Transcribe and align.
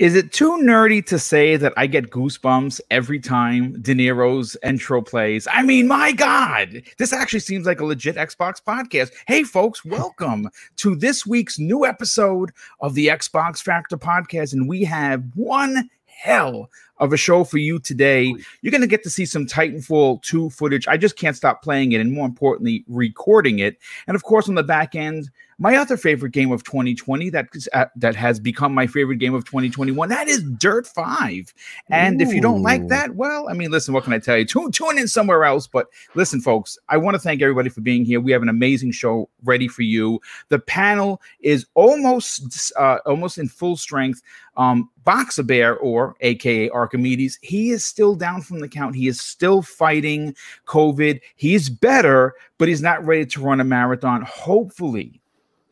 Is 0.00 0.14
it 0.14 0.32
too 0.32 0.52
nerdy 0.52 1.04
to 1.08 1.18
say 1.18 1.56
that 1.56 1.74
I 1.76 1.86
get 1.86 2.08
goosebumps 2.08 2.80
every 2.90 3.20
time 3.20 3.78
De 3.82 3.94
Niro's 3.94 4.56
intro 4.62 5.02
plays? 5.02 5.46
I 5.52 5.62
mean, 5.62 5.88
my 5.88 6.12
God, 6.12 6.80
this 6.96 7.12
actually 7.12 7.40
seems 7.40 7.66
like 7.66 7.80
a 7.80 7.84
legit 7.84 8.16
Xbox 8.16 8.62
podcast. 8.66 9.10
Hey, 9.26 9.42
folks, 9.42 9.84
welcome 9.84 10.48
to 10.76 10.96
this 10.96 11.26
week's 11.26 11.58
new 11.58 11.84
episode 11.84 12.50
of 12.80 12.94
the 12.94 13.08
Xbox 13.08 13.60
Factor 13.60 13.98
podcast. 13.98 14.54
And 14.54 14.66
we 14.66 14.84
have 14.84 15.22
one 15.34 15.90
hell 16.20 16.68
of 16.98 17.14
a 17.14 17.16
show 17.16 17.44
for 17.44 17.56
you 17.56 17.78
today. 17.78 18.34
You're 18.60 18.70
going 18.70 18.82
to 18.82 18.86
get 18.86 19.02
to 19.04 19.10
see 19.10 19.24
some 19.24 19.46
Titanfall 19.46 20.22
2 20.22 20.50
footage. 20.50 20.86
I 20.86 20.98
just 20.98 21.16
can't 21.16 21.34
stop 21.34 21.62
playing 21.62 21.92
it 21.92 22.00
and, 22.00 22.12
more 22.12 22.26
importantly, 22.26 22.84
recording 22.88 23.58
it. 23.60 23.78
And 24.06 24.14
of 24.14 24.22
course, 24.22 24.48
on 24.48 24.54
the 24.54 24.62
back 24.62 24.94
end, 24.94 25.30
my 25.58 25.76
other 25.76 25.98
favorite 25.98 26.32
game 26.32 26.52
of 26.52 26.64
2020 26.64 27.28
that 27.30 27.48
uh, 27.74 27.84
that 27.96 28.16
has 28.16 28.40
become 28.40 28.72
my 28.72 28.86
favorite 28.86 29.16
game 29.16 29.34
of 29.34 29.44
2021 29.44 30.08
that 30.08 30.26
is 30.26 30.42
Dirt 30.42 30.86
5. 30.86 31.52
And 31.90 32.20
Ooh. 32.20 32.24
if 32.24 32.32
you 32.32 32.40
don't 32.40 32.62
like 32.62 32.88
that, 32.88 33.14
well, 33.14 33.46
I 33.48 33.52
mean, 33.52 33.70
listen, 33.70 33.92
what 33.92 34.04
can 34.04 34.14
I 34.14 34.18
tell 34.18 34.38
you? 34.38 34.46
Tune, 34.46 34.72
tune 34.72 34.98
in 34.98 35.06
somewhere 35.06 35.44
else. 35.44 35.66
But 35.66 35.88
listen, 36.14 36.40
folks, 36.40 36.78
I 36.88 36.96
want 36.96 37.14
to 37.14 37.18
thank 37.18 37.42
everybody 37.42 37.68
for 37.68 37.82
being 37.82 38.06
here. 38.06 38.20
We 38.20 38.32
have 38.32 38.42
an 38.42 38.48
amazing 38.48 38.92
show 38.92 39.28
ready 39.44 39.68
for 39.68 39.82
you. 39.82 40.20
The 40.48 40.58
panel 40.58 41.20
is 41.40 41.66
almost 41.74 42.72
uh, 42.76 42.98
almost 43.04 43.36
in 43.36 43.48
full 43.48 43.76
strength. 43.76 44.22
Um, 44.56 44.90
Boxer 45.10 45.42
Bear, 45.42 45.76
or 45.78 46.14
AKA 46.20 46.70
Archimedes, 46.70 47.36
he 47.42 47.70
is 47.70 47.84
still 47.84 48.14
down 48.14 48.42
from 48.42 48.60
the 48.60 48.68
count. 48.68 48.94
He 48.94 49.08
is 49.08 49.20
still 49.20 49.60
fighting 49.60 50.36
COVID. 50.66 51.20
He's 51.34 51.68
better, 51.68 52.34
but 52.58 52.68
he's 52.68 52.80
not 52.80 53.04
ready 53.04 53.26
to 53.26 53.40
run 53.40 53.58
a 53.58 53.64
marathon. 53.64 54.22
Hopefully, 54.22 55.19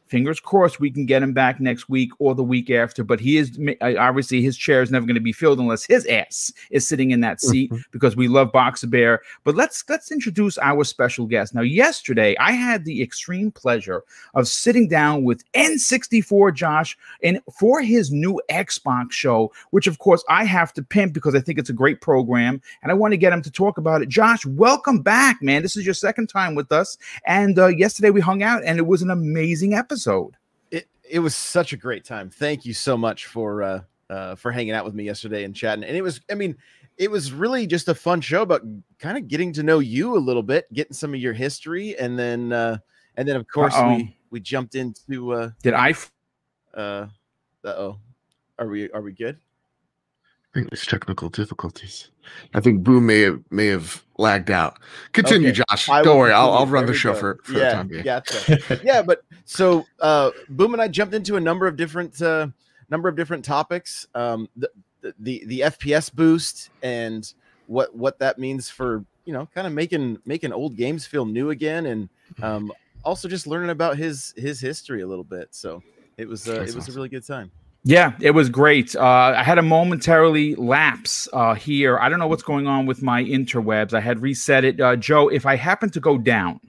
fingers 0.09 0.41
crossed 0.41 0.81
we 0.81 0.91
can 0.91 1.07
get 1.07 1.23
him 1.23 1.33
back 1.33 1.61
next 1.61 1.89
week 1.89 2.11
or 2.19 2.35
the 2.35 2.43
week 2.43 2.71
after 2.71 3.05
but 3.05 3.21
he 3.21 3.37
is 3.37 3.59
obviously 3.81 4.43
his 4.43 4.57
chair 4.57 4.83
is 4.83 4.91
never 4.91 5.07
going 5.07 5.15
to 5.15 5.21
be 5.21 5.33
filled 5.33 5.59
unless 5.59 5.85
his 5.85 6.07
ass 6.07 6.53
is 6.71 6.87
sitting 6.87 7.11
in 7.11 7.21
that 7.21 7.41
seat 7.41 7.71
mm-hmm. 7.71 7.83
because 7.91 8.17
we 8.17 8.29
love 8.29 8.53
boxer 8.53 8.87
bear. 8.87 9.21
But 9.45 9.55
let's 9.55 9.85
let's 9.89 10.11
introduce 10.11 10.59
our 10.59 10.85
special 10.85 11.27
guest. 11.27 11.55
Now 11.55 11.63
yesterday 11.63 12.37
i 12.41 12.53
had 12.53 12.85
the 12.85 13.03
extreme 13.03 13.51
pleasure 13.51 14.03
of 14.35 14.49
sitting 14.49 14.89
down 14.89 15.25
with 15.25 15.45
n64 15.53 16.55
josh 16.55 16.97
and 17.23 17.41
for 17.59 17.83
his 17.83 18.11
new 18.11 18.41
xbox 18.51 19.13
show 19.13 19.53
which 19.71 19.87
of 19.87 19.99
course 19.99 20.25
i 20.29 20.45
have 20.45 20.73
to 20.73 20.83
pimp 20.83 21.13
because 21.13 21.35
i 21.35 21.41
think 21.41 21.59
it's 21.59 21.71
a 21.71 21.75
great 21.75 22.01
program 22.01 22.61
and 22.83 22.91
i 22.91 22.95
want 22.95 23.13
to 23.13 23.17
get 23.17 23.33
him 23.33 23.43
to 23.43 23.51
talk 23.51 23.79
about 23.79 24.03
it. 24.03 24.09
Josh 24.09 24.45
welcome 24.47 25.01
back 25.01 25.43
man. 25.43 25.63
This 25.63 25.77
is 25.77 25.85
your 25.85 25.95
second 25.95 26.29
time 26.29 26.55
with 26.55 26.73
us 26.73 26.97
and 27.27 27.59
uh, 27.59 27.67
yesterday 27.67 28.11
we 28.11 28.21
hung 28.21 28.43
out 28.43 28.63
and 28.65 28.79
it 28.79 28.87
was 28.87 29.03
an 29.03 29.11
amazing 29.11 29.75
episode 29.75 29.98
episode. 30.07 30.37
It 30.71 30.89
it 31.09 31.19
was 31.19 31.35
such 31.35 31.73
a 31.73 31.77
great 31.77 32.05
time. 32.05 32.31
Thank 32.31 32.65
you 32.65 32.75
so 32.75 32.97
much 32.97 33.27
for 33.27 33.63
uh, 33.63 33.81
uh, 34.11 34.35
for 34.35 34.53
hanging 34.53 34.73
out 34.73 34.85
with 34.85 34.95
me 34.95 35.05
yesterday 35.05 35.45
and 35.45 35.55
chatting. 35.55 35.85
And 35.85 35.97
it 35.97 36.03
was, 36.03 36.21
I 36.31 36.35
mean, 36.35 36.57
it 36.97 37.11
was 37.11 37.33
really 37.33 37.67
just 37.67 37.89
a 37.89 37.95
fun 37.95 38.21
show 38.21 38.43
about 38.43 38.63
kind 38.99 39.17
of 39.17 39.29
getting 39.29 39.53
to 39.55 39.63
know 39.63 39.79
you 39.79 40.17
a 40.17 40.19
little 40.19 40.43
bit, 40.43 40.73
getting 40.73 40.93
some 40.93 41.15
of 41.15 41.21
your 41.21 41.33
history, 41.33 41.99
and 41.99 42.19
then 42.19 42.53
uh, 42.53 42.79
and 43.17 43.29
then 43.29 43.37
of 43.37 43.47
course 43.49 43.75
Uh-oh. 43.75 43.97
we 43.97 44.17
we 44.31 44.41
jumped 44.41 44.75
into. 44.75 45.33
Uh, 45.33 45.51
Did 45.63 45.75
I? 45.75 45.95
uh 46.75 47.07
oh, 47.65 47.99
are 48.59 48.69
we 48.69 48.91
are 48.91 49.03
we 49.03 49.13
good? 49.13 49.39
I 50.55 50.59
think 50.59 50.71
there's 50.71 50.87
technical 50.87 51.29
difficulties. 51.29 52.11
I 52.55 52.61
think 52.61 52.83
Boom 52.83 53.07
may 53.07 53.21
have 53.21 53.41
may 53.51 53.67
have 53.67 54.05
lagged 54.17 54.51
out. 54.51 54.79
Continue, 55.13 55.49
okay. 55.49 55.63
Josh. 55.69 55.89
I 55.89 56.03
Don't 56.03 56.19
worry, 56.19 56.33
I'll, 56.33 56.53
I'll 56.53 56.67
run 56.67 56.87
the 56.87 56.95
show 56.95 57.15
for, 57.15 57.39
for 57.45 57.53
yeah, 57.53 57.59
the 57.59 57.71
time 57.73 57.89
being. 57.89 58.05
Gotcha. 58.05 58.81
yeah, 58.85 59.03
but 59.03 59.23
so 59.45 59.87
uh, 60.01 60.31
Boom 60.49 60.73
and 60.73 60.83
I 60.83 60.89
jumped 60.89 61.15
into 61.15 61.37
a 61.37 61.41
number 61.41 61.67
of 61.67 61.77
different 61.77 62.21
uh, 62.21 62.49
number 62.91 63.09
of 63.09 63.17
different 63.17 63.45
topics. 63.45 64.07
Um, 64.15 64.49
the, 64.57 64.71
the 65.19 65.45
the 65.47 65.61
FPS 65.61 66.13
boost 66.13 66.71
and 66.83 67.33
what 67.67 67.95
what 67.95 68.19
that 68.19 68.39
means 68.39 68.71
for 68.71 69.05
you 69.25 69.33
know 69.33 69.47
kind 69.55 69.67
of 69.67 69.73
making 69.73 70.19
making 70.25 70.53
old 70.53 70.77
games 70.77 71.07
feel 71.07 71.27
new 71.27 71.51
again, 71.51 71.87
and 71.87 72.09
um, 72.43 72.73
also 73.05 73.29
just 73.29 73.47
learning 73.47 73.71
about 73.71 73.97
his 73.97 74.35
his 74.37 74.61
history 74.61 75.03
a 75.03 75.07
little 75.07 75.25
bit. 75.25 75.49
So 75.51 75.83
it 76.17 76.27
was 76.27 76.49
uh, 76.49 76.53
it 76.53 76.61
was 76.61 76.77
awesome. 76.77 76.95
a 76.95 76.97
really 76.97 77.09
good 77.09 77.27
time. 77.27 77.51
Yeah, 77.85 78.13
it 78.21 78.33
was 78.33 78.49
great. 78.49 78.95
Uh, 78.97 79.35
I 79.37 79.43
had 79.43 79.59
a 79.59 79.63
momentarily 79.63 80.55
lapse 80.57 81.29
uh, 81.33 81.55
here. 81.55 81.99
I 81.99 82.09
don't 82.09 82.19
know 82.19 82.27
what's 82.27 82.43
going 82.43 82.67
on 82.67 82.87
with 82.87 83.03
my 83.03 83.23
interwebs. 83.23 83.95
I 83.95 84.01
had 84.01 84.21
reset 84.21 84.65
it. 84.65 84.81
Uh, 84.81 84.97
Joe, 84.97 85.29
if 85.29 85.47
I 85.47 85.57
happen 85.57 85.89
to 85.91 86.01
go 86.01 86.19
down, 86.19 86.61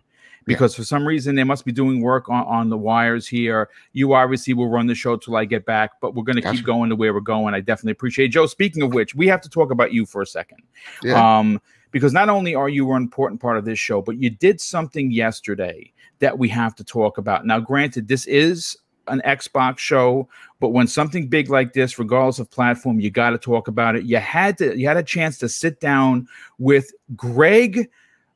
because 0.45 0.73
yeah. 0.73 0.77
for 0.77 0.83
some 0.83 1.07
reason 1.07 1.35
they 1.35 1.43
must 1.43 1.65
be 1.65 1.71
doing 1.71 2.01
work 2.01 2.29
on, 2.29 2.45
on, 2.45 2.69
the 2.69 2.77
wires 2.77 3.27
here. 3.27 3.69
You 3.93 4.13
obviously 4.13 4.53
will 4.53 4.69
run 4.69 4.87
the 4.87 4.95
show 4.95 5.15
till 5.15 5.35
I 5.35 5.45
get 5.45 5.65
back, 5.65 5.91
but 6.01 6.15
we're 6.15 6.23
going 6.23 6.37
to 6.37 6.41
gotcha. 6.41 6.57
keep 6.57 6.65
going 6.65 6.89
to 6.89 6.95
where 6.95 7.13
we're 7.13 7.19
going. 7.19 7.53
I 7.53 7.59
definitely 7.59 7.91
appreciate 7.91 8.25
it. 8.25 8.29
Joe. 8.29 8.47
Speaking 8.47 8.81
of 8.81 8.93
which, 8.93 9.13
we 9.13 9.27
have 9.27 9.41
to 9.41 9.49
talk 9.49 9.71
about 9.71 9.93
you 9.93 10.05
for 10.05 10.21
a 10.21 10.25
second. 10.25 10.63
Yeah. 11.03 11.39
Um, 11.39 11.61
because 11.91 12.13
not 12.13 12.29
only 12.29 12.55
are 12.55 12.69
you 12.69 12.91
an 12.93 13.01
important 13.01 13.41
part 13.41 13.57
of 13.57 13.65
this 13.65 13.79
show, 13.79 14.01
but 14.01 14.17
you 14.17 14.29
did 14.29 14.61
something 14.61 15.11
yesterday 15.11 15.91
that 16.19 16.37
we 16.37 16.49
have 16.49 16.75
to 16.75 16.83
talk 16.83 17.17
about. 17.17 17.45
Now, 17.45 17.59
granted, 17.59 18.07
this 18.07 18.25
is 18.25 18.77
an 19.09 19.21
Xbox 19.25 19.79
show, 19.79 20.27
but 20.59 20.69
when 20.69 20.87
something 20.87 21.27
big 21.27 21.49
like 21.49 21.73
this, 21.73 21.99
regardless 21.99 22.39
of 22.39 22.49
platform, 22.49 22.99
you 22.99 23.11
got 23.11 23.31
to 23.31 23.37
talk 23.37 23.67
about 23.67 23.95
it. 23.95 24.03
You 24.03 24.17
had 24.17 24.57
to 24.59 24.77
you 24.77 24.87
had 24.87 24.97
a 24.97 25.03
chance 25.03 25.37
to 25.39 25.49
sit 25.49 25.79
down 25.79 26.27
with 26.57 26.91
Greg 27.15 27.89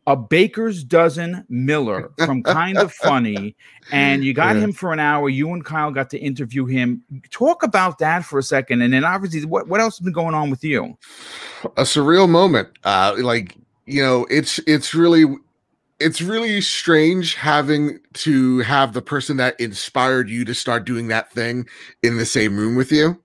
a 0.05 0.15
baker's 0.15 0.83
dozen 0.83 1.45
Miller 1.47 2.11
from 2.25 2.43
Kind 2.43 2.77
of 2.77 2.91
Funny, 2.91 3.55
and 3.91 4.23
you 4.23 4.33
got 4.33 4.55
yeah. 4.55 4.63
him 4.63 4.73
for 4.73 4.91
an 4.91 4.99
hour. 4.99 5.29
You 5.29 5.53
and 5.53 5.63
Kyle 5.63 5.91
got 5.91 6.09
to 6.11 6.19
interview 6.19 6.65
him. 6.65 7.03
Talk 7.29 7.63
about 7.63 7.99
that 7.99 8.25
for 8.25 8.39
a 8.39 8.43
second, 8.43 8.81
and 8.81 8.93
then 8.93 9.05
obviously, 9.05 9.45
what 9.45 9.67
what 9.67 9.79
else 9.79 9.97
has 9.97 10.03
been 10.03 10.13
going 10.13 10.35
on 10.35 10.49
with 10.49 10.63
you? 10.63 10.97
A 11.77 11.83
surreal 11.83 12.29
moment. 12.29 12.69
Uh, 12.83 13.15
like 13.19 13.55
you 13.85 14.01
know, 14.01 14.25
it's 14.29 14.59
it's 14.67 14.93
really 14.93 15.25
it's 15.99 16.21
really 16.21 16.61
strange 16.61 17.35
having 17.35 17.99
to 18.13 18.59
have 18.59 18.93
the 18.93 19.01
person 19.01 19.37
that 19.37 19.59
inspired 19.59 20.29
you 20.29 20.45
to 20.45 20.53
start 20.53 20.85
doing 20.85 21.07
that 21.07 21.31
thing 21.31 21.65
in 22.01 22.17
the 22.17 22.25
same 22.25 22.57
room 22.57 22.75
with 22.75 22.91
you. 22.91 23.21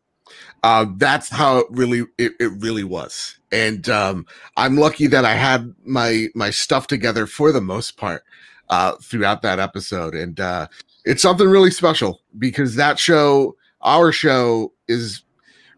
Uh, 0.62 0.86
that's 0.96 1.28
how 1.28 1.58
it 1.58 1.66
really 1.70 2.04
it, 2.18 2.32
it 2.40 2.50
really 2.58 2.82
was, 2.82 3.38
and 3.52 3.88
um, 3.88 4.26
I'm 4.56 4.76
lucky 4.76 5.06
that 5.06 5.24
I 5.24 5.34
had 5.34 5.72
my 5.84 6.26
my 6.34 6.50
stuff 6.50 6.88
together 6.88 7.26
for 7.26 7.52
the 7.52 7.60
most 7.60 7.96
part 7.96 8.24
uh, 8.68 8.96
throughout 8.96 9.42
that 9.42 9.60
episode, 9.60 10.14
and 10.14 10.40
uh, 10.40 10.66
it's 11.04 11.22
something 11.22 11.48
really 11.48 11.70
special 11.70 12.20
because 12.38 12.74
that 12.74 12.98
show, 12.98 13.56
our 13.82 14.10
show, 14.10 14.72
is 14.88 15.22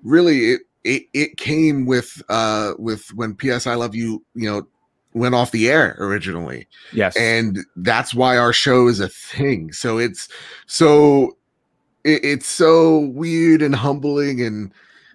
really 0.02 0.52
it 0.52 0.62
it, 0.82 1.02
it 1.12 1.36
came 1.36 1.84
with 1.84 2.22
uh 2.30 2.72
with 2.78 3.12
when 3.14 3.34
PS 3.34 3.66
I 3.66 3.74
Love 3.74 3.94
You 3.94 4.24
you 4.34 4.50
know 4.50 4.66
went 5.14 5.34
off 5.34 5.50
the 5.50 5.68
air 5.68 5.96
originally. 5.98 6.68
Yes. 6.92 7.16
And 7.16 7.58
that's 7.76 8.14
why 8.14 8.36
our 8.36 8.52
show 8.52 8.88
is 8.88 9.00
a 9.00 9.08
thing. 9.08 9.72
So 9.72 9.98
it's 9.98 10.28
so 10.66 11.36
it, 12.04 12.24
it's 12.24 12.46
so 12.46 13.00
weird 13.14 13.62
and 13.62 13.74
humbling 13.74 14.40
and 14.40 14.72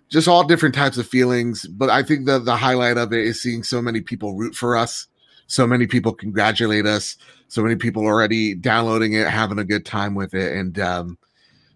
just 0.09 0.27
all 0.27 0.43
different 0.43 0.75
types 0.75 0.97
of 0.97 1.07
feelings. 1.07 1.67
But 1.67 1.89
I 1.89 2.03
think 2.03 2.25
the 2.25 2.39
the 2.39 2.55
highlight 2.55 2.97
of 2.97 3.13
it 3.13 3.25
is 3.25 3.41
seeing 3.41 3.63
so 3.63 3.81
many 3.81 4.01
people 4.01 4.35
root 4.35 4.55
for 4.55 4.75
us, 4.75 5.07
so 5.47 5.65
many 5.65 5.87
people 5.87 6.13
congratulate 6.13 6.85
us, 6.85 7.17
so 7.47 7.61
many 7.61 7.75
people 7.75 8.03
already 8.05 8.53
downloading 8.55 9.13
it, 9.13 9.27
having 9.27 9.59
a 9.59 9.65
good 9.65 9.85
time 9.85 10.15
with 10.15 10.33
it. 10.33 10.55
And 10.55 10.79
um 10.79 11.17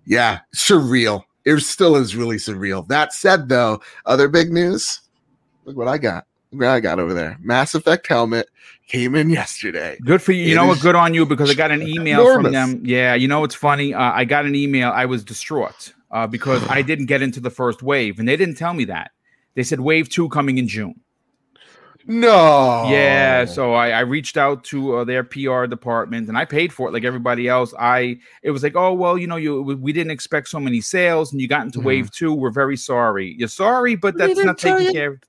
yeah, 0.05 0.39
surreal. 0.55 1.23
It 1.45 1.59
still 1.61 1.95
is 1.95 2.15
really 2.15 2.37
surreal. 2.37 2.87
That 2.87 3.13
said, 3.13 3.47
though, 3.47 3.79
other 4.05 4.27
big 4.27 4.51
news. 4.51 5.01
Look 5.65 5.77
what 5.77 5.87
I 5.87 5.97
got. 5.97 6.25
I 6.61 6.79
got 6.79 6.99
over 6.99 7.13
there. 7.13 7.37
Mass 7.41 7.75
Effect 7.75 8.07
helmet 8.07 8.49
came 8.87 9.15
in 9.15 9.29
yesterday. 9.29 9.97
Good 10.03 10.21
for 10.21 10.31
you. 10.31 10.45
You 10.45 10.51
it 10.53 10.55
know 10.55 10.67
what? 10.67 10.81
Good 10.81 10.95
on 10.95 11.13
you 11.13 11.25
because 11.25 11.49
I 11.49 11.53
got 11.53 11.71
an 11.71 11.81
email 11.81 12.21
enormous. 12.21 12.45
from 12.45 12.53
them. 12.53 12.81
Yeah, 12.83 13.13
you 13.13 13.27
know 13.27 13.43
it's 13.43 13.55
funny. 13.55 13.93
Uh, 13.93 14.11
I 14.11 14.25
got 14.25 14.45
an 14.45 14.55
email. 14.55 14.89
I 14.89 15.05
was 15.05 15.23
distraught 15.23 15.93
uh, 16.11 16.27
because 16.27 16.67
I 16.67 16.81
didn't 16.81 17.05
get 17.05 17.21
into 17.21 17.39
the 17.39 17.51
first 17.51 17.83
wave, 17.83 18.19
and 18.19 18.27
they 18.27 18.35
didn't 18.35 18.55
tell 18.55 18.73
me 18.73 18.85
that. 18.85 19.11
They 19.55 19.63
said 19.63 19.79
wave 19.79 20.09
two 20.09 20.29
coming 20.29 20.57
in 20.57 20.67
June. 20.67 20.99
No. 22.05 22.85
Yeah. 22.89 23.45
So 23.45 23.73
I, 23.73 23.89
I 23.89 23.99
reached 23.99 24.35
out 24.35 24.63
to 24.65 24.97
uh, 24.97 25.03
their 25.03 25.23
PR 25.23 25.65
department 25.65 26.27
and 26.27 26.35
I 26.35 26.43
paid 26.43 26.73
for 26.73 26.87
it 26.87 26.91
like 26.91 27.03
everybody 27.03 27.47
else. 27.47 27.71
I 27.77 28.17
it 28.41 28.49
was 28.49 28.63
like, 28.63 28.75
oh 28.75 28.93
well, 28.93 29.15
you 29.15 29.27
know, 29.27 29.35
you 29.35 29.61
we 29.61 29.93
didn't 29.93 30.09
expect 30.09 30.47
so 30.47 30.59
many 30.59 30.81
sales 30.81 31.31
and 31.31 31.39
you 31.39 31.47
got 31.47 31.65
into 31.65 31.79
mm. 31.79 31.83
wave 31.83 32.09
two. 32.09 32.33
We're 32.33 32.49
very 32.49 32.77
sorry. 32.77 33.35
You're 33.37 33.47
sorry, 33.47 33.95
but 33.95 34.17
that's 34.17 34.39
not 34.39 34.57
taking 34.57 34.91
care. 34.91 35.11
of 35.13 35.19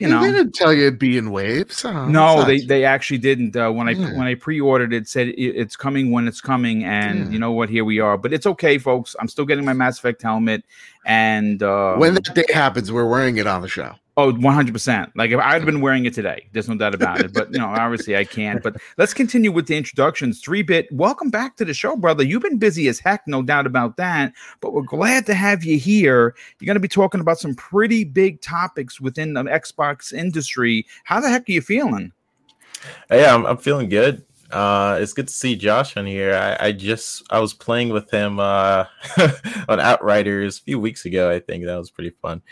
you 0.00 0.08
know, 0.08 0.22
they 0.22 0.32
didn't 0.32 0.54
tell 0.54 0.72
you 0.72 0.86
it'd 0.86 0.98
be 0.98 1.18
in 1.18 1.30
waves. 1.30 1.84
Oh, 1.84 2.06
no, 2.08 2.44
they, 2.44 2.60
they 2.60 2.84
actually 2.84 3.18
didn't. 3.18 3.54
Uh, 3.54 3.70
when 3.70 3.88
I 3.88 3.92
yeah. 3.92 4.16
when 4.16 4.26
I 4.26 4.34
pre-ordered 4.34 4.92
it, 4.92 5.08
said 5.08 5.28
it, 5.28 5.36
it's 5.38 5.76
coming 5.76 6.10
when 6.10 6.26
it's 6.26 6.40
coming, 6.40 6.84
and 6.84 7.26
yeah. 7.26 7.30
you 7.30 7.38
know 7.38 7.52
what? 7.52 7.68
Here 7.68 7.84
we 7.84 8.00
are. 8.00 8.16
But 8.16 8.32
it's 8.32 8.46
okay, 8.46 8.78
folks. 8.78 9.14
I'm 9.20 9.28
still 9.28 9.44
getting 9.44 9.64
my 9.64 9.74
Mass 9.74 9.98
Effect 9.98 10.22
helmet, 10.22 10.64
and 11.04 11.62
uh, 11.62 11.96
when 11.96 12.14
that 12.14 12.34
day 12.34 12.46
happens, 12.52 12.90
we're 12.90 13.08
wearing 13.08 13.36
it 13.36 13.46
on 13.46 13.62
the 13.62 13.68
show. 13.68 13.94
Oh, 14.20 14.30
100%. 14.30 15.12
Like 15.16 15.30
if 15.30 15.40
I'd 15.40 15.64
been 15.64 15.80
wearing 15.80 16.04
it 16.04 16.12
today, 16.12 16.46
there's 16.52 16.68
no 16.68 16.74
doubt 16.76 16.94
about 16.94 17.20
it. 17.20 17.32
But, 17.32 17.50
you 17.52 17.58
know, 17.58 17.68
obviously 17.68 18.18
I 18.18 18.24
can't. 18.24 18.62
But 18.62 18.76
let's 18.98 19.14
continue 19.14 19.50
with 19.50 19.66
the 19.66 19.78
introductions. 19.78 20.42
Three 20.42 20.60
bit, 20.60 20.92
welcome 20.92 21.30
back 21.30 21.56
to 21.56 21.64
the 21.64 21.72
show, 21.72 21.96
brother. 21.96 22.22
You've 22.22 22.42
been 22.42 22.58
busy 22.58 22.86
as 22.88 22.98
heck, 22.98 23.26
no 23.26 23.40
doubt 23.40 23.66
about 23.66 23.96
that. 23.96 24.34
But 24.60 24.74
we're 24.74 24.82
glad 24.82 25.24
to 25.24 25.34
have 25.34 25.64
you 25.64 25.78
here. 25.78 26.34
You're 26.58 26.66
going 26.66 26.74
to 26.74 26.80
be 26.80 26.86
talking 26.86 27.22
about 27.22 27.38
some 27.38 27.54
pretty 27.54 28.04
big 28.04 28.42
topics 28.42 29.00
within 29.00 29.32
the 29.32 29.44
Xbox 29.44 30.12
industry. 30.12 30.86
How 31.04 31.18
the 31.18 31.30
heck 31.30 31.48
are 31.48 31.52
you 31.52 31.62
feeling? 31.62 32.12
Yeah, 33.10 33.34
I'm, 33.34 33.46
I'm 33.46 33.56
feeling 33.56 33.88
good. 33.88 34.22
Uh, 34.50 34.98
it's 35.00 35.14
good 35.14 35.28
to 35.28 35.34
see 35.34 35.56
Josh 35.56 35.96
on 35.96 36.04
here. 36.04 36.34
I, 36.34 36.66
I 36.66 36.72
just 36.72 37.22
I 37.30 37.38
was 37.38 37.54
playing 37.54 37.88
with 37.88 38.10
him 38.10 38.38
uh, 38.38 38.84
on 39.68 39.80
Outriders 39.80 40.58
a 40.58 40.62
few 40.62 40.78
weeks 40.78 41.06
ago. 41.06 41.30
I 41.30 41.38
think 41.38 41.64
that 41.64 41.78
was 41.78 41.90
pretty 41.90 42.10
fun. 42.20 42.42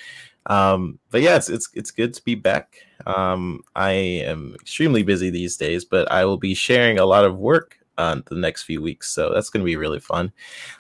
Um, 0.49 0.99
but 1.11 1.21
yeah, 1.21 1.37
it's, 1.37 1.49
it's 1.49 1.69
it's 1.75 1.91
good 1.91 2.15
to 2.15 2.25
be 2.25 2.35
back. 2.35 2.79
Um, 3.07 3.63
I 3.77 3.91
am 3.91 4.55
extremely 4.55 5.03
busy 5.03 5.31
these 5.31 5.57
days, 5.57 5.85
but 5.85 6.11
I 6.11 6.25
will 6.25 6.39
be 6.39 6.55
sharing 6.55 6.99
a 6.99 7.05
lot 7.05 7.25
of 7.25 7.37
work 7.37 7.79
on 7.99 8.23
the 8.27 8.37
next 8.37 8.63
few 8.63 8.81
weeks, 8.81 9.11
so 9.11 9.33
that's 9.33 9.51
going 9.51 9.61
to 9.61 9.67
be 9.67 9.77
really 9.77 10.01
fun. 10.01 10.33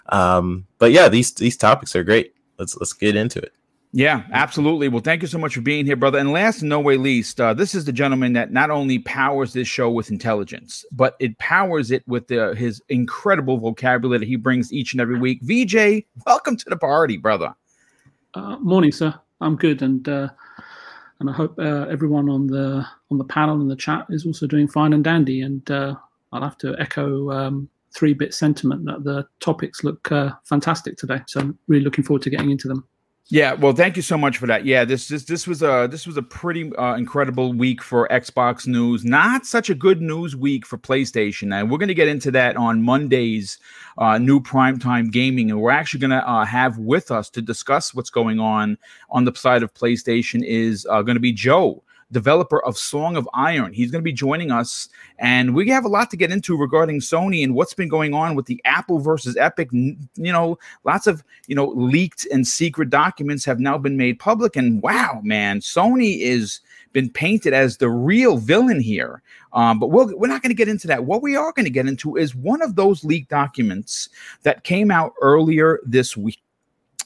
Um, 0.08 0.66
but 0.78 0.92
yeah, 0.92 1.08
these 1.08 1.34
these 1.34 1.56
topics 1.56 1.94
are 1.94 2.04
great. 2.04 2.34
Let's 2.58 2.76
let's 2.76 2.94
get 2.94 3.14
into 3.14 3.40
it. 3.40 3.52
Yeah, 3.92 4.24
absolutely. 4.32 4.88
Well, 4.88 5.00
thank 5.00 5.22
you 5.22 5.28
so 5.28 5.38
much 5.38 5.54
for 5.54 5.62
being 5.62 5.86
here, 5.86 5.96
brother. 5.96 6.18
And 6.18 6.30
last 6.30 6.62
no 6.62 6.78
way 6.78 6.98
least, 6.98 7.40
uh, 7.40 7.54
this 7.54 7.74
is 7.74 7.86
the 7.86 7.92
gentleman 7.92 8.34
that 8.34 8.52
not 8.52 8.70
only 8.70 8.98
powers 8.98 9.54
this 9.54 9.66
show 9.66 9.90
with 9.90 10.10
intelligence, 10.10 10.84
but 10.92 11.16
it 11.20 11.38
powers 11.38 11.90
it 11.90 12.06
with 12.06 12.28
the, 12.28 12.54
his 12.54 12.82
incredible 12.90 13.56
vocabulary 13.56 14.18
that 14.18 14.26
he 14.26 14.36
brings 14.36 14.74
each 14.74 14.92
and 14.92 15.00
every 15.00 15.18
week. 15.18 15.40
VJ, 15.42 16.04
welcome 16.26 16.54
to 16.54 16.68
the 16.68 16.76
party, 16.76 17.16
brother. 17.16 17.54
Uh, 18.34 18.58
morning, 18.58 18.92
sir. 18.92 19.18
I'm 19.40 19.56
good, 19.56 19.82
and 19.82 20.08
uh, 20.08 20.28
and 21.20 21.30
I 21.30 21.32
hope 21.32 21.58
uh, 21.58 21.86
everyone 21.90 22.28
on 22.28 22.46
the 22.46 22.86
on 23.10 23.18
the 23.18 23.24
panel 23.24 23.60
and 23.60 23.70
the 23.70 23.76
chat 23.76 24.06
is 24.10 24.26
also 24.26 24.46
doing 24.46 24.68
fine 24.68 24.92
and 24.92 25.04
dandy. 25.04 25.42
And 25.42 25.68
uh, 25.70 25.94
I'll 26.32 26.42
have 26.42 26.58
to 26.58 26.76
echo 26.78 27.30
um, 27.30 27.68
three 27.94 28.14
bit 28.14 28.34
sentiment 28.34 28.84
that 28.86 29.04
the 29.04 29.26
topics 29.40 29.84
look 29.84 30.10
uh, 30.12 30.30
fantastic 30.44 30.96
today. 30.96 31.20
So 31.26 31.40
I'm 31.40 31.58
really 31.68 31.84
looking 31.84 32.04
forward 32.04 32.22
to 32.22 32.30
getting 32.30 32.50
into 32.50 32.68
them. 32.68 32.86
Yeah, 33.30 33.52
well, 33.52 33.74
thank 33.74 33.96
you 33.96 34.00
so 34.00 34.16
much 34.16 34.38
for 34.38 34.46
that. 34.46 34.64
Yeah, 34.64 34.86
this 34.86 35.08
this 35.08 35.24
this 35.24 35.46
was 35.46 35.62
a 35.62 35.86
this 35.90 36.06
was 36.06 36.16
a 36.16 36.22
pretty 36.22 36.74
uh, 36.76 36.94
incredible 36.94 37.52
week 37.52 37.82
for 37.82 38.08
Xbox 38.08 38.66
news. 38.66 39.04
Not 39.04 39.44
such 39.44 39.68
a 39.68 39.74
good 39.74 40.00
news 40.00 40.34
week 40.34 40.64
for 40.64 40.78
PlayStation, 40.78 41.54
and 41.54 41.70
we're 41.70 41.76
going 41.76 41.88
to 41.88 41.94
get 41.94 42.08
into 42.08 42.30
that 42.30 42.56
on 42.56 42.82
Monday's 42.82 43.58
uh, 43.98 44.16
new 44.16 44.40
primetime 44.40 45.12
gaming, 45.12 45.50
and 45.50 45.60
we're 45.60 45.70
actually 45.70 46.00
going 46.00 46.10
to 46.12 46.26
uh, 46.26 46.46
have 46.46 46.78
with 46.78 47.10
us 47.10 47.28
to 47.30 47.42
discuss 47.42 47.92
what's 47.92 48.08
going 48.08 48.40
on 48.40 48.78
on 49.10 49.26
the 49.26 49.34
side 49.34 49.62
of 49.62 49.74
PlayStation 49.74 50.42
is 50.42 50.86
uh, 50.88 51.02
going 51.02 51.16
to 51.16 51.20
be 51.20 51.32
Joe 51.32 51.82
developer 52.12 52.62
of 52.64 52.76
Song 52.76 53.16
of 53.16 53.28
Iron. 53.34 53.72
He's 53.72 53.90
going 53.90 54.02
to 54.02 54.04
be 54.04 54.12
joining 54.12 54.50
us, 54.50 54.88
and 55.18 55.54
we 55.54 55.68
have 55.68 55.84
a 55.84 55.88
lot 55.88 56.10
to 56.10 56.16
get 56.16 56.30
into 56.30 56.56
regarding 56.56 57.00
Sony 57.00 57.44
and 57.44 57.54
what's 57.54 57.74
been 57.74 57.88
going 57.88 58.14
on 58.14 58.34
with 58.34 58.46
the 58.46 58.60
Apple 58.64 58.98
versus 58.98 59.36
Epic. 59.36 59.68
You 59.72 59.96
know, 60.16 60.58
lots 60.84 61.06
of 61.06 61.22
you 61.46 61.54
know 61.54 61.68
leaked 61.68 62.26
and 62.32 62.46
secret 62.46 62.90
documents 62.90 63.44
have 63.44 63.60
now 63.60 63.78
been 63.78 63.96
made 63.96 64.18
public, 64.18 64.56
and 64.56 64.82
wow, 64.82 65.20
man, 65.22 65.60
Sony 65.60 66.20
is 66.20 66.60
been 66.92 67.10
painted 67.10 67.52
as 67.52 67.76
the 67.76 67.90
real 67.90 68.38
villain 68.38 68.80
here. 68.80 69.22
Um, 69.52 69.78
but 69.78 69.88
we 69.88 70.04
we 70.14 70.26
are 70.26 70.28
not 70.28 70.42
going 70.42 70.50
to 70.50 70.54
get 70.54 70.68
into 70.68 70.86
that. 70.88 71.04
What 71.04 71.22
we 71.22 71.36
are 71.36 71.52
going 71.52 71.64
to 71.64 71.70
get 71.70 71.86
into 71.86 72.16
is 72.16 72.34
one 72.34 72.62
of 72.62 72.76
those 72.76 73.04
leaked 73.04 73.30
documents 73.30 74.08
that 74.42 74.64
came 74.64 74.90
out 74.90 75.12
earlier 75.20 75.80
this 75.84 76.16
week 76.16 76.40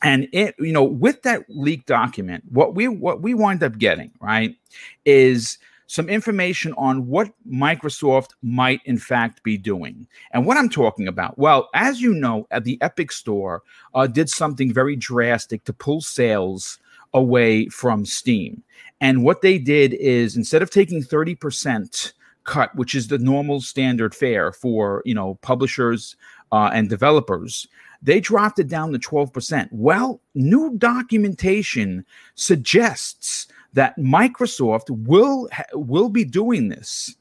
and 0.03 0.29
it 0.33 0.55
you 0.59 0.73
know 0.73 0.85
with 0.85 1.23
that 1.23 1.45
leaked 1.49 1.87
document 1.87 2.45
what 2.51 2.75
we 2.75 2.89
what 2.89 3.23
we 3.23 3.35
wind 3.35 3.63
up 3.63 3.79
getting 3.79 4.11
right 4.21 4.57
is 5.05 5.59
some 5.93 6.09
information 6.09 6.73
on 6.79 7.07
what 7.07 7.31
Microsoft 7.47 8.31
might 8.43 8.81
in 8.87 8.97
fact 8.97 9.43
be 9.43 9.59
doing. 9.59 10.07
And 10.31 10.47
what 10.47 10.57
I'm 10.57 10.71
talking 10.71 11.07
about, 11.07 11.37
well, 11.37 11.69
as 11.75 12.01
you 12.01 12.15
know, 12.15 12.47
at 12.51 12.65
the 12.65 12.81
Epic 12.81 13.13
Store 13.13 13.63
uh, 13.95 14.07
did 14.07 14.31
something 14.31 14.73
very 14.73 14.97
drastic 14.97 15.65
to 15.65 15.73
pull 15.75 16.01
sales 16.01 16.79
away 17.13 17.67
from 17.67 18.07
Steam. 18.07 18.63
And 19.03 19.23
what 19.23 19.43
they 19.43 19.59
did 19.59 19.93
is 19.93 20.35
instead 20.35 20.63
of 20.63 20.71
taking 20.71 21.03
30% 21.03 22.15
cut, 22.45 22.75
which 22.75 22.95
is 22.95 23.09
the 23.09 23.19
normal 23.19 23.61
standard 23.61 24.15
fare 24.15 24.51
for, 24.51 25.03
you 25.05 25.15
know, 25.15 25.35
publishers 25.43 26.17
uh, 26.53 26.71
and 26.73 26.89
developers, 26.89 27.67
they 28.03 28.21
dropped 28.21 28.59
it 28.59 28.69
down 28.69 28.93
to 28.93 28.99
12%. 28.99 29.69
Well, 29.71 30.21
new 30.35 30.77
documentation 30.77 32.05
suggests 32.35 33.47
that 33.75 33.97
Microsoft 33.97 34.91
will 34.91 35.49
will 35.73 36.09
be 36.09 36.25
doing 36.25 36.69
this 36.69 37.17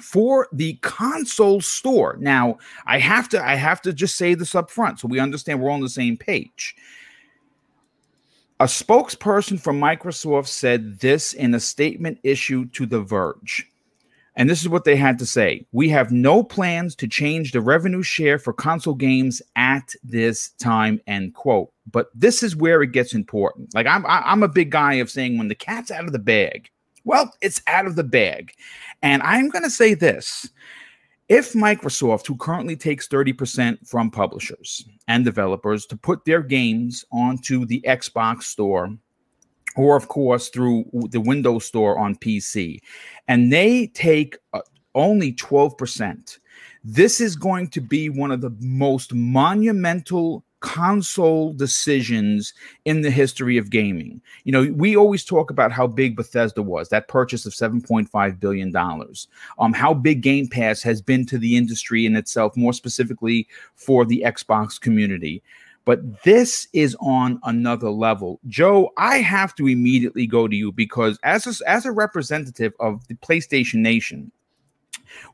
for 0.00 0.48
the 0.52 0.74
console 0.74 1.60
store. 1.60 2.16
Now, 2.20 2.58
I 2.86 2.98
have 2.98 3.28
to 3.30 3.42
I 3.42 3.54
have 3.54 3.80
to 3.82 3.92
just 3.92 4.16
say 4.16 4.34
this 4.34 4.54
up 4.54 4.70
front 4.70 5.00
so 5.00 5.08
we 5.08 5.18
understand 5.18 5.60
we're 5.60 5.70
on 5.70 5.80
the 5.80 5.88
same 5.88 6.16
page. 6.16 6.76
A 8.60 8.64
spokesperson 8.64 9.60
from 9.60 9.78
Microsoft 9.78 10.46
said 10.46 11.00
this 11.00 11.34
in 11.34 11.54
a 11.54 11.60
statement 11.60 12.18
issued 12.22 12.72
to 12.74 12.86
The 12.86 13.00
Verge. 13.00 13.68
And 14.36 14.50
this 14.50 14.60
is 14.60 14.68
what 14.68 14.84
they 14.84 14.96
had 14.96 15.18
to 15.18 15.26
say 15.26 15.66
We 15.72 15.88
have 15.88 16.12
no 16.12 16.42
plans 16.42 16.94
to 16.96 17.08
change 17.08 17.52
the 17.52 17.60
revenue 17.60 18.02
share 18.02 18.38
for 18.38 18.52
console 18.52 18.94
games 18.94 19.40
at 19.56 19.94
this 20.04 20.50
time, 20.58 21.00
end 21.06 21.34
quote. 21.34 21.72
But 21.90 22.10
this 22.14 22.42
is 22.42 22.54
where 22.54 22.82
it 22.82 22.92
gets 22.92 23.14
important. 23.14 23.74
Like, 23.74 23.86
I'm, 23.86 24.04
I'm 24.06 24.42
a 24.42 24.48
big 24.48 24.70
guy 24.70 24.94
of 24.94 25.10
saying 25.10 25.38
when 25.38 25.48
the 25.48 25.54
cat's 25.54 25.90
out 25.90 26.04
of 26.04 26.12
the 26.12 26.18
bag, 26.18 26.68
well, 27.04 27.32
it's 27.40 27.62
out 27.66 27.86
of 27.86 27.96
the 27.96 28.04
bag. 28.04 28.52
And 29.02 29.22
I'm 29.22 29.48
going 29.48 29.64
to 29.64 29.70
say 29.70 29.94
this 29.94 30.50
if 31.28 31.54
Microsoft, 31.54 32.26
who 32.26 32.36
currently 32.36 32.76
takes 32.76 33.08
30% 33.08 33.88
from 33.88 34.10
publishers 34.10 34.84
and 35.08 35.24
developers 35.24 35.86
to 35.86 35.96
put 35.96 36.24
their 36.24 36.42
games 36.42 37.04
onto 37.10 37.64
the 37.64 37.82
Xbox 37.86 38.44
store, 38.44 38.96
or 39.76 39.96
of 39.96 40.08
course 40.08 40.48
through 40.48 40.84
the 41.10 41.20
Windows 41.20 41.64
Store 41.64 41.98
on 41.98 42.16
PC, 42.16 42.78
and 43.28 43.52
they 43.52 43.88
take 43.88 44.36
uh, 44.52 44.60
only 44.94 45.32
12%. 45.34 46.38
This 46.82 47.20
is 47.20 47.36
going 47.36 47.68
to 47.68 47.80
be 47.80 48.08
one 48.08 48.30
of 48.30 48.40
the 48.40 48.54
most 48.60 49.12
monumental 49.12 50.44
console 50.60 51.52
decisions 51.52 52.54
in 52.86 53.02
the 53.02 53.10
history 53.10 53.58
of 53.58 53.70
gaming. 53.70 54.20
You 54.44 54.52
know, 54.52 54.72
we 54.72 54.96
always 54.96 55.24
talk 55.24 55.50
about 55.50 55.70
how 55.70 55.86
big 55.86 56.16
Bethesda 56.16 56.62
was, 56.62 56.88
that 56.88 57.08
purchase 57.08 57.44
of 57.44 57.52
7.5 57.52 58.40
billion 58.40 58.72
dollars. 58.72 59.28
Um 59.58 59.72
how 59.72 59.92
big 59.94 60.22
Game 60.22 60.48
Pass 60.48 60.82
has 60.82 61.02
been 61.02 61.26
to 61.26 61.38
the 61.38 61.56
industry 61.56 62.06
in 62.06 62.16
itself, 62.16 62.56
more 62.56 62.72
specifically 62.72 63.46
for 63.74 64.04
the 64.04 64.24
Xbox 64.26 64.80
community. 64.80 65.42
But 65.86 66.24
this 66.24 66.68
is 66.74 66.94
on 67.00 67.40
another 67.44 67.90
level. 67.90 68.40
Joe, 68.48 68.92
I 68.98 69.18
have 69.18 69.54
to 69.54 69.68
immediately 69.68 70.26
go 70.26 70.48
to 70.48 70.54
you 70.54 70.72
because 70.72 71.18
as 71.22 71.46
a, 71.46 71.70
as 71.70 71.86
a 71.86 71.92
representative 71.92 72.74
of 72.80 73.06
the 73.08 73.14
PlayStation 73.14 73.76
Nation, 73.76 74.30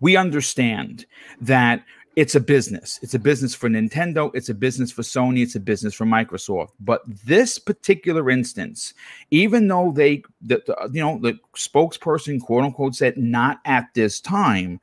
we 0.01 0.15
understand 0.15 1.07
that 1.41 1.83
it's 2.15 2.35
a 2.35 2.41
business. 2.41 2.99
It's 3.03 3.15
a 3.15 3.19
business 3.19 3.55
for 3.55 3.71
Nintendo, 3.71 4.31
it's 4.35 4.51
a 4.51 4.55
business 4.55 4.93
for 4.93 5.01
Sony, 5.01 5.43
it's 5.43 5.55
a 5.55 5.61
business 5.61 5.95
for 5.95 6.05
Microsoft. 6.05 6.73
But 6.79 7.03
this 7.25 7.59
particular 7.59 8.29
instance, 8.29 8.93
even 9.31 9.69
though 9.69 9.93
they 9.97 10.23
the, 10.43 10.63
the 10.67 10.91
you 10.93 11.01
know 11.01 11.19
the 11.19 11.39
spokesperson 11.57 12.41
quote 12.43 12.65
unquote 12.65 12.95
said 12.95 13.17
not 13.17 13.61
at 13.65 13.87
this 13.95 14.21
time, 14.21 14.81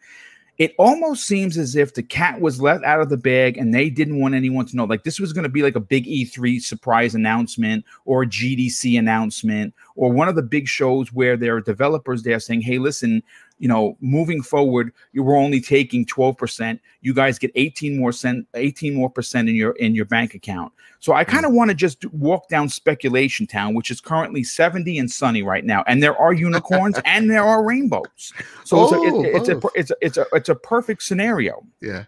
it 0.59 0.75
almost 0.77 1.25
seems 1.25 1.57
as 1.57 1.77
if 1.77 1.93
the 1.93 2.03
cat 2.03 2.41
was 2.41 2.61
let 2.61 2.83
out 2.83 2.99
of 2.99 3.07
the 3.07 3.17
bag 3.17 3.57
and 3.57 3.73
they 3.73 3.89
didn't 3.89 4.19
want 4.19 4.35
anyone 4.35 4.65
to 4.65 4.75
know. 4.75 4.83
Like 4.83 5.05
this 5.05 5.17
was 5.17 5.31
going 5.31 5.43
to 5.43 5.49
be 5.49 5.63
like 5.63 5.77
a 5.77 5.79
big 5.79 6.05
E3 6.05 6.61
surprise 6.61 7.15
announcement 7.15 7.85
or 8.03 8.23
a 8.23 8.27
GDC 8.27 8.99
announcement 8.99 9.73
or 9.95 10.11
one 10.11 10.27
of 10.27 10.35
the 10.35 10.41
big 10.41 10.67
shows 10.67 11.13
where 11.13 11.37
there 11.37 11.55
are 11.55 11.61
developers 11.61 12.23
there 12.23 12.41
saying, 12.41 12.59
hey, 12.59 12.77
listen, 12.77 13.23
you 13.59 13.67
know, 13.67 13.97
moving 13.99 14.41
forward, 14.41 14.91
you 15.11 15.21
were 15.21 15.35
only 15.35 15.59
taking 15.59 16.05
12%. 16.05 16.79
You 17.01 17.13
guys 17.13 17.37
get 17.37 17.51
18 17.55 17.97
more 17.97 18.11
cent, 18.11 18.47
18 18.55 18.93
more 18.93 19.09
percent 19.09 19.49
in 19.49 19.55
your 19.55 19.71
in 19.73 19.93
your 19.93 20.05
bank 20.05 20.33
account. 20.33 20.71
So 20.99 21.13
I 21.13 21.23
kind 21.23 21.45
of 21.45 21.51
mm. 21.51 21.55
want 21.55 21.69
to 21.69 21.75
just 21.75 22.05
walk 22.13 22.47
down 22.49 22.69
speculation 22.69 23.45
town, 23.45 23.73
which 23.73 23.91
is 23.91 24.01
currently 24.01 24.43
70 24.43 24.97
and 24.97 25.11
sunny 25.11 25.43
right 25.43 25.63
now. 25.63 25.83
And 25.87 26.01
there 26.01 26.17
are 26.17 26.33
unicorns 26.33 26.99
and 27.05 27.29
there 27.29 27.43
are 27.43 27.63
rainbows. 27.63 28.33
So 28.63 28.77
oh, 28.79 28.83
it's, 28.85 28.93
a, 28.93 28.97
it, 28.97 29.35
it's, 29.35 29.49
a, 29.49 29.69
it's 29.75 29.91
a 29.91 29.95
it's 30.01 30.17
a 30.17 30.25
it's 30.33 30.49
a 30.49 30.55
perfect 30.55 31.03
scenario. 31.03 31.63
Yeah. 31.81 32.05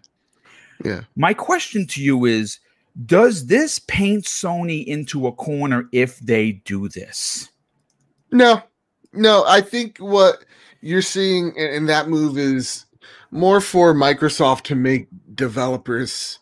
Yeah. 0.84 1.02
My 1.16 1.34
question 1.34 1.86
to 1.88 2.02
you 2.02 2.24
is 2.24 2.58
does 3.06 3.46
this 3.46 3.78
paint 3.78 4.24
Sony 4.24 4.84
into 4.84 5.26
a 5.26 5.32
corner 5.32 5.88
if 5.92 6.18
they 6.18 6.52
do 6.64 6.88
this? 6.88 7.50
No. 8.30 8.62
No, 9.12 9.44
I 9.46 9.60
think 9.60 9.98
what 9.98 10.44
you're 10.80 11.02
seeing 11.02 11.54
in 11.56 11.86
that 11.86 12.08
move 12.08 12.38
is 12.38 12.86
more 13.30 13.60
for 13.60 13.94
Microsoft 13.94 14.62
to 14.62 14.74
make 14.74 15.08
developers 15.34 16.38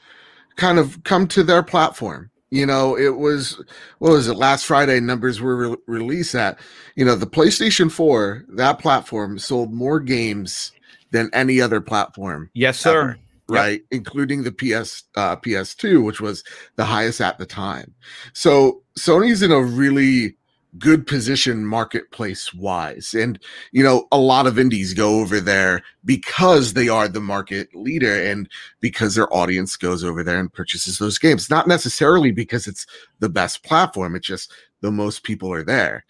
kind 0.56 0.78
of 0.78 1.02
come 1.04 1.26
to 1.28 1.42
their 1.42 1.62
platform. 1.62 2.30
You 2.50 2.66
know, 2.66 2.96
it 2.96 3.16
was 3.16 3.62
what 3.98 4.10
was 4.12 4.26
it 4.26 4.34
last 4.34 4.66
Friday? 4.66 4.98
Numbers 4.98 5.40
were 5.40 5.70
re- 5.70 5.76
released 5.86 6.32
that 6.32 6.58
you 6.96 7.04
know 7.04 7.14
the 7.14 7.26
PlayStation 7.26 7.90
Four 7.90 8.44
that 8.48 8.80
platform 8.80 9.38
sold 9.38 9.72
more 9.72 10.00
games 10.00 10.72
than 11.12 11.30
any 11.32 11.60
other 11.60 11.80
platform. 11.80 12.50
Yes, 12.54 12.80
sir. 12.80 12.90
Ever, 12.90 13.18
right, 13.48 13.72
yep. 13.72 13.82
including 13.92 14.42
the 14.42 14.50
PS 14.50 15.04
uh, 15.14 15.36
PS2, 15.36 16.04
which 16.04 16.20
was 16.20 16.42
the 16.74 16.84
highest 16.84 17.20
at 17.20 17.38
the 17.38 17.46
time. 17.46 17.94
So 18.32 18.82
Sony's 18.98 19.42
in 19.42 19.52
a 19.52 19.60
really 19.60 20.36
good 20.78 21.06
position 21.06 21.66
marketplace 21.66 22.54
wise. 22.54 23.14
And, 23.14 23.38
you 23.72 23.82
know, 23.82 24.06
a 24.12 24.18
lot 24.18 24.46
of 24.46 24.58
indies 24.58 24.94
go 24.94 25.20
over 25.20 25.40
there 25.40 25.82
because 26.04 26.74
they 26.74 26.88
are 26.88 27.08
the 27.08 27.20
market 27.20 27.74
leader 27.74 28.14
and 28.14 28.48
because 28.80 29.14
their 29.14 29.32
audience 29.34 29.76
goes 29.76 30.04
over 30.04 30.22
there 30.22 30.38
and 30.38 30.52
purchases 30.52 30.98
those 30.98 31.18
games. 31.18 31.50
Not 31.50 31.66
necessarily 31.66 32.30
because 32.30 32.66
it's 32.66 32.86
the 33.18 33.28
best 33.28 33.64
platform, 33.64 34.14
it's 34.14 34.26
just 34.26 34.52
the 34.80 34.90
most 34.90 35.24
people 35.24 35.52
are 35.52 35.64
there. 35.64 36.04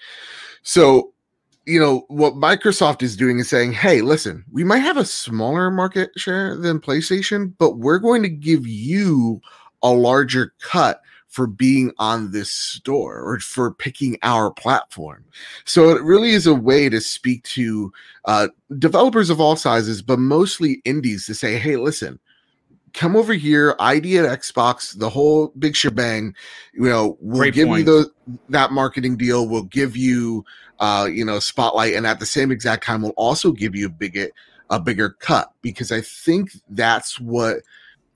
So, 0.63 1.13
you 1.67 1.81
know, 1.81 2.05
what 2.09 2.35
Microsoft 2.35 3.03
is 3.03 3.17
doing 3.17 3.39
is 3.39 3.49
saying, 3.49 3.73
hey, 3.73 4.03
listen, 4.03 4.45
we 4.51 4.65
might 4.65 4.79
have 4.79 4.97
a 4.97 5.05
smaller 5.05 5.71
market 5.71 6.11
share 6.17 6.57
than 6.57 6.81
PlayStation, 6.81 7.53
but 7.59 7.79
we're 7.79 7.99
going 7.99 8.23
to 8.23 8.29
give 8.29 8.67
you 8.67 9.41
a 9.83 9.91
larger 9.91 10.53
cut 10.61 11.01
for 11.31 11.47
being 11.47 11.93
on 11.99 12.33
this 12.33 12.51
store 12.51 13.21
or 13.21 13.39
for 13.39 13.73
picking 13.73 14.19
our 14.23 14.51
platform. 14.51 15.25
So 15.65 15.91
it 15.91 16.03
really 16.03 16.31
is 16.31 16.47
a 16.47 16.55
way 16.55 16.89
to 16.89 17.01
speak 17.01 17.45
to 17.45 17.93
uh, 18.25 18.49
developers 18.79 19.31
of 19.31 19.41
all 19.41 19.57
sizes, 19.57 20.03
but 20.03 20.19
mostly 20.19 20.83
indies 20.85 21.27
to 21.27 21.35
say, 21.35 21.57
hey, 21.57 21.77
listen, 21.77 22.19
come 22.93 23.15
over 23.15 23.33
here, 23.33 23.77
ID 23.79 24.19
at 24.19 24.41
Xbox, 24.41 24.99
the 24.99 25.09
whole 25.09 25.53
big 25.59 25.77
shebang. 25.77 26.35
You 26.75 26.89
know, 26.89 27.17
we'll 27.21 27.39
Great 27.39 27.55
give 27.55 27.69
point. 27.69 27.81
you 27.81 27.85
the 27.85 28.39
that 28.49 28.73
marketing 28.73 29.17
deal. 29.17 29.49
We'll 29.49 29.63
give 29.63 29.97
you, 29.97 30.45
uh, 30.81 31.09
you 31.11 31.25
know, 31.25 31.39
spotlight, 31.39 31.95
and 31.95 32.07
at 32.07 32.19
the 32.19 32.27
same 32.27 32.51
exact 32.51 32.85
time, 32.85 33.03
we'll 33.03 33.13
also 33.13 33.53
give 33.53 33.77
you 33.77 33.87
a 33.87 33.91
bigger 33.91 34.29
a 34.71 34.81
bigger 34.81 35.11
cut 35.11 35.53
because 35.63 35.91
I 35.93 36.01
think 36.01 36.51
that's 36.71 37.21
what 37.21 37.59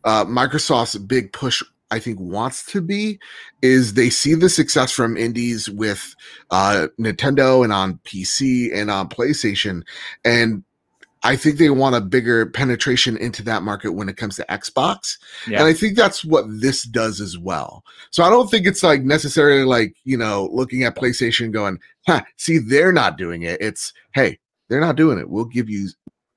uh, 0.04 0.24
Microsoft's 0.24 0.96
big 0.98 1.32
push 1.32 1.62
I 1.90 1.98
think 1.98 2.18
wants 2.18 2.64
to 2.72 2.80
be 2.80 3.18
is 3.62 3.94
they 3.94 4.10
see 4.10 4.34
the 4.34 4.48
success 4.48 4.90
from 4.90 5.16
indies 5.16 5.68
with 5.68 6.14
uh, 6.50 6.88
Nintendo 6.98 7.62
and 7.62 7.72
on 7.72 8.00
PC 8.04 8.74
and 8.74 8.90
on 8.90 9.08
PlayStation, 9.08 9.82
and 10.24 10.64
I 11.24 11.36
think 11.36 11.56
they 11.56 11.70
want 11.70 11.96
a 11.96 12.02
bigger 12.02 12.44
penetration 12.44 13.16
into 13.16 13.42
that 13.44 13.62
market 13.62 13.92
when 13.92 14.10
it 14.10 14.18
comes 14.18 14.36
to 14.36 14.44
Xbox. 14.50 15.16
Yeah. 15.48 15.58
And 15.58 15.66
I 15.66 15.72
think 15.72 15.96
that's 15.96 16.22
what 16.22 16.44
this 16.48 16.82
does 16.82 17.18
as 17.18 17.38
well. 17.38 17.82
So 18.10 18.22
I 18.22 18.28
don't 18.28 18.50
think 18.50 18.66
it's 18.66 18.82
like 18.82 19.02
necessarily 19.02 19.64
like, 19.64 19.96
you 20.04 20.18
know, 20.18 20.50
looking 20.52 20.84
at 20.84 20.96
PlayStation 20.96 21.50
going, 21.50 21.80
huh, 22.06 22.20
see, 22.36 22.58
they're 22.58 22.92
not 22.92 23.16
doing 23.16 23.42
it. 23.42 23.58
It's, 23.62 23.94
hey, 24.12 24.38
they're 24.68 24.82
not 24.82 24.96
doing 24.96 25.18
it. 25.18 25.30
We'll 25.30 25.46
give 25.46 25.70
you 25.70 25.88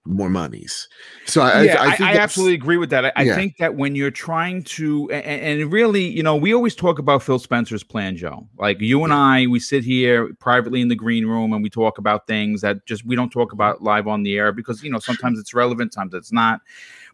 more 0.08 0.30
monies. 0.30 0.88
So 1.26 1.42
I, 1.42 1.64
yeah, 1.64 1.82
I, 1.82 1.88
I, 1.88 2.14
I 2.14 2.18
absolutely 2.18 2.56
agree 2.56 2.78
with 2.78 2.90
that. 2.92 3.14
I, 3.18 3.24
yeah. 3.24 3.36
Think 3.36 3.58
that 3.58 3.76
when 3.76 3.96
you're 3.96 4.12
trying 4.12 4.64
to, 4.64 5.10
and, 5.12 5.62
and, 5.62 5.72
really, 5.72 6.06
you 6.06 6.24
know, 6.24 6.36
we 6.36 6.54
always 6.54 6.76
talk 6.76 7.00
about 7.00 7.22
Phil 7.22 7.40
Spencer's 7.40 7.84
plan, 7.84 8.16
Joe. 8.16 8.48
Like 8.58 8.80
you 8.80 9.04
and 9.04 9.14
I, 9.14 9.48
we 9.48 9.60
sit 9.60 9.84
here 9.84 10.34
privately 10.40 10.82
in 10.82 10.88
the 10.88 10.96
green 10.96 11.26
room 11.26 11.54
and 11.54 11.62
we 11.62 11.70
talk 11.70 11.98
about 11.98 12.28
things 12.28 12.62
that 12.62 12.86
just 12.86 13.06
we 13.06 13.16
don't 13.16 13.30
talk 13.30 13.54
about 13.54 13.84
live 13.84 14.08
on 14.08 14.24
the 14.24 14.38
air 14.38 14.52
because 14.52 14.82
you 14.84 14.92
know 14.92 15.00
sometimes 15.00 15.40
it's 15.40 15.54
relevant, 15.54 15.94
sometimes 15.94 16.14
it's 16.14 16.32
not. 16.32 16.62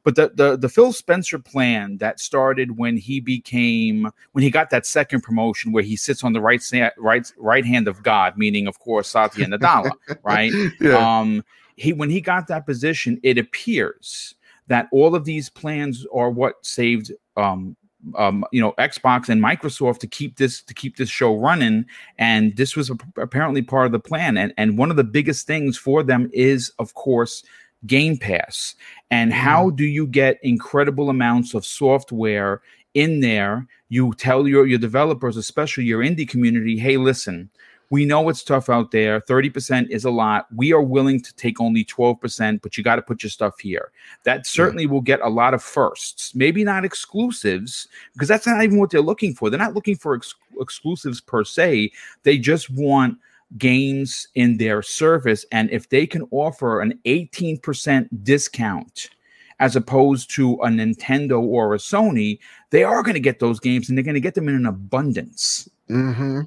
But 0.03 0.15
the, 0.15 0.31
the 0.35 0.57
the 0.57 0.69
Phil 0.69 0.91
Spencer 0.91 1.39
plan 1.39 1.97
that 1.97 2.19
started 2.19 2.77
when 2.77 2.97
he 2.97 3.21
became 3.21 4.11
when 4.33 4.43
he 4.43 4.51
got 4.51 4.69
that 4.69 4.85
second 4.85 5.21
promotion 5.21 5.71
where 5.71 5.83
he 5.83 5.95
sits 5.95 6.23
on 6.23 6.33
the 6.33 6.41
right 6.41 6.61
right 6.97 7.31
right 7.37 7.65
hand 7.65 7.87
of 7.87 8.03
God, 8.03 8.37
meaning 8.37 8.67
of 8.67 8.79
course 8.79 9.09
Satya 9.09 9.45
Nadella, 9.47 9.91
right? 10.23 10.51
yeah. 10.81 11.19
Um, 11.19 11.43
he 11.75 11.93
when 11.93 12.09
he 12.09 12.21
got 12.21 12.47
that 12.47 12.65
position, 12.65 13.19
it 13.23 13.37
appears 13.37 14.35
that 14.67 14.87
all 14.91 15.15
of 15.15 15.25
these 15.25 15.49
plans 15.49 16.05
are 16.13 16.29
what 16.29 16.65
saved 16.65 17.11
um, 17.37 17.75
um, 18.17 18.45
you 18.51 18.61
know 18.61 18.73
Xbox 18.77 19.29
and 19.29 19.41
Microsoft 19.41 19.99
to 19.99 20.07
keep 20.07 20.37
this 20.37 20.61
to 20.63 20.73
keep 20.73 20.97
this 20.97 21.09
show 21.09 21.35
running, 21.37 21.85
and 22.17 22.55
this 22.57 22.75
was 22.75 22.91
apparently 23.17 23.61
part 23.61 23.85
of 23.85 23.91
the 23.91 23.99
plan. 23.99 24.37
And 24.37 24.53
and 24.57 24.77
one 24.77 24.89
of 24.89 24.97
the 24.97 25.03
biggest 25.03 25.47
things 25.47 25.77
for 25.77 26.03
them 26.03 26.29
is, 26.33 26.71
of 26.79 26.93
course, 26.93 27.43
Game 27.85 28.17
Pass. 28.17 28.75
And 29.11 29.31
mm. 29.31 29.35
how 29.35 29.69
do 29.71 29.85
you 29.85 30.07
get 30.07 30.39
incredible 30.43 31.09
amounts 31.09 31.53
of 31.53 31.65
software 31.65 32.61
in 32.93 33.21
there? 33.21 33.67
You 33.89 34.13
tell 34.13 34.47
your 34.47 34.65
your 34.65 34.79
developers, 34.79 35.37
especially 35.37 35.85
your 35.85 36.01
indie 36.01 36.27
community, 36.27 36.77
hey, 36.77 36.97
listen, 36.97 37.49
we 37.93 38.05
know 38.05 38.27
it's 38.27 38.43
tough 38.43 38.71
out 38.71 38.89
there. 38.89 39.21
30% 39.21 39.87
is 39.91 40.03
a 40.03 40.09
lot. 40.09 40.47
We 40.55 40.73
are 40.73 40.81
willing 40.81 41.21
to 41.21 41.35
take 41.35 41.61
only 41.61 41.85
12%, 41.85 42.59
but 42.63 42.75
you 42.75 42.83
got 42.83 42.95
to 42.95 43.03
put 43.03 43.21
your 43.21 43.29
stuff 43.29 43.59
here. 43.59 43.91
That 44.23 44.47
certainly 44.47 44.85
yeah. 44.85 44.89
will 44.89 45.01
get 45.01 45.21
a 45.21 45.29
lot 45.29 45.53
of 45.53 45.61
firsts, 45.61 46.33
maybe 46.33 46.63
not 46.63 46.85
exclusives, 46.85 47.87
because 48.13 48.27
that's 48.27 48.47
not 48.47 48.63
even 48.63 48.79
what 48.79 48.89
they're 48.89 48.99
looking 48.99 49.35
for. 49.35 49.51
They're 49.51 49.59
not 49.59 49.75
looking 49.75 49.95
for 49.95 50.15
ex- 50.15 50.33
exclusives 50.59 51.21
per 51.21 51.43
se. 51.43 51.91
They 52.23 52.39
just 52.39 52.71
want 52.71 53.19
games 53.59 54.27
in 54.33 54.57
their 54.57 54.81
service. 54.81 55.45
And 55.51 55.69
if 55.69 55.89
they 55.89 56.07
can 56.07 56.27
offer 56.31 56.81
an 56.81 56.97
18% 57.05 58.07
discount, 58.23 59.11
as 59.59 59.75
opposed 59.75 60.31
to 60.31 60.53
a 60.55 60.67
Nintendo 60.67 61.39
or 61.39 61.75
a 61.75 61.77
Sony, 61.77 62.39
they 62.71 62.83
are 62.83 63.03
going 63.03 63.13
to 63.13 63.19
get 63.19 63.37
those 63.39 63.59
games 63.59 63.87
and 63.87 63.95
they're 63.95 64.03
going 64.03 64.15
to 64.15 64.19
get 64.19 64.33
them 64.33 64.49
in 64.49 64.55
an 64.55 64.65
abundance. 64.65 65.69
Mm-hmm. 65.91 66.41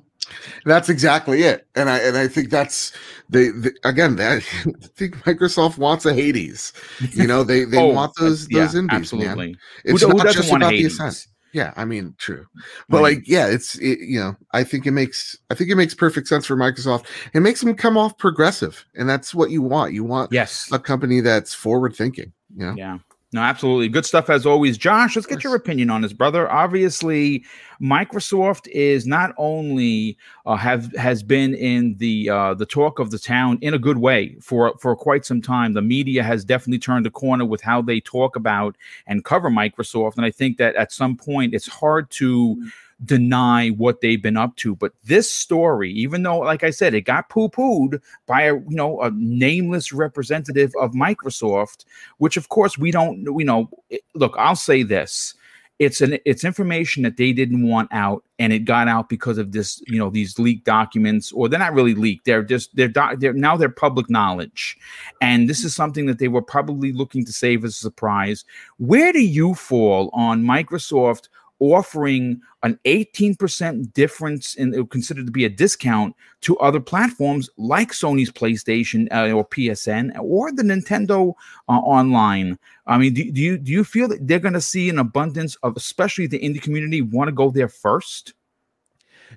That's 0.65 0.89
exactly 0.89 1.43
it, 1.43 1.67
and 1.75 1.89
I 1.89 1.99
and 1.99 2.17
I 2.17 2.29
think 2.29 2.51
that's 2.51 2.93
they, 3.29 3.51
again 3.85 4.17
that 4.17 4.43
I 4.67 4.87
think 4.95 5.17
Microsoft 5.25 5.79
wants 5.79 6.07
a 6.07 6.15
Hades. 6.15 6.73
You 7.13 7.27
know, 7.27 7.45
they 7.45 7.65
they 7.65 7.79
oh, 7.79 7.93
want 7.93 8.13
those 8.19 8.49
those 8.49 8.75
yeah, 8.75 8.81
indies. 8.81 8.97
Absolutely, 8.97 9.47
man. 9.49 9.59
it's 9.85 10.03
who, 10.03 10.09
not 10.09 10.27
who 10.27 10.33
just 10.33 10.53
about 10.53 10.71
Hades? 10.71 10.99
the 10.99 11.05
ascent. 11.05 11.27
Yeah, 11.53 11.73
I 11.77 11.87
mean, 11.87 12.15
true, 12.19 12.45
but 12.89 12.99
right. 12.99 13.15
like, 13.17 13.29
yeah, 13.29 13.47
it's 13.47 13.77
it, 13.79 14.01
you 14.01 14.21
know, 14.21 14.37
I 14.53 14.63
think 14.63 14.87
it 14.87 14.91
makes 14.91 15.39
I 15.51 15.55
think 15.55 15.71
it 15.71 15.77
makes 15.77 15.95
perfect 15.95 16.29
sense 16.29 16.45
for 16.45 16.57
Microsoft. 16.57 17.07
It 17.33 17.41
makes 17.41 17.61
them 17.61 17.75
come 17.75 17.97
off 17.97 18.19
progressive, 18.19 18.85
and 18.95 19.09
that's 19.09 19.35
what 19.35 19.51
you 19.51 19.63
want. 19.63 19.95
You 19.95 20.05
want 20.05 20.33
yes 20.33 20.69
a 20.73 20.79
company 20.79 21.21
that's 21.21 21.55
forward 21.55 21.95
thinking. 21.95 22.33
You 22.55 22.67
know? 22.67 22.75
Yeah. 22.77 22.99
No, 23.37 23.43
absolutely. 23.43 23.91
Good 23.91 24.07
stuff 24.07 24.31
as 24.31 24.47
always. 24.47 24.79
Josh, 24.79 25.15
let's 25.15 25.27
get 25.27 25.45
your 25.45 25.55
opinion 25.55 25.91
on 25.91 26.01
this, 26.01 26.15
brother. 26.15 26.51
Obviously, 26.51 27.45
Microsoft 27.83 28.67
is 28.69 29.07
not 29.07 29.35
only 29.37 30.17
uh, 30.47 30.57
have 30.57 30.91
has 30.97 31.23
been 31.23 31.55
in 31.55 31.95
the 31.99 32.31
uh, 32.31 32.55
the 32.55 32.65
talk 32.65 32.99
of 32.99 33.11
the 33.11 33.19
town 33.19 33.59
in 33.61 33.75
a 33.75 33.79
good 33.79 33.99
way 33.99 34.37
for 34.41 34.73
for 34.79 34.97
quite 34.97 35.27
some 35.27 35.43
time. 35.43 35.75
The 35.75 35.83
media 35.83 36.23
has 36.23 36.47
definitely 36.47 36.79
turned 36.79 37.07
a 37.07 37.11
corner 37.11 37.45
with 37.45 37.61
how 37.61 37.83
they 37.83 38.01
talk 38.01 38.37
about 38.37 38.75
and 39.07 39.23
cover 39.23 39.51
Microsoft, 39.51 40.17
and 40.17 40.25
I 40.25 40.31
think 40.31 40.57
that 40.57 40.75
at 40.75 40.91
some 40.91 41.15
point 41.15 41.53
it's 41.53 41.69
hard 41.69 42.11
to. 42.13 42.57
Deny 43.05 43.69
what 43.69 44.01
they've 44.01 44.23
been 44.23 44.39
up 44.39 44.57
to. 44.57 44.75
But 44.75 44.93
this 45.05 45.31
story, 45.31 45.93
even 45.93 46.23
though, 46.23 46.39
like 46.39 46.65
I 46.65 46.71
said, 46.71 46.95
it 46.95 47.03
got 47.03 47.29
poo-pooed 47.29 48.01
by 48.27 48.43
a 48.43 48.55
you 48.55 48.65
know 48.71 49.03
a 49.03 49.11
nameless 49.11 49.93
representative 49.93 50.73
of 50.81 50.93
Microsoft, 50.93 51.85
which 52.17 52.39
of 52.39 52.49
course 52.49 52.79
we 52.79 52.91
don't 52.91 53.19
you 53.23 53.45
know. 53.45 53.69
Look, 54.15 54.35
I'll 54.39 54.57
say 54.57 54.83
this. 54.83 55.35
It's 55.79 56.01
an 56.01 56.17
it's 56.25 56.43
information 56.43 57.03
that 57.03 57.19
they 57.19 57.35
didn't 57.35 57.69
want 57.69 57.91
out, 57.93 58.25
and 58.39 58.51
it 58.51 58.61
got 58.61 58.89
out 58.89 59.11
because 59.11 59.37
of 59.37 59.53
this, 59.53 59.83
you 59.87 59.99
know, 59.99 60.09
these 60.09 60.39
leaked 60.39 60.65
documents, 60.65 61.33
or 61.33 61.51
they're 61.51 61.59
not 61.59 61.75
really 61.75 61.95
leaked. 61.95 62.25
They're 62.25 62.43
just 62.43 62.75
they're, 62.75 62.89
doc, 62.89 63.17
they're 63.19 63.35
now 63.35 63.59
they're 63.59 63.69
public 63.69 64.09
knowledge, 64.09 64.79
and 65.21 65.51
this 65.51 65.65
is 65.65 65.75
something 65.75 66.07
that 66.07 66.19
they 66.19 66.29
were 66.29 66.41
probably 66.41 66.93
looking 66.95 67.27
to 67.27 67.33
save 67.33 67.63
as 67.63 67.73
a 67.73 67.75
surprise. 67.75 68.47
Where 68.79 69.13
do 69.13 69.21
you 69.21 69.55
fall 69.55 70.09
on 70.15 70.45
Microsoft 70.45 71.29
offering 71.59 72.41
an 72.63 72.79
18% 72.85 73.93
difference 73.93 74.55
in 74.57 74.87
considered 74.89 75.27
to 75.27 75.33
be 75.33 75.45
a 75.45 75.49
discount 75.49 76.15
to 76.43 76.59
other 76.59 76.81
platforms 76.81 77.49
like 77.57 77.93
Sony's 77.93 78.31
PlayStation 78.31 79.09
uh, 79.11 79.33
or 79.33 79.47
PSN 79.47 80.19
or 80.21 80.53
the 80.53 80.63
Nintendo 80.63 81.33
uh, 81.69 81.73
online. 81.73 82.59
I 82.87 82.99
mean, 82.99 83.15
do, 83.15 83.31
do, 83.31 83.41
you 83.41 83.59
do 83.59 83.73
you 83.73 83.85
feel 83.85 84.09
that 84.09 84.27
they're 84.27 84.39
going 84.39 84.55
to 84.55 84.61
see 84.61 84.89
an 84.89 84.99
abundance 84.99 85.57
of, 85.63 85.77
especially 85.77 86.27
the 86.27 86.39
indie 86.39 86.63
community, 86.63 87.03
want 87.03 87.29
to 87.29 87.33
go 87.33 87.51
there 87.51 87.69
first? 87.69 88.35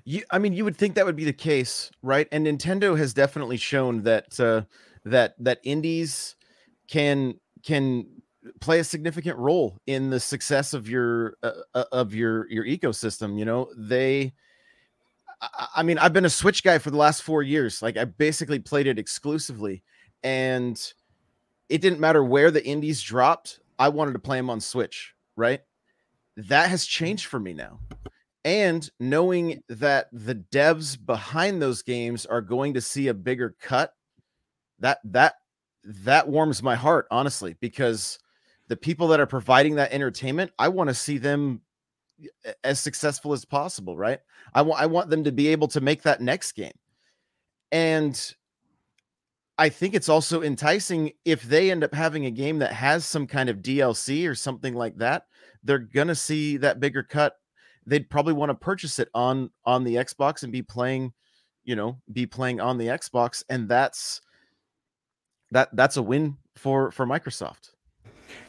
You, 0.04 0.22
I 0.30 0.38
mean, 0.38 0.52
you 0.52 0.64
would 0.64 0.76
think 0.76 0.94
that 0.94 1.06
would 1.06 1.16
be 1.16 1.24
the 1.24 1.32
case, 1.32 1.90
right? 2.02 2.28
And 2.30 2.46
Nintendo 2.46 2.96
has 2.96 3.12
definitely 3.12 3.56
shown 3.56 4.02
that 4.02 4.38
uh, 4.38 4.62
that 5.04 5.34
that 5.38 5.60
indies 5.62 6.36
can 6.88 7.38
can 7.64 8.06
play 8.60 8.78
a 8.78 8.84
significant 8.84 9.36
role 9.36 9.78
in 9.86 10.10
the 10.10 10.20
success 10.20 10.72
of 10.72 10.88
your 10.88 11.36
uh, 11.42 11.52
uh 11.74 11.84
of 11.92 12.14
your 12.14 12.50
your 12.50 12.64
ecosystem 12.64 13.38
you 13.38 13.44
know? 13.44 13.68
They 13.76 14.32
I, 15.40 15.66
I 15.76 15.82
mean 15.82 15.98
i've 15.98 16.12
been 16.12 16.24
a 16.24 16.30
switch 16.30 16.62
guy 16.62 16.78
for 16.78 16.90
the 16.90 16.96
last 16.96 17.22
four 17.22 17.42
years 17.42 17.82
like 17.82 17.96
i 17.96 18.04
basically 18.04 18.58
played 18.58 18.86
it 18.86 18.98
exclusively 18.98 19.82
and 20.22 20.92
it 21.68 21.80
didn't 21.80 22.00
matter 22.00 22.24
where 22.24 22.50
the 22.50 22.64
indies 22.66 23.02
dropped 23.02 23.60
i 23.78 23.88
wanted 23.88 24.12
to 24.12 24.18
play 24.18 24.38
them 24.38 24.50
on 24.50 24.60
switch 24.60 25.14
right? 25.40 25.60
That 26.36 26.68
has 26.68 26.84
changed 26.84 27.26
for 27.26 27.40
me 27.40 27.54
now 27.54 27.80
and 28.44 28.88
knowing 29.00 29.62
that 29.68 30.08
the 30.12 30.34
devs 30.34 30.96
behind 31.04 31.60
those 31.60 31.82
games 31.82 32.24
are 32.24 32.40
going 32.40 32.74
to 32.74 32.80
see 32.80 33.08
a 33.08 33.14
bigger 33.14 33.54
cut 33.60 33.94
that 34.78 34.98
that 35.04 35.34
that 35.84 36.28
warms 36.28 36.62
my 36.62 36.74
heart 36.74 37.06
honestly 37.10 37.56
because 37.60 38.18
the 38.70 38.76
people 38.76 39.08
that 39.08 39.20
are 39.20 39.26
providing 39.26 39.74
that 39.74 39.92
entertainment 39.92 40.50
i 40.58 40.68
want 40.68 40.88
to 40.88 40.94
see 40.94 41.18
them 41.18 41.60
as 42.64 42.80
successful 42.80 43.32
as 43.32 43.44
possible 43.44 43.96
right? 43.96 44.20
I 44.54 44.62
want 44.62 44.80
i 44.80 44.86
want 44.86 45.10
them 45.10 45.24
to 45.24 45.32
be 45.32 45.48
able 45.48 45.68
to 45.68 45.80
make 45.80 46.02
that 46.02 46.20
next 46.20 46.52
game. 46.52 46.72
And 47.72 48.34
i 49.58 49.68
think 49.68 49.94
it's 49.94 50.08
also 50.08 50.42
enticing 50.42 51.12
if 51.24 51.42
they 51.42 51.70
end 51.70 51.84
up 51.84 51.94
having 51.94 52.26
a 52.26 52.30
game 52.30 52.58
that 52.60 52.72
has 52.72 53.04
some 53.04 53.26
kind 53.26 53.48
of 53.48 53.58
dlc 53.58 54.28
or 54.28 54.34
something 54.34 54.74
like 54.74 54.96
that 54.96 55.26
they're 55.62 55.78
gonna 55.78 56.14
see 56.14 56.56
that 56.58 56.80
bigger 56.80 57.02
cut. 57.02 57.36
They'd 57.86 58.08
probably 58.08 58.32
want 58.32 58.50
to 58.50 58.54
purchase 58.54 58.98
it 58.98 59.08
on 59.14 59.50
on 59.64 59.84
the 59.84 59.96
xbox 59.96 60.42
and 60.42 60.52
be 60.52 60.62
playing 60.62 61.12
you 61.64 61.76
know 61.76 61.98
be 62.12 62.26
playing 62.26 62.60
on 62.60 62.78
the 62.78 62.86
xbox 62.86 63.42
and 63.48 63.68
that's 63.68 64.20
that 65.50 65.74
that's 65.74 65.96
a 65.96 66.02
win 66.02 66.36
for 66.56 66.90
for 66.92 67.06
microsoft 67.06 67.70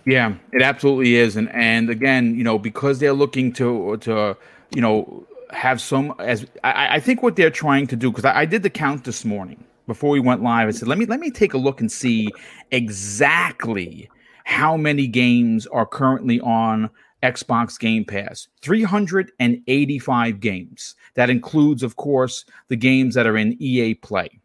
Yeah, 0.06 0.36
it 0.52 0.62
absolutely 0.62 1.16
is, 1.16 1.36
and 1.36 1.50
and 1.52 1.90
again, 1.90 2.36
you 2.36 2.44
know, 2.44 2.58
because 2.58 3.00
they're 3.00 3.14
looking 3.14 3.54
to 3.54 3.98
to 3.98 4.36
you 4.74 4.82
know 4.82 5.26
have 5.52 5.82
some 5.82 6.16
as 6.20 6.46
I, 6.64 6.96
I 6.96 7.00
think 7.00 7.22
what 7.22 7.36
they're 7.36 7.50
trying 7.50 7.88
to 7.88 7.96
do 7.96 8.10
because 8.10 8.26
I, 8.26 8.42
I 8.42 8.46
did 8.46 8.64
the 8.64 8.70
count 8.70 9.04
this 9.04 9.26
morning 9.26 9.64
before 9.86 10.10
we 10.10 10.20
went 10.20 10.42
live. 10.42 10.68
I 10.68 10.72
said 10.72 10.88
let 10.88 10.98
me 10.98 11.06
let 11.06 11.20
me 11.20 11.30
take 11.30 11.54
a 11.54 11.58
look 11.58 11.82
and 11.82 11.92
see 11.92 12.30
exactly 12.72 14.10
how 14.44 14.76
many 14.76 15.08
games 15.08 15.68
are 15.68 15.86
currently 15.86 16.40
on 16.42 16.90
Xbox 17.24 17.80
Game 17.80 18.04
Pass. 18.06 18.48
385 18.62 20.40
games. 20.40 20.96
That 21.14 21.30
includes, 21.30 21.84
of 21.84 21.96
course, 21.96 22.46
the 22.68 22.76
games 22.76 23.16
that 23.16 23.28
are 23.28 23.38
in 23.38 23.56
EA 23.62 23.96
Play. 23.96 24.40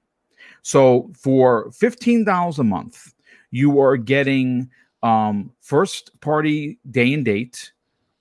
So 0.63 1.11
for 1.15 1.71
$15 1.71 2.59
a 2.59 2.65
month, 2.65 3.15
you 3.51 3.81
are 3.81 3.97
getting 3.97 4.69
um, 5.07 5.53
first 5.61 6.11
party 6.21 6.79
day 6.91 7.15
and 7.15 7.25
date. 7.25 7.73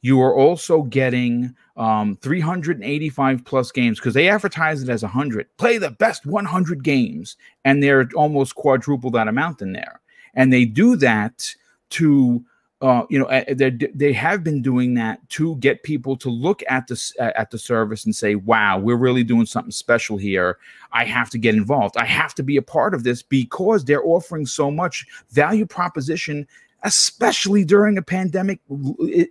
You 0.02 0.22
are 0.22 0.36
also 0.36 0.84
getting 0.84 1.56
um, 1.78 2.16
385 2.22 3.44
plus 3.44 3.72
games 3.72 4.00
because 4.00 4.14
they 4.14 4.30
advertise 4.30 4.84
it 4.84 4.90
as 4.90 5.02
100. 5.02 5.48
Play 5.58 5.80
the 5.80 5.90
best 5.90 6.28
100 6.28 6.84
games, 6.84 7.38
and 7.64 7.82
they're 7.82 8.08
almost 8.16 8.54
quadruple 8.54 9.10
that 9.12 9.28
amount 9.28 9.64
in 9.64 9.74
there. 9.74 10.00
And 10.36 10.54
they 10.54 10.66
do 10.66 10.96
that 10.98 11.56
to 11.92 12.46
uh, 12.82 13.06
you 13.10 13.18
know, 13.18 13.28
they 13.54 13.72
they 13.72 14.12
have 14.12 14.44
been 14.44 14.62
doing 14.62 14.94
that 14.96 15.28
to 15.30 15.56
get 15.56 15.82
people 15.84 16.18
to 16.18 16.30
look 16.30 16.62
at 16.70 16.86
the 16.88 17.32
at 17.36 17.50
the 17.50 17.58
service 17.58 18.06
and 18.06 18.14
say, 18.14 18.36
"Wow, 18.36 18.78
we're 18.78 18.98
really 18.98 19.24
doing 19.24 19.46
something 19.46 19.72
special 19.72 20.18
here. 20.18 20.58
I 20.92 21.06
have 21.06 21.30
to 21.32 21.38
get 21.38 21.56
involved. 21.56 21.96
I 21.98 22.06
have 22.06 22.36
to 22.36 22.44
be 22.44 22.58
a 22.58 22.62
part 22.62 22.94
of 22.94 23.04
this 23.04 23.24
because 23.24 23.86
they're 23.86 24.06
offering 24.06 24.46
so 24.46 24.70
much 24.70 25.06
value 25.32 25.66
proposition." 25.66 26.46
Especially 26.84 27.66
during 27.66 27.98
a 27.98 28.02
pandemic, 28.02 28.60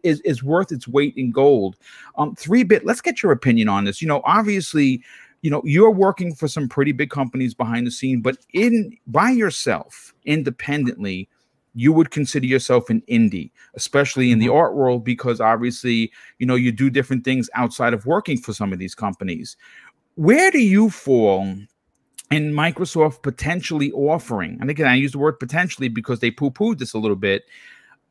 is, 0.02 0.20
is 0.20 0.42
worth 0.42 0.72
its 0.72 0.88
weight 0.88 1.14
in 1.16 1.30
gold. 1.30 1.76
Um, 2.18 2.34
three 2.34 2.64
bit. 2.64 2.84
Let's 2.84 3.00
get 3.00 3.22
your 3.22 3.30
opinion 3.30 3.68
on 3.68 3.84
this. 3.84 4.02
You 4.02 4.08
know, 4.08 4.22
obviously, 4.24 5.02
you 5.42 5.50
know 5.50 5.62
you're 5.64 5.90
working 5.90 6.34
for 6.34 6.48
some 6.48 6.68
pretty 6.68 6.92
big 6.92 7.10
companies 7.10 7.54
behind 7.54 7.86
the 7.86 7.90
scene, 7.90 8.22
but 8.22 8.38
in 8.54 8.96
by 9.06 9.30
yourself, 9.30 10.14
independently, 10.24 11.28
you 11.74 11.92
would 11.92 12.10
consider 12.10 12.46
yourself 12.46 12.88
an 12.88 13.02
indie, 13.08 13.50
especially 13.74 14.30
in 14.32 14.38
the 14.38 14.46
Mm-hmm. 14.46 14.56
art 14.56 14.74
world, 14.74 15.04
because 15.04 15.40
obviously, 15.40 16.10
you 16.38 16.46
know, 16.46 16.54
you 16.54 16.72
do 16.72 16.88
different 16.88 17.24
things 17.24 17.50
outside 17.54 17.92
of 17.92 18.06
working 18.06 18.38
for 18.38 18.52
some 18.52 18.72
of 18.72 18.78
these 18.78 18.94
companies. 18.94 19.56
Where 20.16 20.50
do 20.50 20.60
you 20.60 20.90
fall 20.90 21.56
in 22.30 22.52
Microsoft 22.52 23.22
potentially 23.22 23.92
offering, 23.92 24.58
and 24.60 24.70
again, 24.70 24.86
I 24.88 24.94
use 24.94 25.12
the 25.12 25.18
word 25.18 25.38
potentially 25.38 25.88
because 25.88 26.20
they 26.20 26.30
poo 26.30 26.50
pooed 26.50 26.78
this 26.78 26.94
a 26.94 26.98
little 26.98 27.16
bit, 27.16 27.44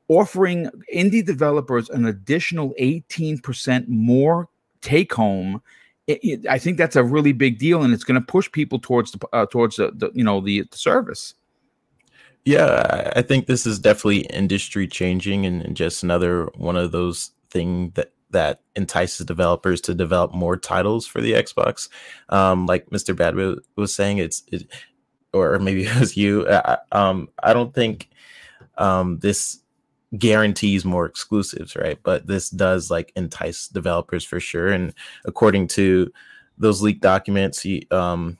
offering 0.08 0.69
indie 0.93 1.26
developers 1.26 1.89
an 1.89 2.06
additional 2.06 2.73
18% 2.80 3.88
more 3.88 4.49
take 4.82 5.13
home? 5.13 5.62
It, 6.08 6.19
it- 6.23 6.47
I 6.47 6.60
think 6.60 6.78
that's 6.78 6.95
a 6.95 7.04
really 7.04 7.32
big 7.34 7.58
deal, 7.58 7.82
and 7.82 7.93
it's 7.93 8.04
going 8.04 8.19
to 8.19 8.26
push 8.26 8.52
people 8.52 8.80
towards 8.80 9.12
the 9.12 9.28
uh, 9.34 9.45
towards 9.47 9.78
the, 9.78 9.91
the 9.95 10.12
you 10.13 10.23
know 10.23 10.41
the, 10.41 10.62
the 10.69 10.78
service. 10.78 11.34
Yeah, 12.45 13.12
I 13.15 13.21
think 13.21 13.47
this 13.47 13.65
is 13.65 13.80
definitely 13.80 14.21
industry 14.26 14.86
changing 14.86 15.45
and, 15.45 15.62
and 15.62 15.78
just 15.78 16.04
another 16.04 16.49
one 16.56 16.76
of 16.76 16.91
those 16.91 17.32
thing 17.49 17.91
that 17.95 18.12
that 18.34 18.62
entices 18.76 19.26
developers 19.26 19.82
to 19.82 19.96
develop 19.96 20.34
more 20.36 20.58
titles 20.58 21.08
for 21.08 21.22
the 21.22 21.34
Xbox. 21.34 21.89
Um, 22.30 22.67
like 22.67 22.89
Mr. 22.91 23.15
Bad 23.17 23.36
wa- 23.38 23.56
was 23.78 23.96
saying, 23.96 24.19
it's 24.19 24.43
it, 24.52 24.67
or 25.34 25.60
maybe 25.60 25.86
it 25.86 26.00
was 26.00 26.17
you. 26.17 26.48
I, 26.50 26.78
I- 26.93 27.10
um, 27.10 27.30
I 27.43 27.54
don't 27.54 27.74
think 27.74 28.10
um, 28.78 29.19
this 29.19 29.60
guarantees 30.17 30.86
more 30.86 31.06
exclusives, 31.06 31.76
right? 31.76 32.00
But 32.04 32.28
this 32.28 32.50
does 32.50 32.91
like 32.91 33.12
entice 33.15 33.67
developers 33.67 34.24
for 34.24 34.39
sure. 34.39 34.69
And 34.69 34.93
according 35.26 35.67
to 35.69 36.12
those 36.58 36.82
leaked 36.82 37.02
documents, 37.02 37.62
he, 37.62 37.88
um, 37.91 38.38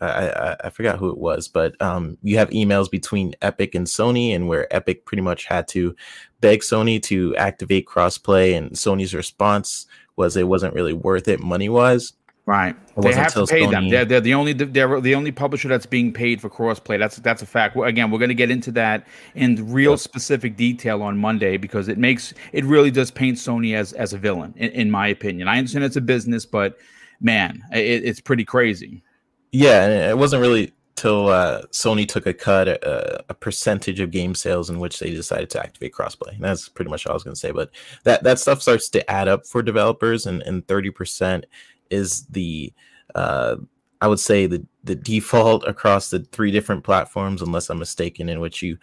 I, 0.00 0.06
I, 0.06 0.56
I 0.64 0.70
forgot 0.70 0.98
who 0.98 1.10
it 1.10 1.18
was, 1.18 1.48
but 1.48 1.80
um, 1.82 2.18
you 2.22 2.38
have 2.38 2.50
emails 2.50 2.90
between 2.90 3.34
Epic 3.42 3.74
and 3.74 3.86
Sony, 3.86 4.34
and 4.34 4.48
where 4.48 4.72
Epic 4.74 5.04
pretty 5.04 5.22
much 5.22 5.44
had 5.44 5.68
to 5.68 5.94
beg 6.40 6.60
Sony 6.60 7.02
to 7.04 7.34
activate 7.36 7.86
crossplay, 7.86 8.56
and 8.56 8.72
Sony's 8.72 9.14
response 9.14 9.86
was 10.16 10.36
it 10.36 10.48
wasn't 10.48 10.74
really 10.74 10.92
worth 10.92 11.28
it 11.28 11.40
money 11.40 11.68
wise. 11.68 12.12
Right. 12.46 12.74
It 12.96 13.02
They 13.02 13.12
have 13.12 13.32
to 13.34 13.46
pay 13.46 13.66
them. 13.66 13.90
They're, 13.90 14.04
they're 14.04 14.20
the 14.20 14.34
only 14.34 14.52
they're 14.52 15.00
the 15.00 15.14
only 15.14 15.30
publisher 15.30 15.68
that's 15.68 15.86
being 15.86 16.12
paid 16.12 16.40
for 16.40 16.50
crossplay. 16.50 16.98
That's 16.98 17.16
that's 17.18 17.42
a 17.42 17.46
fact. 17.46 17.76
Again, 17.76 18.10
we're 18.10 18.18
going 18.18 18.30
to 18.30 18.34
get 18.34 18.50
into 18.50 18.72
that 18.72 19.06
in 19.36 19.70
real 19.70 19.96
specific 19.96 20.56
detail 20.56 21.02
on 21.02 21.16
Monday 21.16 21.58
because 21.58 21.86
it 21.86 21.96
makes 21.96 22.34
it 22.52 22.64
really 22.64 22.90
does 22.90 23.10
paint 23.10 23.36
Sony 23.36 23.76
as 23.76 23.92
as 23.92 24.14
a 24.14 24.18
villain, 24.18 24.52
in, 24.56 24.70
in 24.70 24.90
my 24.90 25.06
opinion. 25.06 25.46
I 25.46 25.58
understand 25.58 25.84
it's 25.84 25.96
a 25.96 26.00
business, 26.00 26.44
but 26.44 26.78
man, 27.20 27.62
it, 27.72 28.04
it's 28.04 28.20
pretty 28.20 28.44
crazy. 28.44 29.04
Yeah, 29.52 29.84
and 29.84 30.10
it 30.10 30.16
wasn't 30.18 30.42
really 30.42 30.72
till 30.96 31.28
uh, 31.28 31.62
Sony 31.68 32.06
took 32.06 32.26
a 32.26 32.34
cut, 32.34 32.68
a, 32.68 33.24
a 33.30 33.34
percentage 33.34 34.00
of 34.00 34.10
game 34.10 34.34
sales 34.34 34.68
in 34.68 34.78
which 34.78 34.98
they 34.98 35.10
decided 35.10 35.48
to 35.50 35.60
activate 35.60 35.94
crossplay. 35.94 36.34
And 36.34 36.44
that's 36.44 36.68
pretty 36.68 36.90
much 36.90 37.06
all 37.06 37.12
I 37.12 37.14
was 37.14 37.24
going 37.24 37.34
to 37.34 37.40
say. 37.40 37.50
But 37.50 37.70
that 38.04 38.22
that 38.22 38.38
stuff 38.38 38.62
starts 38.62 38.88
to 38.90 39.10
add 39.10 39.26
up 39.28 39.46
for 39.46 39.62
developers, 39.62 40.26
and 40.26 40.42
and 40.42 40.66
thirty 40.68 40.90
percent 40.90 41.46
is 41.90 42.26
the 42.26 42.72
uh, 43.14 43.56
I 44.00 44.08
would 44.08 44.20
say 44.20 44.46
the 44.46 44.64
the 44.84 44.94
default 44.94 45.66
across 45.66 46.10
the 46.10 46.20
three 46.32 46.50
different 46.50 46.84
platforms, 46.84 47.42
unless 47.42 47.70
I'm 47.70 47.78
mistaken, 47.78 48.28
in 48.28 48.40
which 48.40 48.62
you 48.62 48.78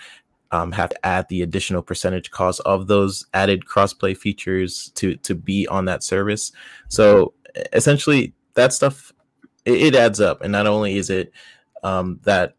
um, 0.52 0.72
have 0.72 0.90
to 0.90 1.06
add 1.06 1.28
the 1.30 1.44
additional 1.44 1.82
percentage 1.82 2.32
cost 2.32 2.62
of 2.66 2.88
those 2.88 3.26
added 3.34 3.66
crossplay 3.66 4.18
features 4.18 4.92
to 4.96 5.16
to 5.18 5.36
be 5.36 5.68
on 5.68 5.86
that 5.86 6.04
service. 6.04 6.52
So 6.90 7.34
essentially, 7.74 8.34
that 8.56 8.74
stuff 8.74 9.14
it, 9.68 9.94
it 9.94 9.96
adds 9.96 10.20
up, 10.20 10.42
and 10.42 10.52
not 10.52 10.66
only 10.66 10.98
is 10.98 11.10
it 11.10 11.32
um, 11.84 12.20
that 12.24 12.56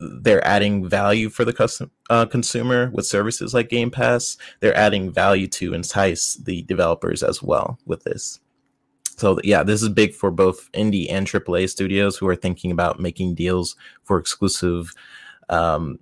they're 0.00 0.46
adding 0.46 0.88
value 0.88 1.28
for 1.28 1.44
the 1.44 1.52
custom 1.52 1.90
uh, 2.08 2.24
consumer 2.24 2.90
with 2.92 3.06
services 3.06 3.52
like 3.52 3.68
Game 3.68 3.90
Pass, 3.90 4.36
they're 4.60 4.76
adding 4.76 5.12
value 5.12 5.48
to 5.48 5.74
entice 5.74 6.34
the 6.34 6.62
developers 6.62 7.22
as 7.22 7.42
well 7.42 7.78
with 7.84 8.04
this. 8.04 8.40
So 9.16 9.40
yeah, 9.42 9.64
this 9.64 9.82
is 9.82 9.88
big 9.88 10.14
for 10.14 10.30
both 10.30 10.70
indie 10.72 11.10
and 11.10 11.26
AAA 11.26 11.68
studios 11.70 12.16
who 12.16 12.28
are 12.28 12.36
thinking 12.36 12.70
about 12.70 13.00
making 13.00 13.34
deals 13.34 13.74
for 14.04 14.18
exclusive 14.18 14.92
um, 15.48 15.98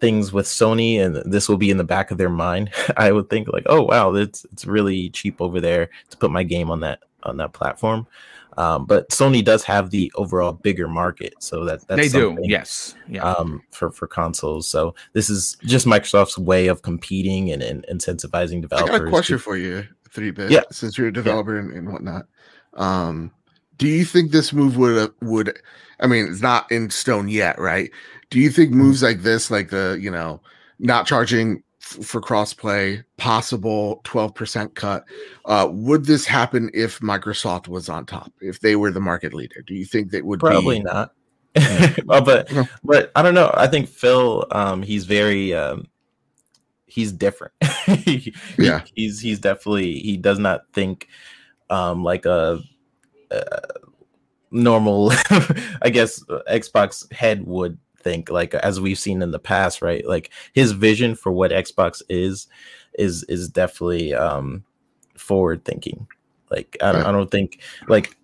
things 0.00 0.30
with 0.30 0.44
Sony, 0.44 1.00
and 1.00 1.16
this 1.32 1.48
will 1.48 1.56
be 1.56 1.70
in 1.70 1.78
the 1.78 1.84
back 1.84 2.10
of 2.10 2.18
their 2.18 2.28
mind. 2.28 2.70
I 2.98 3.10
would 3.12 3.30
think 3.30 3.48
like, 3.48 3.64
oh 3.66 3.82
wow, 3.82 4.14
it's 4.14 4.44
it's 4.52 4.66
really 4.66 5.08
cheap 5.08 5.40
over 5.40 5.60
there 5.60 5.88
to 6.10 6.16
put 6.18 6.30
my 6.30 6.42
game 6.42 6.70
on 6.70 6.80
that 6.80 7.00
on 7.24 7.36
that 7.38 7.52
platform. 7.52 8.06
Um, 8.56 8.86
but 8.86 9.08
Sony 9.08 9.44
does 9.44 9.64
have 9.64 9.90
the 9.90 10.12
overall 10.14 10.52
bigger 10.52 10.86
market, 10.86 11.34
so 11.40 11.64
that 11.64 11.86
that's 11.88 12.00
they 12.00 12.08
do. 12.08 12.38
Yes. 12.42 12.94
Yeah. 13.08 13.24
um, 13.24 13.60
for 13.72 13.90
for 13.90 14.06
consoles. 14.06 14.68
So 14.68 14.94
this 15.12 15.28
is 15.28 15.56
just 15.64 15.86
Microsoft's 15.86 16.38
way 16.38 16.68
of 16.68 16.82
competing 16.82 17.50
and, 17.50 17.62
and 17.62 17.84
incentivizing 17.90 18.58
I 18.58 18.60
developers. 18.60 18.98
got 19.00 19.06
a 19.08 19.10
question 19.10 19.38
to- 19.38 19.42
for 19.42 19.56
you, 19.56 19.84
three 20.10 20.30
bit. 20.30 20.52
Yeah. 20.52 20.62
Since 20.70 20.96
you're 20.96 21.08
a 21.08 21.12
developer 21.12 21.58
and, 21.58 21.72
and 21.72 21.92
whatnot, 21.92 22.26
um, 22.74 23.32
do 23.76 23.88
you 23.88 24.04
think 24.04 24.30
this 24.30 24.52
move 24.52 24.76
would 24.76 25.12
would? 25.20 25.58
I 25.98 26.06
mean, 26.06 26.28
it's 26.28 26.40
not 26.40 26.70
in 26.70 26.90
stone 26.90 27.28
yet, 27.28 27.58
right? 27.58 27.90
Do 28.30 28.38
you 28.38 28.50
think 28.50 28.70
moves 28.70 29.02
like 29.02 29.22
this, 29.22 29.50
like 29.50 29.70
the 29.70 29.98
you 30.00 30.12
know, 30.12 30.40
not 30.78 31.08
charging 31.08 31.63
f- 31.84 32.04
for 32.04 32.20
crossplay, 32.20 33.04
possible 33.18 34.00
twelve 34.04 34.34
percent 34.34 34.74
cut, 34.74 35.04
uh, 35.44 35.68
would 35.70 36.04
this 36.06 36.24
happen 36.26 36.70
if 36.74 37.00
Microsoft 37.00 37.68
was 37.68 37.88
on 37.88 38.06
top, 38.06 38.32
if 38.40 38.60
they 38.60 38.76
were 38.76 38.90
the 38.90 39.00
market 39.00 39.34
leader? 39.34 39.62
Do 39.66 39.74
you 39.74 39.84
think 39.84 40.10
that 40.12 40.24
would 40.24 40.40
Probably 40.40 40.78
be? 40.78 40.84
not. 40.84 41.12
Well, 42.06 42.22
but 42.22 42.50
Yeah. 42.50 42.64
but 42.82 43.12
I 43.14 43.22
don't 43.22 43.34
know. 43.34 43.50
I 43.54 43.66
think 43.68 43.88
Phil, 43.88 44.44
um, 44.50 44.82
he's 44.82 45.04
very 45.04 45.54
um, 45.54 45.86
he's 46.86 47.12
different. 47.12 47.52
He- 47.86 48.34
Yeah. 48.58 48.82
he's 48.94 49.20
he's 49.20 49.38
definitely 49.38 50.00
he 50.00 50.16
does 50.16 50.38
not 50.38 50.62
think 50.72 51.06
um, 51.70 52.02
like 52.02 52.24
a, 52.26 52.60
a 53.30 53.60
normal, 54.50 55.10
I 55.82 55.90
guess, 55.92 56.22
Xbox 56.50 57.10
head 57.12 57.44
would 57.46 57.78
think. 58.04 58.30
Like 58.30 58.54
as 58.54 58.80
we've 58.80 58.98
seen 58.98 59.22
in 59.22 59.32
the 59.32 59.38
past, 59.40 59.82
right? 59.82 60.06
Like 60.06 60.30
his 60.52 60.72
vision 60.72 61.16
for 61.16 61.32
what 61.32 61.50
Xbox 61.50 62.02
is 62.08 62.46
is 62.96 63.24
is 63.24 63.48
definitely 63.48 64.14
um, 64.14 64.64
forward 65.16 65.64
thinking. 65.64 66.06
Like 66.50 66.76
I, 66.80 66.90
I 66.90 67.12
don't 67.12 67.30
think 67.30 67.60
like 67.88 68.16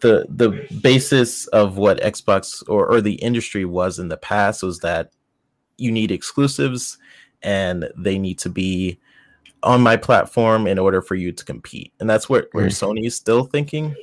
the 0.00 0.26
the 0.28 0.66
basis 0.80 1.46
of 1.48 1.76
what 1.76 2.00
Xbox 2.00 2.62
or, 2.68 2.86
or 2.86 3.00
the 3.00 3.14
industry 3.14 3.64
was 3.64 3.98
in 3.98 4.08
the 4.08 4.16
past 4.16 4.62
was 4.62 4.80
that 4.80 5.12
you 5.78 5.92
need 5.92 6.10
exclusives 6.10 6.98
and 7.42 7.88
they 7.96 8.18
need 8.18 8.38
to 8.38 8.48
be 8.48 8.98
on 9.62 9.80
my 9.80 9.96
platform 9.96 10.66
in 10.66 10.78
order 10.78 11.02
for 11.02 11.14
you 11.14 11.32
to 11.32 11.44
compete. 11.44 11.92
And 12.00 12.08
that's 12.08 12.28
where, 12.28 12.46
where 12.52 12.66
mm-hmm. 12.66 12.84
Sony 12.84 13.06
is 13.06 13.16
still 13.16 13.44
thinking. 13.44 13.94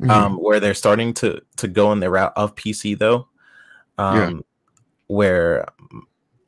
Mm-hmm. 0.00 0.10
Um, 0.10 0.36
where 0.36 0.58
they're 0.58 0.74
starting 0.74 1.14
to 1.14 1.40
to 1.58 1.68
go 1.68 1.92
in 1.92 2.00
the 2.00 2.10
route 2.10 2.32
of 2.34 2.56
PC 2.56 2.98
though. 2.98 3.28
Um, 4.02 4.36
yeah. 4.36 4.40
where 5.06 5.66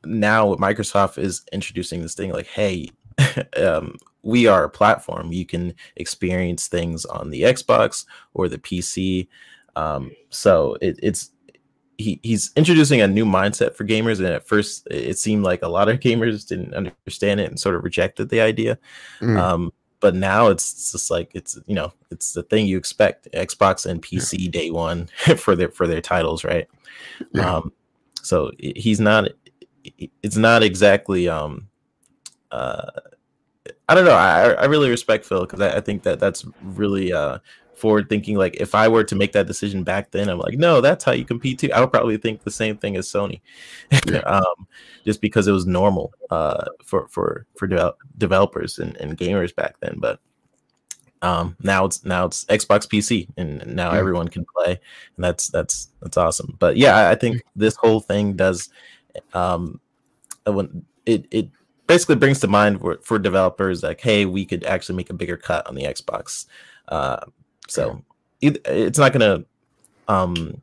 now 0.05 0.55
Microsoft 0.55 1.17
is 1.17 1.43
introducing 1.51 2.01
this 2.01 2.15
thing 2.15 2.31
like, 2.31 2.47
hey, 2.47 2.89
um, 3.57 3.95
we 4.23 4.47
are 4.47 4.63
a 4.63 4.69
platform. 4.69 5.31
You 5.31 5.45
can 5.45 5.73
experience 5.95 6.67
things 6.67 7.05
on 7.05 7.29
the 7.29 7.43
Xbox 7.43 8.05
or 8.33 8.49
the 8.49 8.57
PC. 8.57 9.27
Um, 9.75 10.11
so 10.29 10.77
it, 10.81 10.99
it's 11.01 11.31
he, 11.97 12.19
he's 12.23 12.51
introducing 12.55 13.01
a 13.01 13.07
new 13.07 13.25
mindset 13.25 13.75
for 13.75 13.85
gamers, 13.85 14.17
and 14.17 14.27
at 14.27 14.47
first 14.47 14.87
it 14.91 15.17
seemed 15.17 15.43
like 15.43 15.61
a 15.61 15.69
lot 15.69 15.89
of 15.89 15.99
gamers 16.01 16.47
didn't 16.47 16.73
understand 16.73 17.39
it 17.39 17.49
and 17.49 17.59
sort 17.59 17.75
of 17.75 17.83
rejected 17.83 18.29
the 18.29 18.41
idea. 18.41 18.77
Mm. 19.21 19.37
Um, 19.37 19.73
but 20.05 20.13
now 20.13 20.49
it's 20.49 20.91
just 20.91 21.09
like 21.09 21.31
it's 21.33 21.57
you 21.65 21.73
know 21.73 21.91
it's 22.11 22.33
the 22.33 22.43
thing 22.43 22.67
you 22.67 22.77
expect 22.77 23.27
Xbox 23.33 23.87
and 23.87 24.03
PC 24.03 24.51
day 24.51 24.69
one 24.69 25.07
for 25.37 25.55
their 25.55 25.69
for 25.69 25.87
their 25.87 25.99
titles, 25.99 26.43
right? 26.43 26.67
Yeah. 27.33 27.55
Um, 27.55 27.73
so 28.21 28.51
he's 28.59 28.99
not. 28.99 29.29
It's 30.21 30.37
not 30.37 30.61
exactly 30.61 31.27
um, 31.27 31.69
uh, 32.51 32.91
I 33.89 33.95
don't 33.95 34.05
know. 34.05 34.13
I 34.13 34.51
I 34.51 34.65
really 34.65 34.91
respect 34.91 35.25
Phil 35.25 35.41
because 35.41 35.59
I, 35.59 35.77
I, 35.77 35.81
think 35.81 36.03
that 36.03 36.19
that's 36.19 36.45
really 36.61 37.11
uh 37.11 37.39
forward 37.77 38.09
thinking. 38.09 38.37
Like 38.37 38.55
if 38.59 38.75
I 38.75 38.87
were 38.87 39.03
to 39.03 39.15
make 39.15 39.33
that 39.33 39.47
decision 39.47 39.83
back 39.83 40.11
then, 40.11 40.29
I'm 40.29 40.39
like, 40.39 40.57
no, 40.57 40.81
that's 40.81 41.03
how 41.03 41.11
you 41.11 41.25
compete 41.25 41.59
too. 41.59 41.71
I 41.73 41.79
would 41.79 41.91
probably 41.91 42.17
think 42.17 42.43
the 42.43 42.51
same 42.51 42.77
thing 42.77 42.95
as 42.95 43.07
Sony, 43.07 43.41
um, 44.25 44.67
just 45.03 45.21
because 45.21 45.47
it 45.47 45.51
was 45.51 45.65
normal 45.65 46.13
uh 46.31 46.65
for 46.83 47.07
for 47.07 47.45
for 47.57 47.67
de- 47.67 47.93
developers 48.17 48.79
and, 48.79 48.95
and 48.97 49.17
gamers 49.17 49.55
back 49.55 49.75
then. 49.79 49.97
But 49.99 50.19
um 51.21 51.55
now 51.61 51.85
it's 51.85 52.03
now 52.03 52.25
it's 52.25 52.45
Xbox 52.45 52.87
PC 52.87 53.27
and 53.37 53.65
now 53.65 53.91
yeah. 53.91 53.99
everyone 53.99 54.27
can 54.27 54.45
play, 54.55 54.79
and 55.15 55.23
that's 55.23 55.49
that's 55.49 55.89
that's 56.01 56.17
awesome. 56.17 56.55
But 56.59 56.77
yeah, 56.77 57.09
I, 57.09 57.15
think 57.15 57.43
this 57.55 57.75
whole 57.75 57.99
thing 57.99 58.33
does 58.33 58.69
um 59.33 59.79
when 60.45 60.85
it 61.05 61.25
it 61.31 61.49
basically 61.87 62.15
brings 62.15 62.39
to 62.39 62.47
mind 62.47 62.79
for, 62.79 62.97
for 63.01 63.19
developers 63.19 63.83
like, 63.83 64.01
hey, 64.01 64.25
we 64.25 64.45
could 64.45 64.63
actually 64.65 64.95
make 64.95 65.09
a 65.09 65.13
bigger 65.13 65.37
cut 65.37 65.65
on 65.67 65.75
the 65.75 65.83
Xbox. 65.83 66.45
Uh, 66.87 67.17
so 67.67 68.03
it, 68.41 68.61
it's 68.65 68.99
not 68.99 69.13
gonna. 69.13 69.43
Um, 70.07 70.61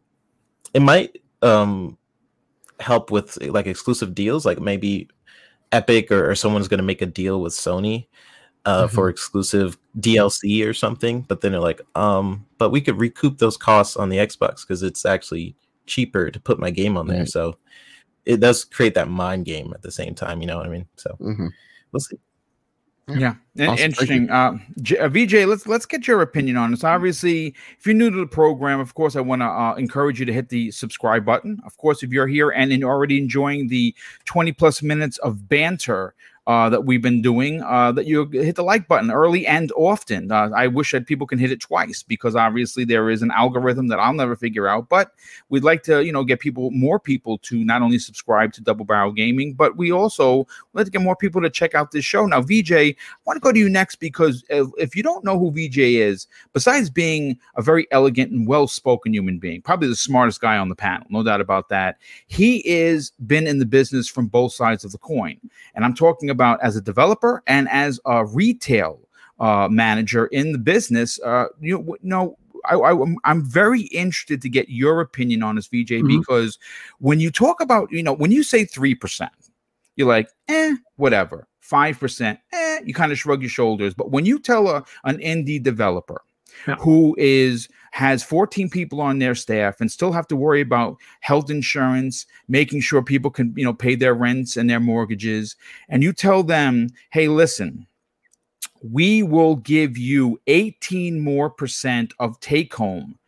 it 0.75 0.81
might 0.81 1.21
um 1.43 1.99
help 2.81 3.11
with 3.11 3.41
like 3.43 3.67
exclusive 3.67 4.15
deals, 4.15 4.47
like 4.47 4.61
maybe 4.61 5.09
Epic 5.73 6.11
or, 6.11 6.31
or 6.31 6.35
someone's 6.35 6.69
gonna 6.69 6.83
make 6.83 7.03
a 7.03 7.07
deal 7.07 7.41
with 7.41 7.53
Sony. 7.53 8.07
Uh, 8.65 8.85
mm-hmm. 8.85 8.95
for 8.95 9.09
exclusive 9.09 9.77
DLC 9.99 10.65
or 10.65 10.73
something, 10.73 11.23
but 11.23 11.41
then 11.41 11.51
they're 11.51 11.61
like, 11.61 11.81
um, 11.97 12.47
but 12.59 12.71
we 12.71 12.81
could 12.81 12.97
recoup 12.97 13.39
those 13.39 13.57
costs 13.57 13.97
on 13.97 14.09
the 14.09 14.19
Xbox 14.19 14.61
because 14.61 14.85
it's 14.85 15.05
actually 15.05 15.57
cheaper 15.87 16.31
to 16.31 16.39
put 16.39 16.61
my 16.61 16.71
game 16.71 16.97
on 16.97 17.09
there. 17.09 17.27
So 17.27 17.57
it 18.25 18.41
does 18.41 18.65
create 18.65 18.95
that 18.95 19.09
mind 19.09 19.45
game 19.45 19.73
at 19.75 19.83
the 19.83 19.91
same 19.91 20.15
time. 20.15 20.41
You 20.41 20.47
know 20.47 20.59
what 20.59 20.67
I 20.67 20.71
mean? 20.71 20.87
So 20.97 21.17
mm-hmm. 21.21 21.49
we'll 21.91 22.01
see. 22.01 22.19
Yeah. 23.09 23.35
Awesome. 23.61 23.79
interesting. 23.79 24.31
Uh, 24.31 24.59
uh, 24.99 25.09
VJ, 25.09 25.45
let's 25.47 25.67
let's 25.67 25.87
get 25.87 26.07
your 26.07 26.23
opinion 26.23 26.57
on 26.57 26.71
this. 26.71 26.85
Obviously, 26.85 27.55
if 27.79 27.85
you're 27.85 27.95
new 27.95 28.11
to 28.11 28.17
the 28.17 28.27
program, 28.27 28.81
of 28.81 28.95
course, 28.95 29.17
I 29.17 29.21
want 29.21 29.43
to 29.43 29.47
uh, 29.47 29.75
encourage 29.75 30.21
you 30.21 30.27
to 30.27 30.33
hit 30.33 30.49
the 30.49 30.71
subscribe 30.71 31.25
button. 31.25 31.61
Of 31.67 31.77
course, 31.77 32.03
if 32.03 32.11
you're 32.11 32.27
here 32.27 32.51
and 32.51 32.73
already 32.85 33.19
enjoying 33.19 33.69
the 33.69 33.95
20 34.25 34.53
plus 34.53 34.83
minutes 34.83 35.19
of 35.19 35.49
banter 35.49 36.15
uh, 36.47 36.69
that 36.69 36.85
we've 36.85 37.03
been 37.03 37.23
doing, 37.23 37.63
uh, 37.63 37.93
that 37.93 38.07
you 38.07 38.27
hit 38.27 38.57
the 38.57 38.65
like 38.65 38.89
button 38.89 39.11
early 39.11 39.47
and 39.47 39.71
often. 39.77 40.33
Uh, 40.33 40.51
I 40.55 40.67
wish 40.67 40.91
that 40.93 41.07
people 41.07 41.27
can 41.27 41.39
hit 41.39 41.53
it 41.53 41.61
twice 41.61 42.03
because 42.03 42.35
obviously 42.35 42.85
there 42.85 43.11
is 43.11 43.23
an 43.23 43.31
algorithm 43.31 43.89
that 43.89 44.01
I'll 44.01 44.13
never 44.13 44.35
figure 44.35 44.67
out. 44.67 44.89
But 44.89 45.13
we'd 45.51 45.63
like 45.63 45.85
to, 45.85 46.05
you 46.05 46.13
know, 46.13 46.25
get 46.25 46.41
people, 46.41 46.71
more 46.73 46.99
people 46.99 47.39
to 47.39 47.65
not 47.65 47.81
only 47.81 47.99
subscribe 47.99 48.53
to 48.55 48.61
Double 48.61 48.85
Barrel 48.85 49.13
Gaming, 49.13 49.55
but 49.55 49.77
we 49.77 49.93
also 49.93 50.47
let 50.73 50.85
to 50.85 50.91
get 50.91 51.03
more 51.03 51.15
people 51.15 51.41
to 51.41 51.51
check 51.51 51.75
out 51.77 51.93
this 51.93 52.05
show. 52.05 52.27
Now, 52.27 52.41
VJ, 52.41 52.73
I 52.73 52.95
want 53.25 53.37
to 53.37 53.41
go 53.41 53.53
to 53.53 53.59
you 53.59 53.69
next 53.69 53.97
because 53.97 54.45
if, 54.49 54.67
if 54.79 54.97
you 54.97 55.03
don't 55.05 55.25
know 55.25 55.39
who 55.39 55.53
VJ 55.53 55.79
is, 55.79 56.27
besides 56.53 56.91
being 56.91 57.39
a 57.55 57.63
very 57.63 57.87
elegant 57.93 58.33
and 58.33 58.49
well-spoken 58.49 59.15
human 59.15 59.39
being, 59.39 59.63
probably 59.63 59.87
the 59.87 59.95
smartest 59.95 60.41
guy 60.41 60.59
on 60.59 60.69
the 60.69 60.75
panel, 60.75 61.07
no 61.09 61.23
doubt 61.23 61.41
about 61.41 61.69
that, 61.69 61.99
he 62.27 62.67
is 62.69 63.13
been 63.27 63.47
in 63.47 63.61
the 63.61 63.67
business 63.67 64.09
from 64.09 64.27
both 64.27 64.53
sides 64.53 64.85
of 64.85 64.91
the 64.91 64.99
coin, 64.99 65.39
and 65.77 65.85
I'm 65.85 65.95
talking 65.95 66.32
about 66.33 66.61
as 66.63 66.75
a 66.75 66.81
developer 66.81 67.43
and 67.47 67.69
as 67.69 68.01
a 68.05 68.25
retail 68.27 69.01
uh, 69.39 69.69
manager 69.71 70.27
in 70.27 70.53
the 70.53 70.59
business. 70.59 71.21
Uh, 71.21 71.47
you 71.61 71.97
know, 72.03 72.37
I, 72.65 72.93
am 73.25 73.45
very 73.45 73.83
interested 73.83 74.43
to 74.43 74.49
get 74.49 74.69
your 74.69 75.01
opinion 75.01 75.43
on 75.43 75.57
this, 75.57 75.67
VJ, 75.67 75.75
mm-hmm. 75.75 76.19
because 76.21 76.59
when 76.99 77.21
you 77.21 77.31
talk 77.31 77.61
about, 77.61 77.91
you 77.91 78.03
know, 78.03 78.13
when 78.13 78.31
you 78.31 78.43
say 78.43 78.65
3%, 78.65 79.29
you're 79.97 80.09
like, 80.09 80.29
eh, 80.49 80.75
whatever. 80.97 81.49
5%, 81.69 82.39
eh, 82.53 82.81
you 82.85 82.95
kind 82.95 83.13
of 83.13 83.19
shrug 83.19 83.43
your 83.43 83.51
shoulders. 83.51 83.95
But 83.95 84.11
when 84.11 84.25
you 84.25 84.39
tell 84.39 84.69
a, 84.69 84.85
an 85.05 85.19
indie 85.19 85.63
developer 85.63 86.23
yeah. 86.67 86.77
who 86.77 87.15
is 87.19 87.69
has 87.93 88.23
14 88.23 88.71
people 88.71 89.03
on 89.03 89.19
their 89.19 89.35
staff 89.35 89.81
and 89.81 89.91
still 89.91 90.13
have 90.13 90.27
to 90.29 90.37
worry 90.37 90.63
about 90.63 90.97
health 91.21 91.51
insurance, 91.51 92.25
making 92.49 92.81
sure 92.81 93.03
people 93.03 93.31
can, 93.31 93.53
you 93.55 93.65
know, 93.65 93.75
pay 93.75 93.95
their 93.95 94.15
rents 94.15 94.57
and 94.57 94.69
their 94.69 94.81
mortgages. 94.81 95.57
And 95.91 96.03
you 96.03 96.15
tell 96.15 96.43
them, 96.43 96.89
hey, 97.11 97.29
listen, 97.29 97.87
we 98.83 99.23
will 99.23 99.57
give 99.57 99.99
you 99.99 100.41
18 100.47 101.21
more 101.21 101.51
percent 101.51 102.15
of 102.19 102.41
take 102.41 102.75
home 102.75 103.19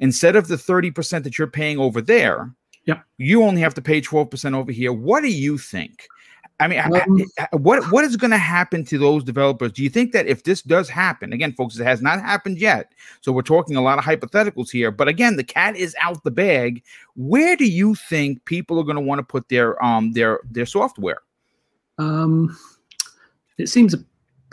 instead 0.00 0.36
of 0.36 0.48
the 0.48 0.56
30% 0.56 1.22
that 1.22 1.38
you're 1.38 1.46
paying 1.46 1.78
over 1.78 2.00
there. 2.00 2.50
Yeah. 2.86 3.00
You 3.18 3.42
only 3.42 3.60
have 3.60 3.74
to 3.74 3.82
pay 3.82 4.00
12% 4.00 4.54
over 4.54 4.72
here. 4.72 4.92
What 4.92 5.20
do 5.20 5.30
you 5.30 5.58
think? 5.58 6.06
I 6.60 6.68
mean, 6.68 6.78
um, 6.78 7.24
what 7.62 7.90
what 7.90 8.04
is 8.04 8.16
going 8.16 8.30
to 8.30 8.38
happen 8.38 8.84
to 8.84 8.96
those 8.96 9.24
developers? 9.24 9.72
Do 9.72 9.82
you 9.82 9.90
think 9.90 10.12
that 10.12 10.28
if 10.28 10.44
this 10.44 10.62
does 10.62 10.88
happen, 10.88 11.32
again, 11.32 11.52
folks, 11.52 11.78
it 11.78 11.84
has 11.84 12.00
not 12.00 12.20
happened 12.20 12.58
yet, 12.58 12.92
so 13.22 13.32
we're 13.32 13.42
talking 13.42 13.74
a 13.74 13.82
lot 13.82 13.98
of 13.98 14.04
hypotheticals 14.04 14.70
here. 14.70 14.92
But 14.92 15.08
again, 15.08 15.36
the 15.36 15.42
cat 15.44 15.76
is 15.76 15.96
out 16.00 16.22
the 16.22 16.30
bag. 16.30 16.82
Where 17.16 17.56
do 17.56 17.64
you 17.64 17.96
think 17.96 18.44
people 18.44 18.78
are 18.78 18.84
going 18.84 18.96
to 18.96 19.02
want 19.02 19.18
to 19.18 19.24
put 19.24 19.48
their 19.48 19.82
um 19.84 20.12
their 20.12 20.40
their 20.48 20.66
software? 20.66 21.22
Um, 21.98 22.56
it 23.58 23.68
seems 23.68 23.94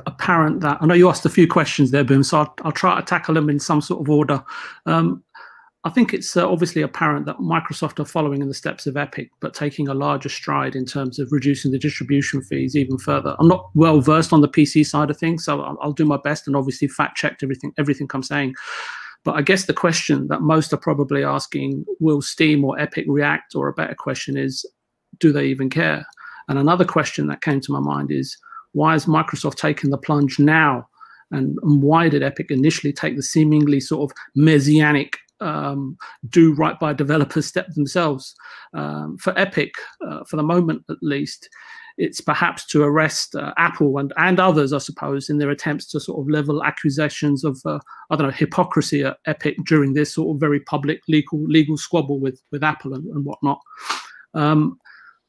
apparent 0.07 0.61
that 0.61 0.79
I 0.81 0.85
know 0.87 0.95
you 0.95 1.09
asked 1.09 1.25
a 1.25 1.29
few 1.29 1.47
questions 1.47 1.91
there, 1.91 2.03
Boom. 2.03 2.23
So 2.23 2.39
I'll, 2.39 2.55
I'll 2.63 2.71
try 2.71 2.99
to 2.99 3.05
tackle 3.05 3.35
them 3.35 3.49
in 3.49 3.59
some 3.59 3.81
sort 3.81 4.01
of 4.01 4.09
order. 4.09 4.43
Um, 4.87 5.23
I 5.83 5.89
think 5.89 6.13
it's 6.13 6.37
uh, 6.37 6.47
obviously 6.47 6.83
apparent 6.83 7.25
that 7.25 7.37
Microsoft 7.37 7.99
are 7.99 8.05
following 8.05 8.41
in 8.41 8.47
the 8.47 8.53
steps 8.53 8.85
of 8.85 8.97
Epic, 8.97 9.31
but 9.39 9.55
taking 9.55 9.87
a 9.87 9.95
larger 9.95 10.29
stride 10.29 10.75
in 10.75 10.85
terms 10.85 11.17
of 11.17 11.31
reducing 11.31 11.71
the 11.71 11.79
distribution 11.79 12.43
fees 12.43 12.75
even 12.75 12.99
further. 12.99 13.35
I'm 13.39 13.47
not 13.47 13.71
well 13.73 13.99
versed 13.99 14.31
on 14.31 14.41
the 14.41 14.47
PC 14.47 14.85
side 14.85 15.09
of 15.09 15.17
things, 15.17 15.43
so 15.43 15.59
I'll, 15.59 15.77
I'll 15.81 15.91
do 15.91 16.05
my 16.05 16.17
best 16.23 16.45
and 16.45 16.55
obviously 16.55 16.87
fact 16.87 17.17
checked 17.17 17.41
everything 17.41 17.73
everything 17.79 18.07
I'm 18.13 18.21
saying. 18.21 18.53
But 19.23 19.35
I 19.35 19.41
guess 19.41 19.65
the 19.65 19.73
question 19.73 20.27
that 20.27 20.41
most 20.41 20.71
are 20.71 20.77
probably 20.77 21.23
asking: 21.23 21.83
Will 21.99 22.21
Steam 22.21 22.63
or 22.63 22.79
Epic 22.79 23.05
react? 23.07 23.55
Or 23.55 23.67
a 23.67 23.73
better 23.73 23.95
question 23.95 24.37
is, 24.37 24.63
do 25.19 25.31
they 25.31 25.45
even 25.45 25.69
care? 25.69 26.05
And 26.47 26.59
another 26.59 26.85
question 26.85 27.25
that 27.27 27.41
came 27.41 27.59
to 27.59 27.71
my 27.71 27.79
mind 27.79 28.11
is, 28.11 28.37
why 28.73 28.93
is 28.93 29.05
Microsoft 29.05 29.55
taking 29.55 29.89
the 29.89 29.97
plunge 29.97 30.37
now? 30.37 30.87
And, 31.31 31.57
and 31.63 31.81
why 31.81 32.09
did 32.09 32.23
Epic 32.23 32.51
initially 32.51 32.91
take 32.93 33.15
the 33.15 33.23
seemingly 33.23 33.79
sort 33.79 34.11
of 34.11 34.17
messianic 34.35 35.17
um, 35.41 35.97
do 36.29 36.53
right 36.53 36.79
by 36.79 36.93
developers 36.93 37.45
step 37.45 37.67
themselves. 37.73 38.35
Um, 38.73 39.17
for 39.17 39.37
Epic, 39.37 39.73
uh, 40.07 40.23
for 40.25 40.37
the 40.37 40.43
moment 40.43 40.83
at 40.89 40.97
least, 41.01 41.49
it's 41.97 42.21
perhaps 42.21 42.65
to 42.67 42.83
arrest 42.83 43.35
uh, 43.35 43.53
Apple 43.57 43.97
and, 43.97 44.13
and 44.17 44.39
others, 44.39 44.73
I 44.73 44.77
suppose, 44.77 45.29
in 45.29 45.37
their 45.37 45.49
attempts 45.49 45.85
to 45.87 45.99
sort 45.99 46.19
of 46.19 46.29
level 46.29 46.63
accusations 46.63 47.43
of, 47.43 47.59
uh, 47.65 47.79
I 48.09 48.15
don't 48.15 48.27
know, 48.27 48.33
hypocrisy 48.33 49.03
at 49.03 49.17
Epic 49.25 49.57
during 49.65 49.93
this 49.93 50.13
sort 50.13 50.35
of 50.35 50.39
very 50.39 50.61
public 50.61 51.01
legal 51.07 51.43
legal 51.43 51.77
squabble 51.77 52.19
with, 52.19 52.41
with 52.51 52.63
Apple 52.63 52.93
and, 52.93 53.05
and 53.07 53.25
whatnot. 53.25 53.59
Um, 54.33 54.79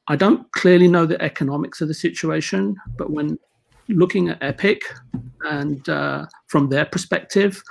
I 0.09 0.17
don't 0.17 0.51
clearly 0.53 0.89
know 0.89 1.07
the 1.07 1.21
economics 1.23 1.81
of 1.81 1.89
the 1.89 1.95
situation, 1.95 2.77
but 2.97 3.11
when 3.11 3.39
looking 3.89 4.29
at 4.29 4.43
Epic 4.43 4.83
and 5.45 5.89
uh, 5.89 6.27
from 6.47 6.69
their 6.69 6.85
perspective, 6.85 7.63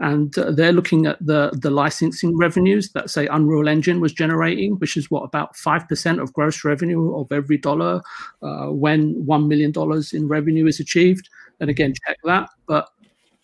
and 0.00 0.36
uh, 0.38 0.52
they're 0.52 0.72
looking 0.72 1.06
at 1.06 1.18
the 1.24 1.50
the 1.60 1.70
licensing 1.70 2.36
revenues 2.36 2.92
that 2.92 3.10
say 3.10 3.26
Unreal 3.26 3.68
Engine 3.68 4.00
was 4.00 4.12
generating, 4.12 4.76
which 4.76 4.96
is 4.96 5.10
what 5.10 5.22
about 5.22 5.56
five 5.56 5.88
percent 5.88 6.20
of 6.20 6.32
gross 6.32 6.64
revenue 6.64 7.16
of 7.16 7.30
every 7.32 7.58
dollar 7.58 8.00
uh, 8.42 8.66
when 8.66 9.14
one 9.26 9.48
million 9.48 9.72
dollars 9.72 10.12
in 10.12 10.28
revenue 10.28 10.66
is 10.66 10.80
achieved. 10.80 11.28
And 11.60 11.70
again, 11.70 11.94
check 12.06 12.18
that. 12.24 12.48
But 12.66 12.88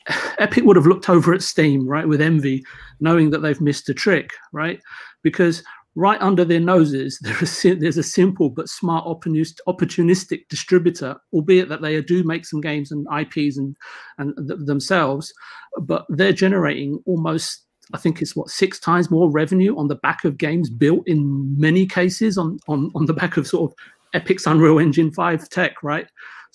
Epic 0.38 0.64
would 0.64 0.76
have 0.76 0.86
looked 0.86 1.08
over 1.08 1.32
at 1.32 1.42
Steam, 1.42 1.86
right, 1.86 2.06
with 2.06 2.20
envy, 2.20 2.64
knowing 3.00 3.30
that 3.30 3.38
they've 3.40 3.60
missed 3.60 3.88
a 3.88 3.94
trick, 3.94 4.32
right? 4.52 4.80
Because 5.22 5.62
right 5.94 6.20
under 6.20 6.44
their 6.44 6.60
noses, 6.60 7.18
there 7.22 7.36
is, 7.42 7.98
a 7.98 8.02
simple 8.02 8.50
but 8.50 8.68
smart 8.68 9.04
opportunistic 9.06 10.48
distributor, 10.48 11.16
albeit 11.32 11.68
that 11.68 11.82
they 11.82 12.00
do 12.02 12.24
make 12.24 12.46
some 12.46 12.60
games 12.60 12.90
and 12.92 13.06
IPs 13.18 13.56
and, 13.56 13.76
and 14.18 14.34
th- 14.48 14.60
themselves, 14.64 15.32
but 15.80 16.06
they're 16.08 16.32
generating 16.32 17.02
almost, 17.06 17.64
I 17.92 17.98
think 17.98 18.22
it's 18.22 18.34
what, 18.34 18.48
six 18.48 18.78
times 18.78 19.10
more 19.10 19.30
revenue 19.30 19.76
on 19.76 19.88
the 19.88 19.96
back 19.96 20.24
of 20.24 20.38
games 20.38 20.70
built 20.70 21.06
in 21.06 21.58
many 21.58 21.86
cases 21.86 22.38
on, 22.38 22.58
on, 22.68 22.90
on 22.94 23.06
the 23.06 23.14
back 23.14 23.36
of 23.36 23.46
sort 23.46 23.70
of 23.70 23.76
Epic's 24.14 24.46
Unreal 24.46 24.78
Engine 24.78 25.12
5 25.12 25.48
tech, 25.48 25.82
right? 25.82 26.06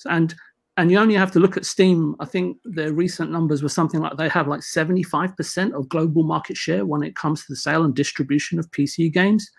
And 0.06 0.36
and 0.78 0.92
you 0.92 1.00
only 1.00 1.16
have 1.16 1.32
to 1.32 1.40
look 1.40 1.58
at 1.58 1.66
Steam. 1.66 2.16
I 2.20 2.26
think 2.26 2.58
their 2.64 2.94
recent 2.94 3.32
numbers 3.32 3.64
were 3.64 3.70
something 3.70 4.00
like 4.00 4.16
they 4.16 4.30
have 4.30 4.48
like 4.48 4.62
75% 4.62 5.74
of 5.74 5.90
global 5.90 6.24
market 6.24 6.56
share 6.56 6.86
when 6.86 7.02
it 7.02 7.16
comes 7.16 7.42
to 7.42 7.48
the 7.50 7.56
sale 7.56 7.84
and 7.84 7.96
distribution 7.96 8.60
of 8.60 8.70
PC 8.70 9.12
games. 9.12 9.50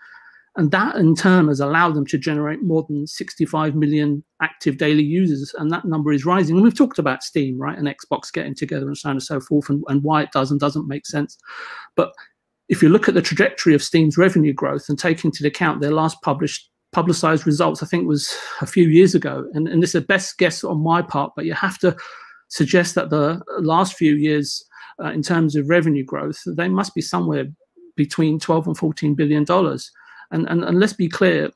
And 0.55 0.71
that 0.71 0.95
in 0.95 1.15
turn 1.15 1.49
has 1.49 1.59
allowed 1.59 1.95
them 1.95 2.05
to 2.07 2.17
generate 2.17 2.63
more 2.63 2.85
than 2.87 3.05
65 3.05 3.75
million 3.75 4.23
active 4.41 4.77
daily 4.77 5.03
users. 5.03 5.53
And 5.57 5.69
that 5.71 5.85
number 5.85 6.13
is 6.13 6.25
rising. 6.25 6.55
And 6.55 6.63
we've 6.63 6.77
talked 6.77 6.99
about 6.99 7.21
Steam, 7.21 7.59
right? 7.59 7.77
And 7.77 7.87
Xbox 7.87 8.31
getting 8.31 8.55
together 8.55 8.87
and 8.87 8.97
so 8.97 9.09
on 9.09 9.15
and 9.17 9.23
so 9.23 9.41
forth, 9.41 9.69
and, 9.69 9.83
and 9.89 10.01
why 10.03 10.23
it 10.23 10.31
does 10.31 10.51
and 10.51 10.59
doesn't 10.59 10.87
make 10.87 11.05
sense. 11.05 11.37
But 11.95 12.13
if 12.69 12.81
you 12.81 12.89
look 12.89 13.09
at 13.09 13.13
the 13.13 13.21
trajectory 13.21 13.73
of 13.73 13.83
Steam's 13.83 14.17
revenue 14.17 14.53
growth 14.53 14.87
and 14.87 14.97
take 14.97 15.25
into 15.25 15.45
account 15.45 15.81
their 15.81 15.91
last 15.91 16.21
published 16.21 16.69
publicized 16.91 17.45
results, 17.45 17.83
I 17.83 17.85
think 17.85 18.07
was 18.07 18.35
a 18.61 18.65
few 18.65 18.87
years 18.87 19.13
ago. 19.15 19.47
And, 19.53 19.67
and 19.67 19.81
this 19.81 19.91
is 19.91 20.03
a 20.03 20.05
best 20.05 20.37
guess 20.37 20.63
on 20.63 20.81
my 20.81 21.01
part, 21.01 21.33
but 21.35 21.45
you 21.45 21.53
have 21.53 21.77
to 21.79 21.95
suggest 22.47 22.95
that 22.95 23.09
the 23.09 23.41
last 23.59 23.95
few 23.95 24.15
years, 24.15 24.63
uh, 25.03 25.11
in 25.11 25.21
terms 25.21 25.55
of 25.55 25.69
revenue 25.69 26.03
growth, 26.03 26.41
they 26.45 26.67
must 26.67 26.95
be 26.95 27.01
somewhere 27.01 27.45
between 27.95 28.39
12 28.39 28.67
and 28.67 28.77
14 28.77 29.13
billion 29.13 29.43
dollars. 29.43 29.91
And, 30.31 30.47
and, 30.49 30.63
and 30.63 30.79
let's 30.79 30.93
be 30.93 31.07
clear, 31.07 31.51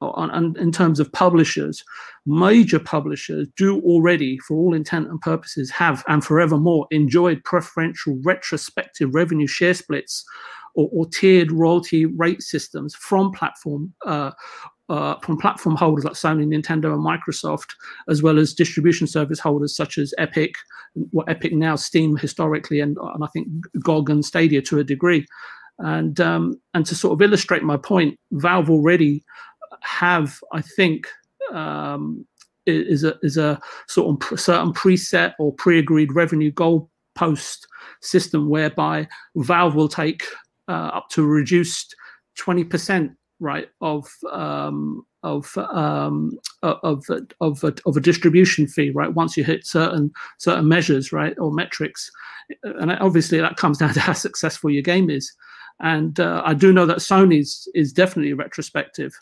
on, 0.00 0.30
on, 0.30 0.56
in 0.58 0.72
terms 0.72 0.98
of 1.00 1.12
publishers, 1.12 1.84
major 2.26 2.78
publishers 2.78 3.46
do 3.56 3.80
already, 3.80 4.38
for 4.38 4.56
all 4.56 4.74
intent 4.74 5.08
and 5.08 5.20
purposes, 5.20 5.70
have 5.70 6.02
and 6.08 6.24
forevermore 6.24 6.86
enjoyed 6.90 7.44
preferential 7.44 8.18
retrospective 8.24 9.14
revenue 9.14 9.46
share 9.46 9.74
splits 9.74 10.24
or, 10.74 10.88
or 10.92 11.06
tiered 11.06 11.52
royalty 11.52 12.06
rate 12.06 12.42
systems 12.42 12.94
from 12.94 13.32
platform 13.32 13.92
uh, 14.06 14.30
uh, 14.90 15.16
from 15.20 15.38
platform 15.38 15.76
holders 15.76 16.04
like 16.04 16.14
Sony, 16.14 16.44
Nintendo, 16.44 16.92
and 16.92 17.04
Microsoft, 17.04 17.68
as 18.08 18.24
well 18.24 18.40
as 18.40 18.52
distribution 18.52 19.06
service 19.06 19.38
holders 19.38 19.74
such 19.74 19.98
as 19.98 20.12
Epic, 20.18 20.52
what 20.94 21.28
well, 21.28 21.36
Epic 21.36 21.52
now, 21.52 21.76
Steam 21.76 22.16
historically, 22.16 22.80
and, 22.80 22.96
and 23.14 23.22
I 23.22 23.28
think 23.28 23.46
GOG 23.84 24.10
and 24.10 24.24
Stadia 24.24 24.60
to 24.62 24.80
a 24.80 24.84
degree. 24.84 25.24
And 25.78 26.20
um, 26.20 26.60
and 26.74 26.84
to 26.86 26.94
sort 26.94 27.12
of 27.12 27.22
illustrate 27.22 27.62
my 27.62 27.76
point, 27.76 28.18
Valve 28.32 28.68
already 28.68 29.22
have, 29.82 30.40
I 30.52 30.60
think, 30.60 31.06
um, 31.52 32.26
is 32.66 33.04
a 33.04 33.16
is 33.22 33.36
a 33.36 33.60
sort 33.86 34.22
of 34.22 34.40
certain 34.40 34.72
preset 34.72 35.34
or 35.38 35.54
pre-agreed 35.54 36.14
revenue 36.14 36.50
goal 36.50 36.90
post 37.14 37.66
system 38.02 38.48
whereby 38.48 39.08
Valve 39.36 39.74
will 39.74 39.88
take 39.88 40.24
uh, 40.70 40.90
up 40.94 41.08
to 41.10 41.24
a 41.24 41.26
reduced 41.26 41.94
20% 42.38 43.14
right 43.40 43.68
of 43.80 44.06
um, 44.30 45.04
of, 45.22 45.56
um, 45.58 46.32
of 46.62 47.04
of 47.10 47.22
of 47.40 47.64
of 47.64 47.96
a 47.96 48.00
distribution 48.00 48.66
fee 48.66 48.90
right 48.90 49.12
once 49.12 49.36
you 49.36 49.44
hit 49.44 49.66
certain 49.66 50.10
certain 50.38 50.68
measures 50.68 51.12
right 51.12 51.34
or 51.38 51.52
metrics. 51.52 52.10
And 52.62 52.92
obviously 52.92 53.40
that 53.40 53.56
comes 53.56 53.78
down 53.82 53.94
to 53.94 54.00
how 54.00 54.12
successful 54.12 54.70
your 54.70 54.82
game 54.82 55.10
is. 55.10 55.32
And 55.80 56.20
uh, 56.20 56.42
I 56.44 56.54
do 56.54 56.72
know 56.72 56.86
that 56.86 56.98
Sony's 56.98 57.68
is 57.74 57.92
definitely 57.92 58.34
retrospective 58.34 59.12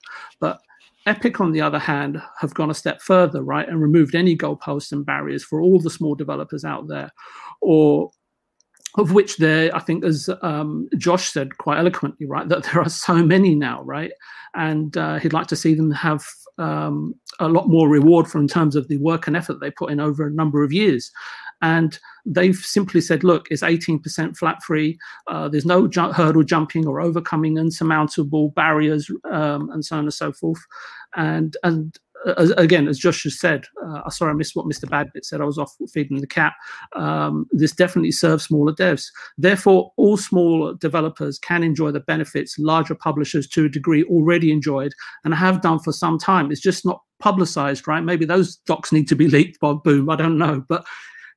but 0.41 0.61
Epic, 1.09 1.41
on 1.41 1.53
the 1.53 1.61
other 1.63 1.79
hand, 1.79 2.21
have 2.39 2.53
gone 2.53 2.71
a 2.71 2.75
step 2.75 3.01
further, 3.01 3.43
right, 3.43 3.67
and 3.67 3.81
removed 3.81 4.15
any 4.15 4.37
goalposts 4.37 4.93
and 4.93 5.07
barriers 5.07 5.43
for 5.43 5.63
all 5.63 5.81
the 5.81 5.89
small 5.89 6.15
developers 6.15 6.67
out 6.67 6.87
there, 6.87 7.11
or 7.63 8.11
of 8.97 9.13
which 9.13 9.37
there, 9.37 9.75
I 9.75 9.81
think, 9.81 10.05
as 10.05 10.31
um, 10.43 10.89
Josh 10.97 11.33
said 11.33 11.59
quite 11.59 11.79
eloquently, 11.79 12.27
right, 12.27 12.49
that 12.49 12.65
there 12.65 12.81
are 12.81 12.89
so 12.89 13.15
many 13.25 13.55
now, 13.55 13.83
right, 13.83 14.13
and 14.55 14.97
uh, 14.97 15.19
he'd 15.19 15.33
like 15.33 15.47
to 15.49 15.57
see 15.57 15.75
them 15.75 15.91
have 15.91 16.25
um, 16.59 17.15
a 17.39 17.49
lot 17.49 17.69
more 17.69 17.89
reward 17.89 18.27
for 18.29 18.39
in 18.39 18.49
terms 18.49 18.77
of 18.77 18.89
the 18.89 18.97
work 18.99 19.27
and 19.27 19.37
effort 19.37 19.61
they 19.61 19.71
put 19.71 19.91
in 19.91 20.01
over 20.01 20.27
a 20.27 20.31
number 20.31 20.65
of 20.65 20.73
years. 20.73 21.11
And 21.61 21.99
they've 22.25 22.57
simply 22.57 23.01
said, 23.01 23.25
look, 23.25 23.49
it's 23.51 23.63
18% 23.63 24.37
flat 24.37 24.63
free. 24.63 24.97
Uh, 25.27 25.49
there's 25.49 25.67
no 25.67 25.89
ju- 25.89 26.13
hurdle 26.13 26.45
jumping 26.45 26.87
or 26.87 27.01
overcoming 27.01 27.57
insurmountable 27.57 28.51
barriers, 28.51 29.11
um, 29.31 29.69
and 29.71 29.85
so 29.85 29.97
on 29.97 30.05
and 30.05 30.15
so 30.15 30.33
forth. 30.33 30.61
And 31.17 31.57
and 31.65 31.97
as, 32.37 32.51
again, 32.53 32.89
as 32.89 32.99
Josh 32.99 33.23
has 33.25 33.39
said, 33.39 33.67
uh, 33.85 34.09
sorry, 34.11 34.31
I 34.31 34.35
missed 34.35 34.57
what 34.57 34.67
Mr. 34.67 34.89
Badbit 34.89 35.25
said. 35.25 35.41
I 35.41 35.45
was 35.45 35.59
off 35.59 35.75
feeding 35.93 36.21
the 36.21 36.27
cat. 36.27 36.53
Um, 36.95 37.47
this 37.53 37.73
definitely 37.73 38.13
serves 38.13 38.45
smaller 38.45 38.73
devs. 38.73 39.07
Therefore, 39.37 39.93
all 39.97 40.17
small 40.17 40.75
developers 40.75 41.39
can 41.39 41.63
enjoy 41.63 41.91
the 41.91 42.01
benefits 42.01 42.59
larger 42.59 42.95
publishers, 42.95 43.49
to 43.49 43.67
a 43.67 43.69
degree, 43.69 44.05
already 44.05 44.53
enjoyed 44.53 44.93
and 45.25 45.35
have 45.35 45.63
done 45.63 45.79
for 45.79 45.93
some 45.93 46.19
time. 46.19 46.51
It's 46.51 46.61
just 46.61 46.85
not 46.85 47.03
publicized, 47.21 47.87
right? 47.89 48.03
Maybe 48.03 48.25
those 48.25 48.57
docs 48.57 48.93
need 48.93 49.09
to 49.09 49.17
be 49.17 49.29
leaked 49.29 49.61
by 49.61 49.73
Boom. 49.73 50.11
I 50.11 50.17
don't 50.17 50.39
know, 50.39 50.65
but 50.69 50.87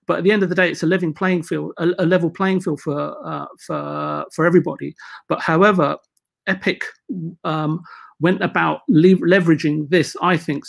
but 0.07 0.17
at 0.17 0.23
the 0.23 0.31
end 0.31 0.43
of 0.43 0.49
the 0.49 0.55
day, 0.55 0.69
it's 0.69 0.83
a 0.83 0.87
living 0.87 1.13
playing 1.13 1.43
field, 1.43 1.73
a, 1.77 1.89
a 1.99 2.05
level 2.05 2.29
playing 2.29 2.61
field 2.61 2.81
for 2.81 3.15
uh, 3.25 3.45
for 3.65 4.25
for 4.33 4.45
everybody. 4.45 4.95
But 5.29 5.41
however, 5.41 5.97
Epic. 6.47 6.83
Um, 7.43 7.81
went 8.21 8.41
about 8.41 8.81
le- 8.87 9.15
leveraging 9.15 9.89
this, 9.89 10.15
I 10.21 10.37
think, 10.37 10.63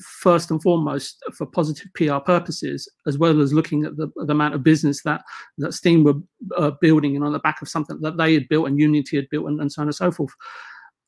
first 0.00 0.50
and 0.50 0.62
foremost 0.62 1.22
for 1.36 1.46
positive 1.46 1.92
PR 1.94 2.18
purposes, 2.18 2.88
as 3.06 3.18
well 3.18 3.40
as 3.40 3.52
looking 3.52 3.84
at 3.84 3.96
the, 3.96 4.08
the 4.14 4.32
amount 4.32 4.54
of 4.54 4.62
business 4.62 5.02
that 5.02 5.22
that 5.58 5.72
Steam 5.72 6.04
were 6.04 6.14
uh, 6.56 6.72
building 6.80 7.16
and 7.16 7.24
on 7.24 7.32
the 7.32 7.38
back 7.40 7.60
of 7.62 7.68
something 7.68 7.98
that 8.02 8.16
they 8.18 8.34
had 8.34 8.48
built 8.48 8.68
and 8.68 8.78
Unity 8.78 9.16
had 9.16 9.30
built, 9.30 9.48
and, 9.48 9.60
and 9.60 9.72
so 9.72 9.82
on 9.82 9.88
and 9.88 9.94
so 9.94 10.12
forth. 10.12 10.32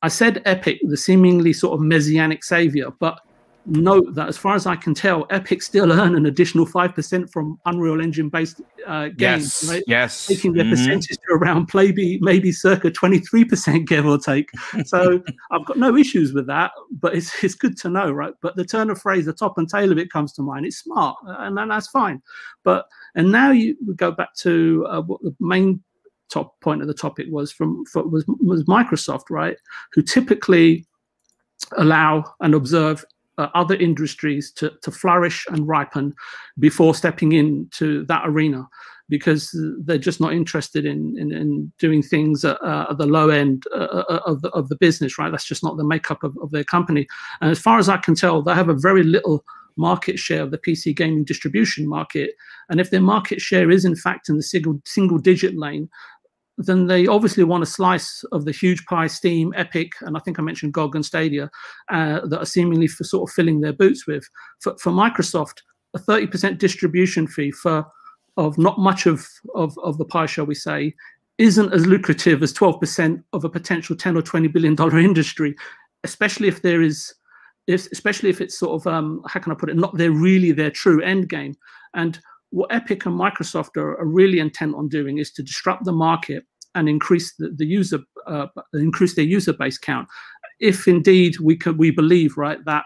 I 0.01 0.07
said 0.07 0.41
Epic, 0.45 0.79
the 0.83 0.97
seemingly 0.97 1.53
sort 1.53 1.73
of 1.73 1.81
messianic 1.81 2.43
savior, 2.43 2.89
but 2.99 3.19
note 3.65 4.13
that 4.15 4.27
as 4.27 4.37
far 4.37 4.55
as 4.55 4.65
I 4.65 4.75
can 4.75 4.93
tell, 4.93 5.25
Epic 5.29 5.61
still 5.61 5.91
earn 5.99 6.15
an 6.15 6.25
additional 6.25 6.65
5% 6.65 7.31
from 7.31 7.59
Unreal 7.65 8.01
Engine 8.01 8.29
based 8.29 8.61
uh, 8.87 9.09
games, 9.09 9.61
yes, 9.61 9.69
right? 9.69 9.83
Yes. 9.87 10.27
Taking 10.27 10.53
their 10.53 10.63
mm-hmm. 10.63 10.71
percentage 10.71 11.17
to 11.17 11.33
around 11.33 11.69
maybe, 11.73 12.19
maybe 12.21 12.51
circa 12.51 12.91
23%, 12.91 13.85
give 13.87 14.05
or 14.05 14.17
take. 14.17 14.49
So 14.85 15.21
I've 15.51 15.65
got 15.65 15.77
no 15.77 15.95
issues 15.95 16.33
with 16.33 16.47
that, 16.47 16.71
but 16.91 17.15
it's, 17.15 17.43
it's 17.43 17.55
good 17.55 17.77
to 17.79 17.89
know, 17.89 18.11
right? 18.11 18.33
But 18.41 18.55
the 18.55 18.65
turn 18.65 18.89
of 18.89 19.01
phrase, 19.01 19.25
the 19.25 19.33
top 19.33 19.57
and 19.57 19.69
tail 19.69 19.91
of 19.91 19.97
it 19.97 20.11
comes 20.11 20.33
to 20.33 20.41
mind. 20.41 20.65
It's 20.65 20.77
smart, 20.77 21.17
and, 21.25 21.57
and 21.57 21.71
that's 21.71 21.87
fine. 21.87 22.21
But, 22.63 22.85
and 23.15 23.31
now 23.31 23.51
you 23.51 23.75
go 23.95 24.11
back 24.11 24.33
to 24.37 24.85
uh, 24.89 25.01
what 25.01 25.21
the 25.21 25.35
main 25.39 25.83
top 26.29 26.59
point 26.61 26.81
of 26.81 26.87
the 26.87 26.93
topic 26.93 27.27
was 27.29 27.51
from, 27.51 27.85
from 27.85 28.09
was, 28.09 28.25
was 28.27 28.63
Microsoft, 28.63 29.25
right? 29.29 29.57
Who 29.93 30.01
typically 30.01 30.85
allow 31.77 32.23
and 32.39 32.53
observe 32.53 33.05
uh, 33.41 33.49
other 33.55 33.75
industries 33.75 34.51
to, 34.51 34.71
to 34.81 34.91
flourish 34.91 35.45
and 35.49 35.67
ripen 35.67 36.13
before 36.59 36.95
stepping 36.95 37.31
into 37.31 38.05
that 38.05 38.23
arena 38.25 38.67
because 39.09 39.53
they're 39.83 39.97
just 39.97 40.21
not 40.21 40.33
interested 40.33 40.85
in, 40.85 41.17
in, 41.17 41.33
in 41.33 41.71
doing 41.77 42.01
things 42.01 42.45
at, 42.45 42.61
uh, 42.63 42.87
at, 42.89 42.97
the 42.97 43.05
low 43.05 43.29
end 43.29 43.65
uh, 43.75 44.03
uh, 44.09 44.21
of, 44.25 44.41
the, 44.41 44.49
of 44.51 44.69
the 44.69 44.77
business, 44.77 45.17
right? 45.17 45.29
That's 45.31 45.45
just 45.45 45.63
not 45.63 45.75
the 45.75 45.83
makeup 45.83 46.23
of, 46.23 46.37
of 46.41 46.51
their 46.51 46.63
company. 46.63 47.05
And 47.41 47.51
as 47.51 47.59
far 47.59 47.77
as 47.77 47.89
I 47.89 47.97
can 47.97 48.15
tell, 48.15 48.41
they 48.41 48.53
have 48.53 48.69
a 48.69 48.73
very 48.73 49.03
little 49.03 49.43
market 49.75 50.17
share 50.17 50.43
of 50.43 50.51
the 50.51 50.57
PC 50.57 50.95
gaming 50.95 51.25
distribution 51.25 51.89
market. 51.89 52.35
And 52.69 52.79
if 52.79 52.89
their 52.89 53.01
market 53.01 53.41
share 53.41 53.69
is 53.69 53.83
in 53.83 53.95
fact 53.97 54.29
in 54.29 54.37
the 54.37 54.43
single 54.43 54.81
single 54.85 55.17
digit 55.17 55.57
lane, 55.57 55.89
then 56.65 56.87
they 56.87 57.07
obviously 57.07 57.43
want 57.43 57.63
a 57.63 57.67
slice 57.67 58.23
of 58.31 58.45
the 58.45 58.51
huge 58.51 58.85
pie 58.85 59.07
Steam, 59.07 59.53
Epic, 59.55 59.93
and 60.01 60.17
I 60.17 60.19
think 60.19 60.37
I 60.37 60.41
mentioned 60.41 60.73
GOG 60.73 60.95
and 60.95 61.05
Stadia 61.05 61.49
uh, 61.89 62.25
that 62.25 62.39
are 62.39 62.45
seemingly 62.45 62.87
for 62.87 63.03
sort 63.03 63.29
of 63.29 63.33
filling 63.33 63.61
their 63.61 63.73
boots 63.73 64.05
with. 64.05 64.27
For, 64.59 64.77
for 64.77 64.91
Microsoft, 64.91 65.61
a 65.93 65.99
30% 65.99 66.57
distribution 66.57 67.27
fee 67.27 67.51
for 67.51 67.85
of 68.37 68.57
not 68.57 68.79
much 68.79 69.05
of, 69.05 69.27
of, 69.55 69.77
of 69.79 69.97
the 69.97 70.05
pie, 70.05 70.25
shall 70.25 70.45
we 70.45 70.55
say, 70.55 70.95
isn't 71.37 71.73
as 71.73 71.85
lucrative 71.85 72.41
as 72.43 72.53
12% 72.53 73.23
of 73.33 73.43
a 73.43 73.49
potential 73.49 73.95
10 73.95 74.15
or 74.15 74.21
20 74.21 74.47
billion 74.47 74.75
dollar 74.75 74.99
industry, 75.09 75.55
especially 76.03 76.47
if 76.47 76.61
there 76.61 76.81
is 76.81 77.13
if, 77.67 77.91
especially 77.91 78.29
if 78.29 78.41
it's 78.41 78.57
sort 78.57 78.73
of 78.73 78.91
um, 78.91 79.21
how 79.27 79.39
can 79.39 79.51
I 79.51 79.55
put 79.55 79.69
it, 79.69 79.77
not 79.77 79.95
their 79.95 80.11
really 80.11 80.51
their 80.51 80.71
true 80.71 81.01
end 81.01 81.29
game. 81.29 81.55
And 81.93 82.19
what 82.49 82.73
Epic 82.73 83.05
and 83.05 83.17
Microsoft 83.19 83.77
are, 83.77 83.99
are 83.99 84.05
really 84.05 84.39
intent 84.39 84.75
on 84.75 84.89
doing 84.89 85.19
is 85.19 85.31
to 85.33 85.43
disrupt 85.43 85.85
the 85.85 85.91
market 85.91 86.43
and 86.75 86.87
increase 86.89 87.33
the, 87.35 87.49
the 87.49 87.65
user 87.65 87.99
uh, 88.27 88.47
increase 88.73 89.15
their 89.15 89.25
user 89.25 89.53
base 89.53 89.77
count. 89.77 90.07
If 90.59 90.87
indeed 90.87 91.39
we 91.39 91.55
could 91.55 91.77
we 91.77 91.91
believe 91.91 92.37
right 92.37 92.63
that 92.65 92.85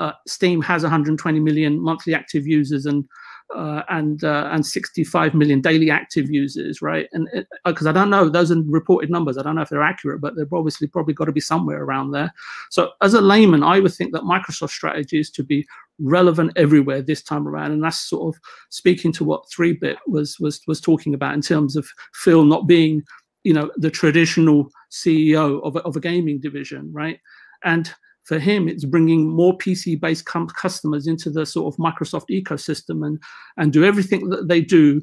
uh, 0.00 0.12
Steam 0.26 0.62
has 0.62 0.82
120 0.82 1.40
million 1.40 1.78
monthly 1.78 2.14
active 2.14 2.46
users 2.46 2.86
and 2.86 3.06
uh, 3.54 3.82
and 3.88 4.22
uh, 4.22 4.48
and 4.52 4.64
65 4.64 5.34
million 5.34 5.60
daily 5.60 5.90
active 5.90 6.30
users, 6.30 6.80
right? 6.80 7.08
And 7.12 7.28
because 7.64 7.86
uh, 7.86 7.90
I 7.90 7.92
don't 7.92 8.10
know, 8.10 8.28
those 8.28 8.52
are 8.52 8.62
reported 8.62 9.10
numbers. 9.10 9.36
I 9.36 9.42
don't 9.42 9.56
know 9.56 9.62
if 9.62 9.68
they're 9.68 9.82
accurate, 9.82 10.20
but 10.20 10.36
they've 10.36 10.52
obviously 10.52 10.86
probably 10.86 11.14
got 11.14 11.24
to 11.24 11.32
be 11.32 11.40
somewhere 11.40 11.82
around 11.82 12.12
there. 12.12 12.32
So 12.70 12.92
as 13.02 13.14
a 13.14 13.20
layman, 13.20 13.64
I 13.64 13.80
would 13.80 13.92
think 13.92 14.12
that 14.12 14.22
Microsoft's 14.22 14.74
strategy 14.74 15.18
is 15.18 15.30
to 15.32 15.42
be 15.42 15.66
relevant 15.98 16.52
everywhere 16.56 17.02
this 17.02 17.22
time 17.22 17.48
around, 17.48 17.72
and 17.72 17.82
that's 17.82 18.08
sort 18.08 18.34
of 18.34 18.40
speaking 18.70 19.12
to 19.12 19.24
what 19.24 19.46
3-bit 19.54 19.98
was 20.06 20.38
was 20.38 20.60
was 20.66 20.80
talking 20.80 21.14
about 21.14 21.34
in 21.34 21.42
terms 21.42 21.76
of 21.76 21.88
Phil 22.14 22.44
not 22.44 22.66
being, 22.68 23.02
you 23.44 23.54
know, 23.54 23.70
the 23.76 23.90
traditional 23.90 24.70
CEO 24.90 25.62
of 25.62 25.76
a, 25.76 25.80
of 25.80 25.96
a 25.96 26.00
gaming 26.00 26.40
division, 26.40 26.92
right? 26.92 27.18
And 27.64 27.90
for 28.24 28.38
him, 28.38 28.68
it's 28.68 28.84
bringing 28.84 29.28
more 29.28 29.56
PC-based 29.56 30.24
com- 30.24 30.48
customers 30.48 31.06
into 31.06 31.30
the 31.30 31.46
sort 31.46 31.72
of 31.72 31.78
Microsoft 31.78 32.26
ecosystem 32.30 33.06
and 33.06 33.18
and 33.56 33.72
do 33.72 33.84
everything 33.84 34.28
that 34.28 34.46
they 34.46 34.60
do, 34.60 35.00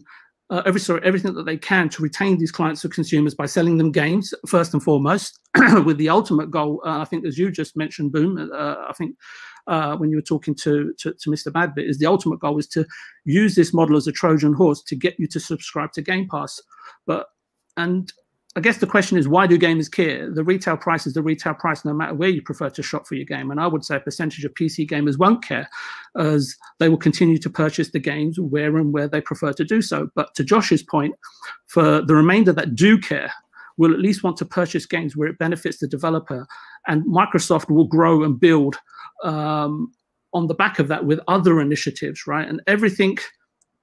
uh, 0.50 0.62
every 0.66 0.80
sorry, 0.80 1.02
everything 1.04 1.34
that 1.34 1.46
they 1.46 1.58
can 1.58 1.90
to 1.90 2.02
retain 2.02 2.38
these 2.38 2.52
clients 2.52 2.86
or 2.86 2.90
consumers 2.90 3.34
by 3.34 3.46
selling 3.46 3.78
them 3.78 3.92
games 3.92 4.34
first 4.48 4.74
and 4.74 4.84
foremost, 4.84 5.40
with 5.86 5.98
the 5.98 6.10
ultimate 6.10 6.52
goal. 6.52 6.82
Uh, 6.86 7.00
I 7.00 7.06
think, 7.06 7.26
as 7.26 7.38
you 7.38 7.52
just 7.52 7.76
mentioned, 7.76 8.12
Boom. 8.12 8.38
Uh, 8.38 8.76
I 8.88 8.94
think. 8.98 9.16
Uh, 9.68 9.98
when 9.98 10.10
you 10.10 10.16
were 10.16 10.22
talking 10.22 10.56
to, 10.56 10.94
to, 10.98 11.14
to 11.16 11.30
Mr. 11.30 11.52
Badbit, 11.52 11.90
is 11.90 11.98
the 11.98 12.06
ultimate 12.06 12.40
goal 12.40 12.58
is 12.58 12.68
to 12.68 12.86
use 13.26 13.54
this 13.54 13.74
model 13.74 13.98
as 13.98 14.08
a 14.08 14.14
Trojan 14.14 14.54
horse 14.54 14.82
to 14.84 14.96
get 14.96 15.20
you 15.20 15.28
to 15.28 15.42
subscribe 15.42 15.92
to 15.92 16.02
Game 16.02 16.26
Pass. 16.32 16.62
But 17.06 17.28
and 17.76 18.12
I 18.58 18.60
guess 18.60 18.78
the 18.78 18.88
question 18.88 19.20
is 19.20 19.28
why 19.28 19.46
do 19.46 19.60
gamers 19.60 19.90
care? 19.90 20.32
The 20.32 20.44
retail 20.44 20.78
price 20.78 21.06
is 21.06 21.14
the 21.14 21.22
retail 21.22 21.54
price, 21.54 21.86
no 21.86 21.94
matter 21.94 22.16
where 22.16 22.30
you 22.30 22.42
prefer 22.42 22.72
to 22.72 22.82
shop 22.82 23.06
for 23.06 23.14
your 23.14 23.24
game. 23.24 23.52
And 23.52 23.60
I 23.60 23.68
would 23.68 23.86
say 23.86 23.98
a 23.98 24.00
percentage 24.00 24.44
of 24.46 24.54
PC 24.56 24.90
gamers 24.90 25.20
won't 25.20 25.44
care, 25.44 25.70
as 26.18 26.56
they 26.80 26.90
will 26.90 26.98
continue 26.98 27.38
to 27.38 27.52
purchase 27.52 27.92
the 27.92 28.00
games 28.00 28.40
where 28.40 28.76
and 28.78 28.92
where 28.92 29.08
they 29.08 29.22
prefer 29.22 29.54
to 29.54 29.64
do 29.64 29.84
so. 29.84 30.10
But 30.16 30.34
to 30.34 30.44
Josh's 30.44 30.82
point, 30.82 31.14
for 31.68 32.02
the 32.02 32.16
remainder 32.16 32.52
that 32.54 32.74
do 32.74 32.98
care, 32.98 33.32
will 33.78 33.94
at 33.94 34.00
least 34.00 34.24
want 34.24 34.38
to 34.38 34.46
purchase 34.46 34.88
games 34.88 35.16
where 35.16 35.28
it 35.28 35.38
benefits 35.38 35.78
the 35.78 35.88
developer, 35.88 36.48
and 36.88 37.06
Microsoft 37.06 37.70
will 37.70 37.86
grow 37.86 38.24
and 38.24 38.40
build 38.40 38.78
um, 39.24 39.94
on 40.34 40.48
the 40.48 40.56
back 40.56 40.80
of 40.80 40.88
that 40.88 41.06
with 41.06 41.20
other 41.28 41.62
initiatives, 41.62 42.26
right? 42.26 42.48
And 42.48 42.60
everything 42.66 43.20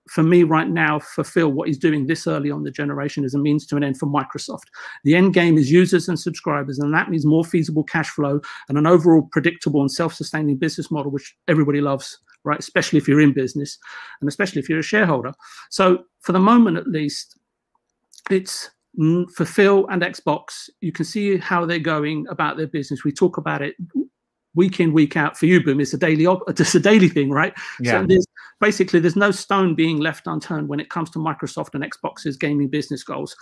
for 0.08 0.22
me 0.22 0.42
right 0.42 0.68
now, 0.68 0.98
fulfill 0.98 1.50
what 1.50 1.68
he's 1.68 1.78
doing 1.78 2.06
this 2.06 2.26
early 2.26 2.50
on 2.50 2.62
the 2.62 2.70
generation 2.70 3.24
is 3.24 3.34
a 3.34 3.38
means 3.38 3.66
to 3.66 3.76
an 3.76 3.84
end 3.84 3.98
for 3.98 4.06
Microsoft. 4.06 4.64
The 5.04 5.14
end 5.14 5.32
game 5.32 5.56
is 5.56 5.72
users 5.72 6.08
and 6.08 6.20
subscribers, 6.20 6.78
and 6.78 6.92
that 6.92 7.10
means 7.10 7.24
more 7.24 7.44
feasible 7.44 7.84
cash 7.84 8.10
flow 8.10 8.40
and 8.68 8.76
an 8.76 8.86
overall 8.86 9.28
predictable 9.32 9.80
and 9.80 9.90
self-sustaining 9.90 10.56
business 10.56 10.90
model, 10.90 11.10
which 11.10 11.34
everybody 11.48 11.80
loves, 11.80 12.18
right? 12.44 12.58
Especially 12.58 12.98
if 12.98 13.08
you're 13.08 13.20
in 13.20 13.32
business 13.32 13.78
and 14.20 14.28
especially 14.28 14.60
if 14.60 14.68
you're 14.68 14.80
a 14.80 14.82
shareholder. 14.82 15.32
So 15.70 16.04
for 16.20 16.32
the 16.32 16.40
moment, 16.40 16.76
at 16.76 16.86
least, 16.88 17.38
it's 18.30 18.70
for 19.34 19.44
Phil 19.44 19.86
and 19.88 20.02
Xbox, 20.02 20.68
you 20.80 20.92
can 20.92 21.04
see 21.04 21.36
how 21.38 21.66
they're 21.66 21.78
going 21.78 22.26
about 22.28 22.56
their 22.56 22.66
business. 22.66 23.04
We 23.04 23.12
talk 23.12 23.38
about 23.38 23.62
it 23.62 23.74
week 24.54 24.80
in 24.80 24.92
week 24.92 25.16
out 25.16 25.36
for 25.36 25.46
you 25.46 25.62
boom. 25.62 25.80
It's 25.80 25.94
a 25.94 25.98
daily 25.98 26.26
op- 26.26 26.48
it's 26.48 26.74
a 26.74 26.80
daily 26.80 27.08
thing 27.08 27.30
right? 27.30 27.54
Yeah. 27.80 28.00
so 28.00 28.06
there's 28.06 28.26
basically 28.60 29.00
there's 29.00 29.16
no 29.16 29.30
stone 29.30 29.74
being 29.74 29.98
left 29.98 30.26
unturned 30.26 30.68
when 30.68 30.80
it 30.80 30.90
comes 30.90 31.10
to 31.10 31.18
microsoft 31.18 31.74
and 31.74 31.84
xbox's 31.84 32.36
gaming 32.36 32.68
business 32.68 33.02
goals. 33.02 33.36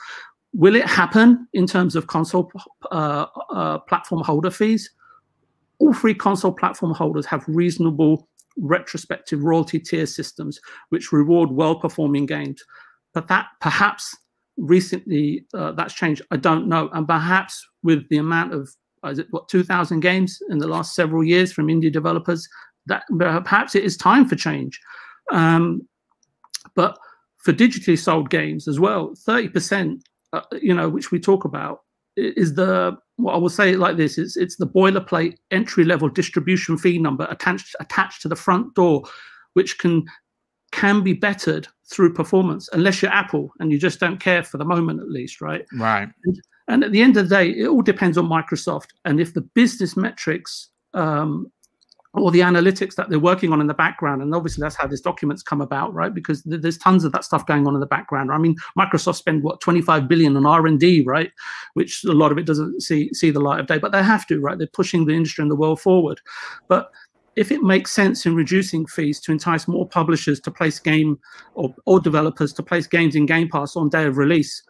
Will 0.55 0.75
it 0.75 0.87
happen 0.87 1.49
in 1.55 1.67
terms 1.67 1.97
of 1.97 2.09
console 2.09 2.51
uh, 2.91 3.27
uh, 3.51 3.79
platform 3.79 4.23
holder 4.23 4.51
fees? 4.51 4.91
All 5.79 5.95
three 5.95 6.15
console 6.15 6.53
platform 6.53 6.93
holders 6.93 7.27
have 7.27 7.45
reasonable 7.49 8.29
retrospective 8.59 9.43
royalty 9.43 9.79
tier 9.79 10.07
systems 10.07 10.61
which 10.91 11.11
reward 11.11 11.51
well 11.51 11.75
performing 11.75 12.27
games. 12.27 12.63
But 13.15 13.29
that 13.29 13.47
perhaps 13.61 14.15
recently 14.57 15.47
uh, 15.55 15.73
that's 15.73 15.95
changed. 15.95 16.23
I 16.31 16.37
don't 16.37 16.69
know. 16.69 16.91
And 16.93 17.07
perhaps 17.07 17.67
with 17.83 18.09
the 18.09 18.19
amount 18.19 18.53
of 18.53 18.69
is 19.11 19.19
it 19.19 19.27
what 19.31 19.49
2000 19.49 20.01
games 20.01 20.41
in 20.49 20.59
the 20.59 20.67
last 20.67 20.95
several 20.95 21.25
years 21.25 21.53
from 21.53 21.69
indie 21.69 21.93
developers? 21.93 22.49
That 22.87 23.05
perhaps 23.19 23.75
it 23.75 23.85
is 23.85 23.97
time 23.97 24.29
for 24.29 24.37
change. 24.37 24.81
Um, 25.31 25.87
but 26.75 26.99
for 27.43 27.53
digitally 27.53 27.99
sold 27.99 28.31
games 28.31 28.69
as 28.69 28.79
well 28.79 29.15
30% 29.27 30.01
uh, 30.33 30.41
you 30.61 30.75
know 30.75 30.89
which 30.89 31.11
we 31.11 31.21
talk 31.21 31.45
about 31.45 31.81
is 32.17 32.55
the 32.55 32.97
what 33.17 33.35
I 33.35 33.39
will 33.39 33.51
say 33.51 33.73
it 33.73 33.79
like 33.79 33.97
this 33.97 34.19
it's 34.19 34.37
it's 34.37 34.57
the 34.57 34.67
boilerplate 34.67 35.37
entry 35.51 35.85
level 35.85 36.09
distribution 36.09 36.79
fee 36.79 36.99
number 36.99 37.27
attached 37.31 37.75
attached 37.81 38.23
to 38.23 38.29
the 38.29 38.37
front 38.37 38.75
door 38.75 39.03
which 39.55 39.79
can 39.79 40.05
can 40.71 41.03
be 41.03 41.13
bettered 41.13 41.69
through 41.93 42.13
performance 42.13 42.69
unless 42.73 43.03
you're 43.03 43.13
Apple 43.13 43.53
and 43.61 43.71
you 43.71 43.79
just 43.79 44.01
don't 44.01 44.19
care 44.19 44.43
for 44.43 44.59
the 44.59 44.65
moment 44.65 45.01
at 45.01 45.11
least 45.11 45.41
right 45.41 45.67
right 45.75 46.09
and, 46.25 46.41
and 46.69 46.85
at 46.85 46.93
the 46.93 47.03
end 47.03 47.17
of 47.17 47.29
the 47.29 47.37
day, 47.37 47.51
it 47.51 47.67
all 47.67 47.83
depends 47.83 48.17
on 48.17 48.27
Microsoft. 48.27 48.89
And 49.05 49.21
if 49.21 49.35
the 49.35 49.41
business 49.41 49.97
metrics 49.97 50.69
um, 50.95 51.51
or 52.15 52.31
the 52.31 52.41
analytics 52.41 52.95
that 52.95 53.09
they're 53.09 53.19
working 53.19 53.53
on 53.53 53.61
in 53.61 53.67
the 53.67 53.75
background, 53.75 54.23
and 54.23 54.35
obviously 54.35 54.63
that's 54.63 54.77
how 54.77 54.87
these 54.87 55.01
documents 55.01 55.43
come 55.43 55.61
about, 55.61 55.93
right? 55.93 56.15
Because 56.15 56.43
th- 56.43 56.61
there's 56.61 56.79
tons 56.79 57.05
of 57.05 57.13
that 57.13 57.25
stuff 57.25 57.47
going 57.47 57.67
on 57.67 57.75
in 57.75 57.81
the 57.81 57.87
background. 57.87 58.31
I 58.31 58.39
mean, 58.39 58.55
Microsoft 58.79 59.17
spend 59.17 59.43
what 59.43 59.61
25 59.61 60.07
billion 60.09 60.37
on 60.37 60.47
R 60.47 60.67
and 60.67 60.79
D, 60.79 61.03
right? 61.03 61.33
Which 61.75 62.05
a 62.05 62.13
lot 62.13 62.33
of 62.33 62.39
it 62.39 62.47
doesn't 62.47 62.81
see 62.83 63.13
see 63.13 63.31
the 63.31 63.41
light 63.41 63.61
of 63.61 63.67
day, 63.67 63.79
but 63.79 63.93
they 63.93 64.03
have 64.03 64.27
to, 64.29 64.41
right? 64.41 64.57
They're 64.57 64.67
pushing 64.67 65.05
the 65.05 65.15
industry 65.15 65.43
and 65.43 65.51
the 65.51 65.57
world 65.57 65.81
forward. 65.81 66.21
But 66.69 66.91
if 67.37 67.51
it 67.51 67.63
makes 67.63 67.93
sense 67.93 68.27
in 68.27 68.35
reducing 68.35 68.87
fees 68.87 69.21
to 69.21 69.33
entice 69.33 69.67
more 69.67 69.89
publishers 69.89 70.41
to 70.41 70.51
place 70.51 70.79
game 70.79 71.19
or, 71.55 71.75
or 71.87 72.01
developers 72.01 72.53
to 72.55 72.63
place 72.63 72.87
games 72.87 73.15
in 73.15 73.27
Game 73.27 73.49
Pass 73.49 73.77
on 73.77 73.89
day 73.89 74.05
of 74.05 74.19
release, 74.19 74.63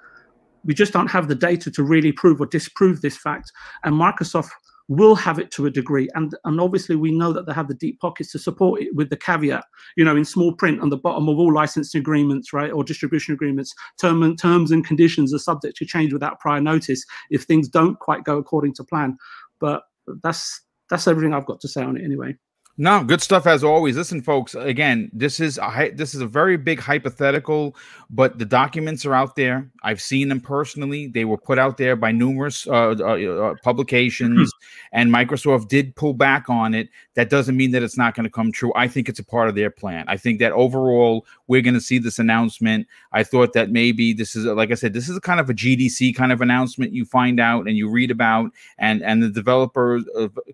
we 0.64 0.75
just 0.75 0.92
don't 0.92 1.11
have 1.11 1.29
the 1.29 1.35
data 1.35 1.70
to 1.72 1.83
really 1.83 2.12
prove 2.12 2.40
or 2.40 2.46
disprove 2.46 3.01
this 3.01 3.16
fact. 3.16 3.51
And 3.83 3.94
Microsoft 3.94 4.51
will 4.88 5.14
have 5.14 5.38
it 5.38 5.51
to 5.53 5.66
a 5.66 5.70
degree. 5.70 6.09
And, 6.14 6.37
and 6.44 6.61
obviously, 6.61 6.94
we 6.94 7.11
know 7.11 7.33
that 7.33 7.46
they 7.46 7.53
have 7.53 7.68
the 7.68 7.75
deep 7.75 7.98
pockets 8.01 8.31
to 8.33 8.38
support 8.38 8.83
it 8.83 8.94
with 8.94 9.11
the 9.11 9.16
caveat, 9.16 9.64
you 9.96 10.05
know, 10.05 10.16
in 10.16 10.25
small 10.25 10.53
print 10.53 10.81
on 10.81 10.90
the 10.90 10.96
bottom 10.96 11.29
of 11.29 11.38
all 11.38 11.53
licensing 11.53 12.01
agreements, 12.01 12.53
right, 12.53 12.70
or 12.70 12.85
distribution 12.85 13.35
agreements, 13.35 13.75
term 14.01 14.22
and, 14.22 14.38
terms 14.38 14.70
and 14.70 14.87
conditions 14.87 15.35
are 15.35 15.38
subject 15.38 15.77
to 15.79 15.85
change 15.87 16.12
without 16.12 16.38
prior 16.38 16.61
notice 16.61 17.05
if 17.31 17.42
things 17.42 17.68
don't 17.68 17.98
quite 17.98 18.25
go 18.25 18.38
according 18.38 18.75
to 18.75 18.85
plan. 18.85 19.16
But 19.59 19.83
that's 20.22 20.61
that's 20.90 21.09
everything 21.09 21.33
I've 21.33 21.46
got 21.46 21.61
to 21.61 21.68
say 21.68 21.83
on 21.83 21.96
it 21.96 22.05
anyway. 22.05 22.37
No, 22.79 23.05
good 23.05 23.21
stuff 23.21 23.47
as 23.47 23.63
always. 23.63 23.99
Listen, 23.99 24.23
folks. 24.23 24.55
Again, 24.55 25.11
this 25.13 25.41
is 25.41 25.59
a 25.59 25.91
this 25.91 26.15
is 26.15 26.23
a 26.23 26.27
very 26.27 26.57
big 26.57 26.81
hypothetical, 26.81 27.77
but 28.09 28.39
the 28.39 28.47
documents 28.47 29.05
are 29.05 29.13
out 29.13 29.37
there. 29.37 29.71
I've 29.83 30.01
seen 30.01 30.29
them 30.29 30.41
personally. 30.41 31.07
They 31.09 31.27
were 31.27 31.37
put 31.37 31.59
out 31.59 31.77
there 31.77 31.97
by 31.97 32.13
numerous 32.13 32.67
uh, 32.67 32.95
uh, 32.99 33.05
uh 33.05 33.55
publications, 33.63 34.51
and 34.93 35.13
Microsoft 35.13 35.69
did 35.69 35.95
pull 35.97 36.15
back 36.15 36.49
on 36.49 36.73
it. 36.73 36.89
That 37.15 37.29
doesn't 37.29 37.59
mean 37.59 37.73
that 37.73 37.83
it's 37.83 37.99
not 37.99 38.15
going 38.15 38.25
to 38.25 38.31
come 38.31 38.51
true. 38.51 38.73
I 38.75 38.89
think 38.89 39.09
it's 39.09 39.19
a 39.19 39.25
part 39.25 39.51
of 39.51 39.55
their 39.55 39.71
plan. 39.71 40.07
I 40.09 40.17
think 40.17 40.39
that 40.39 40.53
overall 40.53 41.27
we're 41.49 41.61
going 41.61 41.75
to 41.75 41.81
see 41.81 41.99
this 41.99 42.19
announcement. 42.19 42.87
I 43.13 43.23
thought 43.23 43.53
that 43.53 43.71
maybe 43.71 44.15
this 44.15 44.35
is, 44.35 44.47
like 44.47 44.71
I 44.71 44.75
said, 44.75 44.95
this 44.95 45.11
is 45.11 45.17
a 45.19 45.21
kind 45.21 45.41
of 45.41 45.51
a 45.51 45.55
GDC 45.55 46.17
kind 46.17 46.33
of 46.33 46.41
announcement. 46.41 46.95
You 46.95 47.05
find 47.05 47.39
out 47.39 47.69
and 47.69 47.77
you 47.77 47.91
read 47.91 48.11
about, 48.11 48.51
and 48.79 49.03
and 49.03 49.23
the 49.23 49.29
developer 49.29 50.01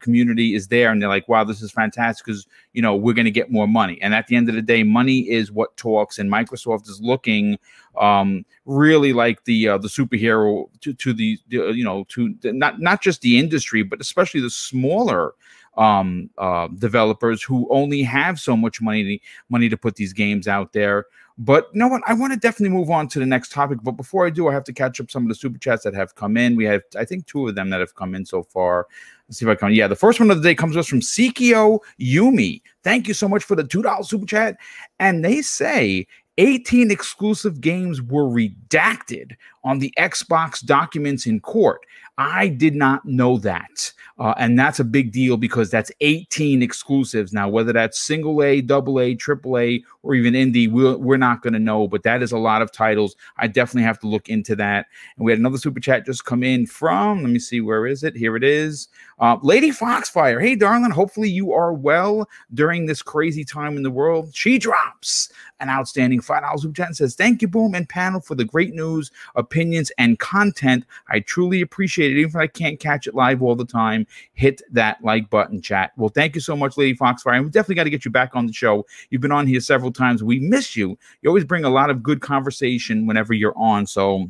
community 0.01 0.55
is 0.55 0.67
there, 0.67 0.91
and 0.91 1.01
they're 1.01 1.09
like, 1.09 1.29
"Wow, 1.29 1.45
this 1.45 1.63
is 1.63 1.71
fantastic," 1.71 2.08
because 2.17 2.47
you 2.73 2.81
know 2.81 2.97
we're 2.97 3.13
going 3.13 3.25
to 3.27 3.31
get 3.31 3.51
more 3.51 3.69
money. 3.69 3.99
And 4.01 4.15
at 4.15 4.27
the 4.27 4.37
end 4.37 4.49
of 4.49 4.55
the 4.55 4.63
day, 4.63 4.83
money 4.83 5.21
is 5.29 5.53
what 5.53 5.77
talks, 5.77 6.19
and 6.19 6.31
Microsoft 6.31 6.89
is 6.89 7.01
looking 7.01 7.59
um, 7.99 8.45
really 8.65 9.13
like 9.13 9.45
the 9.45 9.69
uh, 9.69 9.79
the 9.79 9.89
superhero 9.89 10.69
to 10.81 10.95
to 10.95 11.13
the, 11.13 11.39
the 11.49 11.73
you 11.73 11.85
know 11.85 12.05
to 12.09 12.35
not 12.45 12.81
not 12.81 13.03
just 13.03 13.21
the 13.21 13.39
industry, 13.39 13.83
but 13.83 14.01
especially 14.01 14.41
the 14.41 14.51
smaller 14.51 15.33
um, 15.77 16.29
uh, 16.39 16.69
developers 16.79 17.43
who 17.43 17.69
only 17.71 18.03
have 18.03 18.41
so 18.41 18.57
much 18.57 18.81
money 18.81 19.21
money 19.49 19.69
to 19.69 19.77
put 19.77 19.97
these 19.97 20.13
games 20.13 20.49
out 20.49 20.73
there. 20.73 21.07
But 21.41 21.69
you 21.73 21.79
know 21.79 21.87
what? 21.87 22.03
I 22.07 22.15
want 22.15 22.33
to 22.33 22.39
definitely 22.39 22.77
move 22.77 22.91
on 22.91 23.07
to 23.09 23.21
the 23.21 23.27
next 23.27 23.53
topic. 23.53 23.79
But 23.83 23.93
before 23.93 24.27
I 24.27 24.31
do, 24.31 24.49
I 24.49 24.53
have 24.53 24.65
to 24.65 24.73
catch 24.73 25.01
up 25.01 25.11
some 25.11 25.23
of 25.23 25.29
the 25.29 25.37
super 25.37 25.59
chats 25.59 25.85
that 25.85 25.95
have 25.95 26.17
come 26.17 26.37
in. 26.37 26.57
We 26.57 26.65
have, 26.65 26.83
I 26.97 27.05
think, 27.05 27.27
two 27.27 27.47
of 27.47 27.55
them 27.55 27.71
that 27.71 27.79
have 27.79 27.95
come 27.95 28.17
in 28.17 28.27
so 28.27 28.43
far. 28.43 28.89
Let's 29.29 29.39
see 29.39 29.45
if 29.45 29.51
I 29.51 29.55
can. 29.55 29.73
Yeah, 29.73 29.87
the 29.87 29.95
first 29.95 30.19
one 30.19 30.31
of 30.33 30.39
the 30.39 30.43
day 30.43 30.57
comes 30.57 30.75
to 30.75 30.81
us 30.81 30.89
from 30.89 31.01
Sikio 31.01 31.79
Yumi. 32.01 32.61
Thank 32.83 33.07
you 33.07 33.15
so 33.15 33.29
much 33.29 33.45
for 33.45 33.55
the 33.55 33.63
$2 33.63 34.05
super 34.05 34.27
chat. 34.27 34.57
And 34.99 35.25
they 35.25 35.41
say 35.43 36.09
18 36.39 36.91
exclusive 36.91 37.61
games 37.61 38.01
were 38.01 38.25
redacted 38.25 39.33
on 39.65 39.81
the 39.81 39.93
Xbox 39.99 40.65
documents 40.65 41.27
in 41.27 41.41
court. 41.41 41.81
I 42.17 42.49
did 42.49 42.75
not 42.75 43.05
know 43.05 43.39
that. 43.39 43.93
Uh, 44.19 44.35
and 44.39 44.59
that's 44.59 44.81
a 44.81 44.85
big 44.85 45.13
deal 45.13 45.37
because 45.37 45.71
that's 45.71 45.93
18 46.01 46.63
exclusives. 46.63 47.33
Now, 47.33 47.49
whether 47.49 47.73
that's 47.73 48.01
single 48.01 48.43
A, 48.43 48.61
double 48.61 48.99
A, 48.99 49.15
triple 49.15 49.57
A, 49.57 49.85
or 50.03 50.15
even 50.15 50.35
indie, 50.35 50.69
we're, 50.69 50.97
we're 50.97 51.17
not 51.17 51.43
going 51.43 51.53
to 51.53 51.61
know, 51.61 51.87
but 51.87 52.03
that 52.03 52.21
is 52.21 52.33
a 52.33 52.39
lot 52.39 52.61
of 52.61 52.73
titles. 52.73 53.15
I 53.37 53.47
definitely 53.47 53.85
have 53.85 54.01
to 54.01 54.09
look 54.09 54.29
into 54.29 54.57
that. 54.57 54.87
And 55.17 55.25
we 55.25 55.31
had 55.31 55.39
another 55.39 55.59
super 55.59 55.79
chat 55.79 56.05
just 56.05 56.25
come 56.25 56.43
in 56.43 56.67
from, 56.67 57.23
let 57.23 57.31
me 57.31 57.39
see, 57.39 57.61
where 57.61 57.87
is 57.87 58.03
it? 58.03 58.17
Here 58.17 58.35
it 58.35 58.43
is. 58.43 58.89
Uh, 59.21 59.37
Lady 59.43 59.71
Foxfire. 59.71 60.41
Hey, 60.41 60.57
darling, 60.57 60.91
hopefully 60.91 61.31
you 61.31 61.53
are 61.53 61.73
well 61.73 62.29
during 62.53 62.87
this 62.87 63.03
crazy 63.03 63.45
time 63.45 63.77
in 63.77 63.85
the 63.85 63.91
world. 63.91 64.35
She 64.35 64.59
drops 64.59 65.31
an 65.61 65.69
outstanding 65.69 66.21
$5 66.29 66.61
super 66.61 66.75
chat 66.75 66.87
and 66.87 66.97
says, 66.97 67.15
Thank 67.15 67.43
you, 67.43 67.49
Boom 67.49 67.75
and 67.75 67.89
panel, 67.89 68.21
for 68.21 68.35
the 68.35 68.45
great 68.45 68.75
news, 68.75 69.11
opinions, 69.35 69.91
and 69.99 70.19
content. 70.19 70.85
I 71.09 71.21
truly 71.21 71.61
appreciate 71.61 72.13
it. 72.13 72.19
Even 72.19 72.31
if 72.31 72.37
I 72.37 72.47
can't 72.47 72.79
catch 72.79 73.07
it 73.07 73.15
live 73.15 73.43
all 73.43 73.57
the 73.57 73.65
time, 73.65 74.07
hit 74.35 74.63
that 74.71 75.03
like 75.03 75.31
button, 75.31 75.61
chat. 75.61 75.93
Well, 75.97 76.11
thank 76.11 76.35
you 76.35 76.41
so 76.41 76.57
much, 76.57 76.77
Lady 76.77 76.97
Foxfire. 76.97 77.35
And 77.35 77.45
we 77.45 77.51
definitely 77.51 77.77
got 77.77 77.85
to 77.85 77.91
get 77.91 78.05
you 78.05 78.11
back 78.11 78.37
on 78.37 78.47
the 78.47 78.53
show. 78.53 78.87
You've 79.11 79.23
been 79.23 79.33
on 79.33 79.47
here 79.47 79.61
several 79.61 79.93
times. 79.93 80.23
We 80.23 80.41
miss 80.41 80.77
you. 80.77 80.99
You 81.23 81.31
always 81.31 81.45
bring 81.45 81.65
a 81.65 81.71
lot 81.71 81.91
of 81.91 82.03
good 82.03 82.21
conversation 82.21 83.07
whenever 83.07 83.33
you're 83.33 83.57
on. 83.57 83.87
So, 83.87 84.29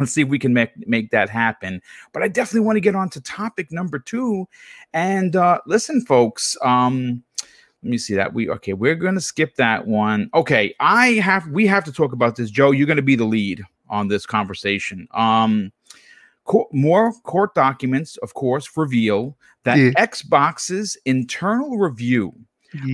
let's 0.00 0.12
see 0.12 0.22
if 0.22 0.28
we 0.28 0.38
can 0.38 0.54
make 0.54 0.70
make 0.88 1.10
that 1.10 1.28
happen 1.28 1.80
but 2.12 2.22
i 2.22 2.28
definitely 2.28 2.64
want 2.66 2.76
to 2.76 2.80
get 2.80 2.96
on 2.96 3.08
to 3.10 3.20
topic 3.20 3.70
number 3.70 3.98
two 3.98 4.48
and 4.94 5.36
uh 5.36 5.60
listen 5.66 6.00
folks 6.00 6.56
um 6.62 7.22
let 7.82 7.90
me 7.90 7.98
see 7.98 8.14
that. 8.14 8.34
We 8.34 8.48
okay 8.50 8.72
we're 8.74 8.94
gonna 8.94 9.20
skip 9.20 9.54
that 9.56 9.86
one. 9.86 10.28
Okay 10.34 10.74
i 10.80 11.12
have 11.14 11.46
we 11.48 11.66
have 11.66 11.84
to 11.84 11.92
talk 11.92 12.12
about 12.12 12.36
this. 12.36 12.50
Joe 12.50 12.70
you're 12.72 12.86
gonna 12.86 13.02
be 13.02 13.16
the 13.16 13.24
lead 13.24 13.62
on 13.88 14.08
this 14.08 14.26
conversation. 14.26 15.08
Um 15.14 15.72
co- 16.44 16.68
more 16.72 17.12
court 17.22 17.54
documents 17.54 18.16
of 18.18 18.34
course 18.34 18.68
reveal 18.76 19.36
that 19.64 19.78
Yeah. 19.78 19.90
xbox's 20.06 20.96
internal 21.04 21.76
review 21.78 22.32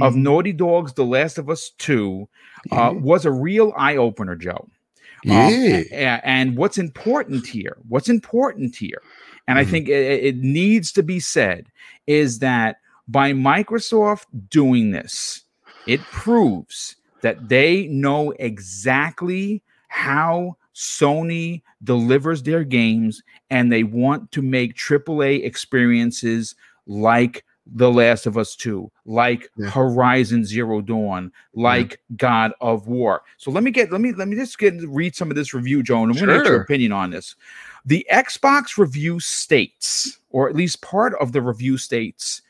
of 0.01 0.16
naughty 0.16 0.53
dog's 0.55 0.95
the 0.95 1.05
last 1.05 1.37
of 1.39 1.51
us 1.51 1.70
2 1.78 2.26
uh, 2.72 2.95
was 2.97 3.26
a 3.26 3.30
real 3.30 3.72
eye-opener 3.76 4.34
joe. 4.34 4.66
Yeah. 5.22 5.47
um, 5.47 5.53
a- 5.53 5.87
a- 5.93 6.20
and 6.26 6.57
what's 6.57 6.78
important 6.78 7.47
here, 7.47 7.76
what's 7.89 8.09
important 8.09 8.74
here, 8.74 9.03
and 9.47 9.59
I 9.59 9.64
Mhm. 9.64 9.70
think 9.70 9.89
it, 9.89 10.24
it 10.24 10.37
needs 10.39 10.93
to 10.93 11.03
be 11.03 11.20
said, 11.20 11.66
is 12.07 12.39
that 12.39 12.76
by 13.09 13.32
Microsoft 13.32 14.26
doing 14.48 14.90
this, 14.90 15.42
it 15.86 16.00
proves 16.00 16.96
that 17.22 17.48
they 17.48 17.86
know 17.88 18.32
exactly 18.38 19.62
how 19.88 20.57
Sony 20.74 21.62
delivers 21.84 22.42
their 22.42 22.64
games 22.64 23.22
and 23.50 23.72
they 23.72 23.82
want 23.82 24.30
to 24.32 24.42
make 24.42 24.76
AAA 24.76 25.44
experiences 25.44 26.54
like 26.86 27.44
The 27.66 27.90
Last 27.90 28.26
of 28.26 28.36
Us 28.36 28.54
2, 28.57 28.90
like 29.07 29.48
Yeah. 29.57 29.70
Horizon 29.70 30.44
Zero 30.44 30.80
Dawn, 30.80 31.32
like 31.54 32.00
God 32.16 32.52
of 32.61 32.88
War. 32.88 33.22
So 33.38 33.50
let 33.50 33.64
me 33.64 33.70
get 33.70 33.90
let 33.90 34.00
me 34.00 34.12
let 34.12 34.28
me 34.28 34.36
just 34.36 34.59
get 34.59 34.74
read 34.86 35.16
some 35.16 35.30
of 35.30 35.36
this 35.36 35.54
review, 35.54 35.82
Joan. 35.82 36.11
I'm 36.11 36.16
gonna 36.16 36.38
get 36.38 36.46
your 36.46 36.61
opinion 36.61 36.92
on 36.92 37.11
this. 37.11 37.36
The 37.86 38.07
Xbox 38.12 38.76
review 38.76 39.18
states, 39.20 40.18
or 40.30 40.48
at 40.48 40.57
least 40.57 40.82
part 40.82 41.14
of 41.20 41.32
the 41.32 41.40
review 41.40 41.78
states, 41.78 42.42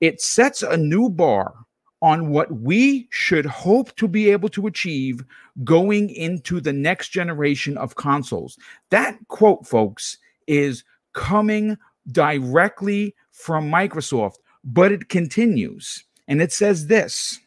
it 0.00 0.20
sets 0.20 0.62
a 0.62 0.76
new 0.76 1.08
bar 1.08 1.54
on 2.02 2.30
what 2.30 2.50
we 2.50 3.06
should 3.10 3.44
hope 3.44 3.94
to 3.96 4.08
be 4.08 4.30
able 4.30 4.48
to 4.48 4.66
achieve 4.66 5.22
going 5.64 6.08
into 6.10 6.60
the 6.60 6.72
next 6.72 7.10
generation 7.10 7.76
of 7.76 7.96
consoles. 7.96 8.58
That 8.90 9.18
quote, 9.28 9.66
folks, 9.66 10.16
is 10.46 10.82
coming 11.12 11.76
directly 12.10 13.14
from 13.32 13.70
Microsoft, 13.70 14.36
but 14.64 14.92
it 14.92 15.08
continues. 15.08 16.04
And 16.26 16.40
it 16.40 16.52
says 16.52 16.86
this 16.86 17.38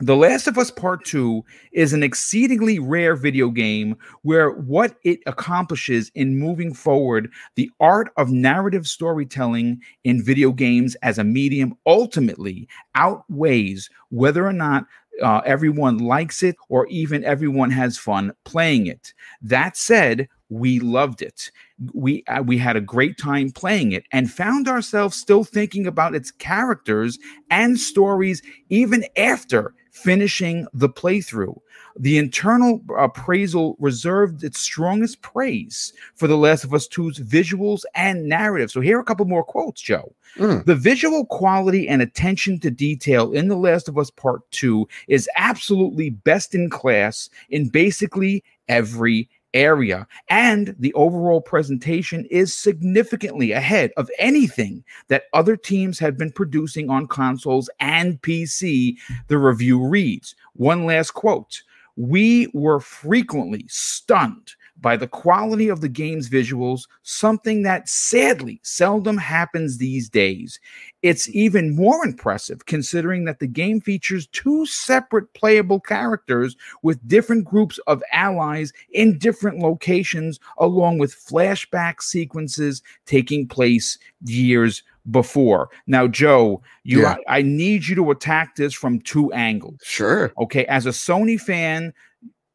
The 0.00 0.14
Last 0.14 0.46
of 0.46 0.58
Us 0.58 0.70
Part 0.70 1.06
2 1.06 1.42
is 1.72 1.94
an 1.94 2.02
exceedingly 2.02 2.78
rare 2.78 3.16
video 3.16 3.48
game 3.48 3.96
where 4.20 4.50
what 4.50 4.96
it 5.04 5.20
accomplishes 5.24 6.10
in 6.14 6.38
moving 6.38 6.74
forward 6.74 7.32
the 7.54 7.70
art 7.80 8.10
of 8.18 8.30
narrative 8.30 8.86
storytelling 8.86 9.80
in 10.04 10.22
video 10.22 10.52
games 10.52 10.96
as 10.96 11.18
a 11.18 11.24
medium 11.24 11.78
ultimately 11.86 12.68
outweighs 12.94 13.88
whether 14.10 14.46
or 14.46 14.52
not 14.52 14.84
uh, 15.22 15.40
everyone 15.46 15.96
likes 15.96 16.42
it 16.42 16.56
or 16.68 16.86
even 16.88 17.24
everyone 17.24 17.70
has 17.70 17.96
fun 17.96 18.32
playing 18.44 18.88
it. 18.88 19.14
That 19.40 19.78
said, 19.78 20.28
we 20.50 20.78
loved 20.78 21.22
it. 21.22 21.50
We 21.94 22.22
uh, 22.28 22.42
we 22.42 22.58
had 22.58 22.76
a 22.76 22.82
great 22.82 23.16
time 23.16 23.50
playing 23.50 23.92
it 23.92 24.04
and 24.12 24.30
found 24.30 24.68
ourselves 24.68 25.16
still 25.16 25.42
thinking 25.42 25.86
about 25.86 26.14
its 26.14 26.30
characters 26.30 27.18
and 27.50 27.80
stories 27.80 28.42
even 28.68 29.04
after 29.16 29.74
finishing 29.96 30.66
the 30.74 30.88
playthrough. 30.88 31.58
The 31.98 32.18
internal 32.18 32.82
appraisal 32.98 33.76
reserved 33.78 34.44
its 34.44 34.58
strongest 34.58 35.22
praise 35.22 35.94
for 36.14 36.28
The 36.28 36.36
Last 36.36 36.64
of 36.64 36.74
Us 36.74 36.86
2's 36.86 37.18
visuals 37.20 37.82
and 37.94 38.28
narrative. 38.28 38.70
So 38.70 38.82
here 38.82 38.98
are 38.98 39.00
a 39.00 39.04
couple 39.04 39.24
more 39.24 39.42
quotes, 39.42 39.80
Joe. 39.80 40.14
Mm. 40.36 40.66
The 40.66 40.74
visual 40.74 41.24
quality 41.24 41.88
and 41.88 42.02
attention 42.02 42.60
to 42.60 42.70
detail 42.70 43.32
in 43.32 43.48
The 43.48 43.56
Last 43.56 43.88
of 43.88 43.96
Us 43.96 44.10
Part 44.10 44.48
2 44.50 44.86
is 45.08 45.30
absolutely 45.36 46.10
best 46.10 46.54
in 46.54 46.68
class 46.68 47.30
in 47.48 47.68
basically 47.68 48.44
every 48.68 49.30
area. 49.54 50.06
And 50.28 50.74
the 50.78 50.92
overall 50.94 51.40
presentation 51.40 52.26
is 52.30 52.52
significantly 52.52 53.52
ahead 53.52 53.92
of 53.96 54.10
anything 54.18 54.84
that 55.08 55.24
other 55.32 55.56
teams 55.56 55.98
have 55.98 56.18
been 56.18 56.32
producing 56.32 56.90
on 56.90 57.06
consoles 57.06 57.70
and 57.80 58.20
PC, 58.22 58.96
the 59.28 59.38
review 59.38 59.86
reads. 59.86 60.34
One 60.54 60.84
last 60.84 61.12
quote 61.12 61.62
We 61.96 62.48
were 62.52 62.80
frequently 62.80 63.64
stunned 63.68 64.55
by 64.80 64.96
the 64.96 65.08
quality 65.08 65.68
of 65.68 65.80
the 65.80 65.88
game's 65.88 66.28
visuals, 66.28 66.82
something 67.02 67.62
that 67.62 67.88
sadly 67.88 68.60
seldom 68.62 69.16
happens 69.16 69.78
these 69.78 70.08
days. 70.08 70.60
It's 71.02 71.28
even 71.30 71.74
more 71.74 72.04
impressive 72.04 72.66
considering 72.66 73.24
that 73.24 73.38
the 73.38 73.46
game 73.46 73.80
features 73.80 74.26
two 74.28 74.66
separate 74.66 75.32
playable 75.34 75.80
characters 75.80 76.56
with 76.82 77.06
different 77.08 77.44
groups 77.44 77.78
of 77.86 78.02
allies 78.12 78.72
in 78.90 79.18
different 79.18 79.60
locations, 79.60 80.40
along 80.58 80.98
with 80.98 81.14
flashback 81.14 82.02
sequences 82.02 82.82
taking 83.06 83.46
place 83.48 83.98
years 84.24 84.82
before. 85.10 85.68
Now, 85.86 86.08
Joe, 86.08 86.62
you 86.82 87.02
Yeah. 87.02 87.16
I, 87.28 87.38
I 87.38 87.42
need 87.42 87.86
you 87.86 87.94
to 87.96 88.10
attack 88.10 88.56
this 88.56 88.74
from 88.74 89.00
two 89.00 89.32
angles. 89.32 89.80
Sure. 89.82 90.32
Okay, 90.38 90.64
as 90.66 90.86
a 90.86 90.90
Sony 90.90 91.40
fan, 91.40 91.94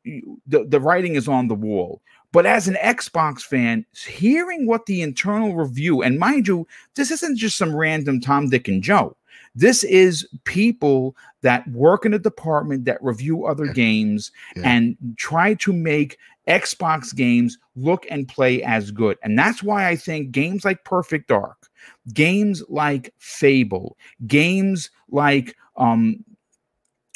the, 0.03 0.65
the 0.67 0.79
writing 0.79 1.15
is 1.15 1.27
on 1.27 1.47
the 1.47 1.55
wall. 1.55 2.01
But 2.31 2.45
as 2.45 2.67
an 2.67 2.75
Xbox 2.75 3.41
fan, 3.41 3.85
hearing 3.93 4.65
what 4.65 4.85
the 4.85 5.01
internal 5.01 5.53
review, 5.55 6.01
and 6.01 6.17
mind 6.17 6.47
you, 6.47 6.65
this 6.95 7.11
isn't 7.11 7.37
just 7.37 7.57
some 7.57 7.75
random 7.75 8.21
Tom, 8.21 8.49
Dick, 8.49 8.67
and 8.67 8.81
Joe. 8.81 9.17
This 9.53 9.83
is 9.83 10.25
people 10.45 11.15
that 11.41 11.67
work 11.71 12.05
in 12.05 12.13
a 12.13 12.19
department 12.19 12.85
that 12.85 13.03
review 13.03 13.45
other 13.45 13.65
Yeah. 13.65 13.73
games 13.73 14.31
Yeah. 14.55 14.71
and 14.71 14.97
try 15.17 15.55
to 15.55 15.73
make 15.73 16.17
Xbox 16.47 17.13
games 17.13 17.57
look 17.75 18.05
and 18.09 18.27
play 18.27 18.63
as 18.63 18.91
good. 18.91 19.17
And 19.23 19.37
that's 19.37 19.61
why 19.61 19.87
I 19.87 19.95
think 19.97 20.31
games 20.31 20.63
like 20.63 20.83
Perfect 20.85 21.27
Dark, 21.27 21.69
games 22.13 22.63
like 22.69 23.13
Fable, 23.19 23.97
games 24.25 24.89
like 25.09 25.55
um 25.75 26.23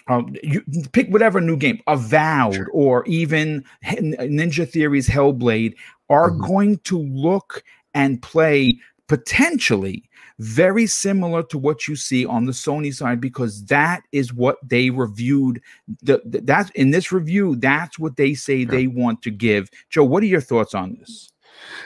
uh, 0.08 0.22
you 0.44 0.62
pick 0.92 1.08
whatever 1.10 1.42
new 1.42 1.58
game, 1.58 1.80
Avowed, 1.88 2.56
Sure. 2.56 2.70
or 2.74 3.06
even 3.06 3.64
Ninja 3.84 4.70
Theory's 4.70 5.08
Hellblade, 5.10 5.74
are 6.10 6.32
Mhm. 6.32 6.48
going 6.48 6.78
to 6.86 7.00
look 7.00 7.64
and 7.94 8.22
play 8.22 8.78
potentially 9.08 10.04
very 10.40 10.86
similar 10.86 11.42
to 11.44 11.58
what 11.58 11.88
you 11.88 11.96
see 11.96 12.26
on 12.26 12.46
the 12.46 12.52
Sony 12.52 12.94
side 12.94 13.22
because 13.22 13.64
that 13.66 14.04
is 14.12 14.34
what 14.34 14.58
they 14.68 14.90
reviewed. 14.90 15.62
The, 16.04 16.22
the- 16.26 16.42
that's 16.42 16.70
in 16.72 16.92
this 16.92 17.12
review. 17.12 17.56
That's 17.56 17.98
what 17.98 18.18
they 18.18 18.34
say 18.34 18.66
they 18.66 18.88
want 18.88 19.22
to 19.24 19.32
give. 19.32 19.70
Joe, 19.90 20.04
what 20.04 20.24
are 20.24 20.28
your 20.28 20.42
thoughts 20.42 20.74
on 20.76 20.96
this? 21.00 21.30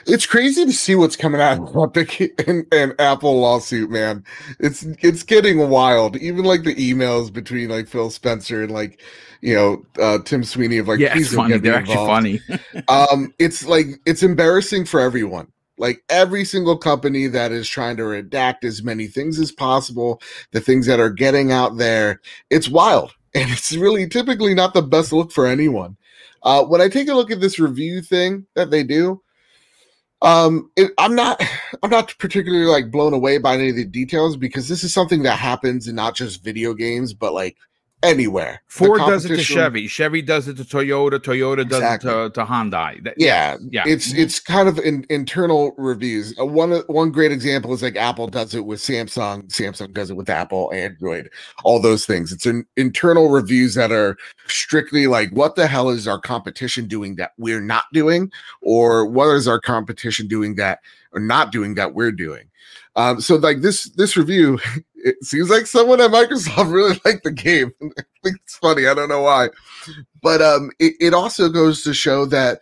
It's 0.06 0.26
crazy 0.26 0.64
to 0.64 0.72
see 0.72 0.94
what's 0.94 1.16
coming 1.16 1.40
out 1.40 1.58
of 1.58 1.76
Epic 1.76 2.40
and, 2.48 2.66
and 2.72 2.94
Apple 2.98 3.40
lawsuit, 3.40 3.90
man. 3.90 4.24
It's 4.58 4.82
it's 5.00 5.22
getting 5.22 5.68
wild. 5.68 6.16
Even 6.16 6.44
like 6.44 6.64
the 6.64 6.74
emails 6.74 7.32
between 7.32 7.68
like 7.68 7.88
Phil 7.88 8.10
Spencer 8.10 8.62
and 8.62 8.72
like 8.72 9.00
you 9.40 9.54
know 9.54 9.84
uh, 10.00 10.18
Tim 10.24 10.44
Sweeney 10.44 10.78
of 10.78 10.88
like 10.88 11.00
yeah, 11.00 11.16
it's 11.16 11.34
funny. 11.34 11.58
They're 11.58 11.74
actually 11.74 11.94
funny. 11.94 12.40
um 12.88 13.32
it's 13.38 13.64
like 13.66 13.86
it's 14.06 14.22
embarrassing 14.22 14.84
for 14.84 15.00
everyone 15.00 15.50
like 15.78 16.02
every 16.10 16.44
single 16.44 16.76
company 16.76 17.26
that 17.26 17.52
is 17.52 17.68
trying 17.68 17.96
to 17.96 18.02
redact 18.02 18.64
as 18.64 18.82
many 18.82 19.06
things 19.06 19.38
as 19.38 19.50
possible 19.50 20.20
the 20.52 20.60
things 20.60 20.86
that 20.86 21.00
are 21.00 21.10
getting 21.10 21.52
out 21.52 21.78
there 21.78 22.20
it's 22.50 22.68
wild 22.68 23.14
and 23.34 23.50
it's 23.50 23.72
really 23.76 24.08
typically 24.08 24.54
not 24.54 24.74
the 24.74 24.82
best 24.82 25.12
look 25.12 25.30
for 25.30 25.46
anyone. 25.46 25.96
Uh, 26.42 26.64
when 26.64 26.80
I 26.80 26.88
take 26.88 27.08
a 27.08 27.14
look 27.14 27.30
at 27.30 27.40
this 27.40 27.58
review 27.58 28.02
thing 28.02 28.46
that 28.54 28.70
they 28.70 28.82
do, 28.82 29.22
um, 30.22 30.70
it, 30.76 30.92
I'm 30.98 31.14
not, 31.14 31.40
I'm 31.82 31.90
not 31.90 32.14
particularly 32.18 32.66
like 32.66 32.90
blown 32.90 33.12
away 33.12 33.38
by 33.38 33.54
any 33.54 33.70
of 33.70 33.76
the 33.76 33.84
details 33.84 34.36
because 34.36 34.68
this 34.68 34.84
is 34.84 34.92
something 34.92 35.22
that 35.22 35.38
happens 35.38 35.88
in 35.88 35.94
not 35.94 36.14
just 36.14 36.44
video 36.44 36.74
games, 36.74 37.14
but 37.14 37.32
like 37.32 37.56
anywhere. 38.02 38.62
Ford 38.66 38.98
does 39.00 39.24
it 39.24 39.28
to 39.28 39.42
Chevy. 39.42 39.86
Chevy 39.86 40.22
does 40.22 40.48
it 40.48 40.56
to 40.56 40.64
Toyota. 40.64 41.18
Toyota 41.18 41.68
does 41.68 41.82
it 41.82 42.00
to, 42.02 42.30
to 42.30 42.44
Hyundai. 42.44 43.02
That, 43.04 43.14
yeah, 43.16 43.56
yeah. 43.70 43.84
It's 43.86 44.08
mm-hmm. 44.08 44.22
it's 44.22 44.40
kind 44.40 44.68
of 44.68 44.78
in, 44.78 45.04
internal 45.10 45.74
reviews. 45.76 46.34
Uh, 46.38 46.46
one 46.46 46.72
one 46.86 47.10
great 47.10 47.32
example 47.32 47.72
is 47.72 47.82
like 47.82 47.96
Apple 47.96 48.28
does 48.28 48.54
it 48.54 48.64
with 48.64 48.80
Samsung. 48.80 49.48
Samsung 49.48 49.92
does 49.92 50.10
it 50.10 50.14
with 50.16 50.30
Apple, 50.30 50.72
Android, 50.72 51.30
all 51.64 51.80
those 51.80 52.06
things. 52.06 52.32
It's 52.32 52.46
an 52.46 52.66
internal 52.76 53.30
reviews 53.30 53.74
that 53.74 53.92
are 53.92 54.16
strictly 54.46 55.06
like, 55.06 55.30
what 55.30 55.56
the 55.56 55.66
hell 55.66 55.90
is 55.90 56.08
our 56.08 56.20
competition 56.20 56.86
doing 56.86 57.16
that 57.16 57.32
we're 57.38 57.60
not 57.60 57.84
doing, 57.92 58.30
or 58.62 59.06
what 59.06 59.28
is 59.30 59.48
our 59.48 59.60
competition 59.60 60.26
doing 60.26 60.56
that 60.56 60.80
or 61.12 61.20
not 61.20 61.52
doing 61.52 61.74
that 61.74 61.94
we're 61.94 62.12
doing. 62.12 62.50
Um, 62.96 63.20
so 63.20 63.36
like 63.36 63.60
this 63.60 63.84
this 63.90 64.16
review, 64.16 64.58
it 65.04 65.24
seems 65.24 65.50
like 65.50 65.66
someone 65.66 66.00
at 66.00 66.10
Microsoft 66.10 66.72
really 66.72 67.00
liked 67.04 67.24
the 67.24 67.30
game. 67.30 67.72
I 67.82 67.86
think 68.22 68.36
it's 68.42 68.56
funny. 68.56 68.86
I 68.86 68.94
don't 68.94 69.08
know 69.08 69.22
why, 69.22 69.48
but 70.22 70.42
um, 70.42 70.70
it, 70.78 70.94
it 71.00 71.14
also 71.14 71.48
goes 71.48 71.82
to 71.84 71.94
show 71.94 72.26
that 72.26 72.60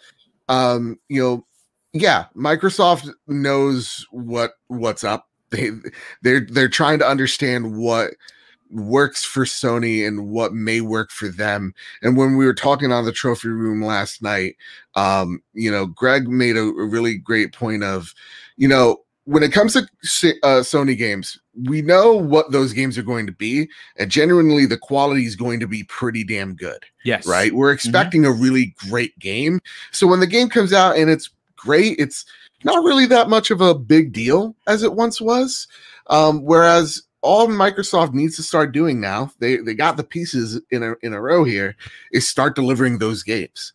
um, 0.48 0.98
you 1.08 1.22
know, 1.22 1.46
yeah, 1.92 2.26
Microsoft 2.36 3.08
knows 3.26 4.06
what 4.10 4.52
what's 4.68 5.04
up. 5.04 5.26
They 5.50 5.70
they're 6.20 6.46
they're 6.46 6.68
trying 6.68 6.98
to 6.98 7.08
understand 7.08 7.78
what 7.78 8.10
works 8.70 9.24
for 9.24 9.46
Sony 9.46 10.06
and 10.06 10.28
what 10.28 10.52
may 10.52 10.82
work 10.82 11.10
for 11.10 11.28
them. 11.28 11.72
And 12.02 12.18
when 12.18 12.36
we 12.36 12.44
were 12.44 12.52
talking 12.52 12.92
on 12.92 13.06
the 13.06 13.12
trophy 13.12 13.48
room 13.48 13.82
last 13.82 14.22
night, 14.22 14.56
um, 14.94 15.42
you 15.54 15.70
know, 15.70 15.86
Greg 15.86 16.28
made 16.28 16.58
a, 16.58 16.64
a 16.64 16.86
really 16.86 17.16
great 17.16 17.54
point 17.54 17.82
of, 17.82 18.12
you 18.58 18.68
know, 18.68 18.98
when 19.28 19.42
it 19.42 19.52
comes 19.52 19.74
to 19.74 19.80
uh, 20.42 20.62
Sony 20.62 20.96
games, 20.96 21.38
we 21.64 21.82
know 21.82 22.14
what 22.14 22.50
those 22.50 22.72
games 22.72 22.96
are 22.96 23.02
going 23.02 23.26
to 23.26 23.32
be, 23.32 23.68
and 23.96 24.10
genuinely, 24.10 24.64
the 24.64 24.78
quality 24.78 25.26
is 25.26 25.36
going 25.36 25.60
to 25.60 25.66
be 25.66 25.84
pretty 25.84 26.24
damn 26.24 26.54
good. 26.54 26.86
Yes, 27.04 27.26
right. 27.26 27.52
We're 27.52 27.68
mm-hmm. 27.68 27.74
expecting 27.74 28.22
mm-hmm. 28.22 28.40
a 28.40 28.42
really 28.42 28.74
great 28.88 29.18
game, 29.18 29.60
so 29.92 30.06
when 30.06 30.20
the 30.20 30.26
game 30.26 30.48
comes 30.48 30.72
out 30.72 30.96
and 30.96 31.10
it's 31.10 31.28
great, 31.56 31.98
it's 31.98 32.24
not 32.64 32.82
really 32.84 33.04
that 33.04 33.28
much 33.28 33.50
of 33.50 33.60
a 33.60 33.74
big 33.74 34.14
deal 34.14 34.56
as 34.66 34.82
it 34.82 34.94
once 34.94 35.20
was. 35.20 35.68
Um, 36.06 36.42
whereas 36.42 37.02
all 37.20 37.48
Microsoft 37.48 38.14
needs 38.14 38.34
to 38.36 38.42
start 38.42 38.72
doing 38.72 38.98
now, 38.98 39.30
they 39.40 39.58
they 39.58 39.74
got 39.74 39.98
the 39.98 40.04
pieces 40.04 40.58
in 40.70 40.82
a 40.82 40.94
in 41.02 41.12
a 41.12 41.20
row 41.20 41.44
here, 41.44 41.76
is 42.12 42.26
start 42.26 42.54
delivering 42.54 42.96
those 42.96 43.22
games. 43.22 43.74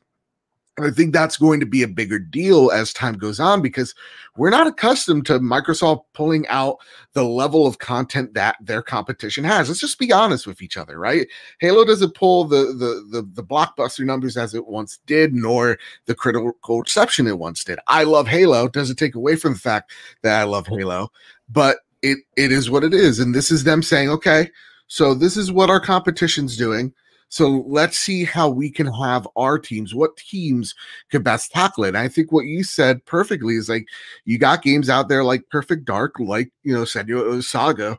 I 0.79 0.89
think 0.89 1.13
that's 1.13 1.37
going 1.37 1.59
to 1.59 1.67
be 1.67 1.83
a 1.83 1.87
bigger 1.87 2.17
deal 2.17 2.71
as 2.71 2.93
time 2.93 3.15
goes 3.15 3.39
on 3.39 3.61
because 3.61 3.93
we're 4.35 4.49
not 4.49 4.65
accustomed 4.65 5.25
to 5.27 5.39
Microsoft 5.39 6.05
pulling 6.13 6.47
out 6.47 6.77
the 7.13 7.23
level 7.23 7.67
of 7.67 7.77
content 7.77 8.33
that 8.33 8.55
their 8.59 8.81
competition 8.81 9.43
has. 9.43 9.67
Let's 9.67 9.81
just 9.81 9.99
be 9.99 10.11
honest 10.11 10.47
with 10.47 10.63
each 10.63 10.75
other, 10.75 10.97
right? 10.97 11.27
Halo 11.59 11.85
doesn't 11.85 12.15
pull 12.15 12.45
the 12.45 12.73
the 12.73 13.05
the, 13.11 13.29
the 13.33 13.43
blockbuster 13.43 14.03
numbers 14.03 14.35
as 14.35 14.55
it 14.55 14.65
once 14.65 14.99
did, 15.05 15.33
nor 15.35 15.77
the 16.05 16.15
critical 16.15 16.81
reception 16.81 17.27
it 17.27 17.37
once 17.37 17.63
did. 17.63 17.77
I 17.87 18.03
love 18.03 18.27
Halo. 18.27 18.67
Doesn't 18.67 18.95
take 18.95 19.13
away 19.13 19.35
from 19.35 19.53
the 19.53 19.59
fact 19.59 19.91
that 20.23 20.41
I 20.41 20.43
love 20.43 20.65
Halo, 20.65 21.11
but 21.49 21.77
it 22.01 22.17
it 22.35 22.51
is 22.51 22.71
what 22.71 22.83
it 22.83 22.95
is, 22.95 23.19
and 23.19 23.35
this 23.35 23.51
is 23.51 23.63
them 23.63 23.83
saying, 23.83 24.09
okay, 24.09 24.49
so 24.87 25.13
this 25.13 25.37
is 25.37 25.51
what 25.51 25.69
our 25.69 25.79
competition's 25.79 26.57
doing 26.57 26.93
so 27.33 27.63
let's 27.65 27.97
see 27.97 28.25
how 28.25 28.47
we 28.47 28.69
can 28.69 28.85
have 28.85 29.27
our 29.35 29.57
teams. 29.57 29.95
What 29.95 30.17
teams 30.17 30.75
can 31.09 31.23
best 31.23 31.51
tackle 31.51 31.85
it? 31.85 31.87
And 31.87 31.97
I 31.97 32.07
think 32.07 32.31
what 32.31 32.45
you 32.45 32.63
said 32.63 33.03
perfectly 33.05 33.55
is 33.55 33.69
like 33.69 33.87
you 34.23 34.37
got 34.37 34.61
games 34.61 34.87
out 34.87 35.09
there 35.09 35.23
like 35.23 35.49
Perfect 35.49 35.83
Dark, 35.83 36.19
like 36.19 36.51
you 36.61 36.71
know, 36.71 36.83
Senua 36.83 37.43
Saga, 37.43 37.97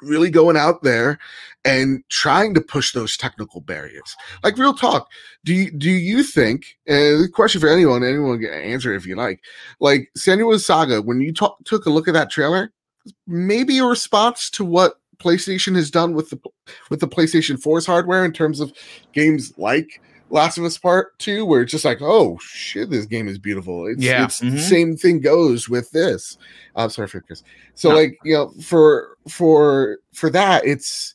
really 0.00 0.28
going 0.28 0.56
out 0.56 0.82
there 0.82 1.20
and 1.64 2.02
trying 2.08 2.52
to 2.54 2.60
push 2.60 2.92
those 2.92 3.16
technical 3.16 3.60
barriers. 3.60 4.16
Like 4.42 4.58
real 4.58 4.74
talk, 4.74 5.08
do 5.44 5.54
you 5.54 5.70
do 5.70 5.92
you 5.92 6.24
think? 6.24 6.76
And 6.88 7.22
the 7.22 7.28
question 7.32 7.60
for 7.60 7.68
anyone, 7.68 8.02
anyone 8.02 8.40
can 8.40 8.52
answer 8.52 8.92
if 8.92 9.06
you 9.06 9.14
like. 9.14 9.40
Like 9.78 10.10
Senua 10.18 10.58
Saga, 10.58 11.00
when 11.00 11.20
you 11.20 11.32
talk, 11.32 11.58
took 11.64 11.86
a 11.86 11.90
look 11.90 12.08
at 12.08 12.14
that 12.14 12.32
trailer, 12.32 12.72
maybe 13.24 13.78
a 13.78 13.84
response 13.84 14.50
to 14.50 14.64
what 14.64 14.94
PlayStation 15.22 15.76
has 15.76 15.90
done 15.90 16.14
with 16.14 16.30
the 16.30 16.38
with 16.90 17.00
the 17.00 17.08
PlayStation 17.08 17.60
4's 17.60 17.86
hardware 17.86 18.24
in 18.24 18.32
terms 18.32 18.60
of 18.60 18.72
games 19.12 19.52
like 19.56 20.00
Last 20.30 20.56
of 20.56 20.64
Us 20.64 20.78
Part 20.78 21.18
Two, 21.18 21.44
where 21.44 21.62
it's 21.62 21.72
just 21.72 21.84
like, 21.84 22.00
oh 22.00 22.38
shit, 22.40 22.90
this 22.90 23.06
game 23.06 23.28
is 23.28 23.38
beautiful. 23.38 23.86
It's, 23.86 24.02
yeah, 24.02 24.24
it's 24.24 24.40
mm-hmm. 24.40 24.56
same 24.56 24.96
thing 24.96 25.20
goes 25.20 25.68
with 25.68 25.90
this. 25.90 26.38
I'm 26.74 26.90
sorry 26.90 27.08
for 27.08 27.20
Chris. 27.20 27.42
So 27.74 27.90
no. 27.90 27.96
like 27.96 28.18
you 28.24 28.34
know, 28.34 28.50
for 28.62 29.16
for 29.28 29.98
for 30.14 30.30
that, 30.30 30.64
it's 30.66 31.14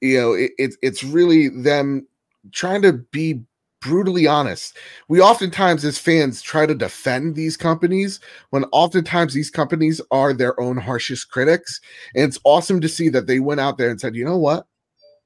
you 0.00 0.18
know, 0.20 0.32
it, 0.34 0.50
it 0.58 0.74
it's 0.82 1.04
really 1.04 1.48
them 1.48 2.06
trying 2.52 2.82
to 2.82 2.92
be 2.92 3.40
brutally 3.86 4.26
honest. 4.26 4.76
We 5.08 5.20
oftentimes, 5.20 5.84
as 5.84 5.98
fans, 5.98 6.42
try 6.42 6.66
to 6.66 6.74
defend 6.74 7.36
these 7.36 7.56
companies 7.56 8.18
when 8.50 8.64
oftentimes 8.72 9.32
these 9.32 9.50
companies 9.50 10.00
are 10.10 10.32
their 10.32 10.58
own 10.60 10.76
harshest 10.76 11.30
critics. 11.30 11.80
And 12.14 12.24
it's 12.24 12.40
awesome 12.44 12.80
to 12.80 12.88
see 12.88 13.08
that 13.10 13.26
they 13.26 13.38
went 13.38 13.60
out 13.60 13.78
there 13.78 13.90
and 13.90 14.00
said, 14.00 14.16
you 14.16 14.24
know 14.24 14.38
what? 14.38 14.66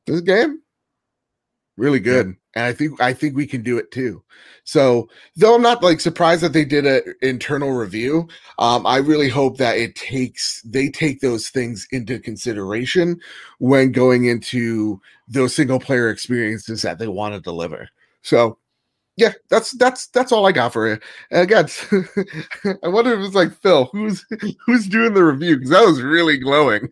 This 0.06 0.20
game, 0.20 0.60
really 1.76 2.00
good. 2.00 2.26
Yeah. 2.26 2.32
And 2.56 2.64
I 2.64 2.72
think 2.72 3.00
I 3.00 3.12
think 3.12 3.36
we 3.36 3.46
can 3.46 3.62
do 3.62 3.78
it 3.78 3.92
too. 3.92 4.22
So 4.64 5.08
though 5.36 5.54
I'm 5.54 5.62
not 5.62 5.84
like 5.84 6.00
surprised 6.00 6.42
that 6.42 6.52
they 6.52 6.64
did 6.64 6.84
an 6.84 7.14
internal 7.22 7.70
review, 7.70 8.28
um, 8.58 8.86
I 8.86 8.96
really 8.96 9.28
hope 9.28 9.56
that 9.58 9.78
it 9.78 9.94
takes 9.94 10.60
they 10.62 10.90
take 10.90 11.20
those 11.20 11.48
things 11.48 11.86
into 11.92 12.18
consideration 12.18 13.20
when 13.58 13.92
going 13.92 14.24
into 14.24 15.00
those 15.28 15.54
single 15.54 15.78
player 15.78 16.10
experiences 16.10 16.82
that 16.82 16.98
they 16.98 17.08
want 17.08 17.34
to 17.34 17.40
deliver. 17.40 17.88
So 18.22 18.58
yeah, 19.20 19.32
that's 19.50 19.72
that's 19.72 20.06
that's 20.08 20.32
all 20.32 20.46
I 20.46 20.52
got 20.52 20.72
for 20.72 20.88
you. 20.88 20.98
And 21.30 21.42
again, 21.42 21.66
I 22.82 22.88
wonder 22.88 23.12
if 23.12 23.26
it's 23.26 23.34
like 23.34 23.52
Phil, 23.52 23.88
who's 23.92 24.24
who's 24.66 24.86
doing 24.86 25.12
the 25.12 25.22
review 25.22 25.56
because 25.56 25.70
that 25.70 25.84
was 25.84 26.00
really 26.00 26.38
glowing. 26.38 26.88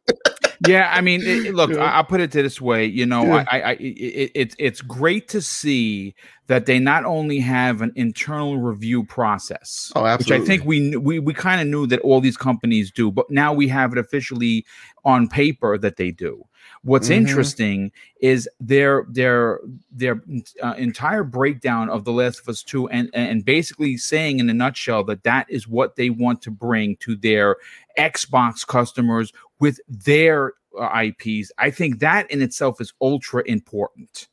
yeah, 0.66 0.90
I 0.92 1.00
mean, 1.00 1.22
it, 1.22 1.54
look, 1.54 1.70
yeah. 1.74 1.84
I'll 1.84 2.04
put 2.04 2.20
it 2.20 2.30
this 2.30 2.60
way. 2.60 2.84
You 2.84 3.06
know, 3.06 3.24
yeah. 3.24 3.44
I, 3.50 3.60
I, 3.60 3.72
it, 3.80 4.32
it's 4.34 4.54
it's 4.58 4.82
great 4.82 5.28
to 5.28 5.40
see 5.40 6.14
that 6.48 6.66
they 6.66 6.78
not 6.78 7.06
only 7.06 7.38
have 7.38 7.80
an 7.80 7.92
internal 7.94 8.58
review 8.58 9.04
process, 9.04 9.90
oh, 9.96 10.16
which 10.18 10.30
I 10.30 10.40
think 10.40 10.64
we 10.66 10.96
we 10.98 11.18
we 11.20 11.32
kind 11.32 11.62
of 11.62 11.66
knew 11.66 11.86
that 11.86 12.00
all 12.00 12.20
these 12.20 12.36
companies 12.36 12.90
do, 12.90 13.10
but 13.10 13.30
now 13.30 13.54
we 13.54 13.68
have 13.68 13.92
it 13.92 13.98
officially 13.98 14.66
on 15.04 15.28
paper 15.28 15.78
that 15.78 15.96
they 15.96 16.10
do. 16.10 16.44
What's 16.82 17.08
mm-hmm. 17.08 17.26
interesting 17.26 17.92
is 18.20 18.48
their 18.60 19.04
their 19.08 19.60
their 19.90 20.22
uh, 20.62 20.74
entire 20.78 21.24
breakdown 21.24 21.90
of 21.90 22.04
The 22.04 22.12
Last 22.12 22.40
of 22.40 22.48
Us 22.48 22.62
2 22.62 22.88
and 22.88 23.10
and 23.12 23.44
basically 23.44 23.96
saying 23.96 24.38
in 24.38 24.48
a 24.48 24.54
nutshell 24.54 25.04
that 25.04 25.24
that 25.24 25.46
is 25.50 25.68
what 25.68 25.96
they 25.96 26.10
want 26.10 26.42
to 26.42 26.50
bring 26.50 26.96
to 26.96 27.16
their 27.16 27.56
Xbox 27.98 28.66
customers 28.66 29.32
with 29.60 29.80
their 29.88 30.54
uh, 30.78 31.04
IPs. 31.04 31.50
I 31.58 31.70
think 31.70 31.98
that 32.00 32.30
in 32.30 32.42
itself 32.42 32.80
is 32.80 32.92
ultra 33.00 33.42
important. 33.46 34.28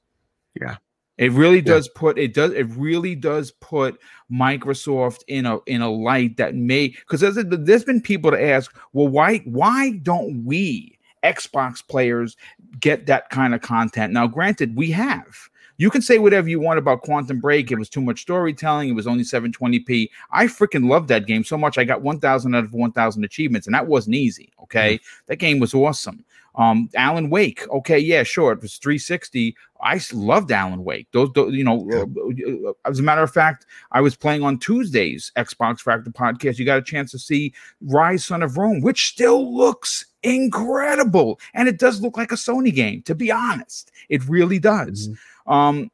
Yeah. 0.59 0.77
It 1.17 1.31
really 1.31 1.61
does 1.61 1.87
yeah. 1.87 1.99
put 1.99 2.17
it 2.17 2.33
does 2.33 2.51
it 2.51 2.67
really 2.75 3.15
does 3.15 3.51
put 3.51 3.99
Microsoft 4.31 5.23
in 5.27 5.45
a 5.45 5.59
in 5.65 5.81
a 5.81 5.89
light 5.89 6.37
that 6.37 6.55
may 6.55 6.89
because 6.89 7.21
there's, 7.21 7.37
there's 7.47 7.85
been 7.85 8.01
people 8.01 8.31
to 8.31 8.43
ask, 8.43 8.75
well, 8.91 9.07
why 9.07 9.37
why 9.45 9.91
don't 10.03 10.43
we 10.43 10.94
Xbox 11.25 11.85
players 11.85 12.37
get 12.79 13.07
that 13.07 13.29
kind 13.29 13.55
of 13.55 13.61
content. 13.61 14.13
Now, 14.13 14.27
granted, 14.27 14.75
we 14.75 14.91
have. 14.91 15.49
You 15.77 15.89
can 15.89 16.01
say 16.01 16.19
whatever 16.19 16.47
you 16.47 16.59
want 16.59 16.79
about 16.79 17.01
Quantum 17.01 17.41
Break. 17.41 17.71
It 17.71 17.77
was 17.77 17.89
too 17.89 17.99
much 17.99 18.21
storytelling. 18.21 18.89
It 18.89 18.93
was 18.93 19.07
only 19.07 19.23
720p. 19.23 20.09
I 20.31 20.45
freaking 20.45 20.89
loved 20.89 21.09
that 21.09 21.27
game 21.27 21.43
so 21.43 21.57
much. 21.57 21.77
I 21.77 21.83
got 21.83 22.01
1,000 22.01 22.55
out 22.55 22.63
of 22.63 22.73
1,000 22.73 23.23
achievements, 23.25 23.67
and 23.67 23.73
that 23.73 23.87
wasn't 23.87 24.15
easy. 24.15 24.53
Okay. 24.63 24.95
Mm-hmm. 24.95 25.23
That 25.27 25.35
game 25.37 25.59
was 25.59 25.73
awesome. 25.73 26.23
Um, 26.55 26.89
Alan 26.95 27.29
Wake. 27.29 27.67
Okay. 27.69 27.99
Yeah, 27.99 28.23
sure. 28.23 28.53
It 28.53 28.61
was 28.61 28.77
360. 28.77 29.55
I 29.85 30.01
loved 30.13 30.51
Alan 30.51 30.83
Wake. 30.83 31.07
Those, 31.11 31.31
those 31.33 31.53
you 31.53 31.63
know, 31.63 31.87
yeah. 31.91 32.69
uh, 32.69 32.73
as 32.85 32.99
a 32.99 33.03
matter 33.03 33.21
of 33.21 33.31
fact, 33.31 33.67
I 33.91 34.01
was 34.01 34.15
playing 34.15 34.43
on 34.43 34.57
Tuesdays 34.57 35.31
Xbox 35.37 35.81
Factor 35.81 36.09
podcast. 36.09 36.57
You 36.57 36.65
got 36.65 36.79
a 36.79 36.83
chance 36.83 37.11
to 37.11 37.19
see 37.19 37.53
Ryse 37.85 38.21
Son 38.21 38.41
of 38.41 38.57
Rome, 38.57 38.81
which 38.81 39.07
still 39.07 39.55
looks 39.55 40.05
incredible. 40.23 41.39
And 41.53 41.69
it 41.69 41.77
does 41.77 42.01
look 42.01 42.17
like 42.17 42.31
a 42.31 42.35
Sony 42.35 42.73
game, 42.73 43.03
to 43.03 43.13
be 43.13 43.31
honest. 43.31 43.91
It 44.09 44.27
really 44.27 44.57
does. 44.57 45.07
Mm-hmm. 45.07 45.53
Um, 45.53 45.91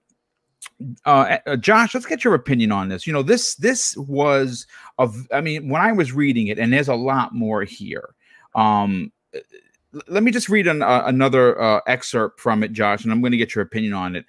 uh, 1.06 1.38
uh, 1.46 1.58
Josh, 1.58 1.94
let's 1.94 2.06
get 2.06 2.24
your 2.24 2.34
opinion 2.34 2.72
on 2.72 2.88
this. 2.88 3.06
You 3.06 3.14
know, 3.14 3.24
this 3.24 3.56
this 3.56 3.96
was 3.98 4.66
of 4.98 5.28
I 5.34 5.42
mean, 5.42 5.70
when 5.70 5.82
I 5.82 5.92
was 5.92 6.14
reading 6.14 6.48
it, 6.48 6.58
and 6.58 6.72
there's 6.72 6.88
a 6.88 6.96
lot 6.96 7.36
more 7.36 7.64
here. 7.64 8.16
Um, 8.56 9.12
let 10.08 10.24
me 10.24 10.32
just 10.32 10.50
read 10.50 10.68
an, 10.68 10.82
uh, 10.82 11.04
another 11.06 11.60
uh, 11.62 11.82
excerpt 11.88 12.39
from 12.39 12.64
it, 12.64 12.74
Josh, 12.74 13.04
and 13.04 13.12
I'm 13.12 13.22
going 13.22 13.32
to 13.32 13.38
get 13.38 13.56
your 13.56 13.64
opinion 13.64 13.94
on 13.94 14.16
it. 14.16 14.26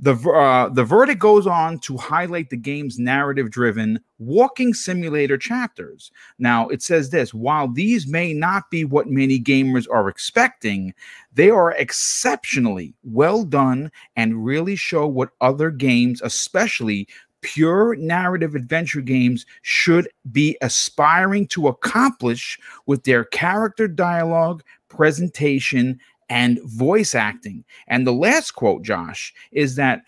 The, 0.00 0.14
uh, 0.28 0.70
the 0.70 0.82
verdict 0.82 1.20
goes 1.20 1.46
on 1.46 1.78
to 1.80 1.96
highlight 1.96 2.50
the 2.50 2.56
game's 2.56 2.98
narrative 2.98 3.50
driven 3.50 4.00
walking 4.18 4.74
simulator 4.74 5.38
chapters. 5.38 6.10
Now, 6.36 6.68
it 6.68 6.82
says 6.82 7.10
this 7.10 7.32
while 7.32 7.68
these 7.68 8.08
may 8.08 8.32
not 8.34 8.70
be 8.72 8.84
what 8.84 9.06
many 9.06 9.38
gamers 9.38 9.86
are 9.88 10.08
expecting, 10.08 10.94
they 11.32 11.48
are 11.48 11.72
exceptionally 11.72 12.92
well 13.04 13.44
done 13.44 13.92
and 14.16 14.44
really 14.44 14.74
show 14.74 15.06
what 15.06 15.30
other 15.40 15.70
games, 15.70 16.20
especially 16.22 17.06
pure 17.44 17.94
narrative 17.96 18.54
adventure 18.54 19.02
games 19.02 19.44
should 19.60 20.08
be 20.32 20.56
aspiring 20.62 21.46
to 21.46 21.68
accomplish 21.68 22.58
with 22.86 23.04
their 23.04 23.24
character 23.26 23.86
dialogue, 23.86 24.64
presentation, 24.96 25.98
and 26.28 26.60
voice 26.64 27.14
acting. 27.14 27.64
And 27.86 28.06
the 28.06 28.12
last 28.12 28.52
quote, 28.52 28.82
Josh, 28.82 29.34
is 29.52 29.76
that 29.76 30.02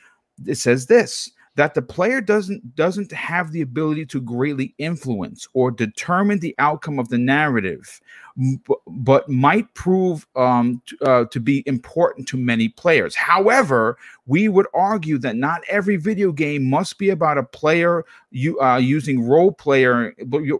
it 0.46 0.56
says 0.56 0.86
this 0.86 1.30
that 1.56 1.72
the 1.72 1.82
player 1.82 2.20
doesn't 2.20 2.76
doesn't 2.76 3.10
have 3.12 3.50
the 3.50 3.62
ability 3.62 4.06
to 4.06 4.20
greatly 4.20 4.74
influence 4.78 5.48
or 5.54 5.70
determine 5.70 6.38
the 6.38 6.54
outcome 6.58 6.98
of 6.98 7.08
the 7.08 7.18
narrative 7.18 8.00
but 8.86 9.26
might 9.30 9.72
prove 9.72 10.26
um, 10.36 10.82
to, 10.84 10.98
uh, 11.06 11.24
to 11.24 11.40
be 11.40 11.62
important 11.66 12.28
to 12.28 12.36
many 12.36 12.68
players 12.68 13.14
however 13.14 13.96
we 14.26 14.48
would 14.48 14.66
argue 14.74 15.16
that 15.18 15.36
not 15.36 15.62
every 15.68 15.96
video 15.96 16.30
game 16.30 16.68
must 16.68 16.98
be 16.98 17.08
about 17.08 17.38
a 17.38 17.42
player 17.42 18.04
you 18.30 18.60
uh, 18.60 18.76
using 18.76 19.26
role 19.26 19.52
player 19.52 20.14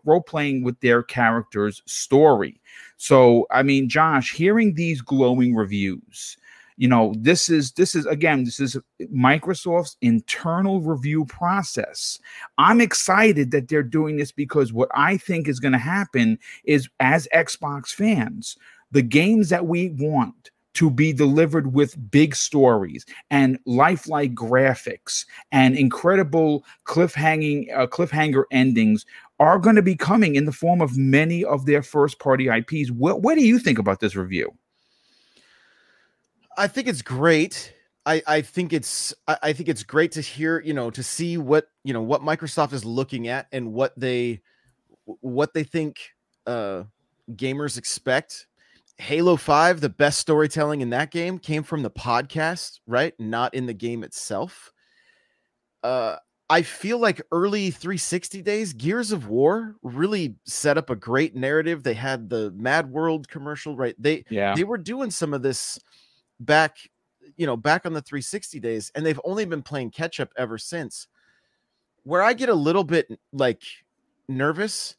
role 0.05 0.23
playing 0.23 0.65
with 0.65 0.81
their 0.81 1.03
character's 1.03 1.83
story 1.85 2.59
so 2.97 3.47
i 3.51 3.63
mean 3.63 3.89
josh 3.89 4.33
hearing 4.33 4.75
these 4.75 5.01
glowing 5.01 5.55
reviews 5.55 6.37
you 6.77 6.89
know 6.89 7.15
this 7.19 7.49
is 7.49 7.73
this 7.73 7.95
is 7.95 8.07
again 8.07 8.45
this 8.45 8.61
is 8.61 8.77
microsoft's 9.15 9.97
internal 10.03 10.81
review 10.81 11.25
process. 11.25 12.19
I'm 12.59 12.81
excited 12.81 13.51
that 13.51 13.69
they're 13.69 13.83
doing 13.83 14.17
this 14.17 14.33
because 14.33 14.73
what 14.73 14.91
i 14.95 15.17
think 15.17 15.49
is 15.49 15.61
going 15.61 15.73
to 15.73 15.79
happen 15.79 16.39
is 16.65 16.89
as 17.01 17.29
xbox 17.35 17.89
fans 17.89 18.57
the 18.93 19.03
games 19.03 19.49
that 19.49 19.67
we 19.67 19.91
want 19.91 20.51
to 20.77 20.91
be 20.91 21.13
delivered 21.13 21.73
with 21.75 22.11
big 22.11 22.37
stories 22.37 23.05
and 23.31 23.59
lifelike 23.67 24.35
graphics 24.35 25.25
and 25.53 25.77
incredible 25.77 26.65
cliffhanging 26.85 27.75
uh, 27.75 27.87
cliffhanger 27.87 28.45
endings 28.51 29.07
are 29.39 29.59
going 29.59 29.77
to 29.77 29.83
be 29.83 29.97
coming 29.97 30.35
in 30.37 30.45
the 30.45 30.53
form 30.53 30.81
of 30.81 30.97
many 30.97 31.45
of 31.45 31.67
their 31.67 31.83
first 31.83 32.19
party 32.19 32.49
IPs. 32.49 32.91
What, 32.91 33.23
what 33.23 33.35
do 33.35 33.45
you 33.45 33.59
think 33.59 33.79
about 33.79 34.01
this 34.01 34.17
review? 34.17 34.55
I 36.57 36.69
think 36.69 36.89
it's 36.89 37.03
great. 37.03 37.75
I, 38.07 38.23
I 38.27 38.41
think 38.41 38.73
it's 38.73 39.13
I, 39.27 39.39
I 39.43 39.53
think 39.53 39.69
it's 39.69 39.83
great 39.83 40.13
to 40.13 40.21
hear 40.21 40.61
you 40.61 40.73
know 40.73 40.91
to 40.91 41.03
see 41.03 41.37
what 41.37 41.69
you 41.85 41.93
know 41.93 42.03
what 42.03 42.23
Microsoft 42.23 42.73
is 42.73 42.85
looking 42.85 43.29
at 43.29 43.49
and 43.53 43.73
what 43.73 43.99
they 43.99 44.41
what 45.05 45.53
they 45.53 45.65
think 45.65 45.99
uh, 46.47 46.85
gamers 47.33 47.77
expect. 47.77 48.47
Halo 48.99 49.37
5, 49.37 49.81
the 49.81 49.89
best 49.91 50.19
storytelling 50.19 50.81
in 50.81 50.91
that 50.91 51.11
game 51.11 51.39
came 51.39 51.63
from 51.63 51.83
the 51.83 51.91
podcast, 51.91 52.81
right? 52.87 53.15
Not 53.19 53.55
in 53.55 53.67
the 53.67 53.75
game 53.75 54.03
itself. 54.03 54.73
Uh, 55.83 56.17
I 56.49 56.63
feel 56.63 56.99
like 56.99 57.21
early 57.31 57.71
360 57.71 58.41
days, 58.41 58.73
Gears 58.73 59.13
of 59.13 59.29
War 59.29 59.75
really 59.83 60.37
set 60.45 60.79
up 60.79 60.91
a 60.91 60.97
great 60.97 61.35
narrative. 61.35 61.83
They 61.83 61.95
had 61.95 62.31
the 62.31 62.53
Mad 62.57 62.91
World 62.91 63.29
commercial, 63.29 63.77
right? 63.77 63.95
They 63.99 64.25
yeah. 64.31 64.55
they 64.55 64.65
were 64.65 64.79
doing 64.79 65.11
some 65.11 65.35
of 65.35 65.43
this 65.43 65.79
back, 66.39 66.77
you 67.37 67.47
know, 67.47 67.57
back 67.57 67.85
on 67.85 67.93
the 67.93 68.03
360 68.03 68.61
days, 68.61 68.93
and 68.95 69.05
they've 69.05 69.21
only 69.25 69.45
been 69.45 69.63
playing 69.63 69.91
catch 69.91 70.21
up 70.21 70.31
ever 70.39 70.57
since. 70.57 71.09
Where 72.05 72.23
I 72.23 72.33
get 72.33 72.49
a 72.49 72.55
little 72.55 72.85
bit 72.85 73.09
like 73.33 73.63
nervous 74.29 74.97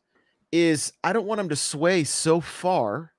is 0.52 0.92
I 1.04 1.14
don't 1.14 1.26
want 1.26 1.40
them 1.40 1.50
to 1.50 1.56
sway 1.56 2.04
so 2.04 2.42
far 2.42 3.14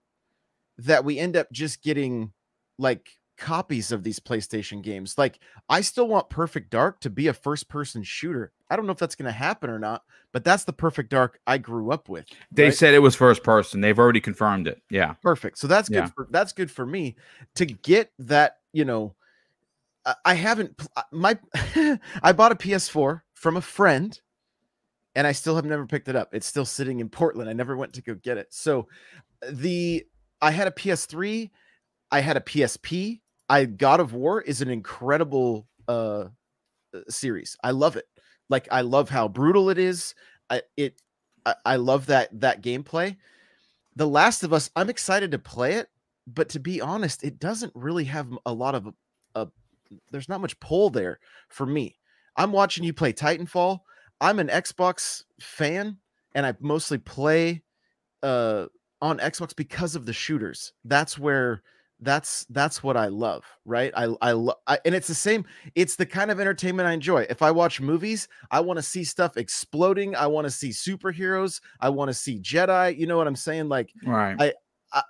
that 0.78 1.04
we 1.04 1.18
end 1.18 1.36
up 1.36 1.50
just 1.52 1.82
getting 1.82 2.32
like 2.78 3.08
copies 3.36 3.92
of 3.92 4.02
these 4.02 4.20
PlayStation 4.20 4.82
games. 4.82 5.16
Like, 5.16 5.38
I 5.68 5.80
still 5.80 6.08
want 6.08 6.28
Perfect 6.28 6.70
Dark 6.70 7.00
to 7.00 7.10
be 7.10 7.28
a 7.28 7.32
first 7.32 7.68
person 7.68 8.02
shooter. 8.02 8.52
I 8.70 8.76
don't 8.76 8.86
know 8.86 8.92
if 8.92 8.98
that's 8.98 9.14
going 9.14 9.26
to 9.26 9.32
happen 9.32 9.70
or 9.70 9.78
not, 9.78 10.02
but 10.32 10.44
that's 10.44 10.64
the 10.64 10.72
Perfect 10.72 11.10
Dark 11.10 11.40
I 11.46 11.58
grew 11.58 11.90
up 11.90 12.08
with. 12.08 12.26
They 12.52 12.64
right? 12.64 12.74
said 12.74 12.94
it 12.94 12.98
was 12.98 13.14
first 13.14 13.42
person. 13.42 13.80
They've 13.80 13.98
already 13.98 14.20
confirmed 14.20 14.66
it. 14.66 14.82
Yeah. 14.90 15.14
Perfect. 15.22 15.58
So 15.58 15.66
that's 15.66 15.88
good 15.88 15.96
yeah. 15.96 16.10
for 16.14 16.26
that's 16.30 16.52
good 16.52 16.70
for 16.70 16.84
me 16.84 17.16
to 17.54 17.64
get 17.64 18.12
that, 18.18 18.58
you 18.72 18.84
know, 18.84 19.14
I 20.24 20.34
haven't 20.34 20.80
uh, 20.96 21.02
my 21.12 21.38
I 22.22 22.32
bought 22.32 22.52
a 22.52 22.56
PS4 22.56 23.22
from 23.34 23.56
a 23.56 23.60
friend 23.60 24.18
and 25.14 25.26
I 25.26 25.32
still 25.32 25.56
have 25.56 25.64
never 25.64 25.86
picked 25.86 26.08
it 26.08 26.16
up. 26.16 26.30
It's 26.32 26.46
still 26.46 26.64
sitting 26.64 27.00
in 27.00 27.08
Portland. 27.08 27.50
I 27.50 27.52
never 27.52 27.76
went 27.76 27.92
to 27.94 28.02
go 28.02 28.14
get 28.14 28.38
it. 28.38 28.48
So 28.50 28.88
the 29.50 30.06
I 30.40 30.50
had 30.50 30.68
a 30.68 30.72
PS3, 30.72 31.50
I 32.10 32.20
had 32.20 32.36
a 32.36 32.40
PSP, 32.40 33.20
I 33.48 33.64
God 33.64 34.00
of 34.00 34.12
War 34.12 34.42
is 34.42 34.60
an 34.60 34.68
incredible 34.68 35.66
uh, 35.88 36.26
uh 36.94 37.00
series. 37.08 37.56
I 37.62 37.70
love 37.70 37.96
it. 37.96 38.06
Like 38.48 38.68
I 38.70 38.82
love 38.82 39.08
how 39.08 39.28
brutal 39.28 39.70
it 39.70 39.78
is. 39.78 40.14
I 40.50 40.62
it 40.76 41.00
I, 41.46 41.54
I 41.64 41.76
love 41.76 42.06
that 42.06 42.40
that 42.40 42.62
gameplay. 42.62 43.16
The 43.96 44.06
Last 44.06 44.44
of 44.44 44.52
Us, 44.52 44.70
I'm 44.76 44.90
excited 44.90 45.32
to 45.32 45.38
play 45.38 45.74
it, 45.74 45.88
but 46.26 46.48
to 46.50 46.60
be 46.60 46.80
honest, 46.80 47.24
it 47.24 47.40
doesn't 47.40 47.72
really 47.74 48.04
have 48.04 48.28
a 48.46 48.52
lot 48.52 48.74
of 48.74 48.86
a, 48.86 48.92
a 49.34 49.48
there's 50.10 50.28
not 50.28 50.40
much 50.40 50.58
pull 50.60 50.90
there 50.90 51.18
for 51.48 51.66
me. 51.66 51.98
I'm 52.36 52.52
watching 52.52 52.84
you 52.84 52.92
play 52.92 53.12
Titanfall. 53.12 53.80
I'm 54.20 54.38
an 54.38 54.48
Xbox 54.48 55.24
fan 55.40 55.96
and 56.34 56.44
I 56.44 56.54
mostly 56.60 56.98
play 56.98 57.62
uh 58.22 58.66
on 59.00 59.18
Xbox 59.18 59.54
because 59.54 59.94
of 59.94 60.06
the 60.06 60.12
shooters. 60.12 60.72
That's 60.84 61.18
where 61.18 61.62
that's 62.00 62.44
that's 62.50 62.82
what 62.82 62.96
I 62.96 63.06
love, 63.08 63.44
right? 63.64 63.92
I 63.96 64.14
I, 64.20 64.32
love, 64.32 64.56
and 64.84 64.94
it's 64.94 65.08
the 65.08 65.14
same. 65.14 65.44
It's 65.74 65.96
the 65.96 66.06
kind 66.06 66.30
of 66.30 66.38
entertainment 66.38 66.88
I 66.88 66.92
enjoy. 66.92 67.26
If 67.28 67.42
I 67.42 67.50
watch 67.50 67.80
movies, 67.80 68.28
I 68.50 68.60
want 68.60 68.78
to 68.78 68.82
see 68.82 69.02
stuff 69.02 69.36
exploding. 69.36 70.14
I 70.14 70.26
want 70.28 70.46
to 70.46 70.50
see 70.50 70.70
superheroes. 70.70 71.60
I 71.80 71.88
want 71.88 72.08
to 72.08 72.14
see 72.14 72.38
Jedi. 72.38 72.96
You 72.96 73.06
know 73.06 73.16
what 73.16 73.26
I'm 73.26 73.36
saying? 73.36 73.68
Like, 73.68 73.92
right? 74.04 74.54
I, 74.92 75.02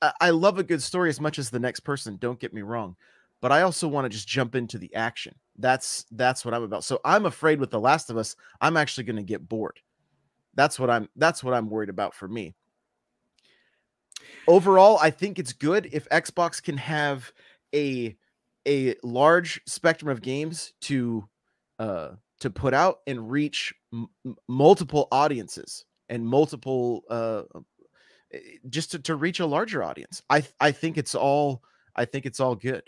I 0.00 0.12
I 0.20 0.30
love 0.30 0.58
a 0.58 0.64
good 0.64 0.82
story 0.82 1.10
as 1.10 1.20
much 1.20 1.38
as 1.38 1.50
the 1.50 1.58
next 1.58 1.80
person. 1.80 2.16
Don't 2.18 2.40
get 2.40 2.54
me 2.54 2.62
wrong, 2.62 2.96
but 3.42 3.52
I 3.52 3.62
also 3.62 3.86
want 3.86 4.06
to 4.06 4.08
just 4.08 4.26
jump 4.26 4.54
into 4.54 4.78
the 4.78 4.94
action. 4.94 5.34
That's 5.58 6.06
that's 6.12 6.44
what 6.44 6.54
I'm 6.54 6.62
about. 6.62 6.84
So 6.84 7.00
I'm 7.04 7.26
afraid 7.26 7.60
with 7.60 7.70
The 7.70 7.80
Last 7.80 8.08
of 8.08 8.16
Us, 8.16 8.34
I'm 8.62 8.78
actually 8.78 9.04
going 9.04 9.16
to 9.16 9.22
get 9.22 9.46
bored. 9.46 9.78
That's 10.54 10.78
what 10.78 10.88
I'm. 10.88 11.10
That's 11.16 11.44
what 11.44 11.52
I'm 11.52 11.68
worried 11.68 11.90
about 11.90 12.14
for 12.14 12.28
me 12.28 12.54
overall, 14.46 14.98
I 15.00 15.10
think 15.10 15.38
it's 15.38 15.52
good 15.52 15.88
if 15.92 16.08
Xbox 16.08 16.62
can 16.62 16.76
have 16.76 17.32
a 17.74 18.16
a 18.68 18.94
large 19.02 19.60
spectrum 19.66 20.10
of 20.10 20.20
games 20.20 20.72
to 20.82 21.26
uh 21.78 22.10
to 22.40 22.50
put 22.50 22.74
out 22.74 22.98
and 23.06 23.30
reach 23.30 23.72
m- 23.92 24.08
multiple 24.48 25.08
audiences 25.12 25.84
and 26.08 26.26
multiple 26.26 27.04
uh 27.08 27.42
eh, 28.32 28.38
just 28.68 28.92
to, 28.92 28.98
to 28.98 29.14
reach 29.14 29.40
a 29.40 29.46
larger 29.46 29.82
audience. 29.82 30.22
I 30.28 30.44
I 30.60 30.72
think 30.72 30.98
it's 30.98 31.14
all 31.14 31.62
I 31.96 32.04
think 32.04 32.26
it's 32.26 32.40
all 32.40 32.54
good. 32.54 32.82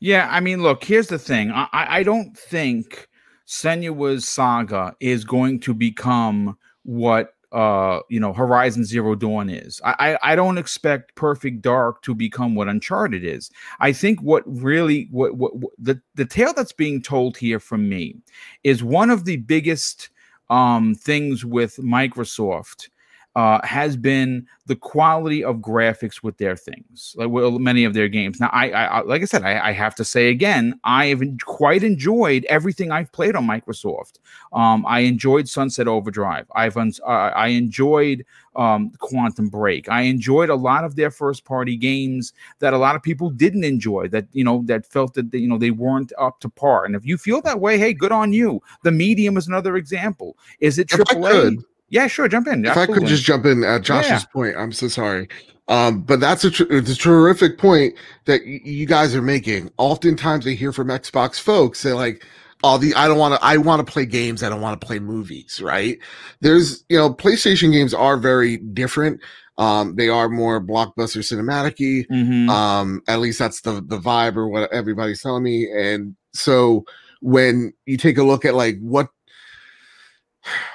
Yeah, 0.00 0.28
I 0.30 0.40
mean, 0.40 0.62
look, 0.62 0.84
here's 0.84 1.08
the 1.08 1.18
thing. 1.18 1.50
I 1.50 1.68
I 1.72 2.02
don't 2.02 2.36
think 2.36 3.08
Senua's 3.46 4.26
saga 4.26 4.96
is 5.00 5.24
going 5.24 5.60
to 5.60 5.74
become 5.74 6.56
what 6.82 7.33
uh 7.54 8.00
you 8.08 8.18
know 8.20 8.32
horizon 8.32 8.84
zero 8.84 9.14
dawn 9.14 9.48
is. 9.48 9.80
I, 9.84 9.94
I 10.22 10.32
i 10.32 10.36
don't 10.36 10.58
expect 10.58 11.14
perfect 11.14 11.62
dark 11.62 12.02
to 12.02 12.14
become 12.14 12.54
what 12.54 12.68
uncharted 12.68 13.24
is. 13.24 13.50
I 13.80 13.92
think 13.92 14.20
what 14.20 14.42
really 14.46 15.08
what, 15.10 15.36
what, 15.36 15.56
what 15.56 15.72
the 15.78 16.00
the 16.16 16.26
tale 16.26 16.52
that's 16.52 16.72
being 16.72 17.00
told 17.00 17.36
here 17.36 17.60
from 17.60 17.88
me 17.88 18.16
is 18.64 18.82
one 18.82 19.08
of 19.10 19.24
the 19.24 19.36
biggest 19.36 20.10
um 20.50 20.94
things 20.94 21.44
with 21.44 21.76
microsoft 21.76 22.88
uh, 23.36 23.64
has 23.64 23.96
been 23.96 24.46
the 24.66 24.76
quality 24.76 25.42
of 25.42 25.56
graphics 25.56 26.22
with 26.22 26.38
their 26.38 26.56
things, 26.56 27.14
like 27.18 27.28
well, 27.28 27.58
many 27.58 27.84
of 27.84 27.92
their 27.92 28.08
games. 28.08 28.38
Now, 28.38 28.48
I, 28.52 28.70
I 28.70 29.00
like 29.02 29.22
I 29.22 29.24
said, 29.24 29.42
I, 29.42 29.68
I, 29.68 29.72
have 29.72 29.94
to 29.96 30.04
say 30.04 30.28
again, 30.28 30.78
I 30.84 31.06
have 31.06 31.20
quite 31.44 31.82
enjoyed 31.82 32.44
everything 32.44 32.92
I've 32.92 33.10
played 33.10 33.34
on 33.34 33.44
Microsoft. 33.44 34.20
Um, 34.52 34.86
I 34.86 35.00
enjoyed 35.00 35.48
Sunset 35.48 35.88
Overdrive. 35.88 36.46
I've 36.54 36.76
uh, 36.76 37.00
I 37.04 37.48
enjoyed 37.48 38.24
um, 38.54 38.92
Quantum 39.00 39.48
Break. 39.48 39.88
I 39.88 40.02
enjoyed 40.02 40.48
a 40.48 40.54
lot 40.54 40.84
of 40.84 40.94
their 40.94 41.10
first 41.10 41.44
party 41.44 41.76
games 41.76 42.32
that 42.60 42.72
a 42.72 42.78
lot 42.78 42.94
of 42.94 43.02
people 43.02 43.30
didn't 43.30 43.64
enjoy. 43.64 44.06
That 44.08 44.26
you 44.32 44.44
know 44.44 44.62
that 44.66 44.86
felt 44.86 45.14
that 45.14 45.32
they, 45.32 45.38
you 45.38 45.48
know 45.48 45.58
they 45.58 45.72
weren't 45.72 46.12
up 46.18 46.38
to 46.40 46.48
par. 46.48 46.84
And 46.84 46.94
if 46.94 47.04
you 47.04 47.18
feel 47.18 47.42
that 47.42 47.60
way, 47.60 47.78
hey, 47.78 47.92
good 47.92 48.12
on 48.12 48.32
you. 48.32 48.62
The 48.84 48.92
Medium 48.92 49.36
is 49.36 49.48
another 49.48 49.76
example. 49.76 50.38
Is 50.60 50.78
it 50.78 50.86
AAA? 50.86 51.64
Yeah, 51.94 52.08
sure. 52.08 52.26
Jump 52.26 52.48
in. 52.48 52.64
If 52.64 52.70
Absolutely. 52.70 52.94
I 52.94 52.98
could 52.98 53.08
just 53.08 53.22
jump 53.22 53.46
in 53.46 53.62
at 53.62 53.82
Josh's 53.82 54.08
yeah. 54.10 54.20
point, 54.32 54.56
I'm 54.58 54.72
so 54.72 54.88
sorry. 54.88 55.28
Um, 55.68 56.02
but 56.02 56.18
that's 56.18 56.42
a, 56.42 56.50
tr- 56.50 56.64
a 56.64 56.82
terrific 56.82 57.56
point 57.56 57.94
that 58.24 58.40
y- 58.44 58.60
you 58.64 58.84
guys 58.84 59.14
are 59.14 59.22
making. 59.22 59.70
Oftentimes, 59.78 60.44
I 60.44 60.54
hear 60.54 60.72
from 60.72 60.88
Xbox 60.88 61.38
folks 61.38 61.78
say 61.78 61.92
like, 61.92 62.26
all 62.64 62.78
the 62.78 62.92
I 62.96 63.06
don't 63.06 63.18
want 63.18 63.34
to. 63.34 63.44
I 63.46 63.58
want 63.58 63.86
to 63.86 63.90
play 63.90 64.06
games. 64.06 64.42
I 64.42 64.48
don't 64.48 64.60
want 64.60 64.80
to 64.80 64.84
play 64.84 64.98
movies." 64.98 65.60
Right? 65.62 65.98
There's 66.40 66.84
you 66.88 66.96
know, 66.96 67.14
PlayStation 67.14 67.70
games 67.70 67.94
are 67.94 68.16
very 68.16 68.56
different. 68.56 69.20
Um, 69.56 69.94
they 69.94 70.08
are 70.08 70.28
more 70.28 70.60
blockbuster 70.60 71.18
cinematicy. 71.22 72.08
Mhm. 72.08 72.48
Um, 72.48 73.02
at 73.06 73.20
least 73.20 73.38
that's 73.38 73.60
the 73.60 73.74
the 73.86 74.00
vibe 74.00 74.36
or 74.36 74.48
what 74.48 74.72
everybody's 74.72 75.22
telling 75.22 75.44
me. 75.44 75.70
And 75.70 76.16
so 76.32 76.84
when 77.20 77.72
you 77.86 77.96
take 77.96 78.18
a 78.18 78.24
look 78.24 78.44
at 78.44 78.54
like 78.54 78.78
what 78.80 79.08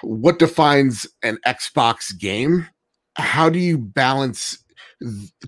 what 0.01 0.39
defines 0.39 1.07
an 1.23 1.37
Xbox 1.45 2.17
game, 2.17 2.67
how 3.15 3.49
do 3.49 3.59
you 3.59 3.77
balance 3.77 4.63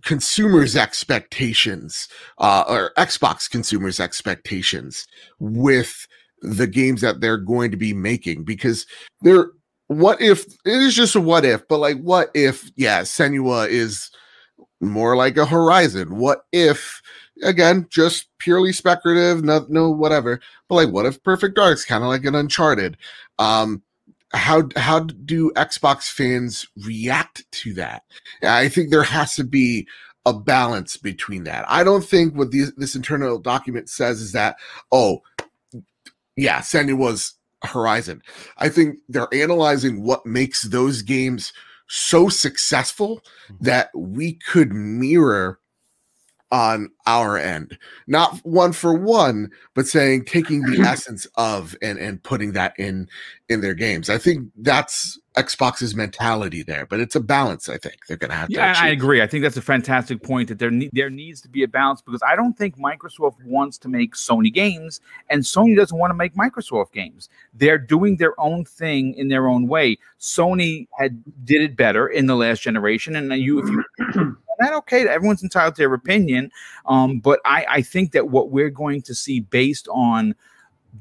consumers' 0.04 0.76
expectations 0.76 2.08
uh, 2.38 2.64
or 2.68 2.92
Xbox 2.98 3.50
consumers' 3.50 4.00
expectations 4.00 5.06
with 5.40 6.08
the 6.42 6.68
games 6.68 7.02
that 7.02 7.22
they're 7.22 7.38
going 7.38 7.72
to 7.72 7.78
be 7.78 7.94
making? 7.94 8.44
Because 8.44 8.86
they're 9.22 9.52
what 9.88 10.22
if 10.22 10.46
it 10.46 10.82
is 10.82 10.96
just 10.96 11.16
a 11.16 11.22
what 11.22 11.44
if, 11.44 11.68
but 11.68 11.80
like 11.80 12.00
what 12.00 12.30
if, 12.34 12.72
yeah, 12.78 13.02
Senua 13.02 13.68
is 13.68 14.10
more 14.80 15.18
like 15.18 15.36
a 15.36 15.46
Horizon? 15.46 16.18
What 16.18 16.44
if 16.54 17.02
again, 17.44 17.88
just 17.90 18.28
purely 18.40 18.72
speculative, 18.72 19.44
no, 19.44 19.66
no 19.70 19.90
whatever. 19.90 20.40
But 20.70 20.76
like, 20.76 20.90
what 20.90 21.06
if 21.06 21.22
Perfect 21.24 21.56
Dark's 21.56 21.86
kind 21.86 22.04
of 22.04 22.10
like 22.10 22.26
an 22.26 22.36
Uncharted? 22.36 22.98
Um, 23.40 23.84
how 24.34 24.70
how 24.76 25.02
do 25.02 25.52
Xbox 25.56 26.04
fans 26.10 26.68
react 26.86 27.44
to 27.52 27.74
that? 27.76 28.04
I 28.44 28.70
think 28.70 28.90
there 28.90 29.04
has 29.04 29.36
to 29.36 29.44
be 29.44 29.88
a 30.26 30.34
balance 30.34 30.98
between 30.98 31.44
that. 31.46 31.66
I 31.68 31.84
don't 31.84 32.06
think 32.06 32.36
what 32.36 32.52
these, 32.52 32.74
this 32.76 32.96
internal 32.96 33.40
document 33.40 33.90
says 33.90 34.22
is 34.22 34.32
that 34.32 34.58
oh 34.92 35.22
yeah, 36.36 36.62
Sandy 36.62 36.94
was 36.94 37.34
Horizon. 37.64 38.22
I 38.58 38.70
think 38.70 38.98
they're 39.10 39.34
analyzing 39.34 40.04
what 40.04 40.26
makes 40.26 40.64
those 40.64 41.02
games 41.02 41.54
so 41.88 42.30
successful 42.30 43.18
mm-hmm. 43.18 43.66
that 43.66 43.90
we 43.94 44.34
could 44.34 44.74
mirror 44.74 45.60
on 46.52 46.90
our 47.06 47.38
end 47.38 47.78
not 48.08 48.38
one 48.40 48.74
for 48.74 48.94
one 48.94 49.50
but 49.74 49.88
saying 49.88 50.26
taking 50.26 50.62
the 50.64 50.80
essence 50.86 51.26
of 51.36 51.76
and 51.82 51.98
and 51.98 52.22
putting 52.24 52.52
that 52.52 52.74
in 52.78 53.08
in 53.50 53.62
their 53.62 53.74
games 53.74 54.10
i 54.10 54.18
think 54.18 54.50
that's 54.58 55.18
xbox's 55.38 55.96
mentality 55.96 56.62
there 56.62 56.86
but 56.86 57.00
it's 57.00 57.16
a 57.16 57.22
balance 57.22 57.70
i 57.70 57.78
think 57.78 57.96
they're 58.08 58.18
gonna 58.18 58.34
have 58.34 58.50
to 58.50 58.56
Yeah, 58.56 58.76
I 58.78 58.90
agree. 58.90 59.22
I 59.22 59.28
think 59.28 59.44
that's 59.44 59.58
a 59.58 59.62
fantastic 59.62 60.22
point 60.22 60.50
that 60.50 60.60
there 60.60 60.72
ne- 60.72 60.90
there 60.94 61.10
needs 61.10 61.42
to 61.42 61.50
be 61.50 61.64
a 61.64 61.68
balance 61.68 62.02
because 62.02 62.22
I 62.26 62.36
don't 62.36 62.58
think 62.58 62.78
Microsoft 62.78 63.44
wants 63.44 63.78
to 63.80 63.90
make 63.90 64.16
Sony 64.16 64.54
games 64.54 65.02
and 65.30 65.42
Sony 65.42 65.76
doesn't 65.76 65.98
want 65.98 66.12
to 66.12 66.16
make 66.16 66.36
Microsoft 66.36 66.92
games. 66.92 67.30
They're 67.54 67.78
doing 67.78 68.18
their 68.18 68.40
own 68.40 68.66
thing 68.66 69.14
in 69.16 69.30
their 69.30 69.48
own 69.48 69.68
way. 69.68 69.98
Sony 70.20 70.88
had 70.98 71.24
did 71.46 71.62
it 71.62 71.76
better 71.76 72.08
in 72.08 72.26
the 72.26 72.36
last 72.36 72.62
generation, 72.62 73.16
and 73.16 73.32
you 73.42 73.60
if 73.60 73.70
you 73.70 74.38
that 74.62 74.74
okay, 74.74 75.08
everyone's 75.08 75.44
entitled 75.44 75.76
to 75.76 75.82
their 75.82 75.94
opinion. 75.94 76.52
Um, 76.86 77.20
but 77.20 77.40
I 77.46 77.66
I 77.70 77.82
think 77.82 78.12
that 78.14 78.30
what 78.30 78.50
we're 78.50 78.70
going 78.70 79.02
to 79.04 79.16
see 79.16 79.42
based 79.42 79.88
on 79.90 80.36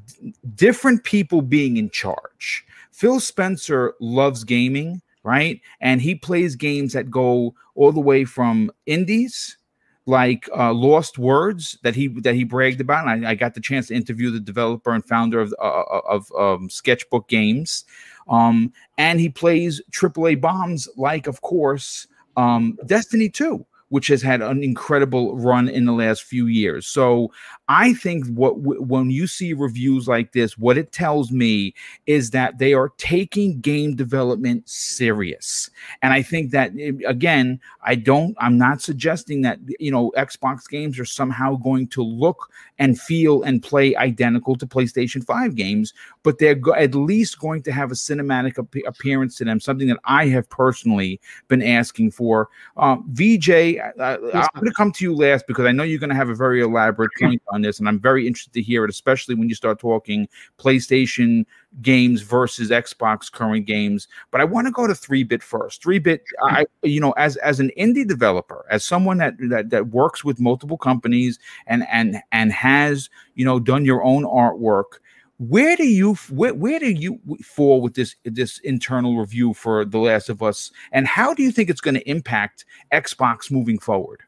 d- 0.07 0.33
different 0.55 1.03
people 1.03 1.41
being 1.41 1.77
in 1.77 1.89
charge. 1.89 2.65
Phil 2.91 3.19
Spencer 3.19 3.93
loves 3.99 4.43
gaming, 4.43 5.01
right? 5.23 5.59
And 5.79 6.01
he 6.01 6.15
plays 6.15 6.55
games 6.55 6.93
that 6.93 7.09
go 7.09 7.55
all 7.75 7.91
the 7.91 7.99
way 7.99 8.25
from 8.25 8.71
indies 8.85 9.57
like 10.05 10.49
uh, 10.57 10.73
Lost 10.73 11.17
Words 11.17 11.77
that 11.83 11.95
he 11.95 12.07
that 12.07 12.35
he 12.35 12.43
bragged 12.43 12.81
about, 12.81 13.07
and 13.07 13.25
I, 13.25 13.31
I 13.31 13.35
got 13.35 13.53
the 13.53 13.61
chance 13.61 13.87
to 13.87 13.95
interview 13.95 14.31
the 14.31 14.39
developer 14.39 14.91
and 14.91 15.05
founder 15.05 15.39
of 15.39 15.53
uh, 15.61 15.83
of 16.07 16.31
um, 16.37 16.69
Sketchbook 16.69 17.27
Games, 17.27 17.85
um, 18.27 18.73
and 18.97 19.19
he 19.19 19.29
plays 19.29 19.81
AAA 19.91 20.41
bombs 20.41 20.87
like, 20.97 21.27
of 21.27 21.41
course, 21.41 22.07
um, 22.37 22.77
Destiny 22.85 23.29
Two, 23.29 23.65
which 23.89 24.07
has 24.07 24.21
had 24.21 24.41
an 24.41 24.63
incredible 24.63 25.37
run 25.37 25.67
in 25.67 25.85
the 25.85 25.91
last 25.91 26.23
few 26.23 26.47
years. 26.47 26.87
So 26.87 27.31
I 27.73 27.93
think 27.93 28.27
what 28.27 28.59
when 28.59 29.11
you 29.11 29.27
see 29.27 29.53
reviews 29.53 30.05
like 30.05 30.33
this, 30.33 30.57
what 30.57 30.77
it 30.77 30.91
tells 30.91 31.31
me 31.31 31.73
is 32.05 32.31
that 32.31 32.57
they 32.57 32.73
are 32.73 32.89
taking 32.97 33.61
game 33.61 33.95
development 33.95 34.67
serious. 34.67 35.69
And 36.01 36.11
I 36.11 36.21
think 36.21 36.51
that 36.51 36.73
eh, 36.77 36.91
again, 37.07 37.61
I 37.81 37.95
don't 37.95 38.35
I'm 38.41 38.57
not 38.57 38.81
suggesting 38.81 39.41
that 39.43 39.59
you 39.79 39.89
know 39.89 40.11
Xbox 40.17 40.67
games 40.67 40.99
are 40.99 41.05
somehow 41.05 41.55
going 41.55 41.87
to 41.89 42.03
look 42.03 42.51
and 42.77 42.99
feel 42.99 43.43
and 43.43 43.63
play 43.63 43.95
identical 43.95 44.57
to 44.57 44.67
PlayStation 44.67 45.23
5 45.23 45.55
games, 45.55 45.93
but 46.23 46.39
they're 46.39 46.55
go- 46.55 46.73
at 46.73 46.93
least 46.93 47.39
going 47.39 47.61
to 47.63 47.71
have 47.71 47.89
a 47.89 47.95
cinematic 47.95 48.59
ap- 48.59 48.85
appearance 48.85 49.37
to 49.37 49.45
them, 49.45 49.61
something 49.61 49.87
that 49.87 49.99
I 50.03 50.27
have 50.27 50.49
personally 50.49 51.21
been 51.47 51.61
asking 51.61 52.11
for. 52.11 52.49
Um, 52.75 53.05
VJ, 53.11 53.49
uh, 53.49 54.17
I'm 54.33 54.49
going 54.55 54.65
to 54.65 54.73
come 54.75 54.91
to 54.93 55.05
you 55.05 55.15
last 55.15 55.47
because 55.47 55.65
I 55.65 55.71
know 55.71 55.83
you're 55.83 55.99
going 55.99 56.09
to 56.09 56.15
have 56.15 56.29
a 56.29 56.35
very 56.35 56.61
elaborate 56.61 57.11
point 57.19 57.41
on 57.49 57.60
this, 57.61 57.79
and 57.79 57.87
I'm 57.87 57.99
very 57.99 58.27
interested 58.27 58.53
to 58.53 58.61
hear 58.61 58.83
it, 58.83 58.89
especially 58.89 59.35
when 59.35 59.49
you 59.49 59.55
start 59.55 59.79
talking 59.79 60.27
PlayStation 60.57 61.45
games 61.81 62.21
versus 62.21 62.69
Xbox 62.69 63.31
current 63.31 63.65
games. 63.65 64.07
But 64.31 64.41
I 64.41 64.43
want 64.43 64.67
to 64.67 64.71
go 64.71 64.87
to 64.87 64.95
three 64.95 65.23
bit 65.23 65.41
first. 65.41 65.81
Three 65.81 65.99
bit, 65.99 66.23
I 66.43 66.65
you 66.83 66.99
know, 66.99 67.11
as 67.13 67.37
as 67.37 67.59
an 67.59 67.71
indie 67.77 68.07
developer, 68.07 68.65
as 68.69 68.83
someone 68.83 69.17
that 69.17 69.35
that 69.49 69.69
that 69.69 69.87
works 69.87 70.23
with 70.23 70.39
multiple 70.39 70.77
companies 70.77 71.39
and 71.67 71.87
and 71.91 72.17
and 72.31 72.51
has 72.51 73.09
you 73.35 73.45
know 73.45 73.59
done 73.59 73.85
your 73.85 74.03
own 74.03 74.23
artwork. 74.23 74.99
Where 75.37 75.75
do 75.75 75.87
you 75.87 76.13
where, 76.29 76.53
where 76.53 76.79
do 76.79 76.91
you 76.91 77.19
fall 77.43 77.81
with 77.81 77.95
this 77.95 78.15
this 78.23 78.59
internal 78.59 79.17
review 79.17 79.55
for 79.55 79.85
The 79.85 79.97
Last 79.97 80.29
of 80.29 80.43
Us, 80.43 80.71
and 80.91 81.07
how 81.07 81.33
do 81.33 81.41
you 81.41 81.51
think 81.51 81.69
it's 81.69 81.81
going 81.81 81.95
to 81.95 82.09
impact 82.09 82.65
Xbox 82.93 83.49
moving 83.49 83.79
forward? 83.79 84.21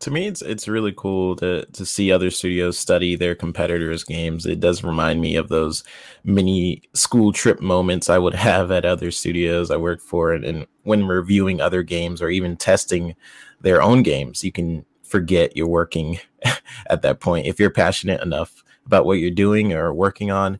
To 0.00 0.10
me 0.10 0.26
it's 0.26 0.42
it's 0.42 0.68
really 0.68 0.92
cool 0.96 1.36
to 1.36 1.64
to 1.66 1.86
see 1.86 2.12
other 2.12 2.30
studios 2.30 2.78
study 2.78 3.16
their 3.16 3.34
competitors 3.34 4.04
games. 4.04 4.46
It 4.46 4.60
does 4.60 4.84
remind 4.84 5.20
me 5.20 5.36
of 5.36 5.48
those 5.48 5.84
mini 6.24 6.82
school 6.92 7.32
trip 7.32 7.60
moments 7.60 8.10
i 8.10 8.18
would 8.18 8.34
have 8.48 8.70
at 8.70 8.84
other 8.84 9.10
studios 9.10 9.70
i 9.70 9.76
worked 9.76 10.02
for. 10.02 10.32
And, 10.32 10.44
and 10.44 10.66
when 10.82 11.06
reviewing 11.06 11.60
other 11.60 11.82
games 11.82 12.20
or 12.22 12.28
even 12.30 12.56
testing 12.56 13.14
their 13.60 13.82
own 13.82 14.02
games 14.02 14.44
you 14.44 14.52
can 14.52 14.84
forget 15.02 15.56
you're 15.56 15.68
working 15.68 16.18
at 16.90 17.02
that 17.02 17.20
point 17.20 17.46
if 17.46 17.58
you're 17.60 17.70
passionate 17.70 18.22
enough 18.22 18.62
about 18.84 19.06
what 19.06 19.18
you're 19.18 19.30
doing 19.30 19.72
or 19.72 19.92
working 19.94 20.30
on. 20.30 20.58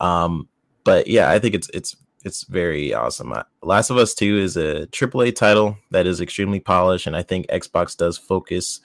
Um 0.00 0.48
but 0.84 1.06
yeah 1.06 1.30
i 1.30 1.38
think 1.38 1.54
it's 1.54 1.68
it's 1.74 1.96
it's 2.28 2.44
very 2.44 2.92
awesome. 2.92 3.32
Last 3.62 3.90
of 3.90 3.96
Us 3.96 4.14
2 4.14 4.36
is 4.38 4.56
a 4.56 4.86
AAA 4.88 5.34
title 5.34 5.78
that 5.90 6.06
is 6.06 6.20
extremely 6.20 6.60
polished, 6.60 7.06
and 7.06 7.16
I 7.16 7.22
think 7.22 7.46
Xbox 7.48 7.96
does 7.96 8.18
focus 8.18 8.80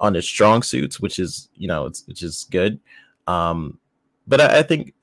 on 0.00 0.16
its 0.16 0.26
strong 0.26 0.62
suits, 0.62 0.98
which 0.98 1.18
is 1.18 1.48
you 1.54 1.68
know 1.68 1.86
it's 1.86 2.06
which 2.06 2.22
is 2.22 2.46
good. 2.50 2.80
Um, 3.28 3.78
but 4.26 4.40
I, 4.40 4.58
I 4.58 4.62
think 4.62 4.94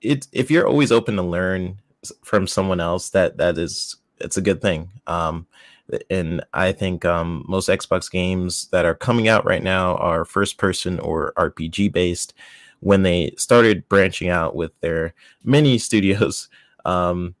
it's 0.00 0.28
if 0.32 0.50
you're 0.50 0.66
always 0.66 0.90
open 0.90 1.16
to 1.16 1.22
learn 1.22 1.78
from 2.22 2.46
someone 2.46 2.80
else, 2.80 3.10
that 3.10 3.36
that 3.36 3.58
is 3.58 3.96
it's 4.18 4.38
a 4.38 4.42
good 4.42 4.62
thing. 4.62 4.90
Um, 5.06 5.46
and 6.10 6.42
I 6.54 6.72
think 6.72 7.04
um, 7.04 7.44
most 7.46 7.68
Xbox 7.68 8.10
games 8.10 8.68
that 8.68 8.86
are 8.86 8.94
coming 8.94 9.28
out 9.28 9.44
right 9.44 9.62
now 9.62 9.96
are 9.96 10.24
first 10.24 10.58
person 10.58 10.98
or 11.00 11.34
RPG 11.36 11.92
based. 11.92 12.32
When 12.80 13.02
they 13.02 13.34
started 13.38 13.88
branching 13.88 14.28
out 14.28 14.54
with 14.54 14.72
their 14.80 15.14
mini 15.44 15.78
studios, 15.88 16.48
um, 16.86 17.34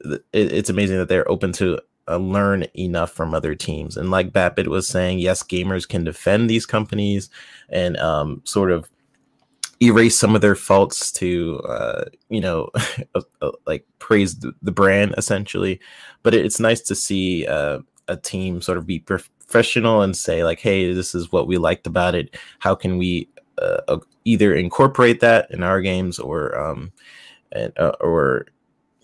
it, 0.00 0.22
it's 0.32 0.70
amazing 0.70 0.98
that 0.98 1.08
they're 1.08 1.30
open 1.30 1.52
to 1.52 1.80
uh, 2.08 2.16
learn 2.16 2.66
enough 2.78 3.10
from 3.10 3.34
other 3.34 3.54
teams. 3.54 3.96
And 3.96 4.10
like 4.10 4.32
Babbitt 4.32 4.68
was 4.68 4.88
saying, 4.88 5.18
yes, 5.18 5.42
gamers 5.42 5.88
can 5.88 6.04
defend 6.04 6.48
these 6.48 6.66
companies 6.66 7.28
and 7.68 7.96
um, 7.98 8.42
sort 8.44 8.70
of 8.70 8.88
erase 9.82 10.16
some 10.16 10.34
of 10.34 10.40
their 10.40 10.54
faults 10.54 11.12
to, 11.12 11.60
uh, 11.68 12.04
you 12.28 12.40
know, 12.40 12.70
like 13.66 13.84
praise 13.98 14.38
the, 14.38 14.72
brand 14.72 15.14
essentially. 15.18 15.80
But 16.22 16.34
it's 16.34 16.60
nice 16.60 16.80
to 16.82 16.94
see 16.94 17.46
uh, 17.46 17.80
a 18.08 18.16
team 18.16 18.62
sort 18.62 18.78
of 18.78 18.86
be 18.86 19.00
professional 19.00 20.02
and 20.02 20.16
say 20.16 20.44
like, 20.44 20.60
hey, 20.60 20.92
this 20.92 21.14
is 21.14 21.32
what 21.32 21.46
we 21.46 21.58
liked 21.58 21.86
about 21.86 22.14
it. 22.14 22.36
How 22.60 22.74
can 22.74 22.98
we 22.98 23.28
uh, 23.58 23.98
either 24.24 24.54
incorporate 24.54 25.20
that 25.20 25.50
in 25.50 25.62
our 25.62 25.80
games 25.80 26.18
or 26.18 26.58
um, 26.58 26.92
and, 27.52 27.72
uh, 27.78 27.96
or 28.00 28.46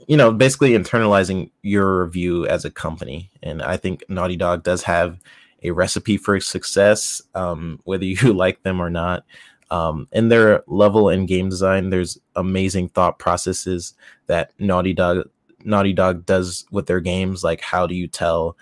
you 0.07 0.17
know, 0.17 0.33
basically 0.33 0.71
internalizing 0.71 1.51
your 1.63 2.05
review 2.05 2.47
as 2.47 2.65
a 2.65 2.71
company. 2.71 3.31
And 3.43 3.63
I 3.63 3.77
think 3.77 4.05
Naughty 4.09 4.37
Dog 4.37 4.63
does 4.63 4.83
have 4.83 5.21
a 5.63 5.71
recipe 5.71 6.17
for 6.17 6.41
success, 6.41 7.23
um, 7.35 7.81
whether 7.85 8.05
you 8.05 8.33
like 8.33 8.63
them 8.63 8.81
or 8.81 8.91
not. 8.91 9.25
Um, 9.71 10.07
in 10.13 10.29
their 10.29 10.63
level 10.67 11.09
in 11.09 11.25
game 11.25 11.49
design, 11.49 11.91
there's 11.91 12.19
amazing 12.37 12.91
thought 12.91 13.19
processes 13.19 13.95
that 14.27 14.53
Naughty 14.59 14.93
Dog 14.93 15.29
Naughty 15.65 15.93
Dog 15.93 16.27
does 16.27 16.67
with 16.71 16.87
their 16.87 17.01
games. 17.01 17.43
Like, 17.43 17.61
how 17.61 17.87
do 17.87 17.95
you 17.95 18.07
tell 18.07 18.57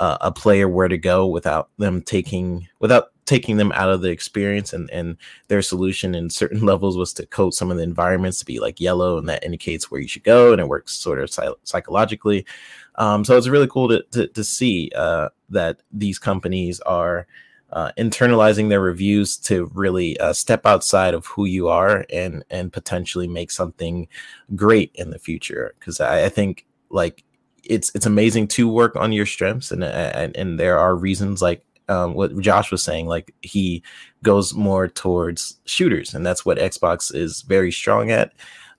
uh, 0.00 0.18
a 0.20 0.32
player 0.32 0.68
where 0.68 0.88
to 0.88 0.98
go 0.98 1.26
without 1.26 1.68
them 1.78 2.02
taking 2.02 2.68
without 2.80 3.12
taking 3.26 3.56
them 3.56 3.72
out 3.72 3.90
of 3.90 4.00
the 4.00 4.10
experience 4.10 4.72
and 4.72 4.88
and 4.90 5.16
their 5.48 5.60
solution 5.60 6.14
in 6.14 6.30
certain 6.30 6.60
levels 6.64 6.96
was 6.96 7.12
to 7.12 7.26
code 7.26 7.54
some 7.54 7.70
of 7.70 7.76
the 7.76 7.82
environments 7.82 8.38
to 8.38 8.44
be 8.44 8.58
like 8.58 8.80
yellow 8.80 9.18
and 9.18 9.28
that 9.28 9.44
indicates 9.44 9.90
where 9.90 10.00
you 10.00 10.08
should 10.08 10.24
go 10.24 10.52
and 10.52 10.60
it 10.60 10.68
works 10.68 10.92
sort 10.92 11.20
of 11.20 11.30
psych- 11.30 11.54
psychologically. 11.64 12.46
Um, 12.94 13.24
so 13.24 13.36
it's 13.36 13.48
really 13.48 13.68
cool 13.68 13.88
to 13.88 14.02
to, 14.12 14.28
to 14.28 14.44
see 14.44 14.90
uh, 14.96 15.28
that 15.50 15.82
these 15.92 16.18
companies 16.18 16.80
are 16.80 17.26
uh, 17.72 17.90
internalizing 17.98 18.68
their 18.68 18.80
reviews 18.80 19.36
to 19.36 19.70
really 19.74 20.18
uh, 20.20 20.32
step 20.32 20.64
outside 20.64 21.14
of 21.14 21.26
who 21.26 21.44
you 21.44 21.68
are 21.68 22.06
and 22.12 22.44
and 22.50 22.72
potentially 22.72 23.26
make 23.28 23.50
something 23.50 24.08
great 24.54 24.92
in 24.94 25.10
the 25.10 25.18
future. 25.18 25.74
Because 25.78 26.00
I, 26.00 26.24
I 26.24 26.28
think 26.28 26.64
like 26.90 27.24
it's 27.64 27.90
it's 27.94 28.06
amazing 28.06 28.46
to 28.46 28.68
work 28.68 28.94
on 28.96 29.12
your 29.12 29.26
strengths 29.26 29.72
and 29.72 29.82
and, 29.82 30.36
and 30.36 30.60
there 30.60 30.78
are 30.78 30.94
reasons 30.94 31.42
like 31.42 31.64
um, 31.88 32.14
what 32.14 32.38
Josh 32.40 32.70
was 32.70 32.82
saying, 32.82 33.06
like 33.06 33.34
he 33.42 33.82
goes 34.22 34.54
more 34.54 34.88
towards 34.88 35.58
shooters, 35.64 36.14
and 36.14 36.24
that's 36.24 36.44
what 36.44 36.58
Xbox 36.58 37.14
is 37.14 37.42
very 37.42 37.72
strong 37.72 38.10
at. 38.10 38.32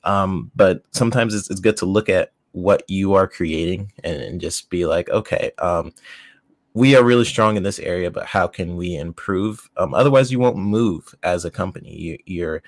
Um, 0.04 0.52
but 0.56 0.84
sometimes 0.92 1.34
it's, 1.34 1.50
it's 1.50 1.60
good 1.60 1.78
to 1.78 1.86
look 1.86 2.10
at 2.10 2.32
what 2.52 2.84
you 2.88 3.14
are 3.14 3.28
creating 3.28 3.92
and, 4.04 4.22
and 4.22 4.42
just 4.42 4.70
be 4.70 4.86
like, 4.86 5.10
okay, 5.10 5.52
um, 5.60 5.94
we 6.74 6.96
are 6.96 7.04
really 7.04 7.26
strong 7.26 7.58
in 7.58 7.64
this 7.64 7.80
area, 7.80 8.12
but 8.12 8.26
how 8.26 8.48
can 8.48 8.76
we 8.76 8.96
improve? 8.96 9.70
Um, 9.78 9.94
otherwise, 9.94 10.32
you 10.32 10.40
won't 10.40 10.58
move 10.58 11.14
as 11.24 11.44
a 11.44 11.52
company. 11.52 12.20
You, 12.26 12.48
are 12.48 12.64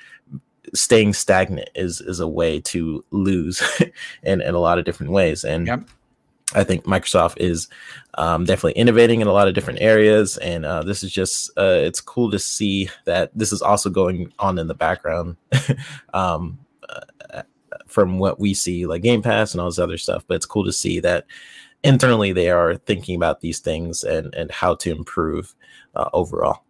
staying 0.73 1.13
stagnant 1.13 1.69
is 1.75 1.99
is 2.01 2.19
a 2.19 2.27
way 2.27 2.59
to 2.59 3.03
lose 3.11 3.61
in, 4.23 4.41
in 4.41 4.55
a 4.55 4.59
lot 4.59 4.79
of 4.79 4.85
different 4.85 5.11
ways. 5.11 5.43
And 5.43 5.67
yep. 5.67 5.87
I 6.55 6.63
think 6.63 6.85
Microsoft 6.85 7.37
is 7.37 7.67
um, 8.15 8.45
definitely 8.45 8.79
innovating 8.79 9.21
in 9.21 9.27
a 9.27 9.31
lot 9.31 9.47
of 9.47 9.53
different 9.53 9.81
areas, 9.81 10.37
and 10.37 10.65
uh, 10.65 10.81
this 10.81 11.03
is 11.03 11.11
just 11.11 11.51
uh, 11.57 11.77
it's 11.81 12.01
cool 12.01 12.31
to 12.31 12.39
see 12.39 12.89
that 13.05 13.31
this 13.35 13.53
is 13.53 13.61
also 13.61 13.89
going 13.89 14.33
on 14.39 14.57
in 14.57 14.67
the 14.67 14.73
background 14.73 15.37
um, 16.13 16.57
uh, 16.89 17.43
from 17.85 18.17
what 18.17 18.39
we 18.39 18.53
see, 18.53 18.87
like 18.87 19.03
Game 19.03 19.21
Pass 19.21 19.53
and 19.53 19.61
all 19.61 19.67
this 19.67 19.79
other 19.79 19.97
stuff. 19.97 20.25
But 20.27 20.35
it's 20.35 20.45
cool 20.45 20.65
to 20.65 20.73
see 20.73 20.99
that 21.01 21.25
internally 21.83 22.33
they 22.33 22.49
are 22.49 22.75
thinking 22.75 23.15
about 23.15 23.41
these 23.41 23.59
things 23.59 24.03
and 24.03 24.33
and 24.33 24.49
how 24.49 24.73
to 24.75 24.91
improve 24.91 25.53
uh, 25.95 26.09
overall. 26.13 26.63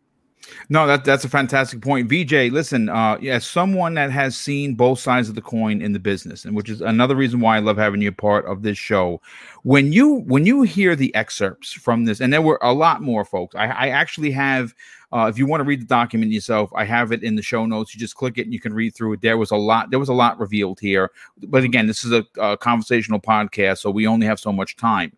No, 0.70 0.88
that 0.88 1.04
that's 1.06 1.24
a 1.24 1.30
fantastic 1.30 1.82
point. 1.82 2.10
VJ, 2.10 2.52
listen, 2.52 2.90
uh, 2.90 3.16
as 3.16 3.46
someone 3.46 3.94
that 3.96 4.12
has 4.12 4.36
seen 4.38 4.76
both 4.76 5.00
sides 5.00 5.30
of 5.30 5.36
the 5.36 5.42
coin 5.42 5.82
in 5.82 5.94
the 5.94 6.00
business, 6.00 6.46
and 6.46 6.56
which 6.56 6.70
is 6.70 6.82
another 6.82 7.16
reason 7.16 7.40
why 7.40 7.58
I 7.58 7.60
love 7.60 7.78
having 7.78 8.02
you 8.02 8.10
a 8.10 8.14
part 8.14 8.46
of 8.46 8.62
this 8.62 8.78
show. 8.78 9.22
When 9.64 9.92
you 9.92 10.22
when 10.22 10.46
you 10.46 10.64
hear 10.64 10.96
the 10.96 11.14
excerpts 11.16 11.74
from 11.74 12.06
this, 12.06 12.22
and 12.22 12.32
there 12.32 12.42
were 12.42 12.60
a 12.62 12.74
lot 12.74 13.02
more 13.02 13.26
folks. 13.26 13.56
I, 13.56 13.68
I 13.68 13.88
actually 13.90 14.32
have. 14.32 14.74
Uh, 15.12 15.26
if 15.26 15.40
you 15.40 15.48
want 15.48 15.60
to 15.60 15.66
read 15.66 15.82
the 15.82 15.88
document 15.88 16.32
yourself, 16.32 16.70
I 16.76 16.86
have 16.86 17.12
it 17.12 17.24
in 17.24 17.36
the 17.36 17.42
show 17.42 17.66
notes. 17.66 17.96
You 17.96 18.00
just 18.00 18.14
click 18.14 18.38
it 18.38 18.44
and 18.44 18.54
you 18.54 18.60
can 18.60 18.76
read 18.76 18.94
through 18.94 19.14
it. 19.14 19.22
There 19.22 19.40
was 19.40 19.50
a 19.50 19.56
lot. 19.56 19.90
There 19.90 19.98
was 19.98 20.10
a 20.10 20.14
lot 20.14 20.40
revealed 20.40 20.80
here. 20.80 21.10
But 21.48 21.64
again, 21.64 21.88
this 21.88 22.06
is 22.06 22.12
a, 22.12 22.24
a 22.40 22.56
conversational 22.56 23.20
podcast, 23.20 23.80
so 23.80 23.90
we 23.90 24.06
only 24.06 24.28
have 24.28 24.40
so 24.40 24.52
much 24.52 24.76
time. 24.76 25.12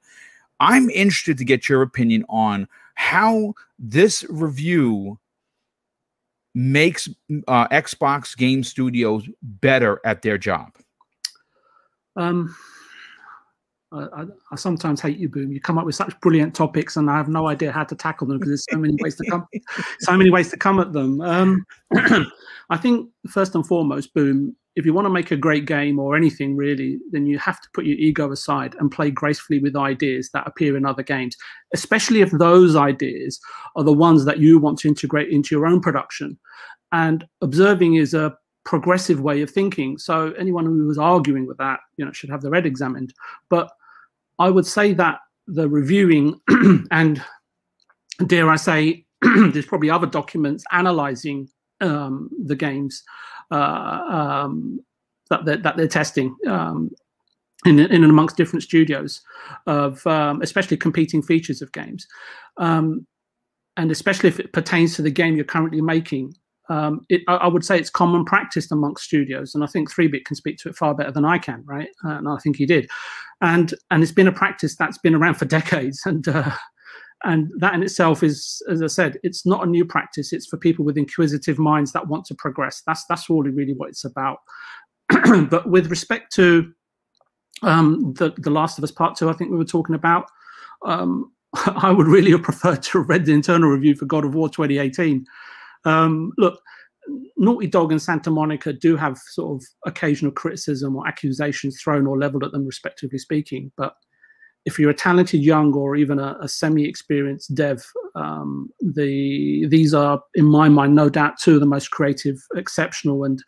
I'm 0.61 0.89
interested 0.91 1.37
to 1.39 1.43
get 1.43 1.67
your 1.67 1.81
opinion 1.81 2.23
on 2.29 2.69
how 2.93 3.55
this 3.79 4.23
review 4.29 5.17
makes 6.53 7.09
uh, 7.47 7.67
Xbox 7.69 8.35
game 8.35 8.63
studios 8.63 9.27
better 9.41 9.99
at 10.05 10.21
their 10.21 10.37
job? 10.37 10.75
Um, 12.15 12.55
I, 13.93 14.25
I, 14.51 14.55
sometimes 14.55 15.01
hate 15.01 15.17
you, 15.17 15.27
Boom. 15.27 15.51
You 15.51 15.59
come 15.59 15.77
up 15.77 15.85
with 15.85 15.95
such 15.95 16.17
brilliant 16.21 16.55
topics, 16.55 16.95
and 16.95 17.09
I 17.09 17.17
have 17.17 17.27
no 17.27 17.47
idea 17.47 17.71
how 17.71 17.83
to 17.83 17.95
tackle 17.95 18.25
them 18.27 18.37
because 18.37 18.49
there's 18.49 18.65
so 18.71 18.77
many 18.77 18.95
ways 19.01 19.15
to 19.17 19.25
come, 19.29 19.45
so 19.99 20.15
many 20.15 20.29
ways 20.29 20.49
to 20.51 20.57
come 20.57 20.79
at 20.79 20.93
them. 20.93 21.19
Um, 21.21 21.65
I 22.69 22.77
think 22.77 23.09
first 23.27 23.53
and 23.53 23.67
foremost, 23.67 24.13
Boom, 24.13 24.55
if 24.77 24.85
you 24.85 24.93
want 24.93 25.05
to 25.05 25.09
make 25.09 25.31
a 25.31 25.35
great 25.35 25.65
game 25.65 25.99
or 25.99 26.15
anything 26.15 26.55
really, 26.55 26.99
then 27.11 27.25
you 27.25 27.37
have 27.39 27.59
to 27.59 27.67
put 27.73 27.85
your 27.85 27.97
ego 27.97 28.31
aside 28.31 28.75
and 28.79 28.89
play 28.89 29.11
gracefully 29.11 29.59
with 29.59 29.75
ideas 29.75 30.29
that 30.33 30.47
appear 30.47 30.77
in 30.77 30.85
other 30.85 31.03
games, 31.03 31.35
especially 31.73 32.21
if 32.21 32.31
those 32.31 32.77
ideas 32.77 33.39
are 33.75 33.83
the 33.83 33.91
ones 33.91 34.23
that 34.23 34.39
you 34.39 34.57
want 34.57 34.79
to 34.79 34.87
integrate 34.87 35.29
into 35.29 35.53
your 35.53 35.67
own 35.67 35.81
production. 35.81 36.39
And 36.93 37.27
observing 37.41 37.95
is 37.95 38.13
a 38.13 38.37
progressive 38.63 39.19
way 39.19 39.41
of 39.41 39.49
thinking. 39.49 39.97
So 39.97 40.31
anyone 40.37 40.65
who 40.65 40.87
was 40.87 40.97
arguing 40.97 41.47
with 41.47 41.57
that, 41.57 41.79
you 41.97 42.05
know, 42.05 42.11
should 42.13 42.29
have 42.29 42.41
their 42.41 42.53
head 42.53 42.65
examined. 42.65 43.13
But 43.49 43.69
I 44.41 44.49
would 44.49 44.65
say 44.65 44.93
that 44.93 45.19
the 45.45 45.69
reviewing 45.69 46.39
and 46.91 47.23
dare 48.25 48.49
I 48.49 48.55
say, 48.55 49.05
there's 49.21 49.67
probably 49.67 49.89
other 49.89 50.07
documents 50.07 50.63
analyzing 50.71 51.47
um, 51.79 52.29
the 52.43 52.55
games 52.55 53.03
uh, 53.51 54.01
um, 54.09 54.79
that 55.29 55.45
they're, 55.45 55.57
that 55.57 55.77
they're 55.77 55.87
testing 55.87 56.35
um, 56.47 56.89
in, 57.65 57.79
in 57.79 58.03
and 58.03 58.05
amongst 58.05 58.35
different 58.35 58.63
studios 58.63 59.21
of 59.67 60.05
um, 60.07 60.41
especially 60.41 60.77
competing 60.77 61.21
features 61.21 61.61
of 61.61 61.71
games, 61.71 62.07
um, 62.57 63.05
and 63.77 63.91
especially 63.91 64.29
if 64.29 64.39
it 64.39 64.53
pertains 64.53 64.95
to 64.95 65.03
the 65.03 65.11
game 65.11 65.35
you're 65.35 65.45
currently 65.45 65.81
making. 65.81 66.33
Um, 66.71 67.05
it, 67.09 67.21
I, 67.27 67.47
would 67.47 67.65
say 67.65 67.77
it's 67.77 67.89
common 67.89 68.23
practice 68.23 68.71
amongst 68.71 69.03
studios, 69.03 69.53
and 69.53 69.61
I 69.61 69.67
think 69.67 69.91
3-bit 69.91 70.23
can 70.23 70.37
speak 70.37 70.57
to 70.59 70.69
it 70.69 70.75
far 70.77 70.95
better 70.95 71.11
than 71.11 71.25
I 71.25 71.37
can, 71.37 71.63
right? 71.65 71.89
Uh, 72.05 72.11
and 72.11 72.29
I 72.29 72.37
think 72.37 72.55
he 72.55 72.65
did, 72.65 72.89
and 73.41 73.73
and 73.89 74.01
it's 74.01 74.13
been 74.13 74.27
a 74.27 74.31
practice 74.31 74.77
that's 74.77 74.97
been 74.97 75.15
around 75.15 75.33
for 75.35 75.45
decades, 75.59 76.01
and 76.05 76.25
uh, 76.29 76.51
and 77.25 77.51
that 77.57 77.73
in 77.73 77.83
itself 77.83 78.23
is 78.23 78.63
as 78.67 78.81
i 78.81 78.87
said 78.87 79.19
it's 79.21 79.45
not 79.45 79.65
a 79.65 79.69
new 79.69 79.83
practice. 79.83 80.31
It's 80.31 80.47
for 80.47 80.57
people 80.57 80.85
with 80.85 80.97
inquisitive 80.97 81.59
minds 81.59 81.91
that 81.91 82.07
want 82.07 82.25
to 82.25 82.35
progress. 82.35 82.81
That's 82.87 83.05
that's 83.05 83.29
really 83.29 83.51
really 83.51 83.73
what 83.73 83.89
it's 83.89 84.05
about. 84.05 84.39
But 85.49 85.69
with 85.69 85.89
respect 85.89 86.31
to 86.35 86.71
um, 87.63 88.13
the 88.13 88.33
the 88.37 88.49
last 88.49 88.77
of 88.77 88.83
us 88.83 88.91
part 88.91 89.15
two 89.15 89.29
i 89.29 89.33
think 89.33 89.51
we 89.51 89.57
were 89.57 89.65
talking 89.65 89.95
about 89.95 90.25
um, 90.85 91.31
i 91.65 91.91
would 91.91 92.07
really 92.07 92.31
have 92.31 92.43
preferred 92.43 92.81
to 92.83 92.99
have 92.99 93.09
read 93.09 93.25
the 93.25 93.33
internal 93.33 93.69
review 93.69 93.95
for 93.95 94.05
god 94.05 94.25
of 94.25 94.33
war 94.33 94.49
2018 94.49 95.25
um, 95.85 96.31
look 96.37 96.59
Naughty 97.37 97.67
Dog 97.67 97.91
and 97.91 98.01
Santa 98.01 98.29
Monica 98.29 98.73
do 98.73 98.95
have 98.95 99.17
sort 99.17 99.61
of 99.61 99.67
occasional 99.85 100.31
criticism 100.31 100.95
or 100.95 101.07
accusations 101.07 101.81
thrown 101.81 102.07
or 102.07 102.17
leveled 102.17 102.43
at 102.43 102.51
them, 102.51 102.65
respectively 102.65 103.17
speaking. 103.17 103.71
But 103.77 103.95
if 104.65 104.77
you're 104.77 104.91
a 104.91 104.95
talented 104.95 105.41
young 105.41 105.73
or 105.73 105.95
even 105.95 106.19
a, 106.19 106.37
a 106.41 106.47
semi-experienced 106.47 107.55
dev, 107.55 107.83
um, 108.15 108.69
the 108.79 109.65
these 109.67 109.93
are, 109.93 110.21
in 110.35 110.45
my 110.45 110.69
mind, 110.69 110.93
no 110.93 111.09
doubt 111.09 111.39
two 111.39 111.55
of 111.55 111.59
the 111.59 111.65
most 111.65 111.89
creative, 111.91 112.37
exceptional, 112.55 113.23
and 113.23 113.41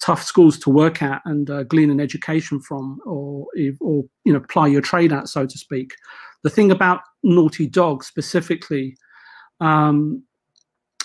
tough 0.00 0.22
schools 0.22 0.58
to 0.58 0.70
work 0.70 1.02
at 1.02 1.20
and 1.24 1.50
uh, 1.50 1.64
glean 1.64 1.90
an 1.90 2.00
education 2.00 2.60
from, 2.60 3.00
or 3.04 3.46
or 3.80 4.04
you 4.24 4.32
know, 4.32 4.40
ply 4.48 4.68
your 4.68 4.80
trade 4.80 5.12
at, 5.12 5.28
so 5.28 5.44
to 5.44 5.58
speak. 5.58 5.94
The 6.44 6.50
thing 6.50 6.70
about 6.70 7.00
Naughty 7.24 7.66
Dog 7.66 8.04
specifically 8.04 8.96
um, 9.60 10.22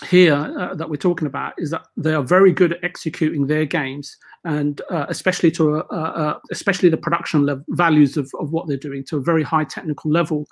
here 0.04 0.34
uh, 0.34 0.74
that 0.74 0.90
we're 0.90 0.96
talking 0.96 1.26
about 1.26 1.54
is 1.56 1.70
that 1.70 1.86
they 1.96 2.12
are 2.12 2.22
very 2.22 2.52
good 2.52 2.72
at 2.72 2.84
executing 2.84 3.46
their 3.46 3.64
games 3.64 4.16
and 4.44 4.82
uh, 4.90 5.06
especially 5.08 5.50
to 5.50 5.76
a, 5.76 5.78
uh, 5.84 6.38
especially 6.50 6.90
the 6.90 6.98
production 6.98 7.64
values 7.68 8.16
of, 8.16 8.30
of 8.38 8.52
what 8.52 8.68
they're 8.68 8.76
doing 8.76 9.02
to 9.04 9.16
a 9.16 9.22
very 9.22 9.42
high 9.42 9.64
technical 9.64 10.10
level 10.10 10.46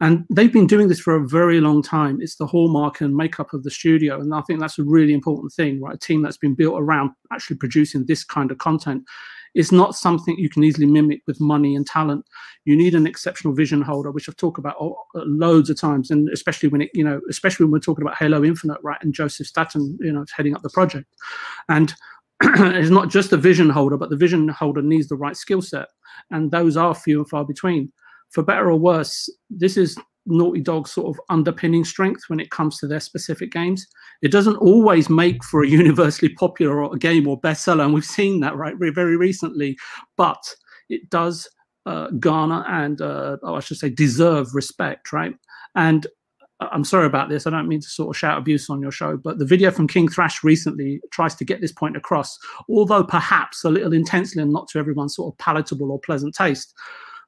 and 0.00 0.24
they've 0.30 0.52
been 0.52 0.66
doing 0.66 0.88
this 0.88 1.00
for 1.00 1.14
a 1.14 1.28
very 1.28 1.60
long 1.60 1.82
time 1.82 2.18
it's 2.20 2.36
the 2.36 2.46
hallmark 2.46 3.00
and 3.00 3.16
makeup 3.16 3.52
of 3.52 3.62
the 3.62 3.70
studio 3.70 4.20
and 4.20 4.34
i 4.34 4.40
think 4.42 4.60
that's 4.60 4.78
a 4.78 4.84
really 4.84 5.14
important 5.14 5.52
thing 5.52 5.80
right 5.80 5.94
a 5.94 5.98
team 5.98 6.22
that's 6.22 6.36
been 6.36 6.54
built 6.54 6.78
around 6.78 7.10
actually 7.32 7.56
producing 7.56 8.04
this 8.06 8.24
kind 8.24 8.50
of 8.50 8.58
content 8.58 9.02
is 9.56 9.72
not 9.72 9.96
something 9.96 10.36
you 10.36 10.50
can 10.50 10.62
easily 10.62 10.86
mimic 10.86 11.22
with 11.26 11.40
money 11.40 11.74
and 11.74 11.86
talent. 11.86 12.24
You 12.66 12.76
need 12.76 12.94
an 12.94 13.06
exceptional 13.06 13.54
vision 13.54 13.80
holder, 13.80 14.10
which 14.10 14.28
I've 14.28 14.36
talked 14.36 14.58
about 14.58 14.76
oh, 14.78 14.96
uh, 15.14 15.22
loads 15.24 15.70
of 15.70 15.80
times, 15.80 16.10
and 16.10 16.28
especially 16.28 16.68
when 16.68 16.82
it, 16.82 16.90
you 16.92 17.02
know, 17.02 17.22
especially 17.30 17.64
when 17.64 17.72
we're 17.72 17.78
talking 17.80 18.02
about 18.02 18.18
Halo 18.18 18.44
Infinite, 18.44 18.78
right? 18.82 18.98
And 19.00 19.14
Joseph 19.14 19.46
Staten, 19.46 19.96
you 20.00 20.12
know, 20.12 20.26
heading 20.36 20.54
up 20.54 20.60
the 20.60 20.70
project, 20.70 21.06
and 21.70 21.94
it's 22.42 22.90
not 22.90 23.08
just 23.08 23.32
a 23.32 23.38
vision 23.38 23.70
holder, 23.70 23.96
but 23.96 24.10
the 24.10 24.16
vision 24.16 24.46
holder 24.48 24.82
needs 24.82 25.08
the 25.08 25.16
right 25.16 25.36
skill 25.36 25.62
set, 25.62 25.88
and 26.30 26.50
those 26.50 26.76
are 26.76 26.94
few 26.94 27.20
and 27.20 27.28
far 27.30 27.44
between. 27.44 27.90
For 28.30 28.42
better 28.42 28.70
or 28.70 28.78
worse, 28.78 29.30
this 29.48 29.76
is 29.76 29.96
Naughty 30.26 30.60
Dog's 30.60 30.92
sort 30.92 31.14
of 31.14 31.20
underpinning 31.30 31.84
strength 31.84 32.24
when 32.28 32.40
it 32.40 32.50
comes 32.50 32.78
to 32.78 32.86
their 32.86 33.00
specific 33.00 33.52
games. 33.52 33.86
It 34.22 34.32
doesn't 34.32 34.56
always 34.56 35.08
make 35.08 35.42
for 35.44 35.62
a 35.62 35.68
universally 35.82 36.34
popular 36.34 36.88
game 36.96 37.26
or 37.26 37.40
bestseller, 37.40 37.84
and 37.84 37.94
we've 37.94 38.04
seen 38.04 38.40
that 38.40 38.56
right 38.56 38.74
very 38.78 39.16
recently. 39.16 39.76
But 40.16 40.42
it 40.88 41.08
does 41.10 41.48
uh, 41.86 42.08
garner 42.18 42.64
and 42.68 43.00
uh, 43.00 43.36
oh, 43.42 43.54
I 43.54 43.60
should 43.60 43.78
say 43.78 43.88
deserve 43.88 44.54
respect, 44.54 45.12
right? 45.12 45.34
And 45.74 46.06
uh, 46.60 46.68
I'm 46.72 46.84
sorry 46.84 47.06
about 47.06 47.28
this. 47.28 47.46
I 47.46 47.50
don't 47.50 47.68
mean 47.68 47.80
to 47.80 47.88
sort 47.88 48.14
of 48.14 48.18
shout 48.18 48.38
abuse 48.38 48.68
on 48.68 48.80
your 48.80 48.90
show, 48.90 49.16
but 49.16 49.38
the 49.38 49.46
video 49.46 49.70
from 49.70 49.86
King 49.86 50.08
Thrash 50.08 50.42
recently 50.42 51.00
tries 51.12 51.34
to 51.36 51.44
get 51.44 51.60
this 51.60 51.72
point 51.72 51.96
across, 51.96 52.38
although 52.68 53.04
perhaps 53.04 53.64
a 53.64 53.70
little 53.70 53.92
intensely 53.92 54.42
and 54.42 54.52
not 54.52 54.68
to 54.68 54.78
everyone's 54.78 55.14
sort 55.14 55.32
of 55.32 55.38
palatable 55.38 55.92
or 55.92 56.00
pleasant 56.00 56.34
taste. 56.34 56.74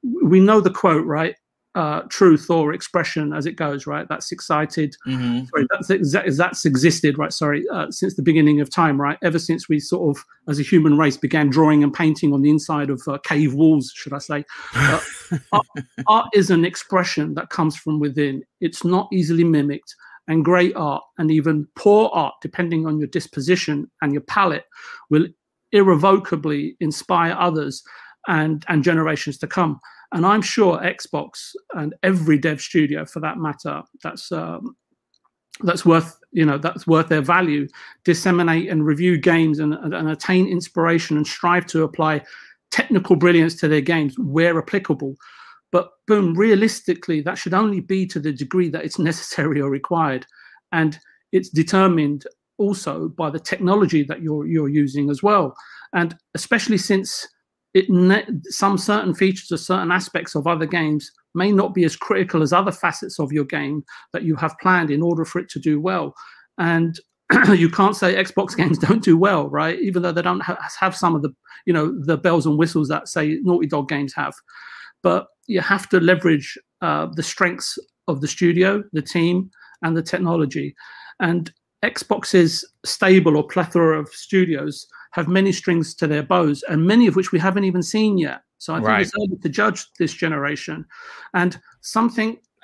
We 0.03 0.39
know 0.39 0.61
the 0.61 0.71
quote, 0.71 1.05
right? 1.05 1.35
uh, 1.75 2.01
truth 2.09 2.49
or 2.49 2.73
expression 2.73 3.31
as 3.31 3.45
it 3.45 3.55
goes, 3.55 3.85
right? 3.85 4.07
That's 4.09 4.31
excited. 4.31 4.95
Mhm. 5.07 5.47
Sorry, 5.49 5.67
that's 5.69 5.89
exa- 5.89 6.35
that's 6.37 6.65
existed, 6.65 7.17
right? 7.17 7.31
Sorry, 7.31 7.63
uh, 7.69 7.91
since 7.91 8.15
the 8.15 8.23
beginning 8.23 8.59
of 8.59 8.69
time, 8.69 8.99
right? 8.99 9.17
Ever 9.21 9.37
since 9.39 9.69
we 9.69 9.79
sort 9.79 10.17
of, 10.17 10.25
as 10.47 10.59
a 10.59 10.63
human 10.63 10.97
race, 10.97 11.15
began 11.15 11.49
drawing 11.49 11.83
and 11.83 11.93
painting 11.93 12.33
on 12.33 12.41
the 12.41 12.49
inside 12.49 12.89
of 12.89 13.01
uh, 13.07 13.19
cave 13.19 13.53
walls, 13.53 13.93
should 13.95 14.13
I 14.13 14.17
say? 14.17 14.45
Uh, 14.75 14.99
art, 15.53 15.65
art 16.07 16.27
is 16.33 16.49
an 16.49 16.65
expression 16.65 17.35
that 17.35 17.49
comes 17.49 17.75
from 17.75 17.99
within. 17.99 18.43
It's 18.61 18.83
not 18.83 19.07
easily 19.13 19.43
mimicked. 19.43 19.95
And 20.27 20.45
great 20.45 20.75
art, 20.75 21.03
and 21.17 21.31
even 21.31 21.67
poor 21.75 22.09
art, 22.13 22.35
depending 22.41 22.85
on 22.85 22.99
your 22.99 23.07
disposition 23.07 23.89
and 24.01 24.11
your 24.13 24.21
palate, 24.21 24.65
will 25.09 25.27
irrevocably 25.71 26.75
inspire 26.79 27.35
others 27.39 27.83
and 28.27 28.65
and 28.67 28.83
generations 28.83 29.37
to 29.39 29.47
come. 29.47 29.79
And 30.11 30.25
I'm 30.25 30.41
sure 30.41 30.79
Xbox 30.79 31.53
and 31.75 31.93
every 32.01 32.37
dev 32.37 32.61
studio, 32.61 33.05
for 33.05 33.19
that 33.19 33.37
matter, 33.37 33.83
that's 34.01 34.31
um, 34.31 34.75
that's 35.61 35.85
worth 35.85 36.17
you 36.31 36.45
know 36.45 36.57
that's 36.57 36.87
worth 36.87 37.09
their 37.09 37.21
value. 37.21 37.67
Disseminate 38.03 38.69
and 38.69 38.85
review 38.85 39.17
games 39.17 39.59
and, 39.59 39.73
and, 39.73 39.93
and 39.93 40.09
attain 40.09 40.47
inspiration 40.47 41.17
and 41.17 41.27
strive 41.27 41.65
to 41.67 41.83
apply 41.83 42.23
technical 42.71 43.15
brilliance 43.15 43.55
to 43.55 43.67
their 43.67 43.81
games 43.81 44.15
where 44.19 44.57
applicable. 44.57 45.15
But 45.71 45.89
boom, 46.07 46.33
realistically, 46.33 47.21
that 47.21 47.37
should 47.37 47.53
only 47.53 47.79
be 47.79 48.07
to 48.07 48.19
the 48.19 48.31
degree 48.31 48.69
that 48.69 48.83
it's 48.83 48.99
necessary 49.11 49.61
or 49.61 49.69
required, 49.69 50.25
and 50.71 50.99
it's 51.31 51.49
determined 51.49 52.25
also 52.57 53.09
by 53.09 53.29
the 53.29 53.39
technology 53.39 54.03
that 54.03 54.21
you're 54.21 54.47
you're 54.47 54.69
using 54.69 55.09
as 55.11 55.21
well, 55.21 55.55
and 55.93 56.15
especially 56.33 56.77
since 56.77 57.27
it 57.73 57.85
some 58.45 58.77
certain 58.77 59.13
features 59.13 59.51
or 59.51 59.57
certain 59.57 59.91
aspects 59.91 60.35
of 60.35 60.47
other 60.47 60.65
games 60.65 61.11
may 61.35 61.51
not 61.51 61.73
be 61.73 61.83
as 61.83 61.95
critical 61.95 62.41
as 62.41 62.51
other 62.51 62.71
facets 62.71 63.19
of 63.19 63.31
your 63.31 63.45
game 63.45 63.83
that 64.13 64.23
you 64.23 64.35
have 64.35 64.57
planned 64.59 64.89
in 64.89 65.01
order 65.01 65.23
for 65.23 65.39
it 65.39 65.49
to 65.49 65.59
do 65.59 65.79
well. 65.79 66.13
And 66.57 66.99
you 67.53 67.69
can't 67.69 67.95
say 67.95 68.15
xbox 68.15 68.57
games 68.57 68.79
don't 68.79 69.03
do 69.03 69.17
well 69.17 69.49
right? 69.49 69.79
Even 69.79 70.01
though 70.01 70.11
they 70.11 70.21
don't 70.21 70.41
ha- 70.41 70.57
have 70.79 70.95
some 70.95 71.15
of 71.15 71.21
the 71.21 71.29
you 71.65 71.73
know 71.73 71.93
the 72.05 72.17
bells 72.17 72.45
and 72.45 72.57
whistles 72.57 72.87
that 72.87 73.07
say 73.07 73.37
naughty 73.43 73.67
dog 73.67 73.87
games 73.87 74.13
have. 74.15 74.33
But 75.03 75.27
you 75.47 75.61
have 75.61 75.87
to 75.89 75.99
leverage 75.99 76.57
uh, 76.81 77.07
the 77.15 77.23
strengths 77.23 77.77
of 78.07 78.21
the 78.21 78.27
studio 78.27 78.83
the 78.93 79.01
team 79.01 79.51
and 79.83 79.95
the 79.95 80.01
technology. 80.01 80.75
And 81.19 81.51
xbox's 81.83 82.65
stable 82.85 83.37
or 83.37 83.47
plethora 83.47 83.99
of 83.99 84.09
studios 84.09 84.87
have 85.11 85.27
many 85.27 85.51
strings 85.51 85.95
to 85.95 86.07
their 86.07 86.23
bows, 86.23 86.63
and 86.69 86.85
many 86.85 87.07
of 87.07 87.15
which 87.15 87.31
we 87.31 87.39
haven't 87.39 87.63
even 87.63 87.81
seen 87.81 88.17
yet. 88.17 88.41
So 88.59 88.73
I 88.73 88.77
think 88.77 88.87
Right. 88.87 89.01
it's 89.01 89.13
early 89.17 89.37
to 89.41 89.49
judge 89.49 89.85
this 89.97 90.13
generation. 90.13 90.85
And 91.33 91.59
something 91.81 92.37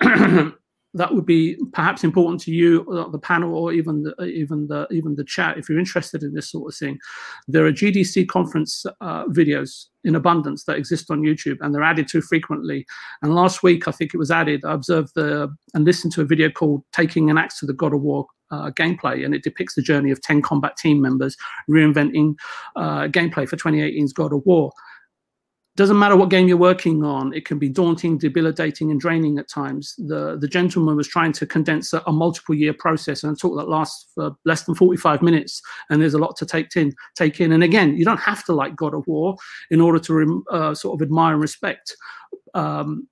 that 0.96 1.14
would 1.14 1.26
be 1.26 1.56
perhaps 1.72 2.04
important 2.04 2.40
to 2.42 2.50
you, 2.50 2.86
uh, 2.90 3.08
the 3.08 3.18
panel, 3.18 3.54
or 3.54 3.72
even 3.72 4.02
the 4.02 4.14
even 4.24 4.66
the 4.66 4.86
even 4.90 5.14
the 5.14 5.24
chat, 5.24 5.58
if 5.58 5.68
you're 5.68 5.78
interested 5.78 6.22
in 6.22 6.34
this 6.34 6.50
sort 6.50 6.72
of 6.72 6.78
thing. 6.78 6.98
There 7.46 7.66
are 7.66 7.72
GDC 7.72 8.28
conference 8.28 8.84
uh, 9.00 9.26
videos 9.26 9.86
in 10.04 10.14
abundance 10.14 10.64
that 10.64 10.76
exist 10.76 11.10
on 11.10 11.22
YouTube, 11.22 11.58
and 11.60 11.74
they're 11.74 11.82
added 11.82 12.08
too 12.08 12.22
frequently. 12.22 12.86
And 13.22 13.34
last 13.34 13.62
week, 13.62 13.86
I 13.86 13.90
think 13.90 14.14
it 14.14 14.18
was 14.18 14.30
added. 14.30 14.64
I 14.64 14.72
observed 14.72 15.12
the 15.14 15.54
and 15.74 15.84
listened 15.84 16.12
to 16.14 16.22
a 16.22 16.26
video 16.26 16.50
called 16.50 16.82
"Taking 16.92 17.30
an 17.30 17.38
Axe 17.38 17.60
to 17.60 17.66
the 17.66 17.74
God 17.74 17.94
of 17.94 18.02
War." 18.02 18.26
Uh, 18.52 18.70
gameplay 18.70 19.24
and 19.24 19.34
it 19.34 19.42
depicts 19.42 19.74
the 19.74 19.82
journey 19.82 20.12
of 20.12 20.22
10 20.22 20.40
combat 20.40 20.76
team 20.76 21.02
members 21.02 21.36
reinventing 21.68 22.36
uh, 22.76 23.08
gameplay 23.08 23.44
for 23.48 23.56
2018's 23.56 24.12
God 24.12 24.32
of 24.32 24.40
War. 24.46 24.70
Doesn't 25.76 25.98
matter 25.98 26.16
what 26.16 26.30
game 26.30 26.48
you're 26.48 26.56
working 26.56 27.04
on, 27.04 27.34
it 27.34 27.44
can 27.44 27.58
be 27.58 27.68
daunting, 27.68 28.16
debilitating, 28.16 28.90
and 28.90 28.98
draining 28.98 29.38
at 29.38 29.46
times. 29.46 29.94
The 29.98 30.38
the 30.40 30.48
gentleman 30.48 30.96
was 30.96 31.06
trying 31.06 31.32
to 31.32 31.46
condense 31.46 31.92
a, 31.92 32.02
a 32.06 32.12
multiple 32.12 32.54
year 32.54 32.72
process 32.72 33.22
and 33.22 33.34
a 33.34 33.36
talk 33.36 33.56
that 33.58 33.68
lasts 33.68 34.10
for 34.14 34.34
less 34.46 34.62
than 34.62 34.74
45 34.74 35.20
minutes, 35.20 35.60
and 35.90 36.00
there's 36.00 36.14
a 36.14 36.18
lot 36.18 36.34
to 36.38 36.46
take 36.46 36.74
in. 36.76 36.94
Take 37.14 37.40
in, 37.42 37.52
and 37.52 37.62
again, 37.62 37.94
you 37.94 38.06
don't 38.06 38.20
have 38.20 38.42
to 38.46 38.54
like 38.54 38.74
God 38.74 38.94
of 38.94 39.06
War 39.06 39.36
in 39.70 39.82
order 39.82 39.98
to 39.98 40.44
uh, 40.50 40.74
sort 40.74 40.94
of 40.98 41.04
admire 41.04 41.34
and 41.34 41.42
respect 41.42 41.94
um, 42.54 43.06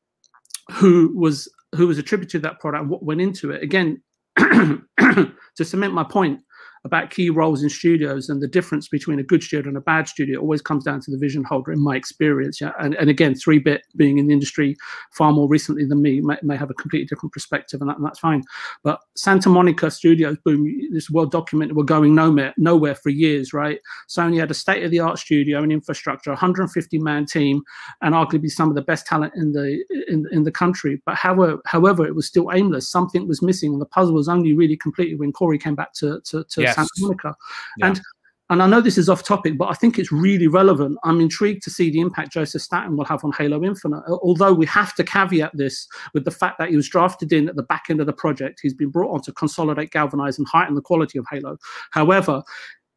who 0.73 1.13
was 1.15 1.53
who 1.75 1.87
was 1.87 1.99
attributed 1.99 2.31
to 2.31 2.39
that 2.49 2.61
product 2.61 2.87
what 2.87 3.03
went 3.03 3.21
into 3.21 3.51
it. 3.51 3.63
Again, 3.63 4.03
to 4.39 5.65
cement 5.65 5.93
my 5.93 6.05
point 6.05 6.41
about 6.85 7.11
key 7.11 7.31
roles 7.31 7.63
in 7.63 7.71
studios 7.71 8.29
and 8.29 8.43
the 8.43 8.49
difference 8.49 8.89
between 8.89 9.19
a 9.19 9.23
good 9.23 9.43
studio 9.43 9.69
and 9.69 9.77
a 9.77 9.81
bad 9.81 10.07
studio 10.07 10.41
always 10.41 10.61
comes 10.61 10.85
down 10.85 11.01
to 11.01 11.11
the 11.11 11.17
vision 11.17 11.43
holder 11.43 11.73
in 11.73 11.81
my 11.81 11.97
experience 11.97 12.61
yeah. 12.61 12.73
And, 12.79 12.95
and 12.95 13.09
again 13.09 13.35
3-bit 13.35 13.83
being 13.97 14.19
in 14.19 14.27
the 14.27 14.33
industry 14.33 14.77
far 15.11 15.33
more 15.33 15.49
recently 15.49 15.85
than 15.87 16.03
me 16.03 16.21
may, 16.21 16.37
may 16.43 16.57
have 16.57 16.71
a 16.71 16.75
completely 16.75 17.07
different 17.07 17.33
perspective 17.33 17.81
and, 17.81 17.89
that, 17.89 17.97
and 17.97 18.05
that's 18.05 18.19
fine. 18.19 18.43
But 18.83 19.01
santa 19.15 19.49
monica 19.49 19.91
studios 19.91 20.37
boom 20.45 20.65
this 20.93 21.05
is 21.05 21.11
well 21.11 21.27
documented 21.27 21.77
were 21.77 21.85
going 21.85 22.15
nowhere 22.15 22.53
nowhere 22.57 22.95
for 22.95 23.11
years 23.11 23.53
right? 23.53 23.81
Sony 24.09 24.39
had 24.39 24.51
a 24.51 24.55
state-of-the-art 24.55 25.19
studio 25.19 25.63
and 25.63 25.73
infrastructure 25.73 26.31
150 26.31 26.99
man 26.99 27.25
team 27.25 27.63
and 28.03 28.15
arguably 28.15 28.51
some 28.51 28.69
of 28.69 28.75
the 28.75 28.83
best 28.83 29.07
talent 29.07 29.33
in 29.37 29.53
the 29.53 29.85
in, 30.09 30.27
in 30.33 30.45
the 30.45 30.53
country. 30.53 31.01
But 31.07 31.17
however 31.17 31.61
however 31.65 32.07
it 32.07 32.15
was 32.15 32.27
still 32.27 32.51
aimless. 32.53 32.89
Something 32.89 33.27
was 33.27 33.43
missing 33.43 33.73
and 33.73 33.81
the 33.81 33.87
puzzle 33.87 34.15
was 34.15 34.29
only 34.29 34.53
really 34.53 34.77
completed 34.77 35.19
when 35.19 35.33
Cory 35.33 35.59
came 35.59 35.75
back 35.75 35.93
to 35.95 36.21
to, 36.25 36.45
to 36.45 36.74
Yes. 36.77 36.89
santa 36.89 37.07
monica 37.07 37.35
Yeah. 37.79 37.87
and 37.89 38.01
and 38.51 38.63
I 38.63 38.67
know 38.67 38.83
this 38.83 38.99
is 38.99 39.09
off 39.09 39.23
topic, 39.25 39.57
but 39.57 39.71
I 39.71 39.75
think 39.75 39.99
it's 39.99 40.13
really 40.13 40.49
relevant. 40.49 40.99
I'm 41.03 41.19
intrigued 41.19 41.63
to 41.63 41.71
see 41.71 41.89
the 41.91 42.01
impact 42.01 42.31
Joseph 42.31 42.61
Staten 42.61 42.95
will 42.95 43.07
have 43.07 43.25
on 43.25 43.33
Halo 43.33 43.65
Infinite. 43.65 44.03
Although 44.07 44.53
we 44.53 44.67
have 44.67 44.95
to 44.97 45.03
caveat 45.03 45.57
this 45.57 45.89
with 46.13 46.27
the 46.27 46.31
fact 46.31 46.59
that 46.59 46.69
he 46.69 46.77
was 46.77 46.87
drafted 46.87 47.33
in 47.33 47.49
at 47.49 47.57
the 47.57 47.63
back 47.63 47.85
end 47.89 48.01
of 48.01 48.07
the 48.07 48.13
project, 48.13 48.61
he's 48.63 48.75
been 48.75 48.91
brought 48.91 49.15
on 49.15 49.23
to 49.23 49.33
consolidate, 49.33 49.93
galvanize, 49.93 50.37
and 50.37 50.47
heighten 50.47 50.75
the 50.75 50.83
quality 50.83 51.19
of 51.19 51.25
Halo. 51.31 51.57
However, 51.93 52.43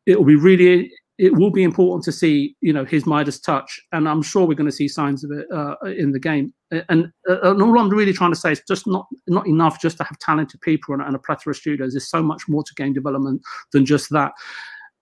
it 0.06 0.18
will 0.18 0.26
be 0.26 0.36
really 0.36 0.92
it 1.18 1.36
will 1.36 1.50
be 1.50 1.64
important 1.64 2.04
to 2.06 2.12
see 2.12 2.56
you 2.62 2.72
know 2.72 2.86
his 2.86 3.06
Midas 3.06 3.40
touch, 3.40 3.80
and 3.92 4.08
I'm 4.08 4.22
sure 4.22 4.46
we're 4.46 4.56
going 4.56 4.70
to 4.70 4.76
see 4.76 4.88
signs 4.88 5.24
of 5.24 5.32
it 5.32 5.48
uh, 5.54 5.76
in 5.86 6.12
the 6.12 6.20
game. 6.20 6.54
And, 6.90 7.12
and 7.26 7.62
all 7.62 7.80
I'm 7.80 7.90
really 7.90 8.14
trying 8.14 8.34
to 8.34 8.40
say 8.40 8.52
is 8.52 8.62
just 8.68 8.88
not 8.88 9.08
not 9.28 9.48
enough 9.48 9.82
just 9.82 9.98
to 9.98 10.04
have 10.04 10.20
talented 10.20 10.62
people 10.62 10.94
and, 10.94 11.04
and 11.04 11.16
a 11.16 11.20
plethora 11.20 11.52
of 11.52 11.58
studios. 11.58 11.94
There's 11.94 12.10
so 12.10 12.24
much 12.24 12.44
more 12.48 12.64
to 12.64 12.74
game 12.76 12.94
development 12.94 13.42
than 13.72 13.86
just 13.86 14.10
that. 14.12 14.34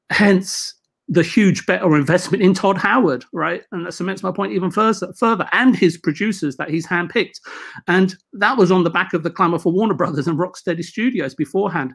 Hence 0.09 0.75
the 1.07 1.23
huge 1.23 1.65
bet 1.65 1.83
or 1.83 1.95
investment 1.95 2.41
in 2.41 2.53
Todd 2.53 2.77
Howard, 2.77 3.25
right? 3.31 3.61
And 3.71 3.85
that 3.85 3.93
cements 3.93 4.23
my 4.23 4.31
point 4.31 4.53
even 4.53 4.71
further, 4.71 5.13
further, 5.17 5.47
and 5.51 5.75
his 5.75 5.97
producers 5.97 6.57
that 6.57 6.69
he's 6.69 6.87
handpicked. 6.87 7.39
And 7.87 8.15
that 8.33 8.57
was 8.57 8.71
on 8.71 8.83
the 8.83 8.89
back 8.89 9.13
of 9.13 9.21
the 9.23 9.29
clamor 9.29 9.59
for 9.59 9.71
Warner 9.71 9.93
Brothers 9.93 10.27
and 10.27 10.39
Rocksteady 10.39 10.83
Studios 10.83 11.35
beforehand. 11.35 11.93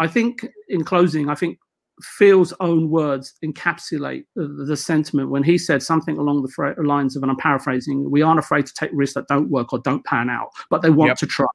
I 0.00 0.06
think, 0.08 0.46
in 0.68 0.84
closing, 0.84 1.28
I 1.28 1.34
think 1.34 1.58
Phil's 2.02 2.52
own 2.60 2.90
words 2.90 3.34
encapsulate 3.44 4.24
the, 4.36 4.46
the 4.46 4.76
sentiment 4.76 5.30
when 5.30 5.42
he 5.42 5.58
said 5.58 5.82
something 5.82 6.16
along 6.18 6.42
the 6.42 6.48
fra- 6.48 6.74
lines 6.82 7.16
of, 7.16 7.22
and 7.22 7.30
I'm 7.30 7.36
paraphrasing, 7.38 8.10
we 8.10 8.22
aren't 8.22 8.38
afraid 8.38 8.66
to 8.66 8.74
take 8.74 8.90
risks 8.92 9.14
that 9.14 9.28
don't 9.28 9.50
work 9.50 9.72
or 9.72 9.78
don't 9.80 10.04
pan 10.04 10.30
out, 10.30 10.48
but 10.70 10.82
they 10.82 10.90
want 10.90 11.08
Yep. 11.08 11.18
to 11.18 11.26
try. 11.26 11.46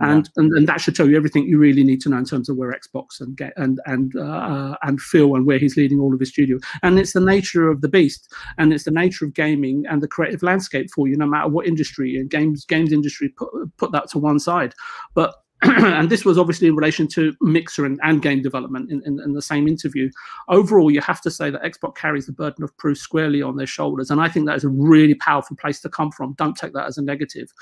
And, 0.00 0.28
and 0.36 0.52
and 0.52 0.68
that 0.68 0.80
should 0.82 0.94
tell 0.94 1.08
you 1.08 1.16
everything 1.16 1.44
you 1.46 1.56
really 1.58 1.82
need 1.82 2.00
to 2.02 2.10
know 2.10 2.18
in 2.18 2.26
terms 2.26 2.48
of 2.50 2.56
where 2.56 2.74
Xbox 2.78 3.20
and 3.20 3.34
get 3.36 3.54
and 3.56 3.80
and 3.86 4.14
uh, 4.16 4.76
and 4.82 5.00
Phil 5.00 5.34
and 5.34 5.46
where 5.46 5.58
he's 5.58 5.76
leading 5.78 5.98
all 5.98 6.12
of 6.12 6.20
his 6.20 6.28
studio. 6.28 6.58
And 6.82 6.98
it's 6.98 7.14
the 7.14 7.20
nature 7.20 7.70
of 7.70 7.80
the 7.80 7.88
beast, 7.88 8.30
and 8.58 8.72
it's 8.72 8.84
the 8.84 8.90
nature 8.90 9.24
of 9.24 9.32
gaming 9.32 9.84
and 9.88 10.02
the 10.02 10.08
creative 10.08 10.42
landscape 10.42 10.90
for 10.94 11.08
you, 11.08 11.16
no 11.16 11.26
matter 11.26 11.48
what 11.48 11.66
industry 11.66 12.16
and 12.16 12.28
games 12.28 12.66
games 12.66 12.92
industry 12.92 13.30
put 13.30 13.48
put 13.78 13.92
that 13.92 14.10
to 14.10 14.18
one 14.18 14.38
side. 14.38 14.74
But 15.14 15.34
and 15.78 16.10
this 16.10 16.24
was 16.24 16.38
obviously 16.38 16.68
in 16.68 16.76
relation 16.76 17.06
to 17.08 17.34
mixer 17.40 17.84
and, 17.84 17.98
and 18.02 18.22
game 18.22 18.42
development 18.42 18.90
in, 18.90 19.02
in, 19.04 19.20
in 19.20 19.32
the 19.32 19.42
same 19.42 19.66
interview. 19.66 20.10
Overall, 20.48 20.90
you 20.90 21.00
have 21.00 21.20
to 21.22 21.30
say 21.30 21.50
that 21.50 21.62
Xbox 21.62 21.96
carries 21.96 22.26
the 22.26 22.32
burden 22.32 22.64
of 22.64 22.76
proof 22.76 22.98
squarely 22.98 23.42
on 23.42 23.56
their 23.56 23.66
shoulders, 23.66 24.10
and 24.10 24.20
I 24.20 24.28
think 24.28 24.46
that 24.46 24.56
is 24.56 24.64
a 24.64 24.68
really 24.68 25.14
powerful 25.14 25.56
place 25.56 25.80
to 25.80 25.88
come 25.88 26.10
from. 26.10 26.34
Don't 26.34 26.56
take 26.56 26.72
that 26.74 26.86
as 26.86 26.98
a 26.98 27.02
negative, 27.02 27.52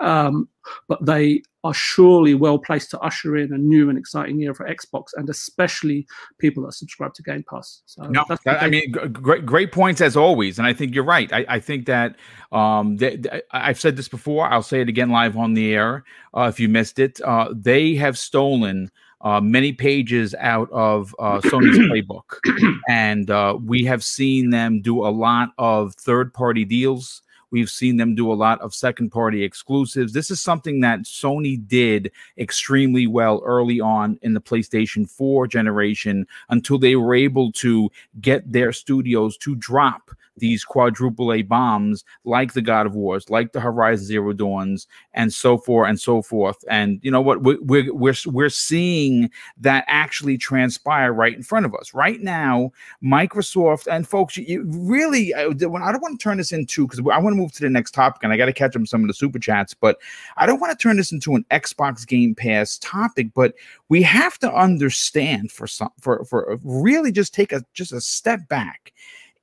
um, 0.00 0.48
but 0.88 1.04
they 1.04 1.42
are 1.64 1.74
surely 1.74 2.34
well 2.34 2.58
placed 2.58 2.90
to 2.90 2.98
usher 3.00 3.36
in 3.36 3.52
a 3.52 3.58
new 3.58 3.88
and 3.88 3.96
exciting 3.96 4.40
year 4.40 4.52
for 4.52 4.66
Xbox, 4.68 5.06
and 5.16 5.28
especially 5.30 6.06
people 6.38 6.64
that 6.64 6.72
subscribe 6.72 7.14
to 7.14 7.22
Game 7.22 7.44
Pass. 7.48 7.82
So 7.86 8.02
No, 8.04 8.24
that's 8.28 8.42
that- 8.44 8.62
I 8.62 8.68
mean, 8.68 8.90
great, 8.90 9.46
great 9.46 9.70
points 9.72 10.00
as 10.00 10.16
always, 10.16 10.58
and 10.58 10.66
I 10.66 10.72
think 10.72 10.94
you're 10.94 11.04
right. 11.04 11.32
I, 11.32 11.44
I 11.48 11.60
think 11.60 11.86
that 11.86 12.16
um, 12.50 12.96
they, 12.96 13.16
they- 13.16 13.42
I've 13.52 13.78
said 13.80 13.96
this 13.96 14.08
before. 14.08 14.46
I'll 14.46 14.62
say 14.62 14.80
it 14.80 14.88
again 14.88 15.10
live 15.10 15.36
on 15.36 15.54
the 15.54 15.72
air. 15.74 16.04
Uh, 16.36 16.50
if 16.52 16.58
you 16.58 16.68
missed 16.68 16.98
it, 16.98 17.20
uh, 17.22 17.48
they 17.54 17.94
have 17.94 18.18
stolen 18.18 18.90
uh, 19.20 19.40
many 19.40 19.72
pages 19.72 20.34
out 20.40 20.68
of 20.72 21.14
uh, 21.20 21.40
Sony's 21.44 21.78
playbook, 21.78 22.40
and 22.88 23.30
uh, 23.30 23.56
we 23.64 23.84
have 23.84 24.02
seen 24.02 24.50
them 24.50 24.82
do 24.82 25.06
a 25.06 25.10
lot 25.10 25.50
of 25.58 25.94
third-party 25.94 26.64
deals 26.64 27.22
We've 27.52 27.70
seen 27.70 27.98
them 27.98 28.14
do 28.14 28.32
a 28.32 28.34
lot 28.34 28.60
of 28.60 28.74
second 28.74 29.10
party 29.10 29.44
exclusives. 29.44 30.12
This 30.12 30.30
is 30.30 30.40
something 30.40 30.80
that 30.80 31.02
Sony 31.02 31.64
did 31.68 32.10
extremely 32.38 33.06
well 33.06 33.42
early 33.44 33.80
on 33.80 34.18
in 34.22 34.34
the 34.34 34.40
PlayStation 34.40 35.08
4 35.08 35.46
generation 35.46 36.26
until 36.48 36.78
they 36.78 36.96
were 36.96 37.14
able 37.14 37.52
to 37.52 37.90
get 38.20 38.50
their 38.50 38.72
studios 38.72 39.36
to 39.38 39.54
drop 39.54 40.10
these 40.36 40.64
quadruple 40.64 41.32
A 41.32 41.42
bombs 41.42 42.04
like 42.24 42.52
the 42.52 42.62
God 42.62 42.86
of 42.86 42.94
Wars, 42.94 43.28
like 43.30 43.52
the 43.52 43.60
Horizon 43.60 44.06
Zero 44.06 44.32
Dawns, 44.32 44.86
and 45.14 45.32
so 45.32 45.58
forth 45.58 45.88
and 45.88 46.00
so 46.00 46.22
forth. 46.22 46.64
And 46.68 47.00
you 47.02 47.10
know 47.10 47.20
what? 47.20 47.42
We're 47.42 47.60
we're 47.60 47.92
we're, 47.92 48.14
we're 48.26 48.48
seeing 48.48 49.30
that 49.60 49.84
actually 49.88 50.38
transpire 50.38 51.12
right 51.12 51.34
in 51.34 51.42
front 51.42 51.66
of 51.66 51.74
us 51.74 51.94
right 51.94 52.20
now. 52.20 52.72
Microsoft 53.04 53.86
and 53.86 54.06
folks, 54.06 54.36
you 54.36 54.64
really, 54.66 55.34
I, 55.34 55.46
when 55.48 55.82
I 55.82 55.92
don't 55.92 56.02
want 56.02 56.18
to 56.18 56.22
turn 56.22 56.38
this 56.38 56.52
into 56.52 56.86
because 56.86 57.00
I 57.00 57.18
want 57.18 57.36
to 57.36 57.41
move 57.42 57.52
to 57.52 57.60
the 57.60 57.70
next 57.70 57.92
topic, 57.92 58.22
and 58.22 58.32
I 58.32 58.36
got 58.36 58.46
to 58.46 58.52
catch 58.52 58.76
up 58.76 58.86
some 58.86 59.02
of 59.02 59.08
the 59.08 59.14
super 59.14 59.38
chats, 59.38 59.74
but 59.74 59.98
I 60.36 60.46
don't 60.46 60.60
want 60.60 60.76
to 60.76 60.82
turn 60.82 60.96
this 60.96 61.12
into 61.12 61.34
an 61.34 61.44
Xbox 61.50 62.06
Game 62.06 62.34
Pass 62.34 62.78
topic. 62.78 63.28
But 63.34 63.54
we 63.88 64.02
have 64.02 64.38
to 64.38 64.52
understand 64.52 65.52
for 65.52 65.66
some 65.66 65.90
for 66.00 66.24
for 66.24 66.58
really 66.64 67.12
just 67.12 67.34
take 67.34 67.52
a 67.52 67.62
just 67.74 67.92
a 67.92 68.00
step 68.00 68.48
back 68.48 68.92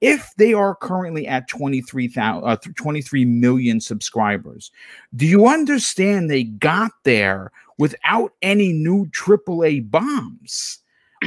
if 0.02 0.32
they 0.38 0.54
are 0.54 0.76
currently 0.76 1.28
at 1.28 1.50
23,000 1.50 2.48
uh, 2.48 2.56
23 2.78 3.26
million 3.26 3.82
subscribers 3.82 4.72
do 5.18 5.26
you 5.26 5.46
understand 5.46 6.30
they 6.30 6.46
got 6.46 6.92
there 7.04 7.52
without 7.78 8.32
any 8.42 8.72
new 8.72 9.06
AAA 9.08 9.92
bombs 9.92 10.80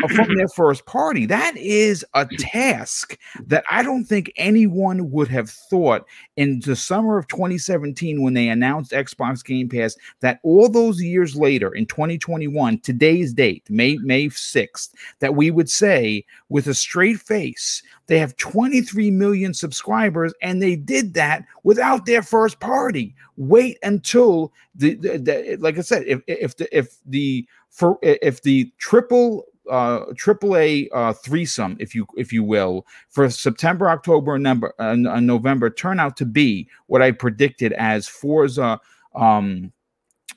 from 0.08 0.34
their 0.34 0.48
first 0.48 0.86
party. 0.86 1.26
That 1.26 1.56
is 1.56 2.04
a 2.14 2.26
task 2.38 3.18
that 3.46 3.64
I 3.70 3.82
don't 3.82 4.04
think 4.04 4.32
anyone 4.36 5.10
would 5.10 5.28
have 5.28 5.50
thought 5.50 6.06
in 6.36 6.60
the 6.60 6.76
summer 6.76 7.18
of 7.18 7.28
2017 7.28 8.22
when 8.22 8.34
they 8.34 8.48
announced 8.48 8.92
Xbox 8.92 9.44
Game 9.44 9.68
Pass 9.68 9.96
that 10.20 10.40
all 10.42 10.68
those 10.68 11.02
years 11.02 11.36
later 11.36 11.74
in 11.74 11.86
2021, 11.86 12.78
today's 12.80 13.32
date, 13.32 13.64
May 13.68 13.96
May 13.98 14.28
6th, 14.28 14.90
that 15.20 15.34
we 15.34 15.50
would 15.50 15.70
say 15.70 16.24
with 16.48 16.66
a 16.66 16.74
straight 16.74 17.18
face, 17.18 17.82
they 18.06 18.18
have 18.18 18.36
23 18.36 19.10
million 19.10 19.54
subscribers 19.54 20.32
and 20.42 20.62
they 20.62 20.76
did 20.76 21.14
that 21.14 21.44
without 21.64 22.06
their 22.06 22.22
first 22.22 22.60
party. 22.60 23.14
Wait 23.36 23.78
until 23.82 24.52
the, 24.74 24.94
the, 24.94 25.18
the 25.18 25.56
like 25.60 25.78
I 25.78 25.82
said, 25.82 26.04
if 26.06 26.22
if 26.26 26.56
the 26.56 26.76
if 26.76 26.96
the 27.06 27.46
for 27.70 27.98
if 28.02 28.42
the 28.42 28.70
triple 28.78 29.46
uh 29.70 30.06
AAA 30.12 30.88
uh 30.92 31.12
threesome, 31.12 31.76
if 31.80 31.94
you 31.94 32.06
if 32.16 32.32
you 32.32 32.42
will, 32.42 32.86
for 33.10 33.28
September, 33.30 33.88
October, 33.88 34.34
and 34.34 34.42
November, 34.42 34.74
uh, 34.78 34.94
November 34.94 35.70
turn 35.70 36.00
out 36.00 36.16
to 36.16 36.24
be 36.24 36.68
what 36.86 37.02
I 37.02 37.12
predicted 37.12 37.72
as 37.74 38.08
Forza. 38.08 38.80
Um, 39.14 39.72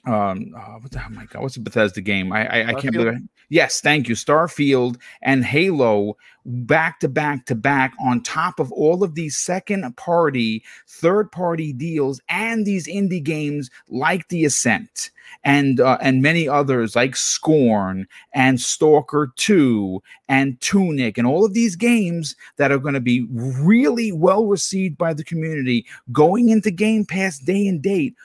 um, 0.06 0.53
oh, 0.58 0.78
what 0.80 0.91
the, 0.91 1.03
oh 1.03 1.10
my 1.10 1.26
god, 1.26 1.41
what's 1.41 1.56
the 1.56 1.62
Bethesda 1.62 2.01
game? 2.01 2.32
I 2.32 2.45
I, 2.45 2.68
I 2.70 2.74
can't 2.74 2.93
believe 2.93 3.08
it. 3.08 3.22
Yes, 3.49 3.82
thank 3.82 4.08
you. 4.08 4.16
Starfield 4.16 4.99
and 5.22 5.45
Halo 5.45 6.18
back 6.45 6.99
to 6.99 7.08
back 7.08 7.45
to 7.45 7.56
back 7.56 7.93
on 8.03 8.22
top 8.22 8.60
of 8.60 8.72
all 8.72 9.03
of 9.03 9.16
these 9.16 9.38
second 9.38 9.95
party, 9.97 10.64
third 10.88 11.32
party 11.32 11.74
deals 11.74 12.22
and 12.30 12.66
these 12.66 12.88
indie 12.88 13.24
games 13.24 13.70
like 13.88 14.28
The 14.30 14.45
Ascent 14.45 15.12
and 15.43 15.80
uh, 15.80 15.97
and 16.01 16.22
many 16.22 16.47
others 16.47 16.95
like 16.95 17.16
Scorn 17.16 18.08
and 18.34 18.60
Stalker 18.60 19.32
2 19.36 20.01
and 20.28 20.60
Tunic 20.62 21.18
and 21.18 21.28
all 21.28 21.45
of 21.45 21.53
these 21.53 21.76
games 21.76 22.36
that 22.58 22.72
are 22.72 22.80
going 22.80 22.93
to 22.93 22.99
be 22.99 23.28
really 23.32 24.12
well 24.12 24.45
received 24.45 24.97
by 24.97 25.14
the 25.14 25.24
community 25.24 25.86
going 26.12 26.49
into 26.49 26.72
Game 26.72 27.06
Pass 27.06 27.39
day 27.39 27.68
and 27.68 27.82
date. 27.82 28.16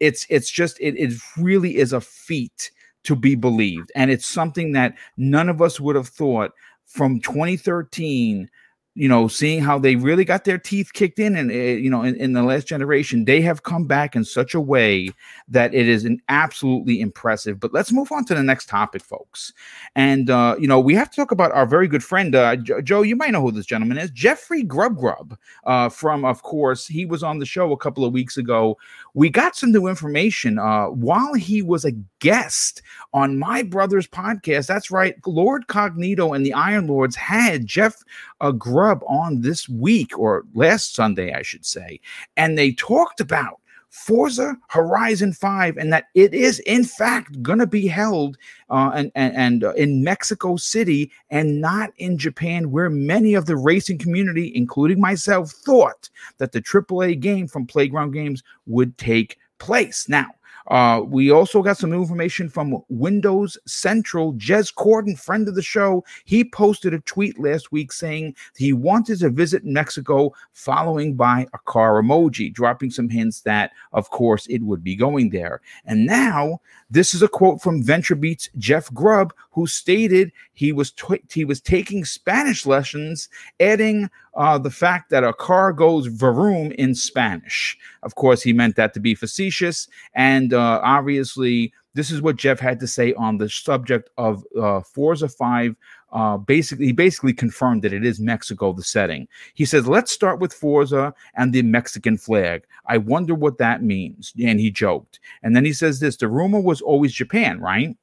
It's 0.00 0.26
it's 0.28 0.50
just 0.50 0.78
it, 0.80 0.96
it 0.96 1.14
really 1.38 1.76
is 1.76 1.92
a 1.92 2.00
feat 2.00 2.70
to 3.04 3.16
be 3.16 3.34
believed. 3.34 3.92
And 3.94 4.10
it's 4.10 4.26
something 4.26 4.72
that 4.72 4.94
none 5.16 5.48
of 5.48 5.62
us 5.62 5.80
would 5.80 5.96
have 5.96 6.08
thought 6.08 6.52
from 6.86 7.20
2013 7.20 8.50
you 8.96 9.08
know, 9.08 9.28
seeing 9.28 9.60
how 9.60 9.78
they 9.78 9.94
really 9.94 10.24
got 10.24 10.44
their 10.44 10.56
teeth 10.56 10.94
kicked 10.94 11.18
in, 11.18 11.36
and 11.36 11.50
uh, 11.50 11.54
you 11.54 11.90
know, 11.90 12.02
in, 12.02 12.16
in, 12.16 12.32
the 12.32 12.42
last 12.42 12.66
generation, 12.66 13.26
they 13.26 13.42
have 13.42 13.62
come 13.62 13.86
back 13.86 14.16
in 14.16 14.24
such 14.24 14.54
a 14.54 14.60
way 14.60 15.10
that 15.48 15.74
it 15.74 15.86
is 15.86 16.06
an 16.06 16.18
absolutely 16.30 17.02
impressive. 17.02 17.60
But 17.60 17.74
let's 17.74 17.92
move 17.92 18.10
on 18.10 18.24
to 18.24 18.34
the 18.34 18.42
next 18.42 18.70
topic, 18.70 19.02
folks. 19.02 19.52
And 19.94 20.30
uh, 20.30 20.56
you 20.58 20.66
know, 20.66 20.80
we 20.80 20.94
have 20.94 21.10
to 21.10 21.16
talk 21.16 21.30
about 21.30 21.52
our 21.52 21.66
very 21.66 21.88
good 21.88 22.02
friend 22.02 22.34
uh, 22.34 22.56
Joe. 22.56 23.02
You 23.02 23.16
might 23.16 23.32
know 23.32 23.42
who 23.42 23.52
this 23.52 23.66
gentleman 23.66 23.98
is, 23.98 24.10
Jeffrey 24.10 24.62
Grubb 24.62 24.96
Grubb. 24.96 25.36
Uh, 25.64 25.90
from, 25.90 26.24
of 26.24 26.42
course, 26.42 26.86
he 26.86 27.04
was 27.04 27.22
on 27.22 27.38
the 27.38 27.46
show 27.46 27.72
a 27.72 27.76
couple 27.76 28.02
of 28.02 28.14
weeks 28.14 28.38
ago. 28.38 28.78
We 29.12 29.28
got 29.28 29.56
some 29.56 29.72
new 29.72 29.88
information 29.88 30.58
uh, 30.58 30.86
while 30.86 31.34
he 31.34 31.60
was 31.60 31.84
a 31.84 31.92
guest 32.20 32.80
on 33.12 33.38
my 33.38 33.62
brother's 33.62 34.06
podcast. 34.06 34.66
That's 34.66 34.90
right, 34.90 35.14
Lord 35.26 35.66
Cognito 35.66 36.34
and 36.34 36.46
the 36.46 36.54
Iron 36.54 36.86
Lords 36.86 37.16
had 37.16 37.66
Jeff 37.66 38.02
uh, 38.40 38.52
Grubb 38.86 39.02
on 39.08 39.40
this 39.40 39.68
week 39.68 40.16
or 40.16 40.44
last 40.54 40.94
Sunday, 40.94 41.34
I 41.34 41.42
should 41.42 41.66
say, 41.66 41.98
and 42.36 42.56
they 42.56 42.70
talked 42.70 43.18
about 43.18 43.60
Forza 43.90 44.56
Horizon 44.68 45.32
5 45.32 45.76
and 45.76 45.92
that 45.92 46.04
it 46.14 46.32
is 46.32 46.60
in 46.60 46.84
fact 46.84 47.42
going 47.42 47.58
to 47.58 47.66
be 47.66 47.88
held 47.88 48.36
uh, 48.70 48.92
and, 48.94 49.10
and, 49.16 49.34
and 49.34 49.64
uh, 49.64 49.72
in 49.72 50.04
Mexico 50.04 50.54
City 50.54 51.10
and 51.30 51.60
not 51.60 51.90
in 51.96 52.16
Japan 52.16 52.70
where 52.70 52.90
many 52.90 53.34
of 53.34 53.46
the 53.46 53.56
racing 53.56 53.98
community 53.98 54.52
including 54.54 55.00
myself 55.00 55.50
thought 55.50 56.08
that 56.38 56.52
the 56.52 56.62
AAA 56.62 57.18
game 57.18 57.48
from 57.48 57.66
Playground 57.66 58.12
Games 58.12 58.42
would 58.66 58.96
take 58.98 59.38
place. 59.58 60.08
Now, 60.08 60.26
uh, 60.68 61.02
we 61.06 61.30
also 61.30 61.62
got 61.62 61.76
some 61.76 61.92
information 61.92 62.48
from 62.48 62.82
Windows 62.88 63.56
Central. 63.66 64.34
Jez 64.34 64.74
Corden, 64.74 65.18
friend 65.18 65.48
of 65.48 65.54
the 65.54 65.62
show, 65.62 66.04
he 66.24 66.44
posted 66.44 66.92
a 66.92 67.00
tweet 67.00 67.38
last 67.38 67.70
week 67.72 67.92
saying 67.92 68.34
he 68.56 68.72
wanted 68.72 69.20
to 69.20 69.30
visit 69.30 69.64
Mexico, 69.64 70.32
following 70.52 71.14
by 71.14 71.46
a 71.54 71.58
car 71.58 72.02
emoji, 72.02 72.52
dropping 72.52 72.90
some 72.90 73.08
hints 73.08 73.42
that, 73.42 73.70
of 73.92 74.10
course, 74.10 74.46
it 74.48 74.62
would 74.62 74.82
be 74.82 74.96
going 74.96 75.30
there. 75.30 75.60
And 75.84 76.06
now 76.06 76.60
this 76.90 77.14
is 77.14 77.22
a 77.22 77.28
quote 77.28 77.60
from 77.60 77.82
VentureBeat's 77.82 78.50
Jeff 78.58 78.92
Grubb, 78.92 79.32
who 79.50 79.66
stated 79.66 80.32
he 80.52 80.72
was 80.72 80.92
t- 80.92 81.22
he 81.32 81.44
was 81.44 81.60
taking 81.60 82.04
Spanish 82.04 82.66
lessons, 82.66 83.28
adding 83.60 84.10
uh, 84.36 84.58
the 84.58 84.70
fact 84.70 85.10
that 85.10 85.24
a 85.24 85.32
car 85.32 85.72
goes 85.72 86.06
vroom 86.06 86.70
in 86.72 86.94
Spanish. 86.94 87.76
Of 88.02 88.14
course, 88.14 88.42
he 88.42 88.52
meant 88.52 88.76
that 88.76 88.94
to 88.94 89.00
be 89.00 89.14
facetious, 89.14 89.88
and 90.14 90.52
uh, 90.52 90.80
obviously, 90.82 91.72
this 91.94 92.10
is 92.10 92.20
what 92.20 92.36
Jeff 92.36 92.60
had 92.60 92.78
to 92.80 92.86
say 92.86 93.14
on 93.14 93.38
the 93.38 93.48
subject 93.48 94.10
of 94.18 94.44
uh, 94.60 94.82
Forza 94.82 95.28
Five. 95.28 95.74
Uh, 96.12 96.36
basically, 96.36 96.86
he 96.86 96.92
basically 96.92 97.32
confirmed 97.32 97.82
that 97.82 97.92
it 97.92 98.04
is 98.04 98.20
Mexico, 98.20 98.72
the 98.72 98.82
setting. 98.82 99.26
He 99.54 99.64
says, 99.64 99.88
"Let's 99.88 100.12
start 100.12 100.38
with 100.38 100.52
Forza 100.52 101.14
and 101.34 101.52
the 101.52 101.62
Mexican 101.62 102.18
flag. 102.18 102.64
I 102.86 102.98
wonder 102.98 103.34
what 103.34 103.58
that 103.58 103.82
means." 103.82 104.34
And 104.42 104.60
he 104.60 104.70
joked, 104.70 105.18
and 105.42 105.56
then 105.56 105.64
he 105.64 105.72
says 105.72 106.00
this: 106.00 106.16
"The 106.16 106.28
rumor 106.28 106.60
was 106.60 106.82
always 106.82 107.12
Japan, 107.12 107.60
right?" 107.60 107.96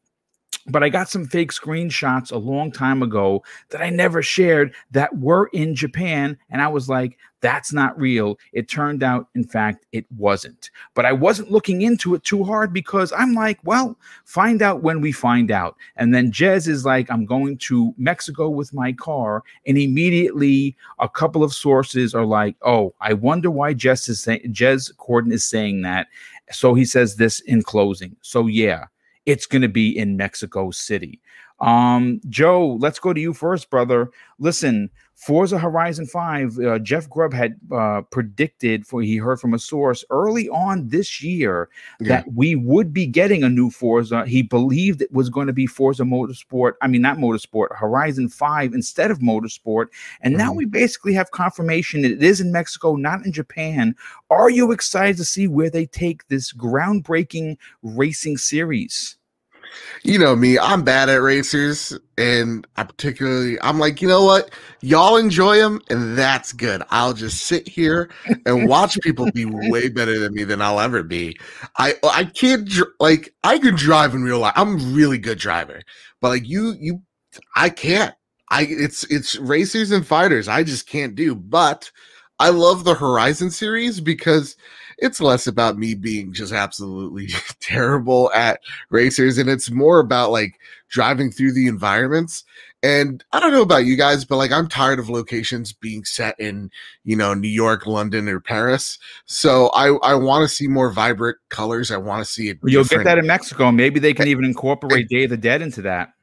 But 0.67 0.83
I 0.83 0.89
got 0.89 1.09
some 1.09 1.25
fake 1.25 1.51
screenshots 1.51 2.31
a 2.31 2.37
long 2.37 2.71
time 2.71 3.03
ago 3.03 3.43
that 3.69 3.81
I 3.81 3.89
never 3.89 4.21
shared 4.21 4.73
that 4.91 5.17
were 5.17 5.49
in 5.53 5.75
Japan. 5.75 6.37
And 6.49 6.61
I 6.61 6.67
was 6.67 6.89
like, 6.89 7.17
that's 7.41 7.73
not 7.73 7.99
real. 7.99 8.39
It 8.53 8.69
turned 8.69 9.03
out, 9.03 9.27
in 9.35 9.43
fact, 9.43 9.85
it 9.91 10.05
wasn't. 10.15 10.71
But 10.93 11.05
I 11.05 11.11
wasn't 11.11 11.51
looking 11.51 11.81
into 11.81 12.15
it 12.15 12.23
too 12.23 12.43
hard 12.43 12.71
because 12.71 13.11
I'm 13.11 13.33
like, 13.33 13.59
well, 13.65 13.97
find 14.23 14.61
out 14.61 14.81
when 14.81 15.01
we 15.01 15.11
find 15.11 15.51
out. 15.51 15.75
And 15.97 16.15
then 16.15 16.31
Jez 16.31 16.69
is 16.69 16.85
like, 16.85 17.11
I'm 17.11 17.25
going 17.25 17.57
to 17.57 17.93
Mexico 17.97 18.49
with 18.49 18.73
my 18.73 18.93
car. 18.93 19.43
And 19.67 19.77
immediately 19.77 20.77
a 20.99 21.09
couple 21.09 21.43
of 21.43 21.53
sources 21.53 22.15
are 22.15 22.25
like, 22.25 22.55
oh, 22.61 22.95
I 23.01 23.11
wonder 23.11 23.51
why 23.51 23.73
Jez 23.73 24.07
is 24.07 24.21
saying 24.21 24.53
Jez 24.53 24.93
Corden 24.95 25.33
is 25.33 25.45
saying 25.45 25.81
that. 25.81 26.07
So 26.51 26.73
he 26.73 26.85
says 26.85 27.17
this 27.17 27.41
in 27.41 27.61
closing. 27.61 28.15
So 28.21 28.47
yeah, 28.47 28.85
it's 29.25 29.45
going 29.45 29.61
to 29.61 29.69
be 29.69 29.97
in 29.97 30.17
Mexico 30.17 30.71
City. 30.71 31.21
Um, 31.59 32.19
Joe, 32.27 32.77
let's 32.79 32.99
go 32.99 33.13
to 33.13 33.21
you 33.21 33.33
first, 33.33 33.69
brother. 33.69 34.11
Listen, 34.39 34.89
Forza 35.15 35.57
Horizon 35.57 36.05
5, 36.05 36.59
uh, 36.59 36.79
Jeff 36.79 37.09
Grubb 37.09 37.33
had 37.33 37.55
uh, 37.71 38.01
predicted 38.11 38.85
for 38.85 39.01
he 39.01 39.17
heard 39.17 39.39
from 39.39 39.53
a 39.53 39.59
source 39.59 40.03
early 40.09 40.49
on 40.49 40.89
this 40.89 41.21
year 41.23 41.69
yeah. 41.99 42.09
that 42.09 42.33
we 42.33 42.55
would 42.55 42.93
be 42.93 43.05
getting 43.05 43.43
a 43.43 43.49
new 43.49 43.69
Forza. 43.69 44.25
He 44.25 44.41
believed 44.41 45.01
it 45.01 45.11
was 45.13 45.29
going 45.29 45.47
to 45.47 45.53
be 45.53 45.67
Forza 45.67 46.03
Motorsport. 46.03 46.73
I 46.81 46.87
mean, 46.87 47.01
not 47.01 47.17
Motorsport, 47.17 47.75
Horizon 47.75 48.27
5 48.27 48.73
instead 48.73 49.11
of 49.11 49.19
Motorsport. 49.19 49.87
And 50.21 50.33
mm-hmm. 50.33 50.45
now 50.45 50.53
we 50.53 50.65
basically 50.65 51.13
have 51.13 51.31
confirmation 51.31 52.01
that 52.01 52.11
it 52.11 52.23
is 52.23 52.41
in 52.41 52.51
Mexico, 52.51 52.95
not 52.95 53.25
in 53.25 53.31
Japan. 53.31 53.95
Are 54.29 54.49
you 54.49 54.71
excited 54.71 55.17
to 55.17 55.25
see 55.25 55.47
where 55.47 55.69
they 55.69 55.85
take 55.85 56.27
this 56.27 56.51
groundbreaking 56.51 57.57
racing 57.81 58.37
series? 58.37 59.17
You 60.03 60.19
know 60.19 60.35
me, 60.35 60.59
I'm 60.59 60.83
bad 60.83 61.09
at 61.09 61.21
racers, 61.21 61.97
and 62.17 62.67
I 62.77 62.83
particularly, 62.83 63.59
I'm 63.61 63.79
like, 63.79 64.01
you 64.01 64.07
know 64.07 64.23
what, 64.23 64.51
y'all 64.81 65.17
enjoy 65.17 65.57
them, 65.57 65.81
and 65.89 66.17
that's 66.17 66.53
good. 66.53 66.83
I'll 66.89 67.13
just 67.13 67.45
sit 67.45 67.67
here 67.67 68.09
and 68.45 68.67
watch 68.67 68.99
people 69.01 69.31
be 69.31 69.45
way 69.45 69.89
better 69.95 70.19
than 70.19 70.33
me 70.33 70.43
than 70.43 70.61
I'll 70.61 70.79
ever 70.79 71.03
be. 71.03 71.37
I 71.77 71.95
I 72.03 72.25
can't 72.25 72.69
like 72.99 73.33
I 73.43 73.59
can 73.59 73.75
drive 73.75 74.13
in 74.13 74.23
real 74.23 74.39
life. 74.39 74.53
I'm 74.55 74.79
a 74.79 74.83
really 74.93 75.17
good 75.17 75.39
driver, 75.39 75.81
but 76.21 76.29
like 76.29 76.47
you, 76.47 76.75
you, 76.79 77.01
I 77.55 77.69
can't. 77.69 78.13
I 78.49 78.67
it's 78.69 79.03
it's 79.05 79.37
racers 79.37 79.91
and 79.91 80.05
fighters. 80.05 80.47
I 80.47 80.63
just 80.63 80.87
can't 80.87 81.15
do. 81.15 81.33
But 81.33 81.91
I 82.39 82.49
love 82.49 82.83
the 82.83 82.95
Horizon 82.95 83.51
series 83.51 83.99
because 83.99 84.57
it's 85.03 85.19
less 85.19 85.47
about 85.47 85.77
me 85.77 85.95
being 85.95 86.31
just 86.31 86.53
absolutely 86.53 87.27
terrible 87.59 88.31
at 88.33 88.61
racers 88.89 89.37
and 89.37 89.49
it's 89.49 89.69
more 89.69 89.99
about 89.99 90.31
like 90.31 90.57
driving 90.89 91.29
through 91.29 91.51
the 91.51 91.67
environments 91.67 92.45
and 92.81 93.23
i 93.33 93.39
don't 93.39 93.51
know 93.51 93.61
about 93.61 93.85
you 93.85 93.97
guys 93.97 94.23
but 94.23 94.37
like 94.37 94.51
i'm 94.51 94.67
tired 94.67 94.99
of 94.99 95.09
locations 95.09 95.73
being 95.73 96.05
set 96.05 96.39
in 96.39 96.71
you 97.03 97.17
know 97.17 97.33
new 97.33 97.49
york 97.49 97.85
london 97.85 98.29
or 98.29 98.39
paris 98.39 98.97
so 99.25 99.69
i 99.73 99.87
i 100.03 100.15
want 100.15 100.41
to 100.41 100.47
see 100.47 100.67
more 100.67 100.89
vibrant 100.89 101.37
colors 101.49 101.91
i 101.91 101.97
want 101.97 102.23
to 102.25 102.31
see 102.31 102.47
it 102.47 102.57
you'll 102.63 102.85
get 102.85 103.03
that 103.03 103.17
in 103.17 103.27
mexico 103.27 103.71
maybe 103.71 103.99
they 103.99 104.13
can 104.13 104.27
eh, 104.27 104.31
even 104.31 104.45
incorporate 104.45 105.05
eh 105.05 105.17
day 105.17 105.23
of 105.25 105.29
the 105.29 105.37
dead 105.37 105.61
into 105.61 105.81
that 105.81 106.13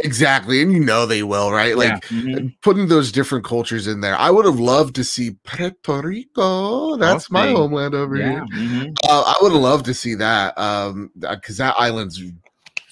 Exactly. 0.00 0.60
And 0.62 0.72
you 0.72 0.80
know 0.80 1.06
they 1.06 1.22
will, 1.22 1.52
right? 1.52 1.76
Like 1.76 2.10
yeah. 2.10 2.18
mm-hmm. 2.18 2.46
putting 2.62 2.88
those 2.88 3.12
different 3.12 3.44
cultures 3.44 3.86
in 3.86 4.00
there. 4.00 4.16
I 4.16 4.30
would 4.30 4.44
have 4.44 4.58
loved 4.58 4.94
to 4.96 5.04
see 5.04 5.36
Puerto 5.44 6.08
Rico. 6.08 6.96
That's 6.96 7.30
my 7.30 7.48
homeland 7.48 7.94
over 7.94 8.16
yeah. 8.16 8.30
here. 8.30 8.46
Mm-hmm. 8.54 8.92
Uh, 9.08 9.22
I 9.26 9.34
would 9.40 9.52
have 9.52 9.60
loved 9.60 9.86
to 9.86 9.94
see 9.94 10.14
that. 10.16 10.56
Um, 10.58 11.10
because 11.18 11.58
that 11.58 11.74
island's 11.78 12.20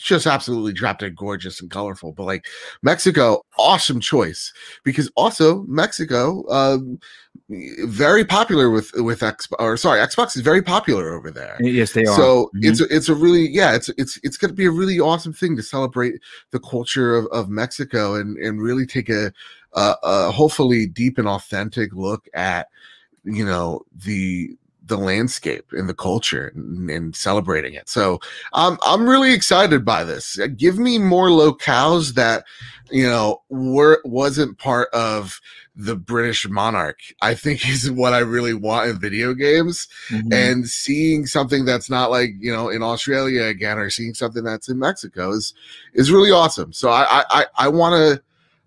just 0.03 0.27
absolutely 0.27 0.73
drop 0.73 0.99
dead 0.99 1.17
gorgeous 1.17 1.61
and 1.61 1.71
colorful. 1.71 2.13
But 2.13 2.25
like 2.25 2.47
Mexico, 2.83 3.45
awesome 3.59 4.01
choice 4.01 4.53
because 4.83 5.11
also 5.17 5.63
Mexico, 5.63 6.45
um, 6.51 6.99
very 7.85 8.25
popular 8.25 8.71
with 8.71 8.93
with 8.95 9.21
Xbox 9.21 9.53
or 9.59 9.77
sorry, 9.77 10.01
Xbox 10.01 10.37
is 10.37 10.43
very 10.43 10.63
popular 10.63 11.15
over 11.15 11.31
there. 11.31 11.57
Yes, 11.61 11.93
they 11.93 12.05
are. 12.05 12.17
So 12.17 12.47
mm-hmm. 12.47 12.71
it's 12.71 12.81
a, 12.81 12.85
it's 12.95 13.09
a 13.09 13.15
really 13.15 13.49
yeah, 13.49 13.75
it's 13.75 13.89
it's 13.97 14.19
it's 14.23 14.37
going 14.37 14.51
to 14.51 14.57
be 14.57 14.67
a 14.67 14.71
really 14.71 15.01
awesome 15.01 15.33
thing 15.33 15.57
to 15.57 15.63
celebrate 15.63 16.15
the 16.51 16.61
culture 16.61 17.17
of, 17.17 17.27
of 17.27 17.49
Mexico 17.49 18.15
and 18.15 18.37
and 18.39 18.61
really 18.61 18.87
take 18.87 19.09
a, 19.09 19.33
a, 19.75 19.95
a 20.03 20.31
hopefully 20.31 20.87
deep 20.87 21.19
and 21.19 21.29
authentic 21.29 21.93
look 21.93 22.29
at 22.35 22.69
you 23.25 23.45
know 23.45 23.83
the 24.05 24.57
the 24.87 24.97
landscape 24.97 25.67
and 25.73 25.89
the 25.89 25.95
culture 25.95 26.53
and, 26.55 26.91
and, 26.91 27.15
celebrating 27.15 27.75
it. 27.75 27.89
So 27.89 28.21
um, 28.53 28.79
I'm 28.85 29.09
really 29.09 29.33
excited 29.33 29.85
by 29.85 30.05
this. 30.05 30.39
Uh, 30.39 30.49
give 30.49 30.79
me 30.79 30.99
more 30.99 31.29
locales 31.29 32.15
that 32.15 32.45
you 32.91 33.05
know 33.05 33.43
were 33.49 34.01
wasn't 34.05 34.59
part 34.59 34.89
of 34.93 35.41
the 35.77 35.97
British 35.97 36.49
monarch. 36.49 36.99
I 37.21 37.35
think 37.35 37.69
is 37.69 37.91
what 37.91 38.13
I 38.13 38.19
really 38.19 38.55
want 38.55 38.91
in 38.91 38.99
video 38.99 39.35
games. 39.35 39.89
Mm-hmm. 40.09 40.33
And 40.33 40.69
seeing 40.69 41.27
something 41.27 41.65
that's 41.65 41.89
not 41.89 42.11
like 42.11 42.31
you 42.39 42.53
know 42.53 42.69
in 42.69 42.83
Australia 42.83 43.45
again, 43.45 43.79
or 43.79 43.91
seeing 43.91 44.15
something 44.15 44.43
that's 44.43 44.69
in 44.69 44.79
Mexico 44.79 45.31
is 45.31 45.55
is 45.95 46.11
really 46.11 46.33
awesome. 46.33 46.73
So 46.73 46.91
I 46.91 47.25
I 47.31 47.47
I 47.57 47.69
want 47.69 47.95
to. 47.95 48.23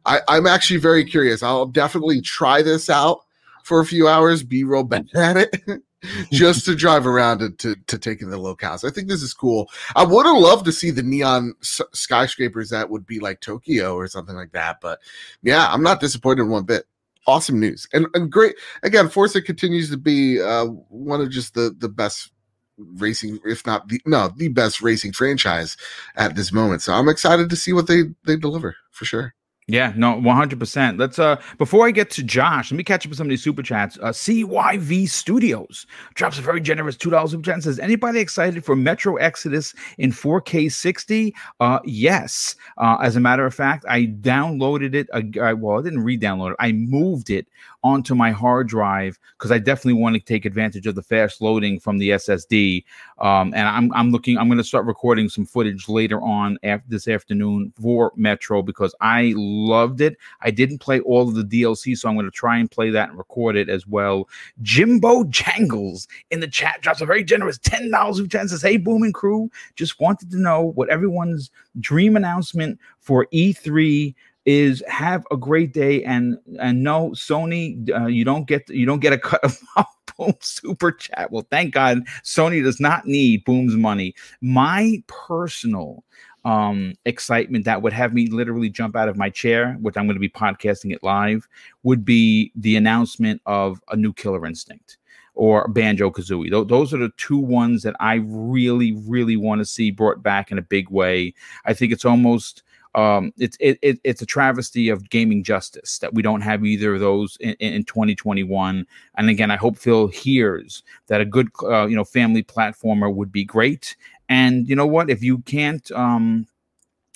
I, 0.07 0.21
I'm 0.27 0.45
actually 0.45 0.79
very 0.79 1.03
curious. 1.03 1.41
I'll 1.41 1.65
definitely 1.65 2.21
try 2.21 2.61
this 2.61 2.91
out 2.91 3.21
for 3.65 3.79
a 3.79 3.85
few 3.85 4.07
hours, 4.07 4.43
be 4.43 4.63
real 4.63 4.83
bad 4.83 5.07
at 5.15 5.37
it, 5.37 5.81
just 6.31 6.65
to 6.65 6.75
drive 6.75 7.05
around 7.05 7.41
and 7.41 7.57
to, 7.59 7.75
to 7.87 7.97
take 7.97 8.21
in 8.21 8.29
the 8.29 8.37
locales. 8.37 8.87
I 8.87 8.91
think 8.91 9.07
this 9.07 9.21
is 9.21 9.33
cool. 9.33 9.69
I 9.95 10.03
would 10.03 10.25
have 10.25 10.37
loved 10.37 10.65
to 10.65 10.71
see 10.71 10.91
the 10.91 11.03
neon 11.03 11.53
s- 11.61 11.81
skyscrapers 11.93 12.69
that 12.69 12.89
would 12.89 13.05
be 13.05 13.19
like 13.19 13.41
Tokyo 13.41 13.95
or 13.95 14.07
something 14.07 14.35
like 14.35 14.51
that. 14.51 14.81
But 14.81 14.99
yeah, 15.41 15.67
I'm 15.71 15.83
not 15.83 15.99
disappointed 15.99 16.43
in 16.43 16.49
one 16.49 16.65
bit. 16.65 16.85
Awesome 17.27 17.59
news 17.59 17.87
and, 17.91 18.05
and 18.13 18.31
great. 18.31 18.55
Again, 18.83 19.09
Forza 19.09 19.41
continues 19.41 19.89
to 19.89 19.97
be 19.97 20.39
uh, 20.39 20.65
one 20.65 21.21
of 21.21 21.31
just 21.31 21.55
the, 21.55 21.75
the 21.75 21.89
best 21.89 22.31
racing, 22.77 23.39
if 23.45 23.65
not 23.65 23.87
the 23.87 24.01
no, 24.05 24.31
the 24.35 24.49
best 24.49 24.81
racing 24.81 25.11
franchise 25.11 25.77
at 26.15 26.35
this 26.35 26.51
moment. 26.51 26.81
So 26.81 26.93
I'm 26.93 27.09
excited 27.09 27.49
to 27.49 27.55
see 27.55 27.73
what 27.73 27.87
they 27.87 28.03
they 28.25 28.35
deliver 28.35 28.75
for 28.91 29.05
sure. 29.05 29.33
Yeah, 29.67 29.93
no, 29.95 30.13
100%. 30.21 30.99
Let's 30.99 31.17
uh 31.17 31.41
before 31.57 31.87
I 31.87 31.91
get 31.91 32.11
to 32.11 32.23
Josh, 32.23 32.71
let 32.71 32.77
me 32.77 32.83
catch 32.83 33.03
up 33.05 33.09
with 33.09 33.17
some 33.17 33.25
of 33.25 33.29
these 33.29 33.43
super 33.43 33.63
chats. 33.63 33.97
Uh 33.99 34.09
CYV 34.11 35.09
Studios 35.09 35.87
drops 36.13 36.37
a 36.37 36.41
very 36.43 36.61
generous 36.61 36.95
$2 36.95 37.31
super 37.31 37.41
chat 37.43 37.55
and 37.55 37.63
says, 37.63 37.79
"Anybody 37.79 38.19
excited 38.19 38.63
for 38.63 38.75
Metro 38.75 39.15
Exodus 39.15 39.73
in 39.97 40.11
4K 40.11 40.71
60?" 40.71 41.33
Uh 41.59 41.79
yes. 41.83 42.55
Uh 42.77 42.97
as 43.01 43.15
a 43.15 43.19
matter 43.19 43.43
of 43.43 43.55
fact, 43.55 43.85
I 43.89 44.05
downloaded 44.05 44.93
it 44.93 45.09
uh, 45.11 45.55
well, 45.57 45.79
I 45.79 45.81
didn't 45.81 46.03
re-download 46.03 46.51
it. 46.51 46.57
I 46.59 46.71
moved 46.71 47.31
it 47.31 47.47
onto 47.85 48.15
my 48.15 48.31
hard 48.31 48.67
drive 48.67 49.19
because 49.37 49.51
I 49.51 49.59
definitely 49.59 50.01
want 50.01 50.15
to 50.15 50.19
take 50.19 50.45
advantage 50.45 50.87
of 50.87 50.95
the 50.95 51.03
fast 51.03 51.39
loading 51.39 51.79
from 51.79 51.99
the 51.99 52.09
SSD. 52.09 52.83
Um, 53.19 53.53
and 53.53 53.67
I'm, 53.67 53.93
I'm 53.93 54.09
looking, 54.09 54.39
I'm 54.39 54.47
going 54.47 54.57
to 54.57 54.63
start 54.63 54.87
recording 54.87 55.29
some 55.29 55.45
footage 55.45 55.87
later 55.87 56.19
on 56.19 56.57
this 56.87 57.07
afternoon 57.07 57.71
for 57.79 58.11
Metro 58.15 58.63
because 58.63 58.95
I 59.01 59.33
loved 59.37 60.01
it. 60.01 60.17
I 60.41 60.49
didn't 60.49 60.79
play 60.79 60.99
all 61.01 61.29
of 61.29 61.35
the 61.35 61.43
DLC, 61.43 61.95
so 61.95 62.09
I'm 62.09 62.15
going 62.15 62.25
to 62.25 62.31
try 62.31 62.57
and 62.57 62.71
play 62.71 62.89
that 62.89 63.09
and 63.09 63.19
record 63.19 63.55
it 63.55 63.69
as 63.69 63.85
well. 63.85 64.27
Jimbo 64.63 65.25
Jangles 65.25 66.07
in 66.31 66.39
the 66.39 66.47
chat 66.47 66.81
drops 66.81 67.01
a 67.01 67.05
very 67.05 67.23
generous 67.23 67.59
$10 67.59 68.17
who 68.17 68.47
says, 68.47 68.63
Hey, 68.63 68.77
Booming 68.77 69.13
Crew, 69.13 69.51
just 69.75 69.99
wanted 69.99 70.31
to 70.31 70.37
know 70.37 70.71
what 70.73 70.89
everyone's 70.89 71.51
dream 71.79 72.15
announcement 72.15 72.79
for 72.99 73.27
E3 73.27 74.15
is 74.45 74.83
have 74.87 75.25
a 75.31 75.37
great 75.37 75.73
day 75.73 76.03
and 76.03 76.37
and 76.59 76.83
no 76.83 77.09
sony 77.11 77.89
uh, 77.91 78.05
you 78.05 78.23
don't 78.23 78.47
get 78.47 78.67
you 78.69 78.85
don't 78.85 78.99
get 78.99 79.13
a 79.13 79.17
cut 79.17 79.43
of 79.75 79.85
boom 80.17 80.33
super 80.39 80.91
chat 80.91 81.31
well 81.31 81.45
thank 81.49 81.73
god 81.73 82.05
sony 82.23 82.63
does 82.63 82.79
not 82.79 83.05
need 83.05 83.43
boom's 83.43 83.75
money 83.75 84.13
my 84.41 85.01
personal 85.07 86.03
um 86.45 86.93
excitement 87.05 87.65
that 87.65 87.81
would 87.81 87.93
have 87.93 88.13
me 88.13 88.27
literally 88.27 88.69
jump 88.69 88.95
out 88.95 89.09
of 89.09 89.17
my 89.17 89.29
chair 89.29 89.73
which 89.81 89.97
i'm 89.97 90.05
going 90.05 90.15
to 90.15 90.19
be 90.19 90.29
podcasting 90.29 90.93
it 90.93 91.03
live 91.03 91.47
would 91.83 92.05
be 92.05 92.51
the 92.55 92.75
announcement 92.75 93.41
of 93.45 93.81
a 93.89 93.95
new 93.95 94.13
killer 94.13 94.45
instinct 94.45 94.97
or 95.35 95.67
Banjo 95.67 96.09
Kazooie. 96.09 96.67
Those 96.67 96.93
are 96.93 96.97
the 96.97 97.11
two 97.17 97.37
ones 97.37 97.83
that 97.83 97.95
I 97.99 98.15
really, 98.25 98.93
really 99.05 99.35
want 99.35 99.59
to 99.59 99.65
see 99.65 99.91
brought 99.91 100.23
back 100.23 100.49
in 100.49 100.57
a 100.57 100.61
big 100.61 100.89
way. 100.89 101.33
I 101.65 101.73
think 101.73 101.91
it's 101.91 102.05
almost 102.05 102.63
um, 102.95 103.33
it's 103.37 103.57
it, 103.59 103.77
it, 103.81 103.99
it's 104.03 104.21
a 104.21 104.25
travesty 104.25 104.87
of 104.89 105.09
gaming 105.09 105.43
justice 105.43 105.99
that 105.99 106.13
we 106.13 106.21
don't 106.21 106.41
have 106.41 106.65
either 106.65 106.95
of 106.95 107.01
those 107.01 107.37
in, 107.41 107.53
in 107.59 107.83
2021. 107.83 108.87
And 109.17 109.29
again, 109.29 109.51
I 109.51 109.57
hope 109.57 109.77
Phil 109.77 110.07
hears 110.07 110.81
that 111.07 111.19
a 111.19 111.25
good 111.25 111.49
uh, 111.63 111.85
you 111.87 111.95
know 111.95 112.05
family 112.05 112.41
platformer 112.41 113.13
would 113.13 113.31
be 113.31 113.43
great. 113.43 113.95
And 114.29 114.67
you 114.67 114.75
know 114.75 114.87
what? 114.87 115.09
If 115.09 115.21
you 115.21 115.39
can't, 115.39 115.89
um, 115.91 116.47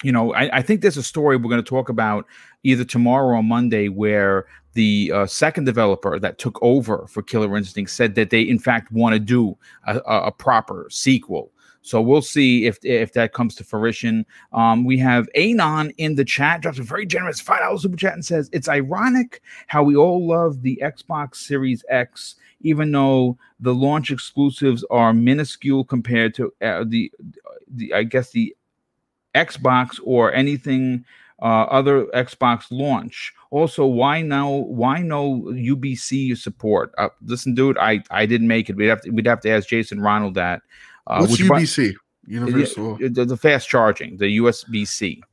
you 0.04 0.12
know, 0.12 0.34
I, 0.34 0.58
I 0.58 0.62
think 0.62 0.82
there's 0.82 0.98
a 0.98 1.04
story 1.04 1.38
we're 1.38 1.50
going 1.50 1.64
to 1.64 1.70
talk 1.70 1.90
about 1.90 2.26
either 2.64 2.84
tomorrow 2.84 3.38
or 3.38 3.44
Monday 3.44 3.88
where 3.88 4.46
the 4.74 5.12
uh, 5.16 5.26
second 5.26 5.64
developer 5.64 6.20
that 6.20 6.38
took 6.38 6.60
over 6.62 7.08
for 7.08 7.24
Killer 7.24 7.56
Instinct 7.58 7.90
said 7.90 8.16
that 8.16 8.30
they 8.30 8.42
in 8.42 8.60
fact 8.60 8.92
want 8.92 9.14
to 9.14 9.20
do 9.20 9.58
a, 9.88 9.98
a, 10.06 10.22
a 10.28 10.32
proper 10.32 10.88
sequel 10.92 11.52
so 11.82 12.02
we'll 12.02 12.22
see 12.22 12.66
if 12.66 12.84
if 12.84 13.14
that 13.14 13.34
comes 13.34 13.56
to 13.56 13.64
fruition. 13.64 14.26
Um, 14.52 14.84
we 14.84 14.98
have 15.00 15.30
Anon 15.36 15.92
in 15.98 16.16
the 16.16 16.26
chat 16.26 16.62
drops 16.62 16.80
a 16.80 16.84
very 16.84 17.06
generous 17.06 17.40
five 17.40 17.60
dollars 17.60 17.82
super 17.82 17.98
chat 17.98 18.14
and 18.14 18.26
says 18.26 18.50
it's 18.52 18.68
ironic 18.68 19.42
how 19.68 19.84
we 19.84 19.96
all 19.96 20.28
love 20.28 20.62
the 20.62 20.80
Xbox 20.84 21.38
Series 21.38 21.84
X, 21.90 22.36
even 22.62 22.92
though 22.92 23.38
the 23.60 23.74
launch 23.74 24.12
exclusives 24.12 24.84
are 24.92 25.14
minuscule 25.14 25.84
compared 25.84 26.34
to 26.36 26.54
uh, 26.62 26.84
the 26.86 27.12
the 27.68 27.94
I 27.94 28.04
guess 28.04 28.32
the 28.32 28.56
Xbox 29.36 30.00
or 30.04 30.34
anything 30.34 31.06
uh, 31.42 31.64
other 31.70 32.06
Xbox 32.08 32.66
launch. 32.70 33.34
Also, 33.52 33.86
why 33.86 34.22
now? 34.22 34.52
Why 34.52 35.02
no 35.02 35.42
UBC 35.42 36.38
support? 36.38 36.94
Uh, 36.98 37.10
listen, 37.24 37.56
dude, 37.56 37.78
I 37.78 38.04
I 38.12 38.26
didn't 38.26 38.48
make 38.48 38.70
it. 38.70 38.76
We'd 38.76 38.88
have 38.88 39.02
to 39.02 39.10
we'd 39.12 39.26
have 39.26 39.42
to 39.42 39.50
ask 39.50 39.68
Jason 39.68 40.02
Ronald 40.02 40.36
that. 40.36 40.62
Uh, 41.10 41.26
What's 41.26 41.38
UBC? 41.38 41.96
Universal. 42.28 42.98
The, 42.98 43.26
the, 43.26 43.38
fast 43.38 43.68
charging, 43.68 44.18
the 44.18 44.38
USB 44.38 44.88
C. 44.88 45.24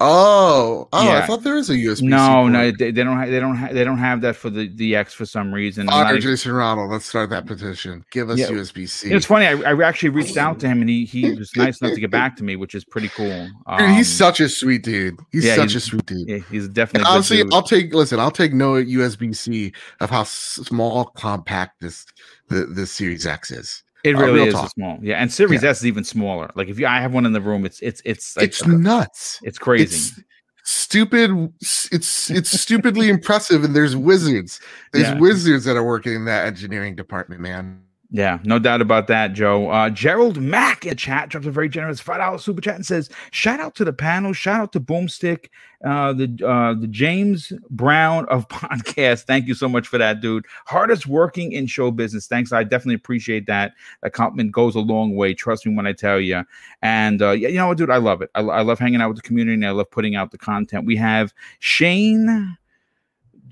Oh, 0.00 0.88
oh! 0.92 1.04
Yeah. 1.04 1.18
I 1.18 1.26
thought 1.26 1.44
there 1.44 1.56
is 1.56 1.70
a 1.70 1.74
USB. 1.74 2.02
No, 2.02 2.48
no, 2.48 2.72
they, 2.72 2.90
they 2.90 3.04
don't. 3.04 3.16
Have, 3.16 3.30
they 3.30 3.38
don't. 3.38 3.54
Have, 3.54 3.74
they 3.74 3.84
don't 3.84 3.98
have 3.98 4.20
that 4.22 4.34
for 4.34 4.50
the 4.50 4.68
the 4.74 4.96
X 4.96 5.14
for 5.14 5.24
some 5.24 5.54
reason. 5.54 5.86
Fire 5.86 6.18
Jason 6.18 6.50
Ronald. 6.50 6.90
Let's 6.90 7.06
start 7.06 7.30
that 7.30 7.46
petition. 7.46 8.04
Give 8.10 8.28
us 8.28 8.40
yeah. 8.40 8.48
USB 8.48 8.88
C. 8.88 9.12
It's 9.12 9.24
funny. 9.24 9.46
I, 9.46 9.70
I 9.70 9.86
actually 9.86 10.08
reached 10.08 10.36
out 10.36 10.58
to 10.60 10.66
him, 10.66 10.80
and 10.80 10.90
he 10.90 11.04
he 11.04 11.32
was 11.34 11.54
nice 11.54 11.80
enough 11.80 11.94
to 11.94 12.00
get 12.00 12.10
back 12.10 12.36
to 12.38 12.44
me, 12.44 12.56
which 12.56 12.74
is 12.74 12.84
pretty 12.84 13.08
cool. 13.10 13.48
Um, 13.66 13.78
dude, 13.78 13.90
he's 13.90 14.12
such 14.12 14.40
a 14.40 14.48
sweet 14.48 14.82
dude. 14.82 15.16
He's 15.30 15.44
yeah, 15.44 15.54
such 15.54 15.74
he's, 15.74 15.76
a 15.76 15.86
sweet 15.86 16.06
dude. 16.06 16.28
Yeah, 16.28 16.38
he's 16.50 16.66
definitely. 16.66 17.08
honestly, 17.08 17.44
I'll 17.52 17.62
take. 17.62 17.94
Listen, 17.94 18.18
I'll 18.18 18.32
take 18.32 18.52
no 18.52 18.72
USB 18.72 19.34
C 19.34 19.72
of 20.00 20.10
how 20.10 20.24
small, 20.24 21.04
compact 21.04 21.80
this 21.80 22.04
the 22.48 22.66
the 22.66 22.84
Series 22.84 23.28
X 23.28 23.52
is. 23.52 23.84
It 24.04 24.14
Uh, 24.16 24.20
really 24.20 24.48
real 24.50 24.64
is 24.64 24.70
small. 24.70 24.98
Yeah, 25.02 25.16
and 25.16 25.32
Series 25.32 25.62
Yeah. 25.62 25.70
S 25.70 25.78
is 25.80 25.86
even 25.86 26.04
smaller. 26.04 26.50
Like 26.54 26.68
if 26.68 26.78
you, 26.78 26.86
I 26.86 27.00
have 27.00 27.12
one 27.12 27.26
in 27.26 27.32
the 27.32 27.40
room. 27.40 27.64
It's 27.64 27.80
it's 27.80 28.00
it's 28.04 28.36
like, 28.36 28.46
it's 28.46 28.64
nuts. 28.66 29.40
it's 29.42 29.58
crazy. 29.58 29.84
It's 29.96 30.20
stupid. 30.64 31.52
It's 31.90 32.30
it's 32.30 32.60
stupidly 32.60 33.08
impressive, 33.08 33.64
and 33.64 33.74
there's 33.74 33.96
wizards. 33.96 34.60
There's 34.92 35.08
Yeah. 35.08 35.18
wizards 35.18 35.64
that 35.64 35.76
are 35.76 35.84
working 35.84 36.14
in 36.14 36.24
that 36.26 36.46
engineering 36.46 36.94
department, 36.94 37.40
man. 37.40 37.80
Yeah, 38.14 38.38
no 38.44 38.60
doubt 38.60 38.80
about 38.80 39.08
that, 39.08 39.32
Joe. 39.32 39.68
Uh, 39.70 39.90
Gerald 39.90 40.36
Mack 40.40 40.84
in 40.84 40.90
the 40.90 40.94
chat 40.94 41.30
drops 41.30 41.48
a 41.48 41.50
very 41.50 41.68
generous 41.68 41.98
five 41.98 42.18
dollar 42.18 42.38
super 42.38 42.60
chat 42.60 42.76
and 42.76 42.86
says, 42.86 43.10
"Shout 43.32 43.58
out 43.58 43.74
to 43.74 43.84
the 43.84 43.92
panel, 43.92 44.32
shout 44.32 44.60
out 44.60 44.72
to 44.74 44.78
Boomstick, 44.78 45.48
uh, 45.84 46.12
the 46.12 46.28
uh, 46.46 46.74
the 46.80 46.86
James 46.86 47.52
Brown 47.70 48.24
of 48.26 48.46
podcast. 48.50 49.24
Thank 49.24 49.48
you 49.48 49.54
so 49.54 49.68
much 49.68 49.88
for 49.88 49.98
that, 49.98 50.20
dude. 50.20 50.46
Hardest 50.66 51.08
working 51.08 51.50
in 51.50 51.66
show 51.66 51.90
business. 51.90 52.28
Thanks, 52.28 52.52
I 52.52 52.62
definitely 52.62 52.94
appreciate 52.94 53.46
that. 53.46 53.72
That 54.04 54.12
compliment 54.12 54.52
goes 54.52 54.76
a 54.76 54.80
long 54.80 55.16
way. 55.16 55.34
Trust 55.34 55.66
me 55.66 55.74
when 55.74 55.88
I 55.88 55.92
tell 55.92 56.20
you. 56.20 56.44
And 56.82 57.20
uh, 57.20 57.32
yeah, 57.32 57.48
you 57.48 57.56
know 57.56 57.66
what, 57.66 57.78
dude, 57.78 57.90
I 57.90 57.96
love 57.96 58.22
it. 58.22 58.30
I, 58.36 58.42
I 58.42 58.60
love 58.60 58.78
hanging 58.78 59.00
out 59.00 59.08
with 59.08 59.16
the 59.16 59.26
community. 59.26 59.54
and 59.54 59.66
I 59.66 59.72
love 59.72 59.90
putting 59.90 60.14
out 60.14 60.30
the 60.30 60.38
content. 60.38 60.86
We 60.86 60.94
have 60.94 61.34
Shane." 61.58 62.56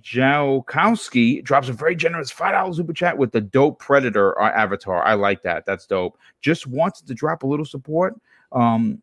Jalkowski 0.02 1.42
drops 1.42 1.68
a 1.68 1.72
very 1.72 1.94
generous 1.94 2.30
five 2.30 2.52
dollars 2.52 2.76
super 2.76 2.92
chat 2.92 3.16
with 3.16 3.32
the 3.32 3.40
dope 3.40 3.78
predator 3.78 4.40
uh, 4.40 4.50
avatar. 4.50 5.02
I 5.04 5.14
like 5.14 5.42
that. 5.42 5.64
That's 5.64 5.86
dope. 5.86 6.18
Just 6.40 6.66
wanted 6.66 7.06
to 7.06 7.14
drop 7.14 7.42
a 7.42 7.46
little 7.46 7.64
support. 7.64 8.20
Um, 8.52 9.00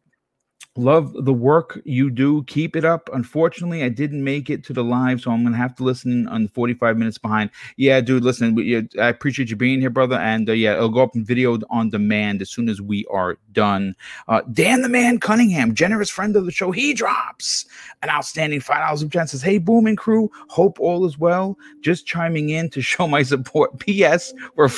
love 0.80 1.14
the 1.26 1.34
work 1.34 1.80
you 1.84 2.10
do. 2.10 2.44
Keep 2.44 2.76
it 2.76 2.86
up. 2.86 3.10
Unfortunately, 3.14 3.84
I 3.84 3.90
didn't 3.90 4.24
make 4.24 4.50
it 4.50 4.64
to 4.66 4.74
the 4.74 4.84
live, 4.84 5.22
so 5.22 5.32
I'm 5.32 5.44
gonna 5.44 5.58
have 5.58 5.76
to 5.76 5.84
listen 5.84 6.28
on 6.28 6.48
45 6.48 6.98
minutes 6.98 7.18
behind. 7.18 7.50
Yeah, 7.78 8.02
dude, 8.02 8.24
listen. 8.24 8.58
I 9.00 9.08
appreciate 9.08 9.50
you 9.50 9.56
being 9.56 9.80
here, 9.82 9.90
brother. 9.90 10.16
And 10.16 10.50
uh, 10.50 10.54
yeah, 10.54 10.74
it'll 10.74 10.90
go 10.90 11.04
up 11.04 11.16
in 11.16 11.26
video 11.26 11.60
on 11.70 11.90
demand 11.90 12.42
as 12.42 12.50
soon 12.50 12.70
as 12.70 12.82
we 12.82 13.06
are 13.12 13.38
done. 13.52 13.96
Uh, 14.28 14.42
Dan 14.54 14.82
the 14.82 14.90
Man 14.90 15.20
Cunningham, 15.20 15.76
generous 15.76 16.10
friend 16.10 16.36
of 16.36 16.46
the 16.46 16.52
show, 16.52 16.72
he 16.72 16.94
drops 16.94 17.66
an 18.02 18.10
outstanding 18.10 18.62
five 18.62 18.80
dollars 18.80 19.02
of 19.02 19.12
chat. 19.12 19.30
Says, 19.30 19.42
"Hey, 19.42 19.58
booming 19.58 19.96
crew, 19.96 20.32
hope 20.48 20.80
all 20.80 21.06
is 21.06 21.18
well. 21.18 21.58
Just 21.82 22.06
chiming 22.06 22.50
in 22.50 22.70
to 22.72 22.82
show 22.82 23.08
my 23.08 23.24
support. 23.24 23.80
P.S. 23.80 24.34
We're." 24.56 24.70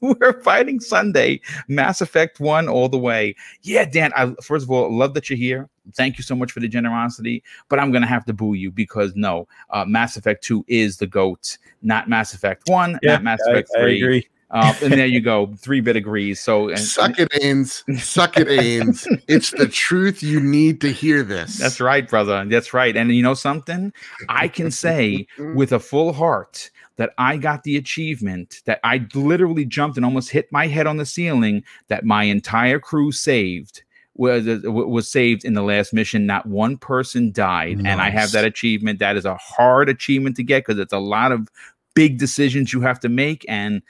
We're 0.20 0.40
fighting 0.42 0.80
Sunday, 0.80 1.40
Mass 1.68 2.00
Effect 2.00 2.40
One 2.40 2.68
all 2.68 2.88
the 2.88 2.98
way. 2.98 3.34
Yeah, 3.62 3.84
Dan. 3.84 4.12
I 4.16 4.34
first 4.42 4.64
of 4.64 4.70
all 4.70 4.94
love 4.94 5.14
that 5.14 5.28
you're 5.28 5.36
here. 5.36 5.68
Thank 5.94 6.18
you 6.18 6.24
so 6.24 6.34
much 6.34 6.52
for 6.52 6.60
the 6.60 6.68
generosity. 6.68 7.42
But 7.68 7.80
I'm 7.80 7.92
gonna 7.92 8.06
have 8.06 8.24
to 8.26 8.32
boo 8.32 8.54
you 8.54 8.70
because 8.70 9.14
no, 9.14 9.46
uh, 9.70 9.84
Mass 9.84 10.16
Effect 10.16 10.42
Two 10.42 10.64
is 10.68 10.96
the 10.96 11.06
goat, 11.06 11.58
not 11.82 12.08
Mass 12.08 12.32
Effect 12.32 12.68
One, 12.68 12.98
not 13.02 13.22
Mass 13.22 13.40
I, 13.46 13.50
Effect 13.50 13.70
I 13.76 13.80
Three. 13.80 14.02
agree. 14.02 14.28
Uh, 14.52 14.74
and 14.82 14.92
there 14.92 15.06
you 15.06 15.20
go, 15.20 15.54
three 15.58 15.80
bit 15.80 15.96
agrees. 15.96 16.40
So 16.40 16.70
and, 16.70 16.78
Suck 16.78 17.18
it, 17.18 17.30
Ains. 17.30 17.84
Suck 18.00 18.36
it, 18.36 18.48
Ains. 18.48 19.06
it's 19.28 19.52
the 19.52 19.68
truth. 19.68 20.22
You 20.22 20.40
need 20.40 20.80
to 20.80 20.92
hear 20.92 21.22
this. 21.22 21.58
That's 21.58 21.80
right, 21.80 22.08
brother. 22.08 22.44
That's 22.46 22.74
right. 22.74 22.96
And 22.96 23.14
you 23.14 23.22
know 23.22 23.34
something? 23.34 23.92
I 24.28 24.48
can 24.48 24.70
say 24.70 25.26
with 25.54 25.72
a 25.72 25.78
full 25.78 26.12
heart 26.12 26.70
that 27.00 27.14
I 27.16 27.38
got 27.38 27.62
the 27.62 27.78
achievement 27.78 28.60
that 28.66 28.78
I 28.84 29.06
literally 29.14 29.64
jumped 29.64 29.96
and 29.96 30.04
almost 30.04 30.28
hit 30.28 30.52
my 30.52 30.66
head 30.66 30.86
on 30.86 30.98
the 30.98 31.06
ceiling 31.06 31.64
that 31.88 32.04
my 32.04 32.24
entire 32.24 32.78
crew 32.78 33.10
saved 33.10 33.82
was 34.16 34.44
was 34.64 35.10
saved 35.10 35.46
in 35.46 35.54
the 35.54 35.62
last 35.62 35.94
mission. 35.94 36.26
Not 36.26 36.44
one 36.44 36.76
person 36.76 37.32
died 37.32 37.78
and 37.86 38.02
I 38.02 38.10
have 38.10 38.32
that 38.32 38.44
achievement. 38.44 38.98
That 38.98 39.16
is 39.16 39.24
a 39.24 39.34
hard 39.36 39.88
achievement 39.88 40.36
to 40.36 40.42
get 40.42 40.66
because 40.66 40.78
it's 40.78 40.92
a 40.92 40.98
lot 40.98 41.32
of 41.32 41.48
big 41.94 42.18
decisions 42.18 42.74
you 42.74 42.82
have 42.82 43.00
to 43.00 43.08
make 43.08 43.46
and 43.48 43.80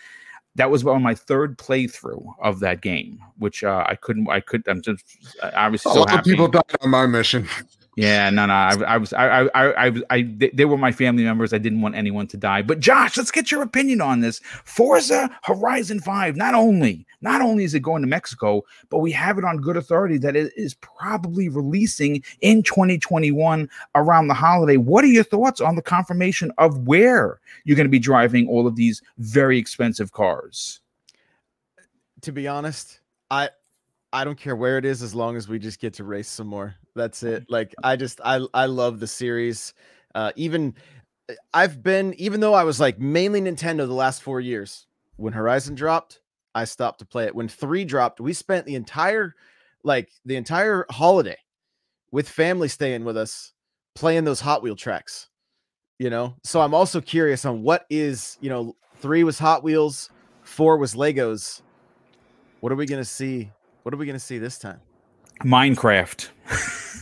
that 0.54 0.70
was 0.70 0.86
on 0.86 1.02
my 1.02 1.16
third 1.16 1.58
playthrough 1.58 2.24
of 2.40 2.60
that 2.60 2.80
game 2.80 3.18
which 3.38 3.64
uh, 3.64 3.82
I 3.88 3.96
couldn't 3.96 4.30
I 4.30 4.38
could 4.38 4.62
I'm 4.68 4.82
just 4.82 5.04
I 5.52 5.66
was 5.66 5.80
A 5.84 5.90
so 5.90 6.00
lot 6.00 6.10
happy. 6.10 6.30
of 6.30 6.32
people 6.36 6.46
died 6.46 6.62
on 6.80 6.90
my 6.90 7.06
mission. 7.06 7.48
Yeah, 7.96 8.30
no, 8.30 8.46
no. 8.46 8.52
I, 8.52 8.74
I 8.86 8.96
was, 8.96 9.12
I, 9.12 9.42
I, 9.54 9.86
I, 9.88 10.02
I, 10.10 10.22
they 10.52 10.64
were 10.64 10.76
my 10.76 10.92
family 10.92 11.24
members. 11.24 11.52
I 11.52 11.58
didn't 11.58 11.80
want 11.80 11.94
anyone 11.94 12.26
to 12.28 12.36
die. 12.36 12.62
But 12.62 12.80
Josh, 12.80 13.16
let's 13.16 13.30
get 13.30 13.50
your 13.50 13.62
opinion 13.62 14.00
on 14.00 14.20
this. 14.20 14.40
Forza 14.64 15.30
Horizon 15.42 16.00
Five. 16.00 16.36
Not 16.36 16.54
only, 16.54 17.06
not 17.20 17.40
only 17.40 17.64
is 17.64 17.74
it 17.74 17.80
going 17.80 18.02
to 18.02 18.08
Mexico, 18.08 18.62
but 18.88 18.98
we 18.98 19.12
have 19.12 19.38
it 19.38 19.44
on 19.44 19.58
good 19.58 19.76
authority 19.76 20.18
that 20.18 20.36
it 20.36 20.52
is 20.56 20.74
probably 20.74 21.48
releasing 21.48 22.22
in 22.40 22.62
2021 22.62 23.68
around 23.94 24.28
the 24.28 24.34
holiday. 24.34 24.76
What 24.76 25.04
are 25.04 25.08
your 25.08 25.24
thoughts 25.24 25.60
on 25.60 25.76
the 25.76 25.82
confirmation 25.82 26.52
of 26.58 26.86
where 26.86 27.40
you're 27.64 27.76
going 27.76 27.86
to 27.86 27.90
be 27.90 27.98
driving 27.98 28.48
all 28.48 28.66
of 28.66 28.76
these 28.76 29.02
very 29.18 29.58
expensive 29.58 30.12
cars? 30.12 30.80
to 32.22 32.32
be 32.32 32.46
honest, 32.48 33.00
I 33.30 33.50
I 34.12 34.24
don't 34.24 34.38
care 34.38 34.56
where 34.56 34.78
it 34.78 34.84
is 34.84 35.02
as 35.02 35.14
long 35.14 35.36
as 35.36 35.48
we 35.48 35.58
just 35.58 35.80
get 35.80 35.94
to 35.94 36.04
race 36.04 36.28
some 36.28 36.46
more. 36.48 36.74
That's 36.94 37.22
it. 37.22 37.46
Like 37.50 37.74
I 37.82 37.96
just 37.96 38.20
I 38.24 38.40
I 38.54 38.66
love 38.66 39.00
the 39.00 39.06
series. 39.06 39.74
Uh 40.14 40.32
even 40.36 40.74
I've 41.54 41.82
been 41.82 42.14
even 42.14 42.40
though 42.40 42.54
I 42.54 42.64
was 42.64 42.80
like 42.80 42.98
mainly 42.98 43.40
Nintendo 43.40 43.86
the 43.86 43.94
last 43.94 44.22
4 44.22 44.40
years. 44.40 44.86
When 45.16 45.32
Horizon 45.32 45.74
dropped, 45.74 46.20
I 46.54 46.64
stopped 46.64 46.98
to 47.00 47.06
play 47.06 47.26
it. 47.26 47.34
When 47.34 47.48
3 47.48 47.84
dropped, 47.84 48.20
we 48.20 48.32
spent 48.32 48.66
the 48.66 48.74
entire 48.74 49.34
like 49.84 50.10
the 50.24 50.36
entire 50.36 50.86
holiday 50.90 51.38
with 52.10 52.28
family 52.28 52.68
staying 52.68 53.04
with 53.04 53.16
us 53.16 53.52
playing 53.94 54.24
those 54.24 54.40
Hot 54.40 54.62
Wheel 54.62 54.76
tracks. 54.76 55.28
You 55.98 56.10
know? 56.10 56.34
So 56.42 56.60
I'm 56.62 56.74
also 56.74 57.00
curious 57.00 57.44
on 57.44 57.62
what 57.62 57.84
is, 57.90 58.38
you 58.40 58.48
know, 58.48 58.74
3 58.96 59.22
was 59.22 59.38
Hot 59.38 59.62
Wheels, 59.62 60.10
4 60.42 60.78
was 60.78 60.94
Legos. 60.94 61.62
What 62.60 62.72
are 62.72 62.76
we 62.76 62.86
gonna 62.86 63.04
see? 63.04 63.50
What 63.82 63.94
are 63.94 63.96
we 63.96 64.06
gonna 64.06 64.18
see 64.18 64.38
this 64.38 64.58
time? 64.58 64.80
Minecraft, 65.42 66.28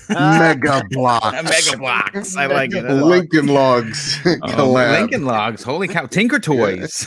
Mega 0.09 0.83
blocks. 0.91 1.43
Mega 1.43 1.79
Bloks. 1.79 2.37
I 2.37 2.47
like 2.47 2.73
it. 2.73 2.85
Lincoln 2.89 3.47
Logs. 3.49 4.19
Oh, 4.27 4.47
collab. 4.47 5.01
Lincoln 5.01 5.25
Logs. 5.25 5.63
Holy 5.63 5.89
cow. 5.89 6.07
Tinker 6.07 6.39
Toys. 6.39 7.07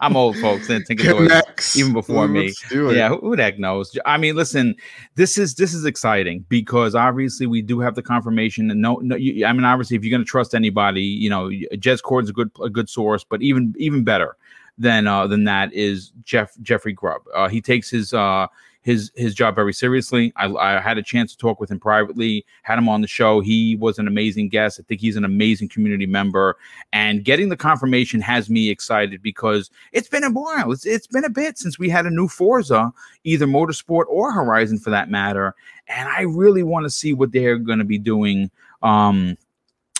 I'm 0.00 0.16
old, 0.16 0.36
folks. 0.38 0.68
And 0.70 0.84
Tinker 0.86 1.12
Toys. 1.12 1.76
Even 1.76 1.92
before 1.92 2.28
me. 2.28 2.46
Let's 2.46 2.68
do 2.68 2.90
it. 2.90 2.96
Yeah, 2.96 3.08
who, 3.08 3.18
who 3.18 3.36
the 3.36 3.42
heck 3.42 3.58
knows? 3.58 3.96
I 4.06 4.16
mean, 4.16 4.36
listen, 4.36 4.74
this 5.14 5.36
is 5.38 5.54
this 5.54 5.74
is 5.74 5.84
exciting 5.84 6.44
because 6.48 6.94
obviously 6.94 7.46
we 7.46 7.62
do 7.62 7.80
have 7.80 7.94
the 7.94 8.02
confirmation. 8.02 8.70
And 8.70 8.80
no, 8.80 8.96
no, 8.96 9.16
you, 9.16 9.44
I 9.44 9.52
mean, 9.52 9.64
obviously, 9.64 9.96
if 9.96 10.04
you're 10.04 10.10
going 10.10 10.24
to 10.24 10.30
trust 10.30 10.54
anybody, 10.54 11.02
you 11.02 11.30
know, 11.30 11.48
Jez 11.74 12.02
Cord's 12.02 12.30
a 12.30 12.32
good 12.32 12.50
a 12.62 12.70
good 12.70 12.88
source, 12.88 13.24
but 13.24 13.42
even 13.42 13.74
even 13.78 14.04
better 14.04 14.36
than 14.78 15.06
uh 15.06 15.26
than 15.26 15.44
that 15.44 15.72
is 15.72 16.12
Jeff 16.24 16.52
Jeffrey 16.62 16.92
Grubb. 16.92 17.22
Uh, 17.34 17.48
he 17.48 17.60
takes 17.60 17.90
his 17.90 18.12
uh 18.12 18.46
his 18.84 19.10
his 19.16 19.34
job 19.34 19.54
very 19.54 19.72
seriously. 19.72 20.32
I, 20.36 20.46
I 20.46 20.80
had 20.80 20.98
a 20.98 21.02
chance 21.02 21.32
to 21.32 21.38
talk 21.38 21.58
with 21.58 21.70
him 21.70 21.80
privately, 21.80 22.44
had 22.62 22.78
him 22.78 22.88
on 22.88 23.00
the 23.00 23.06
show. 23.06 23.40
He 23.40 23.76
was 23.76 23.98
an 23.98 24.06
amazing 24.06 24.50
guest. 24.50 24.78
I 24.78 24.82
think 24.82 25.00
he's 25.00 25.16
an 25.16 25.24
amazing 25.24 25.70
community 25.70 26.06
member, 26.06 26.56
and 26.92 27.24
getting 27.24 27.48
the 27.48 27.56
confirmation 27.56 28.20
has 28.20 28.50
me 28.50 28.68
excited 28.68 29.22
because 29.22 29.70
it's 29.92 30.08
been 30.08 30.22
a 30.22 30.30
while. 30.30 30.70
It's 30.70 30.84
it's 30.84 31.06
been 31.06 31.24
a 31.24 31.30
bit 31.30 31.58
since 31.58 31.78
we 31.78 31.88
had 31.88 32.04
a 32.04 32.10
new 32.10 32.28
Forza, 32.28 32.92
either 33.24 33.46
Motorsport 33.46 34.04
or 34.08 34.30
Horizon 34.30 34.78
for 34.78 34.90
that 34.90 35.10
matter, 35.10 35.54
and 35.88 36.08
I 36.08 36.22
really 36.22 36.62
want 36.62 36.84
to 36.84 36.90
see 36.90 37.14
what 37.14 37.32
they're 37.32 37.58
going 37.58 37.78
to 37.78 37.84
be 37.86 37.98
doing. 37.98 38.50
Um, 38.82 39.38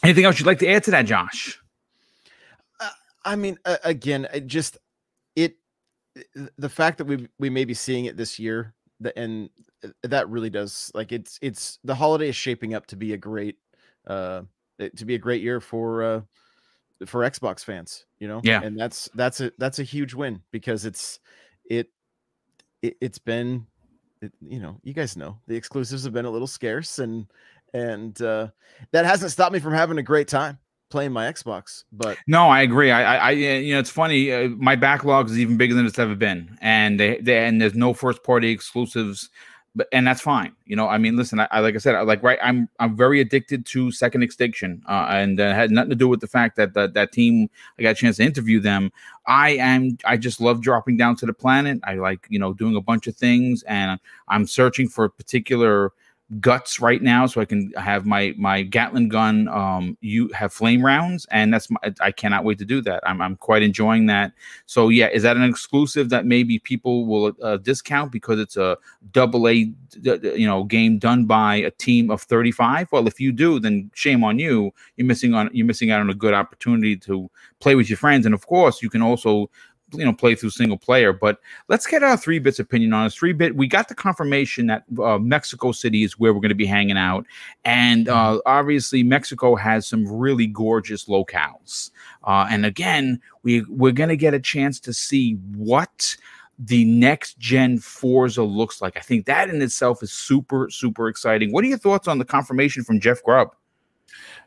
anything 0.02 0.26
else 0.26 0.38
you'd 0.38 0.46
like 0.46 0.58
to 0.58 0.68
add 0.68 0.84
to 0.84 0.90
that, 0.90 1.06
Josh? 1.06 1.58
I 3.24 3.36
mean, 3.36 3.58
uh, 3.64 3.78
again, 3.84 4.26
it 4.32 4.46
just 4.46 4.78
it 5.36 5.56
the 6.56 6.68
fact 6.68 6.98
that 6.98 7.06
we 7.06 7.28
we 7.38 7.50
may 7.50 7.64
be 7.64 7.74
seeing 7.74 8.04
it 8.04 8.16
this 8.16 8.38
year, 8.38 8.74
the, 9.00 9.16
and 9.18 9.50
uh, 9.84 9.88
that 10.02 10.28
really 10.28 10.50
does 10.50 10.90
like 10.94 11.12
it's 11.12 11.38
it's 11.42 11.78
the 11.84 11.94
holiday 11.94 12.28
is 12.28 12.36
shaping 12.36 12.74
up 12.74 12.86
to 12.86 12.96
be 12.96 13.12
a 13.12 13.16
great 13.16 13.56
uh 14.06 14.42
to 14.96 15.04
be 15.04 15.14
a 15.14 15.18
great 15.18 15.42
year 15.42 15.60
for 15.60 16.02
uh 16.02 16.20
for 17.06 17.22
Xbox 17.22 17.64
fans, 17.64 18.06
you 18.18 18.28
know. 18.28 18.40
Yeah. 18.44 18.62
and 18.62 18.78
that's 18.78 19.08
that's 19.14 19.40
a 19.40 19.52
that's 19.58 19.78
a 19.78 19.84
huge 19.84 20.14
win 20.14 20.40
because 20.52 20.84
it's 20.84 21.18
it, 21.68 21.88
it 22.82 22.96
it's 23.00 23.18
been 23.18 23.66
it, 24.22 24.32
you 24.40 24.60
know 24.60 24.78
you 24.82 24.92
guys 24.92 25.16
know 25.16 25.38
the 25.46 25.56
exclusives 25.56 26.04
have 26.04 26.12
been 26.12 26.24
a 26.24 26.30
little 26.30 26.46
scarce 26.46 26.98
and 26.98 27.26
and 27.72 28.20
uh 28.22 28.48
that 28.92 29.04
hasn't 29.04 29.32
stopped 29.32 29.52
me 29.52 29.58
from 29.58 29.72
having 29.72 29.98
a 29.98 30.02
great 30.02 30.28
time 30.28 30.58
playing 30.94 31.10
my 31.10 31.24
Xbox, 31.24 31.82
but 31.90 32.16
No, 32.28 32.46
I 32.50 32.62
agree. 32.62 32.92
I, 32.92 33.16
I, 33.16 33.30
you 33.32 33.74
know, 33.74 33.80
it's 33.80 33.90
funny. 33.90 34.32
Uh, 34.32 34.50
my 34.50 34.76
backlog 34.76 35.28
is 35.28 35.40
even 35.40 35.56
bigger 35.56 35.74
than 35.74 35.86
it's 35.86 35.98
ever 35.98 36.14
been, 36.14 36.56
and 36.60 37.00
they, 37.00 37.18
they 37.18 37.44
and 37.44 37.60
there's 37.60 37.74
no 37.74 37.92
first 37.92 38.22
party 38.22 38.52
exclusives, 38.52 39.28
but 39.74 39.88
and 39.90 40.06
that's 40.06 40.20
fine. 40.20 40.54
You 40.66 40.76
know, 40.76 40.86
I 40.86 40.98
mean, 40.98 41.16
listen, 41.16 41.40
I, 41.40 41.48
I 41.50 41.58
like 41.58 41.74
I 41.74 41.78
said, 41.78 41.96
I, 41.96 42.02
like 42.02 42.22
right, 42.22 42.38
I'm 42.40 42.68
I'm 42.78 42.96
very 42.96 43.20
addicted 43.20 43.66
to 43.66 43.90
Second 43.90 44.22
Extinction, 44.22 44.84
uh, 44.88 45.06
and 45.08 45.40
uh, 45.40 45.52
had 45.52 45.72
nothing 45.72 45.90
to 45.90 45.96
do 45.96 46.06
with 46.06 46.20
the 46.20 46.28
fact 46.28 46.54
that 46.58 46.74
that 46.74 46.94
that 46.94 47.10
team. 47.10 47.50
I 47.76 47.82
got 47.82 47.90
a 47.90 47.94
chance 47.96 48.18
to 48.18 48.22
interview 48.22 48.60
them. 48.60 48.92
I 49.26 49.56
am. 49.56 49.98
I 50.04 50.16
just 50.16 50.40
love 50.40 50.60
dropping 50.60 50.96
down 50.96 51.16
to 51.16 51.26
the 51.26 51.34
planet. 51.34 51.80
I 51.82 51.94
like 51.94 52.28
you 52.30 52.38
know 52.38 52.52
doing 52.52 52.76
a 52.76 52.80
bunch 52.80 53.08
of 53.08 53.16
things, 53.16 53.64
and 53.64 53.98
I'm 54.28 54.46
searching 54.46 54.88
for 54.88 55.08
particular 55.08 55.90
guts 56.40 56.80
right 56.80 57.02
now, 57.02 57.26
so 57.26 57.40
I 57.40 57.44
can 57.44 57.70
have 57.76 58.06
my 58.06 58.34
my 58.36 58.62
Gatling 58.62 59.08
gun. 59.08 59.48
Um, 59.48 59.96
you 60.00 60.28
have 60.28 60.52
flame 60.52 60.84
rounds, 60.84 61.26
and 61.30 61.52
that's 61.52 61.70
my, 61.70 61.78
I 62.00 62.12
cannot 62.12 62.44
wait 62.44 62.58
to 62.58 62.64
do 62.64 62.80
that. 62.82 63.02
I'm 63.06 63.20
I'm 63.20 63.36
quite 63.36 63.62
enjoying 63.62 64.06
that. 64.06 64.32
So 64.66 64.88
yeah, 64.88 65.08
is 65.08 65.22
that 65.22 65.36
an 65.36 65.42
exclusive 65.42 66.08
that 66.10 66.26
maybe 66.26 66.58
people 66.58 67.06
will 67.06 67.32
uh, 67.42 67.58
discount 67.58 68.10
because 68.10 68.38
it's 68.38 68.56
a 68.56 68.78
double 69.12 69.48
A, 69.48 69.70
you 70.02 70.46
know, 70.46 70.64
game 70.64 70.98
done 70.98 71.26
by 71.26 71.56
a 71.56 71.70
team 71.70 72.10
of 72.10 72.22
35? 72.22 72.90
Well, 72.90 73.06
if 73.06 73.20
you 73.20 73.30
do, 73.30 73.60
then 73.60 73.90
shame 73.94 74.24
on 74.24 74.38
you. 74.38 74.72
You're 74.96 75.06
missing 75.06 75.34
on 75.34 75.50
you're 75.52 75.66
missing 75.66 75.90
out 75.90 76.00
on 76.00 76.10
a 76.10 76.14
good 76.14 76.34
opportunity 76.34 76.96
to 76.98 77.30
play 77.60 77.74
with 77.74 77.90
your 77.90 77.98
friends, 77.98 78.24
and 78.26 78.34
of 78.34 78.46
course, 78.46 78.82
you 78.82 78.90
can 78.90 79.02
also 79.02 79.50
you 79.94 80.04
know 80.04 80.12
play 80.12 80.34
through 80.34 80.50
single 80.50 80.78
player. 80.78 81.12
But 81.12 81.38
let's 81.68 81.86
get 81.86 82.02
our 82.02 82.16
three 82.16 82.38
bits 82.38 82.58
opinion 82.58 82.92
on 82.92 83.04
this. 83.04 83.14
Three 83.14 83.32
bit, 83.32 83.56
we 83.56 83.66
got 83.66 83.88
the 83.88 83.94
confirmation 83.94 84.66
that 84.66 84.84
uh, 85.02 85.18
Mexico 85.18 85.72
City 85.72 86.02
is 86.02 86.18
where 86.18 86.32
we're 86.32 86.40
going 86.40 86.48
to 86.50 86.54
be 86.54 86.66
hanging 86.66 86.96
out, 86.96 87.26
and 87.64 88.08
uh, 88.08 88.14
mm-hmm. 88.14 88.38
obviously 88.46 89.02
Mexico 89.02 89.54
has 89.54 89.86
some 89.86 90.06
really 90.06 90.46
gorgeous 90.46 91.06
locales. 91.06 91.90
Uh, 92.24 92.46
and 92.50 92.66
again, 92.66 93.20
we 93.42 93.62
we're 93.68 93.92
going 93.92 94.08
to 94.08 94.16
get 94.16 94.34
a 94.34 94.40
chance 94.40 94.80
to 94.80 94.92
see 94.92 95.34
what 95.54 96.16
the 96.58 96.84
next 96.84 97.38
gen 97.38 97.78
Forza 97.78 98.42
looks 98.42 98.80
like. 98.80 98.96
I 98.96 99.00
think 99.00 99.26
that 99.26 99.50
in 99.50 99.60
itself 99.60 100.02
is 100.02 100.12
super 100.12 100.70
super 100.70 101.08
exciting. 101.08 101.52
What 101.52 101.64
are 101.64 101.68
your 101.68 101.78
thoughts 101.78 102.08
on 102.08 102.18
the 102.18 102.24
confirmation 102.24 102.84
from 102.84 103.00
Jeff 103.00 103.22
Grubb? 103.22 103.54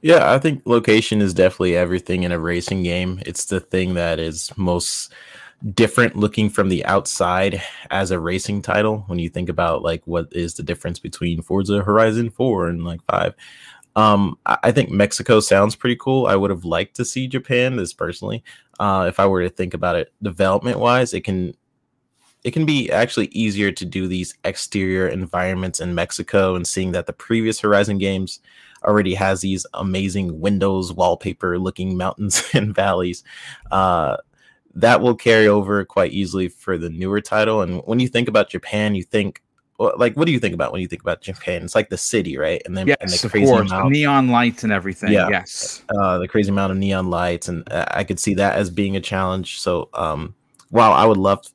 Yeah, 0.01 0.31
I 0.31 0.39
think 0.39 0.61
location 0.65 1.21
is 1.21 1.33
definitely 1.33 1.75
everything 1.75 2.23
in 2.23 2.31
a 2.31 2.39
racing 2.39 2.83
game. 2.83 3.21
It's 3.25 3.45
the 3.45 3.59
thing 3.59 3.95
that 3.95 4.19
is 4.19 4.55
most 4.57 5.11
different 5.73 6.15
looking 6.15 6.49
from 6.49 6.69
the 6.69 6.85
outside 6.85 7.61
as 7.89 8.11
a 8.11 8.19
racing 8.19 8.61
title 8.61 9.03
when 9.07 9.19
you 9.19 9.29
think 9.29 9.49
about 9.49 9.81
like 9.81 10.05
what 10.05 10.27
is 10.31 10.53
the 10.53 10.63
difference 10.63 10.99
between 10.99 11.41
Forza 11.41 11.81
Horizon 11.81 12.29
4 12.29 12.67
and 12.67 12.85
like 12.85 13.01
5. 13.09 13.33
Um, 13.95 14.37
I 14.45 14.71
think 14.71 14.91
Mexico 14.91 15.39
sounds 15.39 15.75
pretty 15.75 15.95
cool. 15.95 16.27
I 16.27 16.35
would 16.35 16.51
have 16.51 16.65
liked 16.65 16.95
to 16.97 17.05
see 17.05 17.27
Japan 17.27 17.75
this 17.75 17.93
personally. 17.93 18.43
Uh, 18.79 19.05
if 19.07 19.19
I 19.19 19.25
were 19.25 19.41
to 19.41 19.49
think 19.49 19.73
about 19.73 19.95
it 19.95 20.13
development 20.21 20.79
wise, 20.79 21.13
it 21.13 21.21
can 21.21 21.55
it 22.43 22.51
can 22.51 22.65
be 22.65 22.91
actually 22.91 23.25
easier 23.27 23.71
to 23.71 23.83
do 23.83 24.07
these 24.07 24.35
exterior 24.43 25.07
environments 25.07 25.79
in 25.79 25.95
Mexico 25.95 26.55
and 26.55 26.67
seeing 26.67 26.91
that 26.91 27.07
the 27.07 27.13
previous 27.13 27.59
Horizon 27.59 27.97
games 27.97 28.39
already 28.83 29.15
has 29.15 29.41
these 29.41 29.65
amazing 29.73 30.39
windows 30.39 30.93
wallpaper 30.93 31.57
looking 31.57 31.97
mountains 31.97 32.47
and 32.53 32.75
valleys 32.75 33.23
uh, 33.71 34.17
that 34.77 35.01
will 35.01 35.15
carry 35.15 35.47
over 35.47 35.83
quite 35.85 36.11
easily 36.13 36.47
for 36.47 36.77
the 36.77 36.89
newer 36.89 37.19
title. 37.19 37.61
And 37.61 37.81
when 37.85 37.99
you 37.99 38.07
think 38.07 38.27
about 38.27 38.49
japan 38.49 38.95
you 38.95 39.03
think 39.03 39.41
like 39.79 40.15
what 40.15 40.25
do 40.25 40.31
you 40.31 40.39
think 40.39 40.55
about 40.55 40.71
when 40.71 40.81
you 40.81 40.87
think 40.87 41.01
about 41.01 41.21
japan? 41.21 41.63
It's 41.63 41.75
like 41.75 41.89
the 41.89 41.97
city 41.97 42.37
right? 42.37 42.61
And 42.65 42.75
then 42.75 42.87
yes, 42.87 42.97
and 42.99 43.11
the 43.11 43.29
crazy 43.29 43.51
amount, 43.51 43.91
neon 43.91 44.29
lights 44.29 44.63
and 44.63 44.73
everything. 44.73 45.11
Yeah, 45.11 45.29
yes. 45.29 45.83
Uh, 45.89 46.17
the 46.19 46.27
crazy 46.27 46.49
amount 46.49 46.71
of 46.71 46.77
neon 46.77 47.09
lights 47.09 47.47
and 47.47 47.71
uh, 47.71 47.85
i 47.91 48.03
could 48.03 48.19
see 48.19 48.33
that 48.35 48.55
as 48.55 48.69
being 48.69 48.95
a 48.95 49.01
challenge. 49.01 49.59
So 49.59 49.89
um 49.93 50.35
wow 50.71 50.91
i 50.91 51.05
would 51.05 51.17
love 51.17 51.45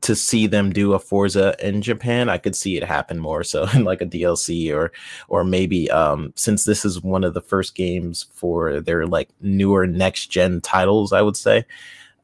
to 0.00 0.16
see 0.16 0.46
them 0.46 0.72
do 0.72 0.92
a 0.92 0.98
Forza 0.98 1.54
in 1.60 1.82
Japan, 1.82 2.28
I 2.28 2.38
could 2.38 2.56
see 2.56 2.76
it 2.76 2.84
happen 2.84 3.18
more 3.18 3.44
so 3.44 3.66
in 3.74 3.84
like 3.84 4.00
a 4.00 4.06
DLC 4.06 4.74
or 4.74 4.92
or 5.28 5.44
maybe 5.44 5.90
um 5.90 6.32
since 6.36 6.64
this 6.64 6.84
is 6.84 7.02
one 7.02 7.24
of 7.24 7.34
the 7.34 7.40
first 7.40 7.74
games 7.74 8.26
for 8.32 8.80
their 8.80 9.06
like 9.06 9.28
newer 9.40 9.86
next 9.86 10.26
gen 10.26 10.60
titles, 10.60 11.12
I 11.12 11.22
would 11.22 11.36
say. 11.36 11.64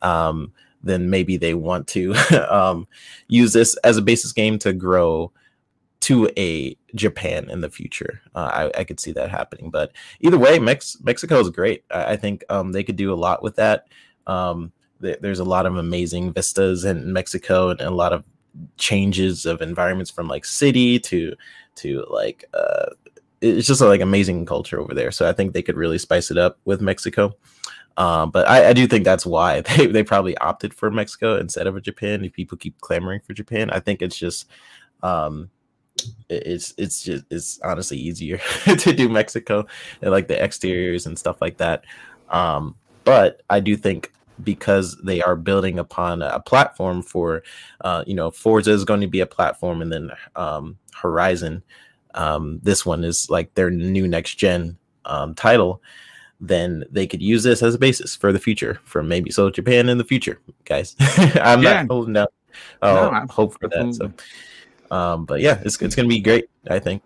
Um 0.03 0.53
then 0.83 1.09
maybe 1.09 1.37
they 1.37 1.55
want 1.55 1.87
to 1.89 2.15
um 2.51 2.87
use 3.29 3.53
this 3.53 3.77
as 3.79 3.97
a 3.97 4.03
basis 4.03 4.33
game 4.33 4.59
to 4.61 4.73
grow 4.73 5.33
to 6.01 6.29
a 6.37 6.77
Japan 6.95 7.49
in 7.49 7.62
the 7.62 7.71
future. 7.71 8.21
Uh, 8.35 8.71
I, 8.75 8.81
I, 8.81 8.85
could 8.85 9.01
see 9.01 9.12
that 9.12 9.31
happening, 9.31 9.71
but 9.71 9.91
either 10.21 10.37
way, 10.37 10.59
Mex- 10.59 10.99
Mexico 11.03 11.41
is 11.41 11.49
great. 11.49 11.83
I, 11.91 12.12
I 12.12 12.16
think 12.16 12.45
um, 12.51 12.73
they 12.73 12.85
could 12.85 12.97
do 12.97 13.11
a 13.11 13.16
lot 13.16 13.43
with 13.43 13.57
that. 13.57 13.87
Um, 14.27 14.71
there's 15.01 15.39
a 15.39 15.45
lot 15.45 15.65
of 15.65 15.77
amazing 15.77 16.35
vistas 16.35 16.85
in 16.85 17.11
Mexico 17.11 17.71
and 17.71 17.81
a 17.81 17.91
lot 17.91 18.12
of 18.12 18.23
changes 18.77 19.47
of 19.47 19.61
environments 19.61 20.11
from 20.11 20.29
like 20.29 20.45
city 20.45 20.99
to 20.99 21.35
to 21.75 22.05
like 22.09 22.45
uh 22.55 22.87
it's 23.41 23.66
just 23.66 23.81
like 23.81 24.01
amazing 24.01 24.47
culture 24.47 24.81
over 24.81 24.95
there 24.95 25.11
so 25.11 25.29
i 25.29 25.33
think 25.33 25.53
they 25.53 25.62
could 25.62 25.77
really 25.77 25.99
spice 25.99 26.31
it 26.31 26.39
up 26.39 26.59
with 26.65 26.81
mexico 26.81 27.35
um, 27.97 28.31
but 28.31 28.49
I, 28.49 28.71
I, 28.71 28.73
do 28.73 28.87
think 28.87 29.05
that's 29.05 29.25
why 29.25 29.61
they, 29.77 29.87
they 29.87 30.03
probably 30.03 30.37
opted 30.39 30.75
for 30.75 30.91
mexico 30.91 31.39
instead 31.39 31.66
of 31.66 31.81
japan 31.83 32.25
if 32.25 32.33
people 32.33 32.59
keep 32.59 32.81
clamoring 32.81 33.21
for 33.21 33.35
japan 33.35 33.71
i 33.71 33.81
think 33.81 34.03
it's 34.03 34.16
just 34.16 34.47
um, 35.03 35.51
it's 36.29 36.75
it's 36.79 37.03
just 37.03 37.25
it's 37.31 37.61
honestly 37.61 37.99
easier 37.99 38.39
to 38.79 38.93
do 38.93 39.09
mexico 39.09 39.66
and 40.03 40.11
like 40.11 40.29
the 40.29 40.41
exteriors 40.41 41.07
and 41.07 41.19
stuff 41.19 41.41
like 41.41 41.57
that 41.59 41.85
um, 42.31 42.75
but 43.05 43.43
i 43.51 43.61
do 43.61 43.77
think 43.77 44.11
because 44.43 44.97
they 45.05 45.23
are 45.23 45.37
building 45.37 45.79
upon 45.79 46.23
a 46.23 46.41
platform 46.41 47.03
for, 47.03 47.43
uh, 47.83 48.03
you 48.07 48.15
know, 48.15 48.31
Forza 48.31 48.73
is 48.73 48.85
going 48.85 49.01
to 49.01 49.07
be 49.07 49.21
a 49.21 49.27
platform, 49.27 49.83
and 49.83 49.93
then 49.93 50.11
um, 50.35 50.77
Horizon, 50.93 51.62
um, 52.15 52.61
this 52.62 52.85
one 52.85 53.05
is 53.05 53.31
like 53.31 53.55
their 53.55 53.71
new 53.71 54.09
next 54.09 54.35
gen 54.37 54.77
um, 55.05 55.35
title. 55.35 55.83
Then 56.47 56.85
they 56.91 57.07
could 57.07 57.23
use 57.23 57.43
this 57.43 57.62
as 57.62 57.75
a 57.75 57.79
basis 57.79 58.15
for 58.15 58.33
the 58.33 58.39
future, 58.39 58.81
for 58.85 59.03
maybe 59.03 59.31
so 59.31 59.51
Japan 59.51 59.89
in 59.89 59.99
the 59.99 60.05
future, 60.05 60.41
guys. 60.65 60.95
I'm 61.01 61.62
yeah. 61.62 61.83
not 61.83 61.87
holding 61.89 62.16
out 62.16 62.33
uh, 62.83 63.11
no, 63.11 63.27
hope 63.33 63.59
for 63.59 63.69
that. 63.69 63.95
So, 63.95 64.95
um, 64.95 65.25
but 65.25 65.41
yeah, 65.41 65.61
it's 65.65 65.81
it's 65.81 65.95
gonna 65.95 66.09
be 66.09 66.21
great. 66.21 66.49
I 66.69 66.79
think. 66.79 67.03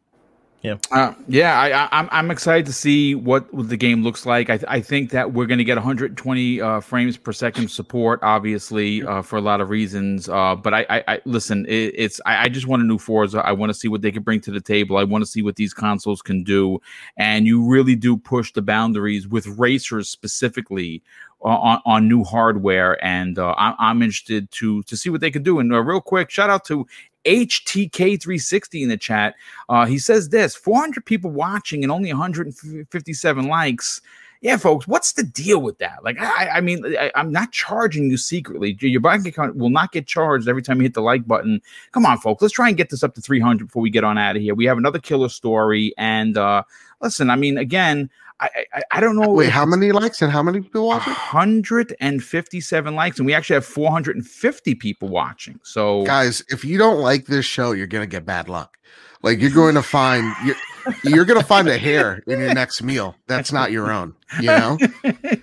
Yeah, 0.62 0.74
uh, 0.90 1.14
yeah, 1.28 1.58
I, 1.60 1.84
I, 1.84 1.88
I'm, 1.92 2.08
I'm 2.10 2.30
excited 2.32 2.66
to 2.66 2.72
see 2.72 3.14
what, 3.14 3.46
the 3.52 3.76
game 3.76 4.02
looks 4.02 4.26
like. 4.26 4.50
I, 4.50 4.58
I 4.66 4.80
think 4.80 5.10
that 5.10 5.32
we're 5.32 5.46
going 5.46 5.58
to 5.58 5.64
get 5.64 5.76
120 5.76 6.60
uh, 6.60 6.80
frames 6.80 7.16
per 7.16 7.32
second 7.32 7.70
support, 7.70 8.18
obviously, 8.22 9.04
uh, 9.04 9.22
for 9.22 9.36
a 9.36 9.40
lot 9.40 9.60
of 9.60 9.70
reasons. 9.70 10.28
Uh, 10.28 10.56
but 10.56 10.74
I, 10.74 10.86
I, 10.90 11.04
I 11.06 11.20
listen, 11.24 11.64
it, 11.66 11.94
it's 11.96 12.20
I, 12.26 12.44
I, 12.44 12.48
just 12.48 12.66
want 12.66 12.82
a 12.82 12.84
new 12.84 12.98
Forza. 12.98 13.40
I 13.46 13.52
want 13.52 13.70
to 13.70 13.74
see 13.74 13.86
what 13.86 14.02
they 14.02 14.10
can 14.10 14.24
bring 14.24 14.40
to 14.40 14.50
the 14.50 14.60
table. 14.60 14.96
I 14.96 15.04
want 15.04 15.22
to 15.22 15.30
see 15.30 15.42
what 15.42 15.54
these 15.54 15.72
consoles 15.72 16.22
can 16.22 16.42
do, 16.42 16.80
and 17.16 17.46
you 17.46 17.64
really 17.64 17.94
do 17.94 18.16
push 18.16 18.52
the 18.52 18.62
boundaries 18.62 19.28
with 19.28 19.46
racers 19.46 20.08
specifically 20.08 21.02
on, 21.40 21.80
on 21.86 22.08
new 22.08 22.24
hardware, 22.24 23.02
and 23.04 23.38
uh, 23.38 23.54
I'm, 23.56 23.74
I'm, 23.78 24.02
interested 24.02 24.50
to 24.52 24.82
to 24.84 24.96
see 24.96 25.08
what 25.08 25.20
they 25.20 25.30
can 25.30 25.42
do. 25.44 25.60
And 25.60 25.72
uh, 25.72 25.80
real 25.82 26.00
quick, 26.00 26.30
shout 26.30 26.50
out 26.50 26.64
to 26.66 26.86
HTK360 27.28 28.82
in 28.82 28.88
the 28.88 28.96
chat. 28.96 29.34
Uh, 29.68 29.84
he 29.84 29.98
says 29.98 30.30
this 30.30 30.54
400 30.54 31.04
people 31.04 31.30
watching 31.30 31.82
and 31.82 31.92
only 31.92 32.12
157 32.12 33.48
likes. 33.48 34.00
Yeah, 34.40 34.56
folks, 34.56 34.86
what's 34.86 35.12
the 35.12 35.24
deal 35.24 35.60
with 35.60 35.78
that? 35.78 36.04
Like, 36.04 36.16
I, 36.20 36.48
I 36.48 36.60
mean, 36.60 36.96
I, 36.96 37.10
am 37.16 37.32
not 37.32 37.50
charging 37.50 38.08
you 38.08 38.16
secretly. 38.16 38.76
Your 38.80 39.00
bank 39.00 39.26
account 39.26 39.56
will 39.56 39.68
not 39.68 39.90
get 39.90 40.06
charged 40.06 40.48
every 40.48 40.62
time 40.62 40.76
you 40.76 40.84
hit 40.84 40.94
the 40.94 41.02
like 41.02 41.26
button. 41.26 41.60
Come 41.90 42.06
on, 42.06 42.18
folks, 42.18 42.40
let's 42.40 42.54
try 42.54 42.68
and 42.68 42.76
get 42.76 42.88
this 42.88 43.02
up 43.02 43.14
to 43.16 43.20
300 43.20 43.66
before 43.66 43.82
we 43.82 43.90
get 43.90 44.04
on 44.04 44.16
out 44.16 44.36
of 44.36 44.42
here. 44.42 44.54
We 44.54 44.64
have 44.66 44.78
another 44.78 45.00
killer 45.00 45.28
story, 45.28 45.92
and 45.98 46.38
uh, 46.38 46.62
listen, 47.02 47.30
I 47.30 47.36
mean, 47.36 47.58
again, 47.58 48.10
I, 48.40 48.48
I, 48.72 48.82
I 48.92 49.00
don't 49.00 49.16
know. 49.16 49.30
Wait, 49.30 49.50
how 49.50 49.66
many 49.66 49.90
likes 49.90 50.22
and 50.22 50.30
how 50.30 50.42
many 50.42 50.60
people 50.60 50.86
watching? 50.86 51.12
157 51.12 52.94
likes, 52.94 53.18
and 53.18 53.26
we 53.26 53.34
actually 53.34 53.54
have 53.54 53.66
450 53.66 54.74
people 54.76 55.08
watching. 55.08 55.58
So, 55.64 56.04
guys, 56.04 56.44
if 56.48 56.64
you 56.64 56.78
don't 56.78 57.00
like 57.00 57.26
this 57.26 57.44
show, 57.44 57.72
you're 57.72 57.88
gonna 57.88 58.06
get 58.06 58.24
bad 58.24 58.48
luck. 58.48 58.78
Like 59.22 59.40
you're 59.40 59.50
going 59.50 59.74
to 59.74 59.82
find 59.82 60.32
you're, 60.44 60.56
you're 61.04 61.24
going 61.24 61.40
to 61.40 61.46
find 61.46 61.68
a 61.68 61.78
hair 61.78 62.22
in 62.26 62.38
your 62.40 62.54
next 62.54 62.82
meal 62.82 63.16
that's 63.26 63.52
not 63.52 63.72
your 63.72 63.90
own. 63.90 64.14
You 64.40 64.46
know, 64.46 64.78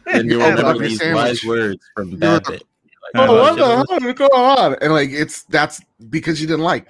and 0.07 0.29
you 0.29 0.39
will 0.39 0.55
never 0.55 0.77
these 0.77 1.01
wise 1.03 1.43
words 1.43 1.83
from 1.95 2.17
that. 2.19 2.47
Like, 2.47 2.61
oh, 3.15 3.27
oh 3.27 3.41
what 3.41 3.57
the 3.57 3.65
hell 3.65 4.09
is 4.09 4.13
going 4.13 4.31
on? 4.31 4.75
And 4.81 4.93
like 4.93 5.09
it's 5.11 5.43
that's 5.43 5.81
because 6.09 6.39
you 6.39 6.47
didn't 6.47 6.63
like. 6.63 6.87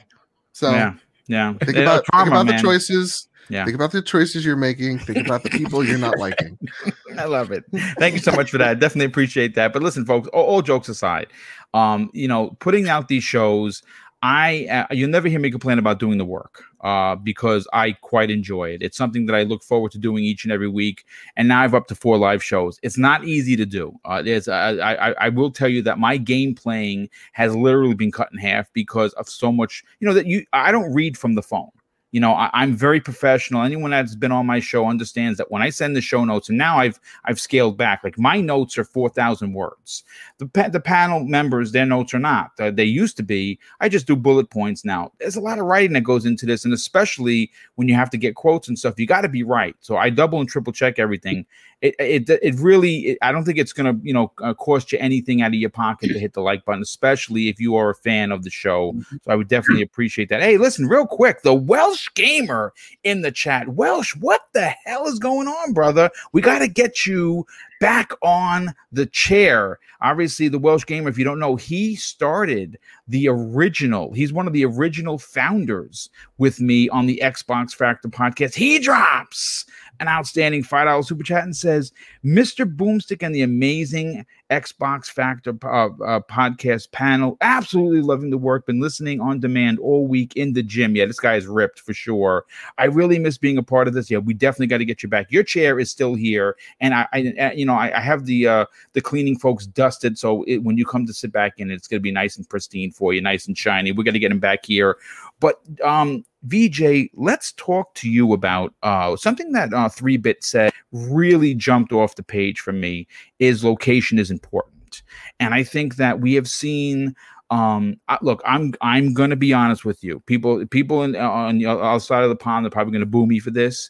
So 0.52 0.72
yeah, 0.72 0.94
yeah. 1.28 1.54
Think 1.64 1.78
about, 1.78 2.04
think 2.14 2.28
about 2.28 2.48
the 2.48 2.58
choices 2.62 3.28
yeah. 3.50 3.66
Think 3.66 3.76
about 3.76 3.92
the 3.92 4.02
choices 4.02 4.46
you're 4.46 4.56
making. 4.56 5.00
Think 5.00 5.26
about 5.26 5.44
the 5.44 5.50
people 5.50 5.84
you're 5.84 5.98
not 5.98 6.18
liking. 6.18 6.58
I 7.18 7.26
love 7.26 7.52
it. 7.52 7.64
Thank 7.98 8.14
you 8.14 8.20
so 8.20 8.32
much 8.32 8.52
for 8.52 8.58
that. 8.58 8.80
Definitely 8.80 9.06
appreciate 9.06 9.56
that. 9.56 9.74
But 9.74 9.84
listen, 9.84 10.06
folks, 10.06 10.28
all, 10.30 10.44
all 10.44 10.62
jokes 10.62 10.90
aside, 10.90 11.28
um, 11.74 12.10
you 12.14 12.28
know, 12.28 12.56
putting 12.60 12.90
out 12.90 13.08
these 13.08 13.24
shows, 13.24 13.84
I 14.24 14.66
uh, 14.90 14.94
you'll 14.94 15.12
never 15.12 15.28
hear 15.28 15.40
me 15.40 15.52
complain 15.52 15.78
about 15.78 16.00
doing 16.00 16.18
the 16.18 16.26
work 16.26 16.64
uh, 16.82 17.16
because 17.16 17.68
I 17.74 17.92
quite 17.92 18.32
enjoy 18.32 18.70
it. 18.70 18.82
It's 18.82 18.98
something 18.98 19.28
that 19.28 19.36
I 19.36 19.44
look 19.44 19.62
forward 19.62 19.92
to 19.92 20.00
doing 20.00 20.24
each 20.24 20.46
and 20.46 20.52
every 20.52 20.68
week. 20.68 21.06
And 21.36 21.48
now 21.48 21.62
I've 21.62 21.76
up 21.76 21.86
to 21.88 21.96
four 21.96 22.18
live 22.18 22.44
shows. 22.44 22.80
It's 22.82 22.98
not 22.98 23.26
easy 23.26 23.56
to 23.56 23.66
do. 23.68 23.94
Uh, 24.04 24.24
there's 24.24 24.48
I, 24.48 24.72
I, 24.72 25.12
I 25.12 25.30
will 25.30 25.52
tell 25.52 25.70
you 25.70 25.84
that 25.84 26.00
my 26.00 26.18
game 26.18 26.56
playing 26.56 27.10
has 27.34 27.56
literally 27.56 27.94
been 27.94 28.12
cut 28.12 28.30
in 28.32 28.40
half 28.40 28.72
because 28.74 29.14
of 29.14 29.30
so 29.30 29.52
much. 29.52 29.84
You 30.00 30.08
know 30.08 30.14
that 30.16 30.26
you 30.26 30.44
I 30.54 30.72
don't 30.72 30.92
read 30.92 31.18
from 31.18 31.36
the 31.36 31.44
phone 31.44 31.70
you 32.16 32.22
know, 32.22 32.32
I, 32.32 32.64
am 32.64 32.78
very 32.78 33.02
professional. 33.02 33.64
Anyone 33.64 33.92
that's 33.92 34.16
been 34.16 34.32
on 34.32 34.46
my 34.46 34.62
show 34.62 34.88
understands 34.88 35.38
that 35.38 35.52
when 35.52 35.62
I 35.62 35.70
send 35.70 35.98
the 35.98 36.02
show 36.02 36.24
notes, 36.24 36.48
and 36.48 36.58
now 36.58 36.78
I've 36.78 36.98
I've 37.26 37.42
scaled 37.42 37.78
back. 37.78 38.06
Like 38.06 38.18
my 38.18 38.40
notes 38.40 38.78
are 38.78 38.86
four 38.86 39.10
thousand 39.10 39.52
words. 39.52 40.06
The 40.38 40.48
pa- 40.48 40.70
the 40.70 40.80
panel 40.80 41.26
members, 41.26 41.74
their 41.74 41.86
notes 41.86 42.14
are 42.14 42.20
not. 42.20 42.52
Uh, 42.58 42.72
they 42.72 42.86
used 42.86 43.18
to 43.18 43.24
be. 43.24 43.60
I 43.82 43.90
just 43.90 44.08
do 44.08 44.16
bullet 44.16 44.50
points 44.50 44.86
now. 44.86 45.12
There's 45.20 45.36
a 45.36 45.42
lot 45.42 45.60
of 45.60 45.66
writing 45.66 45.92
that 45.92 46.06
goes 46.06 46.26
into 46.26 46.46
this, 46.46 46.64
and 46.64 46.74
especially 46.74 47.52
when 47.76 47.90
you 47.90 47.96
have 47.96 48.10
to 48.12 48.18
get 48.18 48.36
quotes 48.36 48.70
and 48.70 48.80
stuff, 48.80 48.98
you 48.98 49.06
got 49.06 49.24
to 49.24 49.28
be 49.28 49.44
right. 49.44 49.76
So 49.82 49.98
I 49.98 50.10
double 50.10 50.40
and 50.40 50.48
triple 50.48 50.72
check 50.72 51.00
everything. 51.00 51.46
It 51.82 51.96
it 52.00 52.30
it 52.42 52.56
really. 52.56 53.08
It, 53.08 53.18
I 53.22 53.32
don't 53.32 53.44
think 53.44 53.58
it's 53.58 53.74
gonna 53.74 54.00
you 54.02 54.14
know 54.14 54.32
uh, 54.42 54.54
cost 54.54 54.92
you 54.92 54.98
anything 55.00 55.42
out 55.42 55.50
of 55.50 55.56
your 55.56 55.70
pocket 55.70 56.08
to 56.08 56.20
hit 56.20 56.34
the 56.34 56.42
like 56.42 56.66
button, 56.66 56.82
especially 56.82 57.50
if 57.50 57.60
you 57.60 57.76
are 57.76 57.90
a 57.90 57.96
fan 57.96 58.32
of 58.32 58.44
the 58.44 58.50
show. 58.50 58.94
Mm-hmm. 58.94 59.18
So 59.24 59.32
I 59.32 59.36
would 59.36 59.48
definitely 59.48 59.84
appreciate 59.84 60.30
that. 60.30 60.42
Hey, 60.42 60.58
listen, 60.58 60.88
real 60.88 61.06
quick, 61.06 61.42
the 61.44 61.54
Welsh 61.54 62.08
gamer 62.16 62.74
in 63.04 63.22
the 63.22 63.32
chat. 63.32 63.70
Welsh, 63.70 64.16
what 64.16 64.48
the 64.54 64.74
hell 64.86 65.08
is 65.08 65.20
going 65.20 65.48
on, 65.48 65.74
brother? 65.74 66.10
We 66.32 66.42
got 66.42 66.60
to 66.60 66.68
get 66.68 67.06
you 67.06 67.46
back 67.80 68.14
on 68.24 68.74
the 68.92 69.06
chair. 69.06 69.80
Obviously, 70.02 70.48
the 70.48 70.60
Welsh 70.60 70.86
gamer, 70.86 71.10
if 71.10 71.18
you 71.18 71.24
don't 71.24 71.40
know, 71.40 71.56
he 71.56 71.96
started 71.96 72.78
the 73.08 73.28
original. 73.28 74.14
He's 74.14 74.34
one 74.34 74.48
of 74.48 74.54
the 74.54 74.66
original 74.66 75.18
founders 75.18 76.10
with 76.38 76.60
me 76.60 76.90
on 76.90 77.06
the 77.06 77.22
Xbox 77.24 77.74
Factor 77.74 78.10
podcast. 78.10 78.56
He 78.56 78.80
drops 78.80 79.66
an 80.00 80.08
outstanding 80.08 80.64
$5 80.64 81.06
super 81.06 81.24
chat 81.24 81.44
and 81.44 81.56
says, 81.56 81.92
Mr. 82.24 82.66
Boomstick 82.66 83.24
and 83.24 83.34
the 83.34 83.42
amazing 83.42 84.26
Xbox 84.52 85.08
Factor 85.08 85.52
uh, 85.64 85.88
uh, 86.04 86.20
podcast 86.30 86.92
panel. 86.92 87.38
Absolutely 87.42 88.02
loving 88.02 88.30
the 88.30 88.38
work. 88.38 88.66
Been 88.66 88.80
listening 88.80 89.20
on 89.20 89.40
demand 89.40 89.80
all 89.80 90.08
week 90.08 90.36
in 90.36 90.54
the 90.54 90.62
gym. 90.62 90.96
Yeah, 90.96 91.06
this 91.06 91.20
guy 91.20 91.36
is 91.36 91.48
ripped 91.48 91.80
for 91.80 91.94
sure. 91.94 92.46
I 92.78 92.86
really 92.86 93.18
miss 93.18 93.38
being 93.38 93.58
a 93.58 93.64
part 93.64 93.88
of 93.88 93.94
this. 93.94 94.12
Yeah, 94.12 94.20
we 94.20 94.34
definitely 94.34 94.68
got 94.68 94.78
to 94.78 94.86
get 94.86 95.02
you 95.02 95.10
back. 95.10 95.32
Your 95.32 95.44
chair 95.44 95.80
is 95.80 95.90
still 95.90 96.14
here, 96.14 96.56
and 96.80 96.94
I, 96.94 97.08
I 97.12 97.54
you 97.54 97.66
know, 97.66 97.74
I, 97.74 97.98
I, 97.98 98.02
have 98.02 98.26
the 98.26 98.48
uh, 98.48 98.66
the 98.94 99.02
cleaning 99.02 99.38
folks 99.38 99.66
dusted, 99.66 100.20
so 100.20 100.44
it, 100.44 100.58
when 100.58 100.78
you 100.78 100.86
come 100.86 101.08
to 101.08 101.14
sit 101.14 101.32
back 101.32 101.54
in, 101.58 101.72
it's 101.72 101.88
going 101.88 102.00
to 102.00 102.04
be 102.04 102.12
nice 102.12 102.38
and 102.38 102.48
pristine 102.48 102.92
for 102.92 103.14
you, 103.14 103.22
nice 103.22 103.48
and 103.48 103.58
shiny. 103.58 103.92
We're 103.92 104.04
going 104.04 104.14
to 104.14 104.20
get 104.20 104.32
him 104.32 104.40
back 104.40 104.66
here, 104.66 104.98
but 105.40 105.60
um, 105.84 106.24
VJ, 106.46 107.10
let's 107.14 107.52
talk 107.54 107.94
to 107.96 108.10
you 108.10 108.34
about 108.34 108.74
uh, 108.84 109.16
something 109.16 109.52
that 109.54 109.74
uh, 109.74 109.90
3-Bit 109.90 110.44
said 110.44 110.72
really 110.92 111.54
jumped 111.54 111.92
off 111.92 112.16
the 112.16 112.24
page 112.24 112.60
for 112.60 112.72
me 112.72 113.08
is 113.40 113.64
location 113.64 114.20
is 114.20 114.32
important. 114.32 115.04
And 115.40 115.54
I 115.54 115.64
think 115.64 115.96
that 115.96 116.22
we 116.22 116.34
have 116.36 116.48
seen 116.48 117.16
um 117.52 117.96
look 118.24 118.42
i'm 118.44 118.74
i'm 118.82 119.14
gonna 119.14 119.36
be 119.36 119.54
honest 119.54 119.86
with 119.86 120.04
you. 120.04 120.20
People 120.22 120.66
people 120.66 121.04
in, 121.04 121.16
on 121.16 121.60
the 121.60 121.68
other 121.68 122.00
side 122.00 122.24
of 122.24 122.30
the 122.30 122.36
pond 122.36 122.66
are 122.66 122.72
probably 122.72 122.92
gonna 122.92 123.06
boo 123.06 123.28
me 123.28 123.38
for 123.38 123.52
this. 123.52 123.90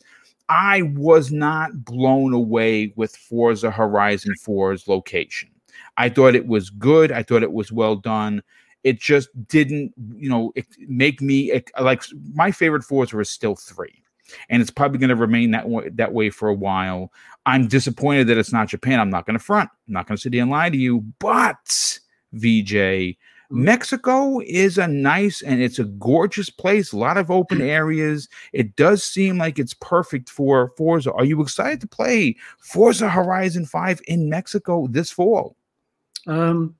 I 0.49 0.81
was 0.81 1.31
not 1.31 1.85
blown 1.85 2.33
away 2.33 2.93
with 2.97 3.15
forza 3.15 3.71
horizon 3.71 4.33
4's 4.45 4.89
location. 4.89 5.49
I 5.97 6.09
thought 6.09 6.35
it 6.35 6.47
was 6.47 6.69
good. 6.69 7.11
I 7.11 7.23
thought 7.23 7.43
it 7.43 7.53
was 7.53 7.71
well 7.71 7.95
done 7.95 8.43
it 8.85 9.01
just 9.01 9.29
didn't, 9.47 9.93
you 10.15 10.29
know, 10.29 10.53
make 10.87 11.19
me 11.19 11.59
like 11.81 12.03
my 12.33 12.51
favorite 12.51 12.83
Forza 12.83 13.19
is 13.19 13.31
still 13.31 13.55
three, 13.55 14.03
and 14.47 14.61
it's 14.61 14.69
probably 14.69 14.99
going 14.99 15.09
to 15.09 15.15
remain 15.15 15.51
that 15.51 15.67
way, 15.67 15.89
that 15.89 16.13
way 16.13 16.29
for 16.29 16.47
a 16.47 16.53
while. 16.53 17.11
I'm 17.47 17.67
disappointed 17.67 18.27
that 18.27 18.37
it's 18.37 18.53
not 18.53 18.67
Japan. 18.67 18.99
I'm 18.99 19.09
not 19.09 19.25
going 19.25 19.37
to 19.37 19.43
front. 19.43 19.71
I'm 19.87 19.93
not 19.93 20.07
going 20.07 20.17
to 20.17 20.21
sit 20.21 20.33
here 20.33 20.43
and 20.43 20.51
lie 20.51 20.69
to 20.69 20.77
you, 20.77 21.01
but 21.19 21.99
VJ. 22.33 23.17
Mm-hmm. 23.51 23.63
Mexico 23.63 24.39
is 24.45 24.77
a 24.77 24.87
nice 24.87 25.41
and 25.41 25.61
it's 25.61 25.79
a 25.79 25.85
gorgeous 25.85 26.49
place, 26.51 26.91
a 26.91 26.97
lot 26.97 27.17
of 27.17 27.31
open 27.31 27.61
areas. 27.79 28.29
It 28.53 28.75
does 28.75 29.03
seem 29.03 29.39
like 29.39 29.57
it's 29.57 29.73
perfect 29.73 30.29
for 30.29 30.73
Forza. 30.77 31.11
Are 31.11 31.25
you 31.25 31.41
excited 31.41 31.81
to 31.81 31.87
play 31.87 32.35
Forza 32.59 33.09
Horizon 33.09 33.65
5 33.65 34.01
in 34.07 34.29
Mexico 34.29 34.87
this 34.87 35.09
fall? 35.09 35.55
Um, 36.27 36.75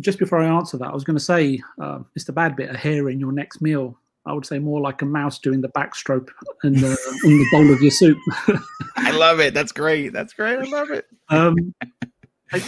just 0.00 0.18
before 0.18 0.40
I 0.40 0.46
answer 0.46 0.76
that, 0.78 0.88
I 0.88 0.94
was 0.94 1.04
going 1.04 1.16
to 1.16 1.24
say, 1.24 1.60
uh, 1.80 2.00
Mr. 2.18 2.30
Badbit, 2.30 2.72
a 2.72 2.76
hair 2.76 3.08
in 3.08 3.20
your 3.20 3.32
next 3.32 3.60
meal. 3.60 3.98
I 4.26 4.32
would 4.32 4.46
say 4.46 4.58
more 4.58 4.80
like 4.80 5.02
a 5.02 5.04
mouse 5.04 5.38
doing 5.38 5.60
the 5.60 5.68
backstroke 5.68 6.30
in 6.62 6.74
the 6.74 6.96
in 7.24 7.38
the 7.38 7.46
bowl 7.52 7.70
of 7.70 7.82
your 7.82 7.90
soup. 7.90 8.16
I 8.96 9.10
love 9.10 9.38
it. 9.38 9.52
That's 9.52 9.72
great. 9.72 10.12
That's 10.12 10.32
great. 10.32 10.58
I 10.58 10.64
love 10.64 10.90
it. 10.90 11.06
Um, 11.28 11.74
I, 12.50 12.62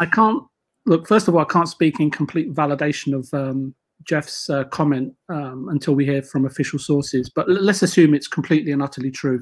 I 0.00 0.06
can't 0.06 0.42
look. 0.84 1.08
First 1.08 1.26
of 1.26 1.34
all, 1.34 1.40
I 1.40 1.46
can't 1.46 1.68
speak 1.68 1.98
in 1.98 2.10
complete 2.10 2.52
validation 2.52 3.14
of 3.14 3.32
um, 3.32 3.74
Jeff's 4.04 4.50
uh, 4.50 4.64
comment 4.64 5.14
um, 5.30 5.68
until 5.70 5.94
we 5.94 6.04
hear 6.04 6.22
from 6.22 6.44
official 6.44 6.78
sources. 6.78 7.30
But 7.30 7.48
let's 7.48 7.82
assume 7.82 8.12
it's 8.12 8.28
completely 8.28 8.72
and 8.72 8.82
utterly 8.82 9.10
true. 9.10 9.40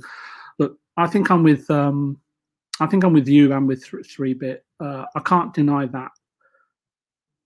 Look, 0.61 0.79
I 0.97 1.09
think 1.09 1.33
I'm 1.33 1.43
with 1.43 1.69
um, 1.69 2.21
I 2.79 2.87
think 2.87 3.03
I'm 3.03 3.13
with 3.13 3.27
you 3.27 3.53
and 3.53 3.67
with 3.67 3.85
three 4.07 4.35
bit. 4.35 4.65
Uh, 4.79 5.07
I 5.17 5.21
can't 5.21 5.53
deny 5.53 5.87
that 5.87 6.13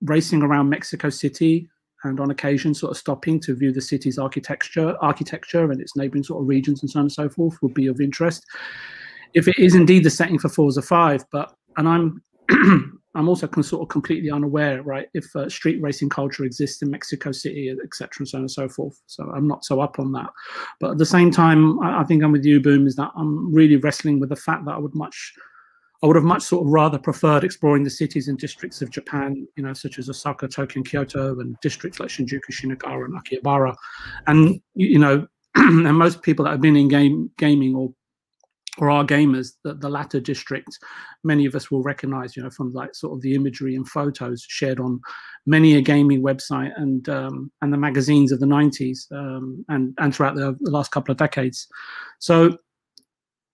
racing 0.03 0.43
around 0.43 0.69
Mexico 0.69 1.11
City 1.11 1.69
and 2.05 2.21
on 2.21 2.31
occasion 2.31 2.75
sort 2.75 2.91
of 2.91 2.97
stopping 2.97 3.39
to 3.41 3.55
view 3.55 3.73
the 3.73 3.81
city's 3.81 4.19
architecture 4.19 4.97
architecture 5.01 5.71
and 5.71 5.81
its 5.81 5.97
neighboring 5.97 6.25
sort 6.25 6.43
of 6.43 6.49
regions 6.49 6.83
and 6.83 6.91
so 6.91 6.99
on 6.99 7.05
and 7.05 7.13
so 7.13 7.29
forth 7.29 7.61
would 7.63 7.75
be 7.75 7.87
of 7.87 8.01
interest. 8.01 8.45
If 9.35 9.47
it 9.47 9.59
is 9.59 9.75
indeed 9.75 10.05
the 10.05 10.11
setting 10.11 10.39
for 10.39 10.49
Forza 10.49 10.83
5 10.83 11.25
but 11.31 11.55
and 11.77 11.89
I'm 11.89 12.23
I'm 13.17 13.29
also 13.29 13.49
sort 13.61 13.83
of 13.83 13.89
completely 13.89 14.31
unaware 14.31 14.83
right 14.83 15.09
if 15.15 15.35
uh, 15.35 15.49
street 15.49 15.83
racing 15.83 16.11
culture 16.11 16.45
exists 16.45 16.81
in 16.81 16.91
Mexico 16.91 17.33
City 17.33 17.69
etc 17.83 18.11
and 18.21 18.29
so 18.29 18.39
on 18.39 18.43
and 18.43 18.51
so 18.51 18.69
forth. 18.69 19.01
So 19.07 19.31
I'm 19.35 19.49
not 19.49 19.65
so 19.65 19.81
up 19.81 19.99
on 19.99 20.13
that. 20.13 20.31
But 20.79 20.93
at 20.93 20.99
the 20.99 21.07
same 21.07 21.31
time 21.31 21.79
I, 21.81 22.01
I 22.01 22.05
think 22.05 22.23
I'm 22.23 22.33
with 22.33 22.45
you 22.45 22.61
boom 22.61 22.87
is 22.87 22.97
that 22.97 23.11
I'm 23.17 23.53
really 23.53 23.77
wrestling 23.77 24.21
with 24.21 24.31
the 24.31 24.37
fact 24.37 24.65
that 24.65 24.75
I 24.75 24.79
would 24.79 24.95
much 24.95 25.35
I 26.03 26.07
would 26.07 26.17
have 26.17 26.25
much 26.25 26.43
sort 26.43 26.67
of 26.67 26.73
rather 26.73 26.99
preferred 26.99 27.45
exploring 27.45 27.85
the 27.85 27.91
cities 27.91 28.29
and 28.29 28.39
districts 28.39 28.81
of 28.81 28.91
Japan, 28.91 29.47
you 29.57 29.63
know, 29.63 29.75
such 29.75 29.99
as 29.99 30.09
Osaka, 30.09 30.49
Tokyo, 30.49 30.79
and 30.79 30.89
Kyoto, 30.89 31.39
and 31.41 31.57
districts 31.61 32.01
like 32.01 32.09
Shinjuku, 32.09 32.51
Shinagawa, 32.51 33.05
and 33.05 33.21
Akihabara. 33.21 33.75
And 34.27 34.61
you 34.75 34.99
know, 34.99 35.27
and 35.55 35.97
most 35.97 36.23
people 36.23 36.47
that 36.47 36.53
have 36.53 36.61
been 36.61 36.77
in 36.77 36.89
game 36.89 37.31
gaming 37.37 37.75
or 37.75 37.93
or 38.79 38.91
are 38.91 39.05
gamers, 39.05 39.53
the, 39.63 39.75
the 39.75 39.89
latter 39.89 40.21
district, 40.21 40.79
many 41.23 41.45
of 41.45 41.55
us 41.55 41.71
will 41.71 41.83
recognize, 41.83 42.37
you 42.37 42.43
know, 42.43 42.51
from 42.51 42.73
like 42.73 42.95
sort 42.95 43.13
of 43.13 43.21
the 43.21 43.35
imagery 43.35 43.75
and 43.75 43.87
photos 43.87 44.47
shared 44.49 44.81
on 44.81 45.01
many 45.45 45.77
a 45.77 45.83
gaming 45.83 46.23
website 46.23 46.71
and 46.77 47.09
um, 47.09 47.53
and 47.61 47.73
the 47.73 47.77
magazines 47.77 48.33
of 48.33 48.41
the 48.41 48.47
90s 48.47 49.11
um, 49.13 49.65
and 49.69 49.95
and 49.99 50.15
throughout 50.15 50.35
the, 50.35 50.57
last 50.63 50.93
couple 50.93 51.13
of 51.13 51.19
decades. 51.19 51.69
So 52.21 52.57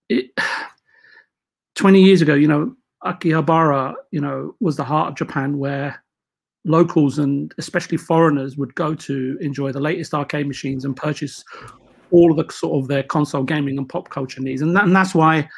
it 0.08 0.30
20 1.76 2.02
years 2.02 2.22
ago, 2.22 2.34
you 2.34 2.48
know, 2.48 2.74
Akihabara, 3.04 3.94
you 4.10 4.20
know, 4.20 4.54
was 4.60 4.76
the 4.76 4.84
heart 4.84 5.10
of 5.10 5.14
Japan 5.16 5.58
where 5.58 6.02
locals 6.64 7.18
and 7.18 7.54
especially 7.58 7.96
foreigners 7.96 8.56
would 8.56 8.74
go 8.74 8.94
to 8.94 9.38
enjoy 9.40 9.70
the 9.70 9.80
latest 9.80 10.12
arcade 10.12 10.48
machines 10.48 10.84
and 10.84 10.96
purchase 10.96 11.44
all 12.10 12.30
of 12.30 12.36
the 12.36 12.52
sort 12.52 12.82
of 12.82 12.88
their 12.88 13.02
console 13.04 13.44
gaming 13.44 13.78
and 13.78 13.88
pop 13.88 14.08
culture 14.08 14.40
needs. 14.40 14.62
And, 14.62 14.74
that, 14.74 14.84
and 14.84 14.94
that's 14.96 15.14
why 15.14 15.48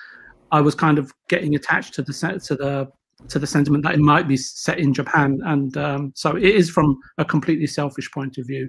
I 0.53 0.61
was 0.61 0.75
kind 0.75 0.99
of 0.99 1.13
getting 1.29 1.55
attached 1.55 1.95
to 1.95 2.03
the 2.03 2.13
to 2.45 2.57
the 2.57 2.89
to 3.29 3.39
the 3.39 3.47
sentiment 3.47 3.83
that 3.83 3.95
it 3.95 4.01
might 4.01 4.29
be 4.29 4.37
set 4.37 4.79
in 4.79 4.95
Japan. 4.95 5.41
And 5.45 5.77
um, 5.77 6.13
so 6.15 6.37
it 6.37 6.45
is 6.45 6.71
from 6.71 6.99
a 7.19 7.25
completely 7.25 7.67
selfish 7.67 8.11
point 8.13 8.39
of 8.39 8.47
view. 8.47 8.69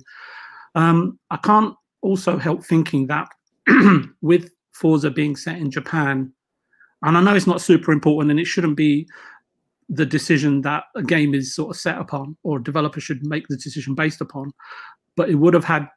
Um, 0.76 1.20
I 1.30 1.38
can't 1.38 1.76
also 2.02 2.38
help 2.38 2.66
thinking 2.66 3.08
that 3.08 3.30
with 4.22 4.52
Forza 4.74 5.12
being 5.12 5.36
set 5.36 5.58
in 5.58 5.70
Japan, 5.70 6.34
and 7.04 7.18
I 7.18 7.22
know 7.22 7.36
it's 7.36 7.48
not 7.48 7.62
super 7.62 7.92
important 7.92 8.32
and 8.32 8.40
it 8.40 8.48
shouldn't 8.48 8.76
be 8.76 9.08
the 9.90 10.06
decision 10.06 10.62
that 10.62 10.84
a 10.96 11.02
game 11.02 11.34
is 11.34 11.56
sort 11.56 11.76
of 11.76 11.80
set 11.80 11.98
upon 11.98 12.38
or 12.44 12.58
a 12.58 12.64
developer 12.64 13.00
should 13.00 13.26
make 13.26 13.48
the 13.48 13.58
decision 13.58 13.96
based 13.96 14.22
upon. 14.22 14.54
But 15.16 15.30
it 15.30 15.36
would 15.36 15.54
have 15.54 15.64
had 15.64 15.88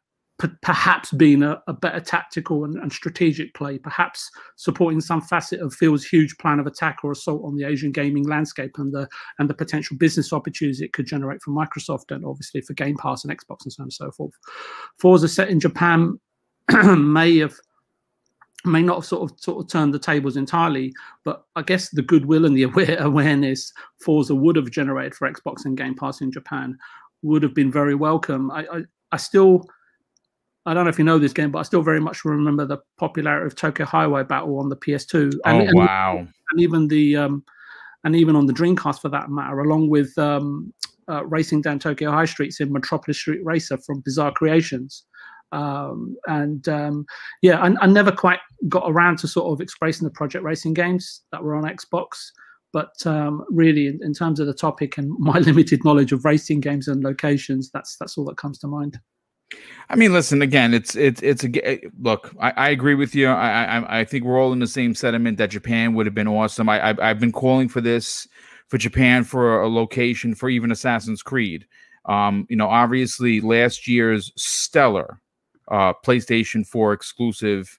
p- 0.41 0.49
perhaps 0.63 1.13
been 1.13 1.43
a, 1.43 1.63
a 1.67 1.75
better 1.75 2.01
tactical 2.01 2.65
and, 2.65 2.77
and, 2.77 2.91
strategic 2.91 3.53
play, 3.55 3.79
perhaps 3.79 4.31
supporting 4.57 5.01
some 5.01 5.21
facet 5.21 5.61
of 5.61 5.75
Phil's 5.75 6.05
huge 6.05 6.37
plan 6.39 6.59
of 6.59 6.67
attack 6.67 6.99
or 7.05 7.13
assault 7.13 7.43
on 7.45 7.55
the 7.55 7.65
Asian 7.65 7.93
gaming 7.93 8.27
landscape 8.27 8.73
and 8.79 8.93
the 8.93 9.07
and 9.39 9.51
the 9.51 9.55
potential 9.55 9.97
business 9.99 10.33
opportunities 10.33 10.81
it 10.81 10.95
could 10.95 11.07
generate 11.07 11.43
for 11.43 11.51
Microsoft 11.51 12.11
and 12.11 12.25
obviously 12.25 12.63
for 12.63 12.73
Game 12.73 12.97
Pass 12.97 13.25
and 13.25 13.33
Xbox 13.33 13.65
and 13.65 13.73
so 13.73 13.83
on 13.83 13.87
and 13.87 13.93
so 13.93 14.11
forth. 14.11 14.33
Forza 14.99 15.29
set 15.29 15.51
in 15.51 15.61
Japan 15.61 16.19
may 16.97 17.39
have 17.39 17.55
may 18.65 18.83
not 18.83 18.97
have 18.97 19.05
sort 19.05 19.31
of 19.31 19.41
sort 19.41 19.65
of 19.65 19.71
turned 19.71 19.93
the 19.93 19.99
tables 19.99 20.37
entirely, 20.37 20.93
but 21.25 21.45
I 21.57 21.63
guess 21.63 21.91
the 21.91 22.03
goodwill 22.03 22.45
and 22.45 22.57
the 22.57 22.63
aware, 22.65 22.97
awareness 23.01 23.73
Forza 24.01 24.35
would 24.35 24.57
have 24.57 24.71
generated 24.71 25.15
for 25.15 25.31
Xbox 25.31 25.65
and 25.65 25.77
Game 25.77 25.95
Pass 25.95 26.21
in 26.21 26.31
Japan 26.31 26.79
would 27.23 27.43
have 27.43 27.55
been 27.55 27.71
very 27.71 27.95
welcome. 27.95 28.51
I, 28.51 28.67
I, 28.73 28.83
I 29.13 29.17
still 29.17 29.65
I 30.65 30.75
don't 30.75 30.85
know 30.85 30.91
if 30.91 30.99
you 30.99 31.05
know 31.05 31.19
this 31.19 31.33
game, 31.33 31.51
but 31.51 31.59
I 31.59 31.63
still 31.63 31.83
very 31.83 32.01
much 32.01 32.25
remember 32.25 32.65
the 32.65 32.79
popularity 32.97 33.47
of 33.47 33.57
Tokyo 33.57 33.85
Highway 33.85 34.23
Battle 34.23 34.59
on 34.59 34.69
the 34.69 34.77
PS2. 34.77 35.33
And, 35.45 35.69
oh 35.69 35.71
wow! 35.75 36.19
And, 36.19 36.29
and 36.51 36.61
even 36.61 36.89
the 36.89 37.17
um, 37.17 37.45
and 38.05 38.15
even 38.15 38.37
on 38.37 38.47
the 38.47 38.53
Dreamcast 38.53 39.01
for 39.01 39.09
that 39.09 39.29
matter, 39.29 39.61
along 39.61 39.91
with 39.91 40.17
um, 40.19 40.73
uh, 41.09 41.25
racing 41.27 41.63
down 41.63 41.81
Tokyo 41.81 42.13
High 42.13 42.27
Streets 42.27 42.61
in 42.61 42.73
Metropolis 42.73 43.19
Street 43.19 43.45
Racer 43.45 43.77
from 43.79 44.01
Bizarre 44.01 44.33
Creations 44.33 45.05
Um, 45.53 46.17
and 46.27 46.67
um, 46.69 47.05
yeah, 47.43 47.61
I, 47.61 47.75
I, 47.83 47.87
never 47.87 48.11
quite 48.11 48.39
got 48.71 48.85
around 48.87 49.19
to 49.19 49.29
sort 49.29 49.53
of 49.53 49.61
expressing 49.61 50.07
the 50.07 50.11
project 50.11 50.45
racing 50.45 50.73
games 50.73 51.23
that 51.31 51.45
were 51.45 51.55
on 51.55 51.65
Xbox. 51.65 52.31
But 52.73 52.95
um, 53.05 53.45
really, 53.51 53.87
in, 53.87 54.01
in, 54.03 54.15
terms 54.15 54.41
of 54.41 54.47
the 54.47 54.55
topic 54.55 54.97
and 54.97 55.11
my 55.19 55.39
limited 55.41 55.85
knowledge 55.85 56.13
of 56.13 56.25
racing 56.25 56.61
games 56.61 56.89
and 56.89 57.05
locations, 57.05 57.71
that's 57.71 57.97
that's 57.99 58.17
all 58.17 58.25
that 58.27 58.39
comes 58.39 58.59
to 58.61 58.67
mind. 58.67 58.99
I 59.91 59.97
mean, 59.97 60.15
listen 60.15 60.41
again. 60.41 60.73
It's 60.73 60.97
it's 60.97 61.23
it's 61.23 61.45
a 61.45 61.81
look. 62.01 62.35
I, 62.41 62.53
I 62.57 62.69
agree 62.71 62.95
with 62.95 63.15
you. 63.15 63.29
I, 63.29 63.65
I 63.65 64.01
I 64.01 64.05
think 64.05 64.25
we're 64.25 64.41
all 64.41 64.55
in 64.55 64.59
the 64.59 64.67
same 64.67 64.95
sentiment 64.95 65.37
that 65.37 65.51
Japan 65.51 65.93
would 65.95 66.07
have 66.07 66.15
been 66.15 66.29
awesome. 66.29 66.69
I 66.71 66.89
I've, 66.89 67.01
I've 67.01 67.21
been 67.21 67.33
calling 67.33 67.69
for 67.69 67.83
this 67.83 68.27
for 68.69 68.79
Japan 68.79 69.25
for 69.25 69.61
a 69.61 69.69
location 69.69 70.35
for 70.35 70.49
even 70.49 70.73
Assassin's 70.73 71.23
Creed. 71.23 71.67
Um, 72.07 72.47
you 72.49 72.57
know, 72.57 72.69
obviously 72.69 73.41
last 73.41 73.87
year's 73.87 74.33
stellar 74.37 75.21
uh, 75.73 75.95
PlayStation 76.05 76.65
4 76.65 76.93
exclusive. 76.93 77.79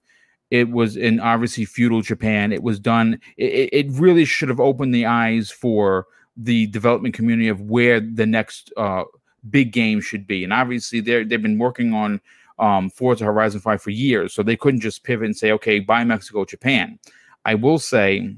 It 0.52 0.70
was 0.70 0.98
in 0.98 1.20
obviously 1.20 1.64
feudal 1.64 2.02
Japan. 2.02 2.52
It 2.52 2.64
was 2.64 2.80
done. 2.80 3.22
It, 3.38 3.70
it 3.72 3.92
really 3.92 4.26
should 4.26 4.50
have 4.50 4.60
opened 4.60 4.94
the 4.94 5.06
eyes 5.06 5.50
for 5.50 6.08
the 6.36 6.66
development 6.68 7.14
community 7.14 7.48
of 7.48 7.62
where 7.62 8.00
the 8.00 8.26
next 8.26 8.74
uh, 8.76 9.04
big 9.50 9.72
game 9.72 10.02
should 10.02 10.28
be. 10.28 10.44
And 10.44 10.52
obviously, 10.52 11.00
they 11.00 11.24
they've 11.24 11.42
been 11.42 11.60
working 11.60 11.94
on 11.94 12.20
um, 12.60 12.90
Forza 12.90 13.26
Horizon 13.26 13.62
5 13.62 13.82
for 13.82 13.92
years, 13.92 14.34
so 14.34 14.44
they 14.44 14.58
couldn't 14.58 14.82
just 14.82 15.04
pivot 15.04 15.26
and 15.26 15.38
say, 15.38 15.52
okay, 15.52 15.80
buy 15.80 16.04
Mexico, 16.04 16.46
Japan. 16.46 17.00
I 17.46 17.56
will 17.56 17.80
say 17.80 18.36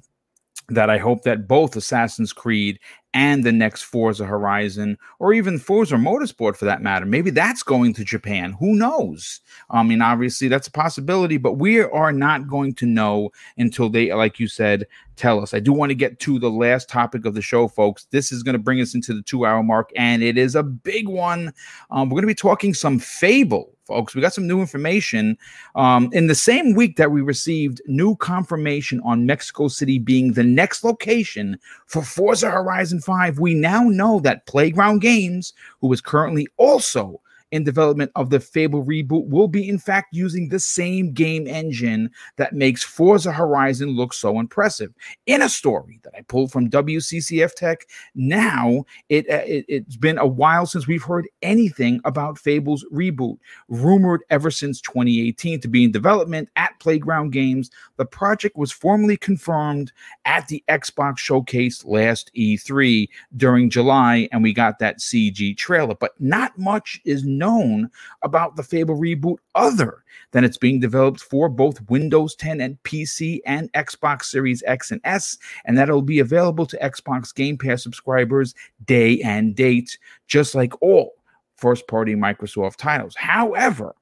that 0.70 0.90
I 0.90 0.98
hope 0.98 1.24
that 1.24 1.48
both 1.48 1.76
Assassin's 1.76 2.34
Creed 2.34 2.80
and 3.16 3.46
the 3.46 3.52
next 3.52 3.84
Forza 3.84 4.26
Horizon, 4.26 4.98
or 5.20 5.34
even 5.34 5.58
Forza 5.58 5.96
Motorsport 5.96 6.58
for 6.58 6.66
that 6.66 6.82
matter, 6.82 7.06
maybe 7.06 7.32
that's 7.32 7.64
going 7.64 7.94
to 7.94 8.04
Japan. 8.04 8.52
Who 8.60 8.76
knows? 8.76 9.40
I 9.70 9.84
mean, 9.84 10.02
obviously 10.02 10.50
that's 10.50 10.68
a 10.68 10.72
possibility, 10.72 11.38
but 11.38 11.54
we 11.54 11.80
are 11.80 12.12
not 12.12 12.50
going 12.50 12.76
to 12.76 12.86
know 12.86 13.32
until 13.58 13.88
they, 13.88 14.14
like 14.14 14.38
you 14.38 14.50
said, 14.50 14.86
tell 15.16 15.42
us. 15.42 15.54
I 15.54 15.62
do 15.62 15.72
want 15.72 15.92
to 15.92 15.96
get 15.96 16.20
to 16.20 16.38
the 16.40 16.52
last 16.52 16.90
topic 16.90 17.26
of 17.26 17.36
the 17.36 17.42
show, 17.42 17.70
folks. 17.70 18.06
This 18.12 18.34
is 18.34 18.44
going 18.44 18.54
to 18.54 18.60
bring 18.60 18.82
us 18.82 18.94
into 18.94 19.14
the 19.14 19.22
two 19.22 19.46
hour 19.46 19.64
mark, 19.64 19.92
and 19.96 20.22
it 20.22 20.38
is 20.38 20.54
a 20.54 20.64
big 20.64 21.08
one. 21.08 21.54
Um, 21.92 22.10
we're 22.10 22.16
going 22.16 22.24
to 22.24 22.28
be 22.28 22.36
talking 22.36 22.74
some 22.74 23.00
Fable 23.00 23.75
folks. 23.86 24.16
We 24.16 24.22
got 24.22 24.34
some 24.34 24.48
new 24.48 24.60
information. 24.60 25.38
Um, 25.76 26.10
in 26.12 26.28
the 26.28 26.36
same 26.36 26.74
week 26.74 26.98
that 26.98 27.12
we 27.12 27.22
received 27.22 27.82
new 27.86 28.16
confirmation 28.18 29.00
on 29.04 29.26
Mexico 29.26 29.68
City 29.68 30.00
being 30.00 30.34
the 30.34 30.44
next 30.44 30.84
location 30.84 31.60
for 31.86 32.02
Forza 32.02 32.50
Horizon 32.50 33.02
5, 33.02 33.40
we 33.40 33.54
now 33.54 33.84
know 33.84 34.20
that 34.22 34.46
Playground 34.46 35.00
Games, 35.00 35.54
who 35.82 35.92
is 35.94 36.02
currently 36.02 36.48
also 36.58 37.22
in 37.52 37.64
development 37.64 38.12
of 38.16 38.30
the 38.30 38.40
Fable 38.40 38.84
reboot 38.84 39.28
will 39.28 39.48
be, 39.48 39.68
in 39.68 39.78
fact, 39.78 40.14
using 40.14 40.50
the 40.50 40.60
same 40.60 41.12
game 41.14 41.48
engine 41.48 42.10
that 42.38 42.54
makes 42.54 42.84
Forza 42.84 43.32
Horizon 43.32 43.90
look 43.96 44.14
so 44.14 44.40
impressive. 44.40 44.94
In 45.26 45.42
a 45.42 45.50
story 45.50 46.00
that 46.04 46.14
I 46.18 46.22
pulled 46.22 46.52
from 46.52 46.70
WCCF 46.70 47.54
Tech, 47.56 47.88
now 48.16 48.84
it, 49.10 49.30
uh, 49.30 49.44
it, 49.46 49.86
has 49.86 49.98
been 49.98 50.18
a 50.18 50.28
while 50.28 50.66
since 50.66 50.88
we've 50.88 51.04
heard 51.04 51.28
anything 51.42 52.02
about 52.04 52.40
Fable's 52.40 52.86
reboot. 52.92 53.38
Rumored 53.70 54.24
ever 54.30 54.52
since 54.52 54.82
2018 54.82 55.62
to 55.62 55.68
be 55.68 55.84
in 55.84 55.92
development 55.92 56.50
at 56.56 56.80
Playground 56.80 57.32
Games, 57.32 57.70
the 57.98 58.06
project 58.06 58.58
was 58.58 58.72
formally 58.72 59.18
confirmed 59.18 59.92
at 60.26 60.48
the 60.48 60.64
Xbox 60.70 61.20
showcase 61.20 61.86
last 61.86 62.32
E3 62.36 63.08
during 63.38 63.70
July, 63.70 64.28
and 64.32 64.44
we 64.44 64.54
got 64.54 64.80
that 64.80 65.00
CG 65.00 65.56
trailer, 65.58 65.96
but 65.96 66.20
not 66.20 66.58
much 66.58 67.00
is 67.06 67.24
known 67.38 67.90
about 68.22 68.56
the 68.56 68.64
Fable 68.64 68.98
reboot 68.98 69.38
other 69.56 70.04
than 70.32 70.44
it's 70.44 70.58
being 70.58 70.80
developed 70.80 71.22
for 71.22 71.50
both 71.50 71.88
Windows 71.90 72.36
10 72.36 72.62
and 72.62 72.82
PC 72.84 73.40
and 73.46 73.72
Xbox 73.74 74.26
Series 74.26 74.64
X 74.66 74.92
and 74.92 75.02
S, 75.04 75.38
and 75.66 75.78
that 75.78 75.90
it'll 75.90 76.02
be 76.02 76.20
available 76.20 76.66
to 76.66 76.78
Xbox 76.78 77.34
Game 77.34 77.58
Pass 77.58 77.84
subscribers 77.84 78.56
day 78.86 79.20
and 79.22 79.56
date, 79.56 79.98
just 80.28 80.56
like 80.56 80.74
all 80.82 81.16
first 81.56 81.88
party 81.88 82.16
Microsoft 82.16 82.78
titles. 82.78 83.16
However, 83.16 83.96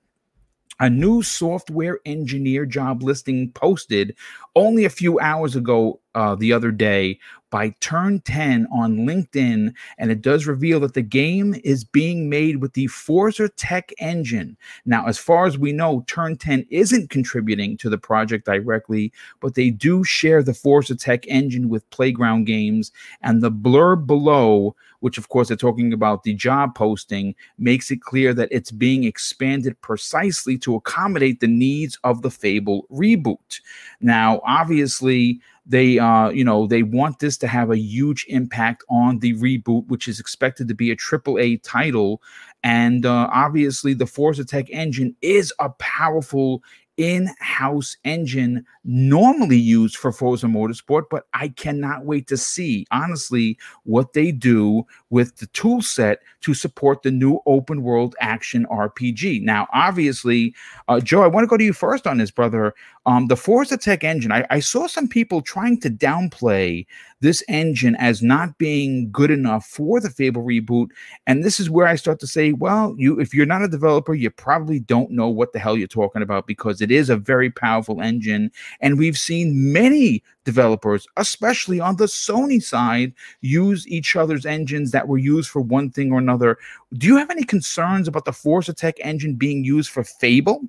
a 0.80 0.90
new 0.90 1.22
software 1.22 2.00
engineer 2.06 2.66
job 2.66 3.04
listing 3.04 3.52
posted 3.52 4.16
only 4.56 4.86
a 4.86 4.90
few 4.90 5.20
hours 5.20 5.56
ago 5.56 6.00
uh, 6.16 6.36
the 6.36 6.52
other 6.52 6.72
day 6.72 7.20
by 7.54 7.70
Turn 7.82 8.20
10 8.22 8.66
on 8.72 9.06
LinkedIn, 9.06 9.76
and 10.00 10.12
it 10.12 10.24
does 10.24 10.48
reveal 10.48 10.80
that 10.80 10.96
the 10.96 11.04
game 11.04 11.56
is 11.64 11.84
being 11.84 12.28
made 12.28 12.58
with 12.58 12.74
the 12.74 12.88
Forza 12.88 13.48
Tech 13.48 13.94
engine. 14.00 14.58
Now, 14.88 15.06
as 15.06 15.20
far 15.20 15.46
as 15.46 15.56
we 15.56 15.72
know, 15.72 16.04
Turn 16.08 16.36
10 16.36 16.66
isn't 16.72 17.12
contributing 17.12 17.78
to 17.78 17.92
the 17.92 17.98
project 18.00 18.48
directly, 18.48 19.14
but 19.40 19.54
they 19.54 19.70
do 19.70 20.04
share 20.04 20.42
the 20.42 20.56
Forza 20.56 20.96
Tech 20.96 21.28
engine 21.28 21.70
with 21.70 21.88
Playground 21.92 22.46
Games, 22.46 22.92
and 23.22 23.44
the 23.44 23.52
blurb 23.52 24.08
below 24.08 24.76
which 25.04 25.18
of 25.18 25.28
course 25.28 25.50
they're 25.50 25.58
talking 25.58 25.92
about 25.92 26.24
the 26.24 26.34
job 26.34 26.74
posting, 26.76 27.36
makes 27.58 27.92
it 27.92 28.00
clear 28.00 28.34
that 28.34 28.48
it's 28.52 28.72
being 28.72 29.04
expanded 29.04 29.80
precisely 29.82 30.58
to 30.58 30.76
accommodate 30.76 31.42
the 31.42 31.48
needs 31.48 32.00
of 32.06 32.22
the 32.22 32.32
Fable 32.32 32.88
reboot. 32.90 33.60
Now, 34.00 34.40
obviously, 34.46 35.42
they 35.66 35.98
uh 35.98 36.30
you 36.30 36.44
know 36.44 36.68
they 36.68 36.84
want 36.84 37.20
this 37.20 37.38
to 37.38 37.48
have 37.48 37.72
a 37.72 37.78
huge 37.78 38.26
impact 38.28 38.84
on 38.90 39.20
the 39.20 39.34
reboot 39.36 39.88
which 39.88 40.08
is 40.08 40.20
expected 40.20 40.68
to 40.68 40.76
be 40.76 40.92
a 40.92 40.96
triple 40.96 41.40
a 41.40 41.58
title. 41.58 42.22
And 42.64 43.06
uh, 43.06 43.30
obviously 43.32 43.94
the 43.94 44.06
forza 44.06 44.46
tech 44.46 44.70
engine 44.70 45.16
is 45.22 45.54
a 45.60 45.70
powerful 45.72 46.64
in-house 46.98 47.98
engine 48.04 48.66
normally 48.84 49.58
used 49.58 49.98
for 49.98 50.12
Forza 50.12 50.48
Motorsport, 50.48 51.04
but 51.10 51.26
I 51.34 51.48
cannot 51.50 52.06
wait 52.06 52.28
to 52.28 52.38
see 52.38 52.86
honestly 52.92 53.58
what 53.84 54.14
they 54.14 54.32
do 54.32 54.86
with 55.10 55.38
the 55.38 55.48
tool 55.48 55.82
set 55.82 56.20
to 56.42 56.54
support 56.54 57.02
the 57.02 57.12
new 57.12 57.40
open 57.46 57.82
world 57.82 58.16
action 58.20 58.66
RPG. 58.70 59.42
Now, 59.42 59.68
obviously, 59.74 60.54
uh, 60.88 61.00
Joe, 61.00 61.24
I 61.24 61.28
want 61.28 61.46
to 61.46 61.48
go 61.48 61.58
to 61.58 61.64
you 61.64 61.74
first 61.74 62.06
on 62.06 62.18
this, 62.18 62.32
brother. 62.32 62.74
Um, 63.06 63.28
the 63.28 63.38
Forza 63.38 63.78
Tech 63.78 64.04
engine, 64.04 64.32
I, 64.32 64.46
I 64.50 64.60
saw 64.60 64.88
some 64.88 65.08
people 65.08 65.42
trying 65.42 65.80
to 65.82 65.90
downplay 65.90 66.86
this 67.24 67.42
engine 67.48 67.96
as 67.96 68.22
not 68.22 68.58
being 68.58 69.10
good 69.12 69.32
enough 69.32 69.66
for 69.66 70.02
the 70.02 70.10
Fable 70.10 70.44
reboot, 70.44 70.90
and 71.26 71.44
this 71.44 71.58
is 71.58 71.70
where 71.70 71.88
I 71.88 71.96
start 71.96 72.20
to 72.20 72.28
say, 72.28 72.52
well, 72.52 72.94
you 72.98 73.18
if 73.20 73.34
you're 73.34 73.46
not 73.46 73.64
a 73.64 73.68
developer, 73.70 74.14
you 74.14 74.30
probably 74.30 74.80
don't 74.80 75.10
know 75.10 75.30
what 75.30 75.54
the 75.54 75.60
hell 75.60 75.78
you're 75.78 75.88
talking 75.88 76.22
about 76.22 76.48
because 76.48 76.82
it 76.82 76.92
is 76.92 77.10
a 77.10 77.16
very 77.16 77.50
powerful 77.50 78.02
engine, 78.02 78.52
and 78.82 79.00
we've 79.00 79.18
seen 79.18 79.72
many 79.72 80.22
developers, 80.44 81.08
especially 81.16 81.80
on 81.80 81.96
the 81.96 82.06
Sony 82.06 82.62
side, 82.62 83.14
use 83.40 83.88
each 83.88 84.18
other's 84.18 84.46
engines 84.46 84.92
that 84.92 85.08
were 85.08 85.18
used 85.18 85.50
for 85.50 85.62
one 85.62 85.90
thing 85.90 86.12
or 86.12 86.20
another. 86.20 86.58
Do 86.94 87.08
you 87.08 87.16
have 87.16 87.30
any 87.32 87.46
concerns 87.46 88.10
about 88.10 88.26
the 88.26 88.34
Forza 88.34 88.74
Tech 88.74 88.96
engine 89.00 89.36
being 89.36 89.64
used 89.64 89.90
for 89.90 90.04
Fable? 90.04 90.62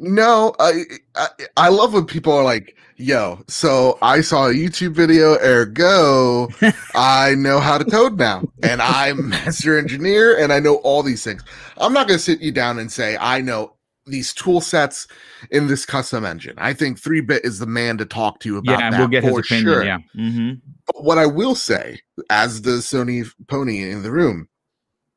No, 0.00 0.54
I, 0.58 0.84
I, 1.14 1.28
I 1.58 1.68
love 1.68 1.92
when 1.92 2.06
people 2.06 2.32
are 2.32 2.42
like, 2.42 2.74
"Yo, 2.96 3.44
so 3.48 3.98
I 4.00 4.22
saw 4.22 4.48
a 4.48 4.54
YouTube 4.54 4.94
video, 4.94 5.36
ergo, 5.44 6.48
I 6.94 7.34
know 7.36 7.60
how 7.60 7.76
to 7.76 7.84
code 7.84 8.18
now, 8.18 8.42
and 8.62 8.80
I'm 8.80 9.28
master 9.28 9.78
engineer, 9.78 10.38
and 10.38 10.54
I 10.54 10.58
know 10.58 10.76
all 10.76 11.02
these 11.02 11.22
things." 11.22 11.44
I'm 11.76 11.92
not 11.92 12.08
going 12.08 12.18
to 12.18 12.24
sit 12.24 12.40
you 12.40 12.50
down 12.50 12.78
and 12.78 12.90
say 12.90 13.18
I 13.18 13.42
know 13.42 13.74
these 14.06 14.32
tool 14.32 14.62
sets 14.62 15.06
in 15.50 15.66
this 15.66 15.84
custom 15.84 16.24
engine. 16.24 16.54
I 16.56 16.72
think 16.72 17.00
3-bit 17.00 17.44
is 17.44 17.58
the 17.58 17.66
man 17.66 17.98
to 17.98 18.06
talk 18.06 18.40
to 18.40 18.56
about 18.56 18.80
yeah, 18.80 18.90
that. 18.90 18.98
We'll 18.98 19.08
get 19.08 19.22
his 19.22 19.36
opinion. 19.36 19.66
Sure. 19.66 19.84
Yeah. 19.84 19.98
Mm-hmm. 20.16 20.52
But 20.86 21.04
what 21.04 21.18
I 21.18 21.26
will 21.26 21.54
say, 21.54 22.00
as 22.30 22.62
the 22.62 22.78
Sony 22.78 23.30
pony 23.48 23.90
in 23.90 24.02
the 24.02 24.10
room, 24.10 24.48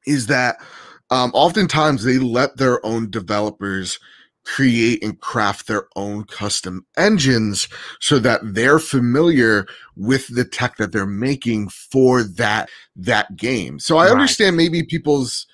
is 0.05 0.27
that 0.27 0.57
um, 1.09 1.31
oftentimes 1.33 2.03
they 2.03 2.17
let 2.17 2.57
their 2.57 2.85
own 2.85 3.09
developers 3.09 3.99
create 4.45 5.03
and 5.03 5.19
craft 5.19 5.67
their 5.67 5.87
own 5.95 6.25
custom 6.25 6.85
engines 6.97 7.67
so 7.99 8.19
that 8.19 8.41
they're 8.43 8.79
familiar 8.79 9.65
with 9.95 10.27
the 10.35 10.45
tech 10.45 10.77
that 10.77 10.91
they're 10.91 11.05
making 11.05 11.69
for 11.69 12.23
that 12.23 12.69
that 12.95 13.35
game. 13.35 13.79
So 13.79 13.97
I 13.97 14.05
right. 14.05 14.11
understand 14.11 14.57
maybe 14.57 14.83
people's 14.83 15.47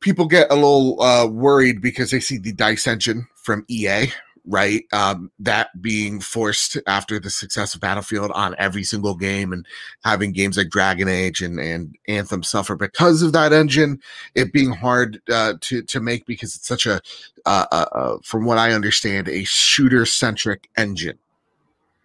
people 0.00 0.26
get 0.26 0.50
a 0.50 0.54
little 0.54 1.00
uh, 1.00 1.26
worried 1.26 1.80
because 1.80 2.10
they 2.10 2.20
see 2.20 2.38
the 2.38 2.52
dice 2.52 2.86
engine 2.86 3.26
from 3.34 3.64
EA 3.68 4.12
right? 4.46 4.84
Um, 4.92 5.30
that 5.38 5.70
being 5.80 6.20
forced 6.20 6.78
after 6.86 7.18
the 7.18 7.30
success 7.30 7.74
of 7.74 7.80
Battlefield 7.80 8.30
on 8.32 8.54
every 8.58 8.84
single 8.84 9.14
game 9.14 9.52
and 9.52 9.66
having 10.04 10.32
games 10.32 10.56
like 10.56 10.68
Dragon 10.68 11.08
Age 11.08 11.40
and, 11.40 11.58
and 11.58 11.96
Anthem 12.08 12.42
suffer 12.42 12.76
because 12.76 13.22
of 13.22 13.32
that 13.32 13.52
engine, 13.52 14.00
it 14.34 14.52
being 14.52 14.72
hard 14.72 15.20
uh, 15.30 15.54
to, 15.62 15.82
to 15.82 16.00
make 16.00 16.26
because 16.26 16.54
it's 16.56 16.68
such 16.68 16.86
a, 16.86 17.00
uh, 17.46 17.66
uh, 17.70 18.18
from 18.22 18.44
what 18.44 18.58
I 18.58 18.72
understand, 18.72 19.28
a 19.28 19.44
shooter 19.44 20.04
centric 20.04 20.68
engine. 20.76 21.18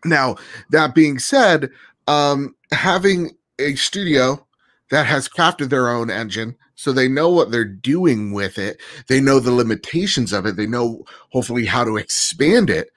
Now, 0.05 0.37
that 0.69 0.95
being 0.95 1.19
said, 1.19 1.69
um, 2.07 2.55
having 2.71 3.31
a 3.59 3.75
studio 3.75 4.45
that 4.91 5.05
has 5.05 5.27
crafted 5.27 5.69
their 5.69 5.89
own 5.89 6.09
engine 6.09 6.55
So 6.79 6.93
they 6.93 7.09
know 7.09 7.27
what 7.27 7.51
they're 7.51 7.65
doing 7.65 8.31
with 8.31 8.57
it. 8.57 8.79
They 9.09 9.19
know 9.19 9.41
the 9.41 9.51
limitations 9.51 10.31
of 10.31 10.45
it. 10.45 10.55
They 10.55 10.65
know 10.65 11.03
hopefully 11.27 11.65
how 11.65 11.83
to 11.83 11.97
expand 11.97 12.69
it. 12.69 12.89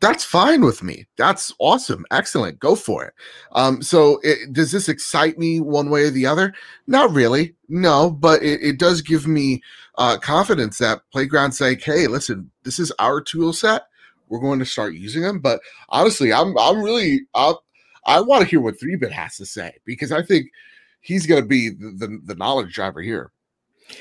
That's 0.00 0.26
fine 0.26 0.62
with 0.62 0.82
me. 0.82 1.06
That's 1.16 1.50
awesome. 1.58 2.04
Excellent. 2.10 2.58
Go 2.58 2.74
for 2.74 3.06
it. 3.06 3.14
Um, 3.52 3.80
so 3.80 4.20
it, 4.22 4.52
does 4.52 4.72
this 4.72 4.90
excite 4.90 5.38
me 5.38 5.58
one 5.58 5.88
way 5.88 6.02
or 6.02 6.10
the 6.10 6.26
other? 6.26 6.52
Not 6.86 7.10
really. 7.12 7.54
No, 7.70 8.10
but 8.10 8.42
it, 8.42 8.60
it 8.60 8.78
does 8.78 9.00
give 9.00 9.26
me 9.26 9.62
uh, 9.96 10.18
confidence 10.18 10.76
that 10.76 11.00
Playground 11.10 11.52
say, 11.52 11.76
hey, 11.76 12.08
listen, 12.08 12.50
this 12.64 12.78
is 12.78 12.92
our 12.98 13.22
tool 13.22 13.54
set. 13.54 13.86
We're 14.28 14.38
going 14.38 14.58
to 14.58 14.66
start 14.66 14.92
using 14.92 15.22
them. 15.22 15.38
But 15.38 15.62
honestly, 15.88 16.30
I'm 16.30 16.58
I'm 16.58 16.82
really 16.82 17.22
I, 17.34 17.54
I 18.04 18.20
want 18.20 18.42
to 18.42 18.48
hear 18.48 18.60
what 18.60 18.78
3-Bit 18.78 19.12
has 19.12 19.38
to 19.38 19.46
say 19.46 19.78
because 19.86 20.12
I 20.12 20.22
think– 20.22 20.50
he's 21.00 21.26
going 21.26 21.42
to 21.42 21.48
be 21.48 21.70
the, 21.70 21.94
the, 21.96 22.20
the 22.24 22.34
knowledge 22.34 22.74
driver 22.74 23.00
here. 23.00 23.32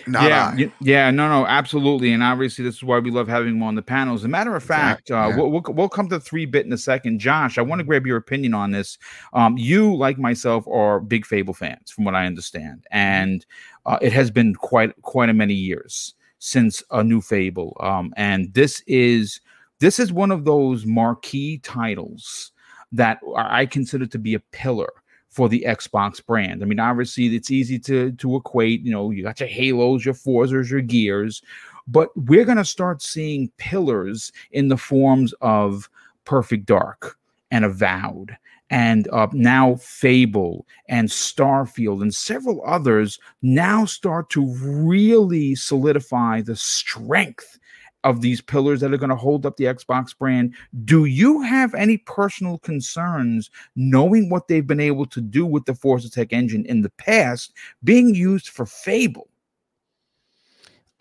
yeah, 0.07 0.53
I. 0.53 0.72
yeah, 0.82 1.11
no, 1.11 1.30
no, 1.30 1.45
absolutely, 1.45 2.11
and 2.11 2.22
obviously 2.22 2.65
this 2.65 2.76
is 2.76 2.84
why 2.84 2.99
we 2.99 3.10
love 3.10 3.28
having 3.28 3.56
him 3.56 3.64
on 3.64 3.76
the 3.76 3.82
panels. 3.82 4.22
As 4.22 4.26
a 4.26 4.28
matter 4.28 4.53
of 4.53 4.61
fact, 4.61 5.10
uh, 5.11 5.30
yeah. 5.30 5.38
we'll, 5.38 5.49
we'll, 5.49 5.64
we'll 5.69 5.90
come 5.90 6.10
to 6.10 6.19
3-Bit 6.19 6.65
in 6.65 6.74
a 6.74 6.78
second. 6.78 7.19
Josh, 7.19 7.57
I 7.57 7.61
want 7.61 7.80
to 7.80 7.86
grab 7.86 8.06
your 8.06 8.18
opinion 8.18 8.53
on 8.53 8.72
this. 8.72 8.98
Um, 9.32 9.57
you, 9.57 9.95
like 9.95 10.18
myself, 10.18 10.68
are 10.68 10.99
big 10.99 11.26
Fable 11.26 11.53
fans, 11.53 11.90
from 11.90 12.03
what 12.03 12.15
I 12.15 12.26
understand, 12.26 12.86
and 12.91 13.45
uh, 13.86 13.98
it 14.02 14.11
has 14.11 14.30
been 14.30 14.53
quite 14.56 14.94
quite 15.03 15.30
a 15.30 15.34
many 15.34 15.53
years 15.53 16.15
since 16.40 16.84
a 16.91 17.03
new 17.03 17.22
Fable. 17.22 17.78
Um, 17.80 18.14
and 18.18 18.53
this 18.53 18.84
is 18.88 19.40
this 19.80 19.99
is 19.99 20.11
one 20.11 20.32
of 20.32 20.45
those 20.45 20.86
marquee 20.86 21.60
titles 21.60 22.52
that 22.91 23.19
I 23.38 23.65
consider 23.65 24.06
to 24.07 24.19
be 24.19 24.34
a 24.34 24.40
pillar 24.40 24.90
for 25.38 25.47
the 25.47 25.64
Xbox 25.68 26.26
brand. 26.26 26.64
I 26.64 26.65
mean, 26.65 26.80
obviously, 26.80 27.27
it's 27.35 27.51
easy 27.51 27.77
to 27.77 28.11
to 28.14 28.35
equate. 28.38 28.81
You 28.81 28.91
know, 28.91 29.11
you 29.11 29.22
got 29.22 29.39
your 29.39 29.47
Halos, 29.47 30.03
your 30.03 30.15
Forzas, 30.15 30.72
your 30.72 30.81
Gears, 30.81 31.43
but 31.88 32.09
we're 32.18 32.43
going 32.43 32.57
to 32.57 32.65
start 32.65 33.03
seeing 33.03 33.51
pillars 33.57 34.31
in 34.51 34.69
the 34.69 34.77
forms 34.77 35.35
of 35.41 35.91
Perfect 36.26 36.65
Dark 36.65 37.19
and 37.51 37.64
Avowed 37.64 38.35
and 38.72 39.07
uh, 39.09 39.27
now 39.31 39.76
Fable 39.76 40.65
and 40.89 41.07
Starfield 41.07 42.01
and 42.01 42.14
several 42.14 42.64
others 42.65 43.19
now 43.43 43.85
start 43.85 44.31
to 44.31 44.51
really 44.64 45.53
solidify 45.53 46.41
the 46.41 46.55
strength 46.55 47.59
of 48.07 48.21
these 48.21 48.39
pillars 48.39 48.79
that 48.79 48.93
are 48.93 48.97
going 48.97 49.09
to 49.09 49.15
hold 49.15 49.45
up 49.45 49.57
the 49.57 49.65
Xbox 49.65 50.17
brand. 50.17 50.53
Do 50.85 51.03
you 51.05 51.41
have 51.41 51.73
any 51.75 51.97
personal 51.97 52.57
concerns 52.59 53.51
knowing 53.75 54.29
what 54.29 54.47
they've 54.47 54.65
been 54.65 54.79
able 54.79 55.05
to 55.07 55.19
do 55.19 55.45
with 55.45 55.65
the 55.65 55.75
Forza 55.75 56.09
Tech 56.09 56.31
engine 56.31 56.65
in 56.65 56.81
the 56.81 56.89
past 56.91 57.53
being 57.84 58.15
used 58.15 58.47
for 58.47 58.65
Fable? 58.65 59.27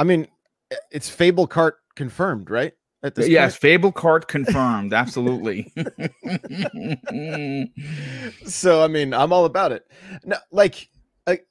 I 0.00 0.04
mean, 0.04 0.26
it's 0.90 1.08
Fable 1.08 1.46
Kart 1.46 1.74
confirmed, 1.94 2.50
right? 2.50 2.72
yes, 3.04 3.12
point? 3.14 3.30
Yes, 3.30 3.54
Fable 3.54 3.92
Kart 3.92 4.26
confirmed. 4.26 4.92
Absolutely. 4.92 5.72
so, 8.46 8.82
I 8.82 8.88
mean, 8.88 9.14
I'm 9.14 9.32
all 9.32 9.44
about 9.44 9.70
it. 9.70 9.86
No, 10.24 10.38
like, 10.50 10.88
like 11.24 11.46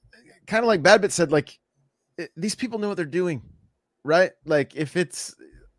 kind 0.47 0.65
of 0.65 0.67
like 0.67 0.83
Badbit 0.83 1.11
said, 1.11 1.31
like, 1.31 1.57
it, 2.17 2.31
these 2.35 2.55
people 2.55 2.77
know 2.77 2.89
what 2.89 2.97
they're 2.97 3.05
doing 3.05 3.41
right? 4.05 4.31
Like 4.45 4.75
if 4.75 4.95
it's 4.95 5.35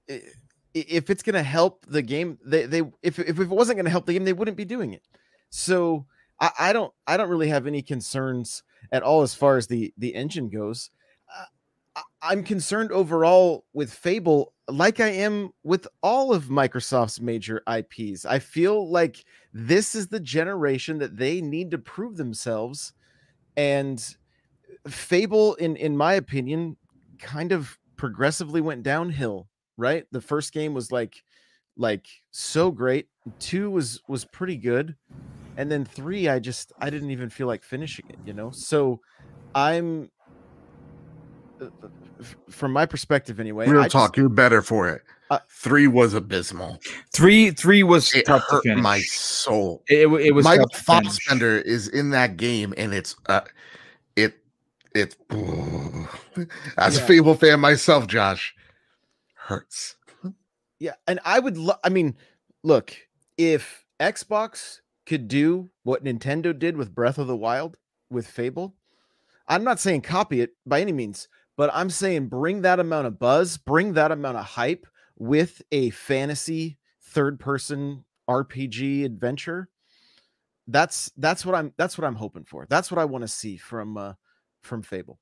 if 0.08 1.10
it's 1.10 1.22
gonna 1.22 1.42
help 1.42 1.86
the 1.86 2.02
game, 2.02 2.38
they 2.44 2.66
they 2.66 2.82
if 3.02 3.18
if 3.18 3.38
it 3.38 3.48
wasn't 3.48 3.76
gonna 3.76 3.90
help 3.90 4.06
the 4.06 4.12
game, 4.12 4.24
they 4.24 4.32
wouldn't 4.32 4.56
be 4.56 4.64
doing 4.64 4.92
it. 4.92 5.02
So 5.50 6.06
I, 6.40 6.50
I 6.58 6.72
don't 6.72 6.92
I 7.06 7.16
don't 7.16 7.30
really 7.30 7.48
have 7.48 7.66
any 7.66 7.82
concerns 7.82 8.62
at 8.92 9.02
all 9.02 9.22
as 9.22 9.34
far 9.34 9.56
as 9.56 9.66
the 9.66 9.92
the 9.96 10.14
engine 10.14 10.48
goes. 10.48 10.90
Uh, 11.34 12.02
I'm 12.20 12.42
concerned 12.42 12.92
overall 12.92 13.64
with 13.72 13.92
Fable, 13.92 14.52
like 14.68 15.00
I 15.00 15.08
am 15.08 15.50
with 15.62 15.86
all 16.02 16.34
of 16.34 16.44
Microsoft's 16.44 17.20
major 17.20 17.62
IPs. 17.66 18.26
I 18.26 18.38
feel 18.38 18.90
like 18.90 19.24
this 19.54 19.94
is 19.94 20.08
the 20.08 20.20
generation 20.20 20.98
that 20.98 21.16
they 21.16 21.40
need 21.40 21.70
to 21.70 21.78
prove 21.78 22.16
themselves, 22.16 22.92
and 23.56 24.04
Fable, 24.86 25.54
in 25.54 25.76
in 25.76 25.96
my 25.96 26.14
opinion, 26.14 26.76
kind 27.18 27.52
of 27.52 27.78
progressively 27.96 28.60
went 28.60 28.82
downhill, 28.82 29.48
right? 29.76 30.06
The 30.12 30.20
first 30.20 30.52
game 30.52 30.74
was 30.74 30.90
like 30.92 31.22
like 31.76 32.06
so 32.30 32.70
great. 32.70 33.08
Two 33.38 33.70
was 33.70 34.00
was 34.08 34.24
pretty 34.24 34.56
good. 34.56 34.96
And 35.58 35.70
then 35.70 35.84
3 35.84 36.28
I 36.28 36.38
just 36.38 36.72
I 36.78 36.90
didn't 36.90 37.10
even 37.10 37.30
feel 37.30 37.46
like 37.46 37.62
finishing 37.62 38.06
it, 38.08 38.18
you 38.24 38.32
know? 38.32 38.50
So 38.50 39.00
I'm 39.54 40.10
uh, 41.60 41.66
uh, 41.82 41.88
from 42.50 42.72
my 42.72 42.86
perspective 42.86 43.40
anyway. 43.40 43.68
Real 43.68 43.82
I 43.82 43.88
talk, 43.88 44.10
just, 44.10 44.16
you're 44.18 44.28
better 44.28 44.62
for 44.62 44.88
it. 44.88 45.02
Uh, 45.30 45.38
three 45.50 45.88
was 45.88 46.14
abysmal. 46.14 46.78
Three, 47.12 47.50
three 47.50 47.82
was 47.82 48.14
it 48.14 48.26
tough 48.26 48.44
hurt 48.48 48.64
my 48.76 49.00
soul. 49.00 49.82
It, 49.88 50.06
it 50.06 50.32
was 50.32 50.44
Michael 50.44 50.68
Fassbender 50.72 51.58
is 51.58 51.88
in 51.88 52.10
that 52.10 52.36
game, 52.36 52.72
and 52.76 52.94
it's 52.94 53.16
uh, 53.26 53.40
it 54.14 54.38
it 54.94 55.16
as 56.78 56.96
yeah. 56.96 57.02
a 57.02 57.06
Fable 57.06 57.34
fan 57.34 57.60
myself, 57.60 58.06
Josh, 58.06 58.54
hurts. 59.46 59.96
Yeah, 60.78 60.94
and 61.06 61.20
I 61.24 61.38
would 61.38 61.56
lo- 61.56 61.78
I 61.82 61.88
mean, 61.88 62.16
look, 62.62 62.94
if 63.38 63.86
Xbox 64.00 64.80
could 65.06 65.28
do 65.28 65.70
what 65.84 66.04
Nintendo 66.04 66.56
did 66.56 66.76
with 66.76 66.94
Breath 66.94 67.18
of 67.18 67.26
the 67.26 67.36
Wild 67.36 67.78
with 68.10 68.26
Fable, 68.26 68.74
I'm 69.48 69.64
not 69.64 69.80
saying 69.80 70.02
copy 70.02 70.40
it 70.40 70.50
by 70.66 70.80
any 70.80 70.92
means, 70.92 71.28
but 71.56 71.70
I'm 71.72 71.90
saying 71.90 72.28
bring 72.28 72.62
that 72.62 72.80
amount 72.80 73.06
of 73.06 73.18
buzz, 73.18 73.56
bring 73.56 73.94
that 73.94 74.12
amount 74.12 74.36
of 74.36 74.44
hype 74.44 74.86
with 75.16 75.62
a 75.72 75.90
fantasy 75.90 76.78
third 77.00 77.40
person 77.40 78.04
RPG 78.28 79.04
adventure. 79.04 79.68
That's 80.66 81.10
that's 81.16 81.46
what 81.46 81.54
I'm 81.54 81.72
that's 81.78 81.96
what 81.96 82.04
I'm 82.04 82.16
hoping 82.16 82.44
for. 82.44 82.66
That's 82.68 82.90
what 82.90 82.98
I 82.98 83.04
want 83.04 83.22
to 83.22 83.28
see 83.28 83.56
from 83.56 83.96
uh 83.96 84.14
from 84.62 84.82
Fable. 84.82 85.20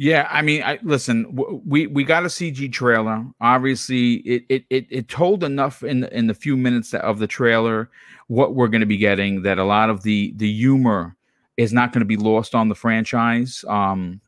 Yeah, 0.00 0.28
I 0.30 0.42
mean, 0.42 0.62
I 0.62 0.78
listen. 0.84 1.36
We 1.66 1.88
we 1.88 2.04
got 2.04 2.22
a 2.22 2.28
CG 2.28 2.72
trailer. 2.72 3.26
Obviously, 3.40 4.14
it 4.18 4.44
it 4.48 4.64
it, 4.70 4.86
it 4.90 5.08
told 5.08 5.42
enough 5.42 5.82
in 5.82 6.00
the, 6.00 6.16
in 6.16 6.28
the 6.28 6.34
few 6.34 6.56
minutes 6.56 6.94
of 6.94 7.18
the 7.18 7.26
trailer 7.26 7.90
what 8.28 8.54
we're 8.54 8.68
going 8.68 8.80
to 8.80 8.86
be 8.86 8.96
getting 8.96 9.42
that 9.42 9.58
a 9.58 9.64
lot 9.64 9.90
of 9.90 10.04
the 10.04 10.32
the 10.36 10.50
humor 10.50 11.16
is 11.56 11.72
not 11.72 11.92
going 11.92 12.00
to 12.00 12.06
be 12.06 12.16
lost 12.16 12.54
on 12.54 12.68
the 12.68 12.76
franchise. 12.76 13.64
Um, 13.66 14.20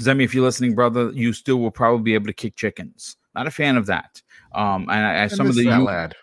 Zemi, 0.00 0.22
if 0.22 0.32
you're 0.32 0.44
listening, 0.44 0.76
brother, 0.76 1.10
you 1.10 1.32
still 1.32 1.56
will 1.56 1.72
probably 1.72 2.02
be 2.02 2.14
able 2.14 2.26
to 2.26 2.32
kick 2.32 2.54
chickens. 2.54 3.16
Not 3.34 3.48
a 3.48 3.50
fan 3.50 3.76
of 3.76 3.86
that. 3.86 4.22
Um, 4.54 4.82
and 4.82 5.04
I, 5.04 5.24
I 5.24 5.26
some 5.26 5.48
of 5.48 5.56
the 5.56 5.64
lad 5.64 6.14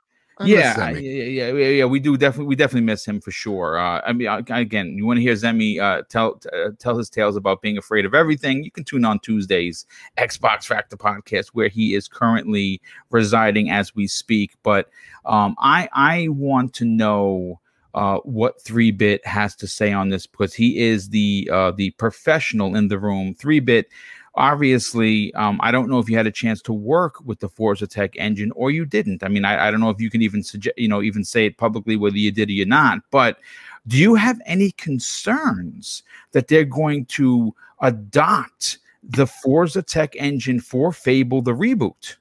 yeah, 0.45 0.89
yeah, 0.91 1.49
yeah, 1.49 1.51
yeah, 1.51 1.85
We 1.85 1.99
do 1.99 2.18
definitely, 2.18 2.47
we 2.47 2.55
definitely 2.55 2.85
miss 2.85 3.05
him 3.05 3.19
for 3.19 3.31
sure. 3.31 3.77
Uh, 3.80 4.01
I 4.05 4.14
mean, 4.14 4.27
again, 4.27 4.97
you 4.97 5.05
want 5.05 5.18
to 5.18 5.22
hear 5.22 5.34
Zemi 5.34 5.80
uh, 5.80 6.03
tell 6.09 6.39
uh, 6.53 6.69
tell 6.80 6.97
his 6.97 7.09
tales 7.09 7.35
about 7.35 7.61
being 7.61 7.77
afraid 7.77 8.05
of 8.05 8.14
everything? 8.14 8.64
You 8.64 8.72
can 8.72 8.84
tune 8.84 9.05
on 9.05 9.19
Tuesdays, 9.19 9.85
Xbox 10.18 10.65
Factor 10.65 10.97
podcast, 10.97 11.47
where 11.53 11.69
he 11.69 11.95
is 11.95 12.07
currently 12.07 12.81
residing 13.09 13.72
as 13.72 13.95
we 13.95 14.07
speak. 14.07 14.53
But 14.64 14.89
um, 15.26 15.55
I 15.59 15.89
I 15.93 16.27
want 16.30 16.73
to 16.76 16.85
know. 16.85 17.59
Uh, 17.93 18.19
what 18.19 18.64
3-bit 18.64 19.26
has 19.26 19.55
to 19.55 19.65
say 19.65 19.91
on 19.91 20.09
this 20.09 20.27
because 20.27 20.53
he 20.53 20.77
is 20.77 21.09
the 21.09 21.49
uh, 21.51 21.72
the 21.72 21.89
professional 21.91 22.76
in 22.76 22.89
the 22.89 22.99
room 22.99 23.34
3-bit 23.34 23.89
obviously, 24.38 25.34
um, 25.34 25.59
I 25.61 25.72
don't 25.72 25.89
know 25.89 25.99
if 25.99 26.09
you 26.09 26.15
had 26.15 26.27
a 26.27 26.31
chance 26.31 26.61
to 26.64 26.73
work 26.73 27.19
with 27.26 27.39
the 27.39 27.49
Forza 27.49 27.88
Tech 27.88 28.15
engine 28.18 28.51
or 28.55 28.72
you 28.72 28.85
didn't. 28.85 29.23
I 29.23 29.27
mean, 29.27 29.43
I, 29.43 29.68
I 29.68 29.72
don't 29.72 29.80
know 29.80 29.89
if 29.89 29.99
you 29.99 30.09
can 30.09 30.22
even 30.22 30.43
suggest, 30.43 30.77
you 30.77 30.88
know, 30.88 31.01
even 31.01 31.23
say 31.23 31.45
it 31.45 31.57
publicly 31.57 31.95
whether 31.95 32.18
you 32.18 32.31
did 32.31 32.49
or 32.49 32.53
you're 32.53 32.65
not. 32.65 32.99
But 33.11 33.39
do 33.88 33.97
you 33.97 34.15
have 34.15 34.39
any 34.45 34.72
concerns 34.72 36.03
that 36.31 36.47
they're 36.47 36.64
going 36.64 37.05
to 37.05 37.53
adopt 37.81 38.77
the 39.03 39.27
Forza 39.27 39.81
Tech 39.81 40.15
engine 40.15 40.59
for 40.59 40.91
Fable 40.91 41.41
the 41.41 41.53
reboot? 41.53 42.15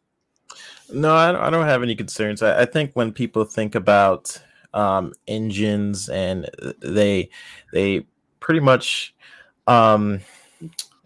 No, 0.93 1.15
I 1.15 1.51
don't 1.51 1.67
have 1.67 1.83
any 1.83 1.97
concerns. 1.97 2.43
I, 2.43 2.63
I 2.63 2.65
think 2.65 2.93
when 2.95 3.13
people 3.13 3.45
think 3.45 3.75
about 3.75 4.41
um, 4.73 5.13
engines 5.27 6.09
and 6.09 6.49
they 6.81 7.31
they 7.73 8.07
pretty 8.41 8.61
much 8.61 9.15
um, 9.67 10.21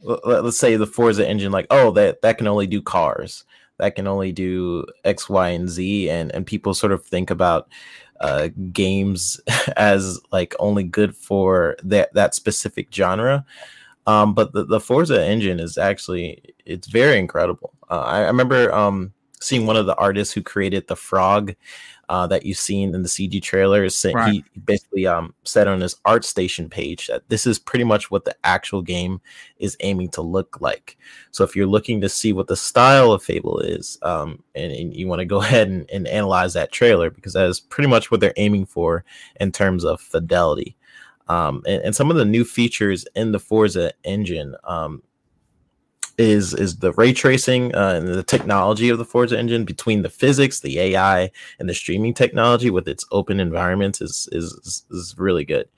let's 0.02 0.58
say 0.58 0.76
the 0.76 0.86
Forza 0.86 1.28
engine, 1.28 1.52
like, 1.52 1.66
oh, 1.70 1.90
that 1.92 2.22
that 2.22 2.38
can 2.38 2.46
only 2.46 2.66
do 2.66 2.82
cars, 2.82 3.44
that 3.78 3.94
can 3.94 4.06
only 4.06 4.32
do 4.32 4.86
X, 5.04 5.28
Y, 5.28 5.48
and 5.48 5.68
Z, 5.68 6.10
and 6.10 6.32
and 6.32 6.46
people 6.46 6.74
sort 6.74 6.92
of 6.92 7.04
think 7.04 7.30
about 7.30 7.68
uh, 8.20 8.48
games 8.72 9.40
as 9.76 10.20
like 10.32 10.54
only 10.58 10.84
good 10.84 11.16
for 11.16 11.76
that 11.82 12.12
that 12.14 12.34
specific 12.34 12.88
genre. 12.92 13.44
Um, 14.06 14.34
but 14.34 14.52
the, 14.52 14.64
the 14.64 14.80
Forza 14.80 15.24
engine 15.24 15.60
is 15.60 15.78
actually 15.78 16.54
it's 16.64 16.88
very 16.88 17.18
incredible. 17.18 17.72
Uh, 17.90 18.00
I, 18.00 18.18
I, 18.22 18.26
remember 18.26 18.72
um, 18.72 19.12
seeing 19.40 19.66
one 19.66 19.76
of 19.76 19.86
the 19.86 19.96
artists 19.96 20.32
who 20.32 20.42
created 20.42 20.86
the 20.86 20.96
frog 20.96 21.54
uh, 22.10 22.26
that 22.26 22.44
you've 22.44 22.58
seen 22.58 22.92
in 22.92 23.04
the 23.04 23.08
CG 23.08 23.40
trailers. 23.40 24.04
Right. 24.04 24.32
He 24.32 24.44
basically 24.64 25.06
um, 25.06 25.32
said 25.44 25.68
on 25.68 25.80
his 25.80 25.94
ArtStation 26.04 26.68
page 26.68 27.06
that 27.06 27.22
this 27.28 27.46
is 27.46 27.56
pretty 27.60 27.84
much 27.84 28.10
what 28.10 28.24
the 28.24 28.34
actual 28.42 28.82
game 28.82 29.20
is 29.58 29.76
aiming 29.78 30.08
to 30.10 30.20
look 30.20 30.60
like. 30.60 30.98
So 31.30 31.44
if 31.44 31.54
you're 31.54 31.68
looking 31.68 32.00
to 32.00 32.08
see 32.08 32.32
what 32.32 32.48
the 32.48 32.56
style 32.56 33.12
of 33.12 33.22
Fable 33.22 33.60
is, 33.60 33.96
um, 34.02 34.42
and, 34.56 34.72
and, 34.72 34.92
you 34.92 35.06
want 35.06 35.20
to 35.20 35.24
go 35.24 35.36
ahead 35.40 35.68
and, 35.68 35.88
and 35.88 36.08
analyze 36.08 36.52
that 36.54 36.72
trailer 36.72 37.10
because 37.10 37.34
that 37.34 37.46
is 37.46 37.60
pretty 37.60 37.88
much 37.88 38.10
what 38.10 38.18
they're 38.18 38.34
aiming 38.36 38.66
for 38.66 39.04
in 39.40 39.52
terms 39.52 39.84
of 39.84 40.00
fidelity. 40.00 40.76
Um, 41.28 41.62
and, 41.64 41.80
and, 41.84 41.94
some 41.94 42.10
of 42.10 42.16
the 42.16 42.24
new 42.24 42.44
features 42.44 43.06
in 43.14 43.30
the 43.30 43.38
Forza 43.38 43.92
engine 44.02 44.56
um, 44.64 45.00
is 46.20 46.52
is 46.52 46.76
the 46.76 46.92
ray 46.92 47.14
tracing 47.14 47.74
uh, 47.74 47.94
and 47.96 48.06
the 48.06 48.22
technology 48.22 48.90
of 48.90 48.98
the 48.98 49.04
Forza 49.06 49.38
engine 49.38 49.64
between 49.64 50.02
the 50.02 50.10
physics, 50.10 50.60
the 50.60 50.78
AI, 50.78 51.30
and 51.58 51.68
the 51.68 51.74
streaming 51.74 52.12
technology 52.12 52.68
with 52.68 52.86
its 52.86 53.06
open 53.10 53.40
environments 53.40 54.02
is 54.02 54.28
is 54.30 54.84
is 54.90 55.14
really 55.16 55.46
good. 55.46 55.68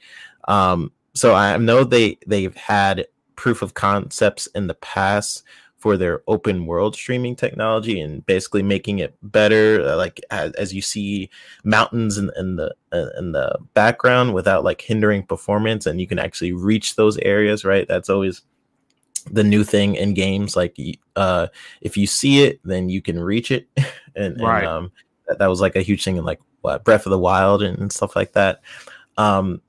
Um, 0.49 0.91
so 1.15 1.35
I 1.35 1.57
know 1.59 1.85
they 1.85 2.19
they've 2.27 2.57
had 2.57 3.07
proof 3.37 3.63
of 3.63 3.75
concepts 3.75 4.49
in 4.49 4.67
the 4.67 4.75
past 4.75 5.45
for 5.77 5.97
their 5.97 6.23
open 6.29 6.67
world 6.67 6.95
streaming 6.95 7.35
technology 7.35 8.01
and 8.01 8.25
basically 8.27 8.63
making 8.63 9.01
it 9.01 9.17
better 9.23 9.83
uh, 9.83 9.97
like 9.97 10.21
as, 10.31 10.53
as, 10.53 10.73
you 10.73 10.81
see 10.81 11.29
mountains 11.65 12.19
in, 12.19 12.31
in 12.37 12.55
the 12.55 12.73
uh, 12.93 13.09
in 13.19 13.33
the 13.33 13.59
background 13.75 14.33
without 14.33 14.63
like 14.63 14.81
hindering 14.81 15.25
performance 15.25 15.85
and 15.85 16.01
you 16.01 16.07
can 16.07 16.21
actually 16.21 16.53
reach 16.53 16.95
those 16.95 17.19
areas 17.19 17.65
right 17.65 17.89
that's 17.89 18.09
always 18.09 18.43
the 19.31 19.45
new 19.45 19.65
thing 19.65 19.95
in 19.95 20.15
games 20.15 20.57
like 20.57 20.77
uh 21.17 21.47
if 21.81 21.97
you 21.97 22.07
see 22.07 22.45
it 22.45 22.61
then 22.65 22.89
you 22.89 23.03
can 23.03 23.21
reach 23.21 23.51
it. 23.51 23.69
And, 24.15 24.39
right. 24.43 24.59
and 24.59 24.67
um 24.67 24.93
that, 25.27 25.39
that, 25.39 25.47
was 25.47 25.63
like 25.63 25.75
a 25.75 25.81
huge 25.81 26.05
thing 26.05 26.19
in 26.19 26.25
like 26.27 26.39
what 26.61 26.85
breath 26.85 27.07
of 27.07 27.11
the 27.11 27.19
wild 27.19 27.63
and, 27.63 27.79
and 27.79 27.91
stuff 27.91 28.15
like 28.15 28.35
that. 28.35 28.61
Um 29.17 29.63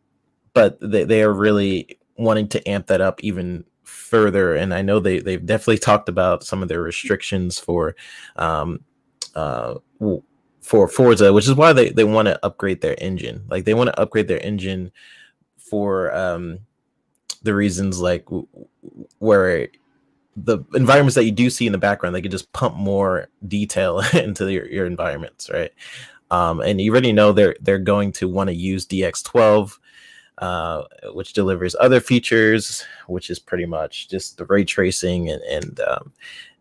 but 0.53 0.77
they, 0.81 1.05
they 1.05 1.23
are 1.23 1.31
really 1.31 1.97
wanting 2.17 2.49
to 2.49 2.69
amp 2.69 2.87
that 2.87 2.99
up 2.99 3.23
even 3.23 3.63
further 3.83 4.53
and 4.53 4.73
i 4.73 4.81
know 4.81 4.99
they 4.99 5.19
they've 5.19 5.45
definitely 5.45 5.77
talked 5.77 6.09
about 6.09 6.43
some 6.43 6.61
of 6.61 6.67
their 6.67 6.81
restrictions 6.81 7.57
for 7.57 7.95
um 8.35 8.81
uh 9.35 9.75
for 10.63 10.87
forza 10.87 11.33
which 11.33 11.45
is 11.45 11.53
why 11.53 11.73
they 11.73 11.89
they 11.89 12.05
want 12.05 12.27
to 12.27 12.39
upgrade 12.43 12.81
their 12.81 12.95
engine. 12.99 13.43
Like 13.49 13.65
they 13.65 13.73
want 13.73 13.89
to 13.89 13.99
upgrade 13.99 14.27
their 14.27 14.43
engine 14.43 14.91
for 15.57 16.15
um 16.15 16.59
the 17.43 17.53
reasons 17.53 17.99
like 17.99 18.25
where 19.19 19.67
the 20.35 20.59
environments 20.73 21.15
that 21.15 21.25
you 21.25 21.31
do 21.31 21.49
see 21.49 21.65
in 21.65 21.71
the 21.71 21.77
background, 21.77 22.15
they 22.15 22.21
can 22.21 22.31
just 22.31 22.51
pump 22.53 22.75
more 22.75 23.27
detail 23.47 24.01
into 24.13 24.51
your, 24.51 24.65
your 24.67 24.85
environments, 24.85 25.49
right? 25.49 25.71
Um, 26.31 26.61
and 26.61 26.81
you 26.81 26.91
already 26.91 27.11
know 27.11 27.31
they're 27.31 27.55
they're 27.61 27.77
going 27.77 28.11
to 28.13 28.27
want 28.27 28.47
to 28.49 28.55
use 28.55 28.87
DX12, 28.87 29.77
uh, 30.39 30.83
which 31.13 31.33
delivers 31.33 31.75
other 31.79 31.99
features, 31.99 32.83
which 33.07 33.29
is 33.29 33.37
pretty 33.37 33.67
much 33.67 34.09
just 34.09 34.37
the 34.37 34.45
ray 34.45 34.63
tracing 34.63 35.29
and 35.29 35.43
and 35.43 35.79
um, 35.81 36.11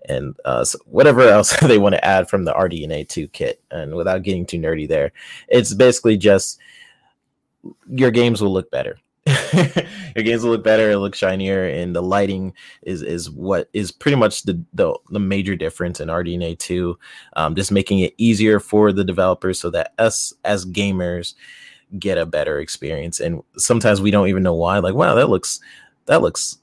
and 0.09 0.37
uh, 0.45 0.65
so 0.65 0.79
whatever 0.87 1.23
else 1.23 1.59
they 1.63 1.79
want 1.79 1.95
to 1.95 2.05
add 2.05 2.29
from 2.29 2.45
the 2.45 2.53
RDNA 2.53 3.09
2 3.09 3.29
kit. 3.29 3.63
And 3.71 3.95
without 3.95 4.23
getting 4.23 4.45
too 4.45 4.59
nerdy 4.59 4.89
there, 4.89 5.13
it's 5.49 5.73
basically 5.73 6.17
just 6.17 6.59
your 7.89 8.11
games 8.11 8.43
will 8.43 8.53
look 8.53 8.71
better. 8.71 8.99
your 9.27 10.25
games 10.25 10.43
will 10.43 10.51
look 10.51 10.65
better, 10.65 10.91
it 10.91 10.99
looks 10.99 11.19
shinier, 11.19 11.65
and 11.65 11.95
the 11.95 12.03
lighting 12.03 12.53
is 12.83 13.03
is 13.03 13.31
what 13.31 13.69
is 13.73 13.93
pretty 13.93 14.17
much 14.17 14.43
the 14.43 14.61
the, 14.75 14.99
the 15.11 15.21
major 15.21 15.55
difference 15.55 16.01
in 16.01 16.09
RDNA 16.09 16.59
2. 16.59 16.99
Um, 17.37 17.55
just 17.55 17.71
making 17.71 18.01
it 18.01 18.15
easier 18.19 18.59
for 18.59 18.93
the 18.93 19.05
developers 19.05 19.61
so 19.61 19.71
that 19.71 19.93
us 19.99 20.35
as 20.45 20.67
gamers 20.67 21.35
get 21.99 22.19
a 22.19 22.27
better 22.27 22.59
experience. 22.59 23.21
And 23.21 23.43
sometimes 23.57 24.01
we 24.01 24.11
don't 24.11 24.29
even 24.29 24.43
know 24.43 24.55
why. 24.55 24.79
Like, 24.79 24.95
wow, 24.95 25.15
that 25.15 25.29
looks 25.29 25.61
that 26.07 26.23
looks 26.23 26.59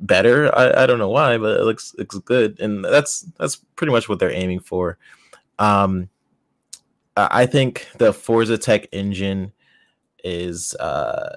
better. 0.00 0.54
I, 0.56 0.82
I 0.82 0.86
don't 0.86 0.98
know 0.98 1.10
why, 1.10 1.38
but 1.38 1.60
it 1.60 1.64
looks 1.64 1.94
looks 1.96 2.18
good. 2.18 2.58
And 2.60 2.84
that's 2.84 3.22
that's 3.38 3.56
pretty 3.76 3.92
much 3.92 4.08
what 4.08 4.18
they're 4.18 4.32
aiming 4.32 4.60
for. 4.60 4.98
Um 5.58 6.08
I 7.16 7.46
think 7.46 7.86
the 7.98 8.12
Forza 8.12 8.56
Tech 8.56 8.88
engine 8.92 9.52
is 10.24 10.74
uh 10.76 11.36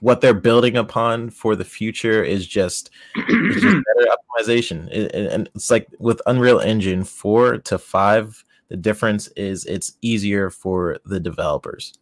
what 0.00 0.20
they're 0.20 0.34
building 0.34 0.76
upon 0.76 1.30
for 1.30 1.56
the 1.56 1.64
future 1.64 2.22
is 2.22 2.46
just, 2.46 2.90
just 3.16 3.62
better 3.62 4.08
optimization. 4.08 4.88
It, 4.90 5.14
and 5.14 5.48
it's 5.54 5.70
like 5.70 5.88
with 5.98 6.20
Unreal 6.26 6.60
Engine 6.60 7.04
4 7.04 7.58
to 7.58 7.78
5, 7.78 8.44
the 8.68 8.76
difference 8.76 9.28
is 9.28 9.64
it's 9.66 9.96
easier 10.02 10.50
for 10.50 10.98
the 11.04 11.20
developers. 11.20 11.94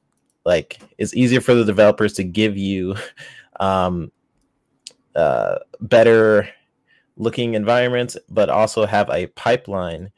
Like 0.45 0.81
it's 0.99 1.15
easier 1.15 1.41
for 1.41 1.55
the 1.55 1.65
developers 1.65 2.13
to 2.15 2.25
give 2.25 2.57
you 2.57 2.97
um, 3.61 4.11
uh, 5.15 5.59
better 5.81 6.49
looking 7.17 7.55
environments, 7.55 8.17
but 8.29 8.49
also 8.49 8.87
have 8.87 9.09
a 9.11 9.27
pipeline 9.29 10.11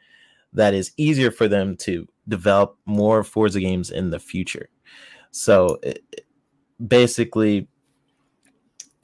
that 0.53 0.75
is 0.75 0.93
easier 0.97 1.31
for 1.31 1.49
them 1.49 1.77
to 1.77 2.07
develop 2.29 2.79
more 2.87 3.25
Forza 3.25 3.61
games 3.61 3.91
in 3.91 4.11
the 4.11 4.21
future. 4.21 4.69
So 5.33 5.79
it, 5.83 6.24
basically 6.87 7.69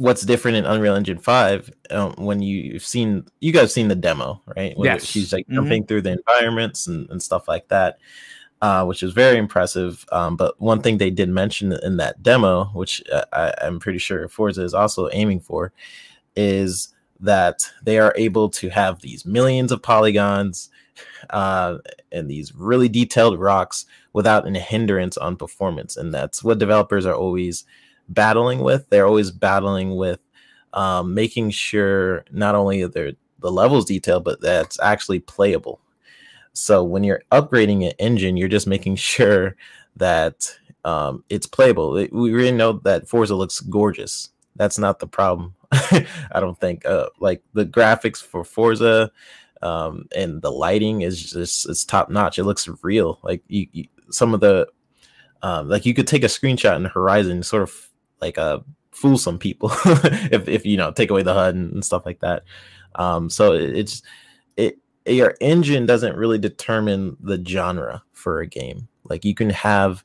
what's 0.00 0.22
different 0.22 0.56
in 0.56 0.64
Unreal 0.64 0.94
Engine 0.94 1.18
5 1.18 1.70
um, 1.90 2.14
when 2.16 2.40
you've 2.40 2.84
seen 2.84 3.26
you 3.40 3.52
guys 3.52 3.74
seen 3.74 3.88
the 3.88 3.94
demo, 3.94 4.40
right? 4.56 4.76
When 4.76 4.86
yes. 4.86 5.04
She's 5.04 5.30
like 5.30 5.46
jumping 5.48 5.82
mm-hmm. 5.82 5.88
through 5.88 6.02
the 6.02 6.12
environments 6.12 6.86
and, 6.86 7.08
and 7.10 7.22
stuff 7.22 7.46
like 7.48 7.68
that, 7.68 7.98
uh, 8.62 8.84
which 8.86 9.02
is 9.02 9.12
very 9.12 9.36
impressive. 9.36 10.04
Um, 10.10 10.36
but 10.36 10.58
one 10.58 10.80
thing 10.80 10.96
they 10.96 11.10
did 11.10 11.28
mention 11.28 11.72
in 11.82 11.98
that 11.98 12.22
demo, 12.22 12.66
which 12.72 13.02
uh, 13.12 13.24
I, 13.34 13.52
I'm 13.60 13.78
pretty 13.78 13.98
sure 13.98 14.26
Forza 14.28 14.62
is 14.62 14.72
also 14.72 15.10
aiming 15.12 15.40
for, 15.40 15.70
is 16.34 16.94
that 17.20 17.70
they 17.82 17.98
are 17.98 18.14
able 18.16 18.48
to 18.48 18.70
have 18.70 19.02
these 19.02 19.26
millions 19.26 19.70
of 19.70 19.82
polygons 19.82 20.70
uh, 21.30 21.78
and 22.12 22.30
these 22.30 22.54
really 22.54 22.88
detailed 22.88 23.38
rocks 23.38 23.86
without 24.12 24.46
any 24.46 24.58
hindrance 24.58 25.16
on 25.16 25.36
performance. 25.36 25.96
And 25.96 26.12
that's 26.12 26.42
what 26.42 26.58
developers 26.58 27.06
are 27.06 27.14
always 27.14 27.64
battling 28.08 28.60
with. 28.60 28.88
They're 28.90 29.06
always 29.06 29.30
battling 29.30 29.96
with 29.96 30.20
um, 30.72 31.14
making 31.14 31.50
sure 31.50 32.24
not 32.30 32.54
only 32.54 32.84
the 32.84 33.16
levels 33.42 33.84
detailed, 33.84 34.24
but 34.24 34.40
that's 34.40 34.78
actually 34.80 35.20
playable. 35.20 35.80
So 36.52 36.82
when 36.82 37.04
you're 37.04 37.22
upgrading 37.32 37.86
an 37.86 37.92
engine, 37.98 38.36
you're 38.36 38.48
just 38.48 38.66
making 38.66 38.96
sure 38.96 39.56
that 39.96 40.56
um, 40.84 41.24
it's 41.28 41.46
playable. 41.46 41.92
We 41.92 42.32
really 42.32 42.52
know 42.52 42.72
that 42.84 43.08
Forza 43.08 43.34
looks 43.34 43.60
gorgeous. 43.60 44.30
That's 44.56 44.78
not 44.78 44.98
the 44.98 45.06
problem. 45.06 45.54
I 45.72 46.40
don't 46.40 46.58
think. 46.58 46.84
Uh, 46.84 47.06
like 47.20 47.42
the 47.54 47.64
graphics 47.64 48.22
for 48.22 48.44
Forza 48.44 49.10
um, 49.62 50.06
and 50.14 50.42
the 50.42 50.50
lighting 50.50 51.02
is 51.02 51.30
just 51.30 51.68
it's 51.68 51.84
top 51.84 52.10
notch. 52.10 52.38
It 52.38 52.44
looks 52.44 52.68
real. 52.82 53.18
Like 53.22 53.42
you, 53.48 53.66
you 53.72 53.84
some 54.10 54.34
of 54.34 54.40
the 54.40 54.68
um, 55.42 55.68
like 55.68 55.86
you 55.86 55.94
could 55.94 56.06
take 56.06 56.24
a 56.24 56.28
screenshot 56.28 56.76
in 56.76 56.84
Horizon, 56.84 57.42
sort 57.42 57.62
of 57.62 57.90
like 58.20 58.38
uh 58.38 58.60
fool 58.90 59.16
some 59.16 59.38
people 59.38 59.70
if 59.84 60.48
if 60.48 60.66
you 60.66 60.76
know 60.76 60.90
take 60.90 61.10
away 61.10 61.22
the 61.22 61.32
HUD 61.32 61.54
and, 61.54 61.72
and 61.72 61.84
stuff 61.84 62.04
like 62.04 62.20
that. 62.20 62.44
Um, 62.96 63.30
so 63.30 63.52
it, 63.52 63.76
it's 63.76 64.02
it 64.56 64.78
your 65.06 65.36
engine 65.40 65.86
doesn't 65.86 66.16
really 66.16 66.38
determine 66.38 67.16
the 67.20 67.42
genre 67.44 68.02
for 68.12 68.40
a 68.40 68.46
game. 68.46 68.88
Like 69.04 69.24
you 69.24 69.34
can 69.34 69.50
have 69.50 70.04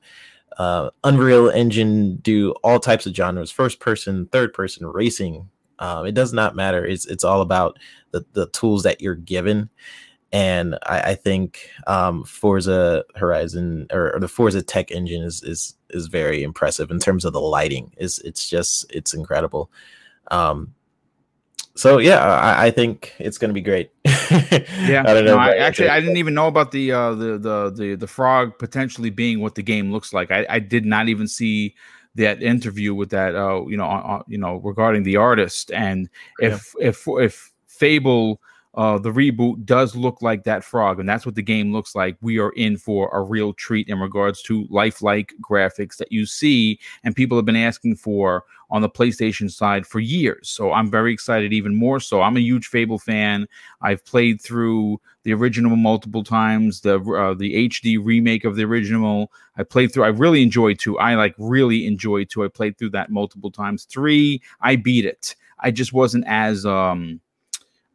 uh, 0.58 0.90
Unreal 1.04 1.50
Engine 1.50 2.18
do 2.18 2.52
all 2.64 2.80
types 2.80 3.06
of 3.06 3.16
genres, 3.16 3.52
first 3.52 3.80
person, 3.80 4.28
third 4.28 4.54
person, 4.54 4.88
racing. 4.88 5.50
Um, 5.80 6.06
it 6.06 6.14
does 6.14 6.34
not 6.34 6.56
matter. 6.56 6.86
It's 6.86 7.06
it's 7.06 7.24
all 7.24 7.42
about 7.42 7.78
the 8.12 8.26
the 8.34 8.48
tools 8.48 8.84
that 8.84 9.02
you're 9.02 9.16
given. 9.16 9.70
And 10.32 10.76
I, 10.86 11.00
I 11.00 11.16
think 11.16 11.70
um, 11.88 12.24
Forza 12.26 13.06
Horizon 13.16 13.88
or, 13.92 14.14
or, 14.16 14.20
the 14.20 14.28
Forza 14.28 14.62
Tech 14.62 14.92
engine 14.92 15.24
is 15.24 15.42
is 15.44 15.76
is 15.92 16.08
very 16.08 16.44
impressive 16.44 16.92
in 16.92 17.00
terms 17.00 17.26
of 17.26 17.34
the 17.34 17.40
lighting. 17.40 17.94
is 17.98 18.20
It's 18.20 18.50
just 18.50 18.86
it's 18.92 19.14
incredible. 19.14 19.72
Um, 20.32 20.74
so 21.76 21.98
yeah, 22.00 22.20
I, 22.20 22.68
I, 22.68 22.72
think 22.72 23.14
it's 23.20 23.38
going 23.38 23.50
to 23.50 23.54
be 23.54 23.62
great. 23.62 23.92
yeah, 24.06 24.12
I 25.06 25.14
don't 25.14 25.26
know. 25.26 25.36
No, 25.36 25.38
I, 25.38 25.58
actually, 25.58 25.90
I 25.90 26.00
didn't 26.00 26.18
even 26.18 26.34
know 26.34 26.48
about 26.48 26.72
the 26.72 26.92
uh, 26.92 27.14
the 27.16 27.38
the 27.38 27.74
the 27.76 27.96
the 27.96 28.08
frog 28.08 28.58
potentially 28.58 29.10
being 29.10 29.42
what 29.42 29.56
the 29.56 29.64
game 29.64 29.92
looks 29.92 30.14
like. 30.14 30.32
I, 30.32 30.46
I 30.50 30.60
did 30.60 30.86
not 30.86 31.10
even 31.10 31.28
see 31.28 31.76
that 32.16 32.42
interview 32.42 32.94
with 32.94 33.10
that 33.10 33.36
uh, 33.36 33.66
you 33.68 33.78
know 33.78 33.86
uh, 33.86 34.24
you 34.28 34.38
know 34.38 34.58
regarding 34.58 35.04
the 35.04 35.16
artist 35.16 35.72
and 35.72 36.10
if 36.40 36.74
yeah. 36.80 36.88
if 36.90 37.08
if 37.08 37.52
Fable 37.68 38.40
uh, 38.76 38.98
the 38.98 39.12
reboot 39.12 39.66
does 39.66 39.96
look 39.96 40.22
like 40.22 40.44
that 40.44 40.64
frog, 40.64 41.00
and 41.00 41.08
that's 41.08 41.26
what 41.26 41.36
the 41.36 41.42
game 41.42 41.72
looks 41.72 41.96
like. 41.96 42.18
We 42.22 42.40
are 42.40 42.52
in 42.52 42.78
for 42.78 43.10
a 43.14 43.22
real 43.22 43.54
treat 43.54 43.88
in 43.88 44.00
regards 44.00 44.42
to 44.44 44.68
lifelike 44.70 45.34
graphics 45.42 45.96
that 45.98 46.12
you 46.12 46.26
see, 46.26 46.80
and 47.04 47.16
people 47.16 47.38
have 47.38 47.46
been 47.46 47.56
asking 47.56 47.96
for 47.96 48.44
on 48.76 48.82
the 48.82 48.90
PlayStation 48.90 49.50
side 49.50 49.88
for 49.88 50.02
years. 50.02 50.50
So 50.50 50.74
I'm 50.74 50.92
very 50.92 51.14
excited, 51.14 51.54
even 51.54 51.74
more 51.74 52.02
so. 52.02 52.22
I'm 52.22 52.36
a 52.36 52.42
huge 52.42 52.68
Fable 52.68 53.00
fan. 53.00 53.48
I've 53.82 54.04
played 54.04 54.42
through 54.42 55.00
the 55.24 55.34
original 55.34 55.78
multiple 55.78 56.26
times, 56.26 56.82
the 56.82 56.96
uh, 57.00 57.36
the 57.36 57.70
HD 57.70 57.98
remake 58.04 58.44
of 58.44 58.58
the 58.58 58.66
original. 58.66 59.32
I 59.56 59.64
played 59.64 59.94
through. 59.94 60.04
I 60.04 60.10
really 60.10 60.44
enjoyed 60.44 60.78
two. 60.78 61.00
I 61.00 61.16
like 61.16 61.36
really 61.38 61.88
enjoyed 61.88 62.30
two. 62.30 62.44
I 62.44 62.50
played 62.50 62.78
through 62.78 62.90
that 62.90 63.10
multiple 63.10 63.50
times. 63.50 63.86
Three, 63.86 64.42
I 64.60 64.76
beat 64.76 65.06
it. 65.06 65.38
I 65.58 65.72
just 65.72 65.94
wasn't 65.94 66.26
as 66.28 66.66
um 66.66 67.22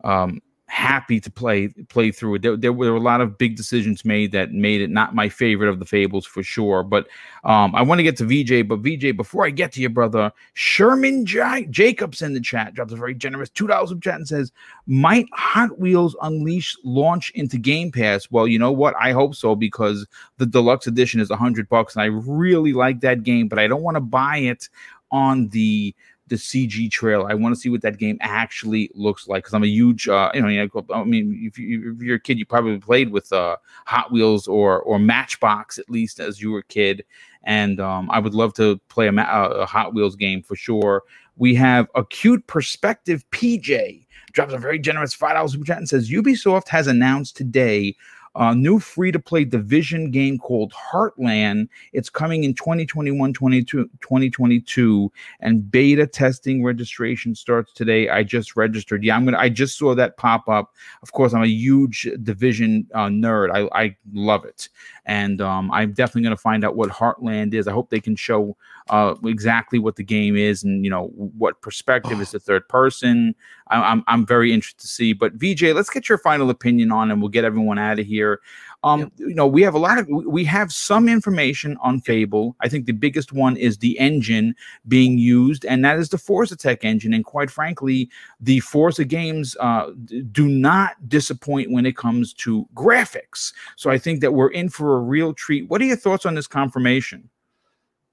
um 0.03 0.41
happy 0.71 1.19
to 1.19 1.31
play 1.31 1.69
play 1.89 2.13
through 2.13 2.37
it. 2.37 2.43
There, 2.43 2.57
there, 2.57 2.73
were 2.73 2.95
a 2.95 3.01
lot 3.01 3.21
of 3.21 3.37
big 3.37 3.57
decisions 3.57 4.05
made 4.05 4.31
that 4.33 4.53
made 4.53 4.81
it 4.81 4.89
not 4.89 5.17
my 5.17 5.29
favorite 5.29 5.69
of 5.69 5.81
the 5.81 5.85
fables 5.85 6.25
for 6.25 6.45
sure. 6.45 6.85
But 6.85 7.09
um, 7.43 7.75
I 7.75 7.83
want 7.83 7.99
to 7.99 8.05
get 8.05 8.17
to 8.19 8.25
VJ. 8.25 8.69
But 8.69 8.79
VJ, 8.79 9.17
before 9.17 9.45
I 9.45 9.51
get 9.51 9.73
to 9.73 9.81
your 9.81 9.91
brother 9.91 10.33
Sherman 10.55 11.27
J- 11.27 11.67
Jacobs 11.71 12.23
in 12.23 12.35
the 12.35 12.41
chat 12.41 12.75
drops 12.75 12.93
a 12.93 12.97
very 12.97 13.15
generous 13.15 13.51
two 13.51 13.67
dollars 13.67 13.91
of 13.91 14.01
chat 14.01 14.15
and 14.15 14.29
says, 14.29 14.53
"Might 14.87 15.27
Hot 15.33 15.77
Wheels 15.79 16.17
Unleash 16.23 16.77
launch 16.85 17.31
into 17.35 17.59
Game 17.59 17.91
Pass?" 17.91 18.31
Well, 18.31 18.47
you 18.47 18.59
know 18.59 18.73
what? 18.73 18.95
I 18.99 19.11
hope 19.11 19.35
so 19.35 19.57
because 19.57 20.07
the 20.39 20.47
deluxe 20.47 20.87
edition 20.87 21.21
is 21.21 21.31
a 21.31 21.37
hundred 21.37 21.69
bucks, 21.69 21.97
and 21.97 22.03
I 22.03 22.07
really 22.07 22.73
like 22.73 23.01
that 23.01 23.25
game, 23.25 23.49
but 23.49 23.59
I 23.59 23.67
don't 23.67 23.83
want 23.83 23.97
to 23.97 24.01
buy 24.01 24.39
it 24.39 24.69
on 25.11 25.49
the 25.49 25.95
the 26.31 26.37
CG 26.37 26.91
trail. 26.91 27.27
I 27.29 27.35
want 27.35 27.55
to 27.55 27.61
see 27.61 27.69
what 27.69 27.83
that 27.83 27.99
game 27.99 28.17
actually 28.21 28.91
looks 28.95 29.29
like 29.29 29.43
because 29.43 29.53
I'm 29.53 29.65
a 29.65 29.67
huge, 29.67 30.09
uh, 30.09 30.31
you 30.33 30.41
know, 30.41 30.85
I 30.95 31.05
mean, 31.05 31.39
if, 31.43 31.59
you, 31.59 31.97
you're 32.01 32.17
a 32.17 32.21
kid, 32.21 32.39
you 32.39 32.47
probably 32.47 32.79
played 32.79 33.11
with 33.11 33.31
uh, 33.33 33.57
Hot 33.87 34.11
Wheels 34.11 34.49
or 34.49 34.81
or 34.81 34.99
Matchbox 34.99 35.79
at 35.79 35.91
least 35.91 36.21
as 36.21 36.41
you 36.41 36.53
were 36.53 36.61
a 36.61 36.65
kid, 36.65 37.05
and 37.43 37.81
um, 37.81 38.11
I 38.11 38.21
would 38.21 38.33
love 38.33 38.55
to 38.55 38.79
play 38.89 39.09
a, 39.09 39.13
a 39.13 39.67
Hot 39.67 39.93
Wheels 39.93 40.17
game 40.17 40.43
for 40.43 40.57
sure. 40.57 41.03
We 41.37 41.55
have 41.57 41.89
acute 41.95 42.47
perspective. 42.47 43.25
PJ 43.33 44.07
drops 44.33 44.55
a 44.55 44.59
very 44.59 44.79
generous 44.79 45.13
five 45.13 45.35
dollars 45.35 45.53
super 45.53 45.65
chat 45.65 45.79
and 45.79 45.89
says 45.89 46.11
Ubisoft 46.11 46.69
has 46.69 46.87
announced 46.87 47.37
today 47.37 47.97
a 48.37 48.55
new 48.55 48.79
free 48.79 49.11
to 49.11 49.19
play 49.19 49.45
division 49.45 50.11
game 50.11 50.39
called 50.39 50.73
Heartland. 50.73 51.69
It's 51.93 52.09
coming 52.09 52.45
in 52.45 52.55
2021 52.55 53.33
22, 53.33 53.85
2022 54.01 55.13
and 55.41 55.71
beta 55.71 56.07
testing 56.07 56.63
registration 56.63 57.35
starts 57.35 57.73
today. 57.73 58.09
I 58.09 58.23
just 58.23 58.55
registered. 58.57 59.03
Yeah, 59.03 59.17
I'm 59.17 59.25
gonna 59.25 59.39
I 59.39 59.49
just 59.49 59.77
saw 59.77 59.95
that 59.95 60.17
pop 60.17 60.49
up. 60.49 60.75
Of 61.03 61.13
course, 61.13 61.35
I'm 61.35 61.43
a 61.43 61.49
huge 61.49 62.09
division 62.23 62.87
uh, 62.95 63.07
nerd. 63.09 63.51
I, 63.53 63.83
I 63.85 63.97
love 64.13 64.45
it. 64.45 64.69
And 65.07 65.41
um, 65.41 65.71
I'm 65.73 65.93
definitely 65.93 66.23
gonna 66.23 66.37
find 66.37 66.65
out 66.65 66.77
what 66.77 66.91
Heartland 66.91 67.55
is. 67.55 67.67
I 67.67 67.73
hope 67.73 67.91
they 67.91 68.01
can 68.01 68.15
show 68.15 68.57
uh, 68.89 69.15
exactly 69.25 69.79
what 69.79 69.97
the 69.97 70.03
game 70.03 70.37
is 70.37 70.65
and 70.65 70.85
you 70.85 70.91
know 70.91 71.09
what 71.15 71.61
perspective 71.61 72.21
is 72.21 72.31
the 72.31 72.41
third 72.41 72.69
person. 72.69 73.35
I, 73.69 73.81
I'm 73.81 74.03
I'm 74.07 74.27
very 74.27 74.53
interested 74.53 74.81
to 74.81 74.89
see. 74.89 75.13
But 75.13 75.35
VJ, 75.35 75.63
let's 75.75 75.91
get 75.91 76.09
your 76.09 76.19
final 76.19 76.51
opinion 76.51 76.91
on, 76.91 77.11
and 77.11 77.21
we'll 77.21 77.29
get 77.29 77.45
everyone 77.45 77.79
out 77.79 77.99
of 77.99 78.07
here. 78.07 78.41
Um, 78.83 79.01
yep. 79.01 79.13
you 79.19 79.35
know, 79.35 79.47
we 79.47 79.63
have 79.63 79.75
a 79.75 79.79
lot 79.79 79.99
of 79.99 80.09
we 80.09 80.45
have 80.45 80.73
some 80.73 81.09
information 81.09 81.77
on 81.83 82.01
Fable. 82.01 82.57
I 82.61 82.69
think 82.69 82.87
the 82.87 82.93
biggest 82.93 83.33
one 83.33 83.57
is 83.57 83.79
the 83.79 83.99
engine 83.99 84.55
being 84.89 85.19
used, 85.19 85.65
and 85.67 85.85
that 85.85 85.99
is 85.99 86.09
the 86.09 86.19
Forza 86.19 86.57
Tech 86.57 86.85
engine. 86.85 87.13
And 87.13 87.25
quite 87.25 87.51
frankly, 87.51 88.09
the 88.41 88.61
Forza 88.61 89.05
games 89.05 89.57
uh, 89.61 89.91
do 90.33 90.49
not 90.49 90.97
disappoint 91.09 91.71
when 91.71 91.87
it 91.87 91.97
comes 91.97 92.33
to 92.35 92.67
graphics. 92.75 93.53
So 93.77 93.91
I 93.91 93.99
think 93.99 94.21
that 94.21 94.33
we're 94.33 94.51
in 94.51 94.69
for 94.69 94.97
a 94.97 95.01
real 95.01 95.35
treat. 95.35 95.69
What 95.69 95.81
are 95.81 95.85
your 95.85 95.97
thoughts 95.97 96.25
on 96.25 96.35
this 96.35 96.47
confirmation? 96.47 97.29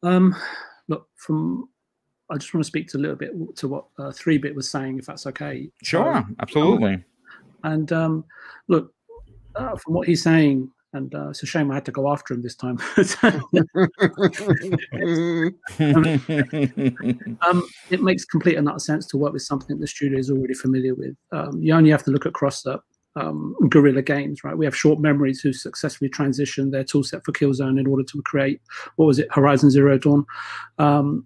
Um, 0.03 0.35
look, 0.87 1.07
from 1.15 1.69
I 2.29 2.35
just 2.35 2.53
want 2.53 2.63
to 2.63 2.67
speak 2.67 2.87
to 2.89 2.97
a 2.97 2.99
little 2.99 3.15
bit 3.15 3.31
to 3.57 3.67
what 3.67 3.85
uh, 3.97 4.11
Three 4.11 4.37
Bit 4.37 4.55
was 4.55 4.69
saying, 4.69 4.99
if 4.99 5.05
that's 5.05 5.25
okay. 5.27 5.69
Sure, 5.83 6.17
um, 6.17 6.35
absolutely. 6.39 7.03
And 7.63 7.91
um, 7.91 8.25
look, 8.67 8.93
uh, 9.55 9.75
from 9.77 9.93
what 9.93 10.07
he's 10.07 10.23
saying, 10.23 10.69
and 10.93 11.13
uh, 11.13 11.29
it's 11.29 11.43
a 11.43 11.45
shame 11.45 11.69
I 11.71 11.75
had 11.75 11.85
to 11.85 11.91
go 11.91 12.11
after 12.11 12.33
him 12.33 12.41
this 12.41 12.55
time. 12.55 12.77
um, 17.47 17.67
it 17.89 18.01
makes 18.01 18.25
complete 18.25 18.57
and 18.57 18.69
utter 18.69 18.79
sense 18.79 19.05
to 19.07 19.17
work 19.17 19.33
with 19.33 19.41
something 19.41 19.79
the 19.79 19.87
studio 19.87 20.17
is 20.17 20.29
already 20.29 20.53
familiar 20.53 20.95
with. 20.95 21.15
Um, 21.31 21.61
you 21.61 21.73
only 21.73 21.91
have 21.91 22.03
to 22.03 22.11
look 22.11 22.25
across 22.25 22.61
the 22.61 22.79
um, 23.17 23.55
Guerrilla 23.69 24.01
Games, 24.01 24.43
right? 24.43 24.57
We 24.57 24.65
have 24.65 24.75
short 24.75 24.99
memories 24.99 25.41
who 25.41 25.53
successfully 25.53 26.09
transitioned 26.09 26.71
their 26.71 26.83
toolset 26.83 27.23
for 27.25 27.31
Killzone 27.31 27.79
in 27.79 27.87
order 27.87 28.03
to 28.03 28.21
create 28.23 28.61
what 28.95 29.05
was 29.05 29.19
it, 29.19 29.27
Horizon 29.31 29.69
Zero 29.71 29.97
Dawn. 29.97 30.25
Um, 30.77 31.25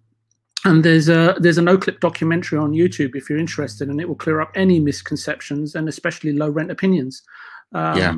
and 0.63 0.85
there's 0.85 1.09
a 1.09 1.35
there's 1.39 1.57
a 1.57 1.61
Noclip 1.61 1.99
documentary 1.99 2.59
on 2.59 2.71
YouTube 2.71 3.15
if 3.15 3.29
you're 3.29 3.39
interested, 3.39 3.89
and 3.89 3.99
it 3.99 4.07
will 4.07 4.15
clear 4.15 4.41
up 4.41 4.51
any 4.55 4.79
misconceptions 4.79 5.75
and 5.75 5.89
especially 5.89 6.33
low 6.33 6.49
rent 6.49 6.71
opinions. 6.71 7.23
Um, 7.73 7.97
yeah. 7.97 8.15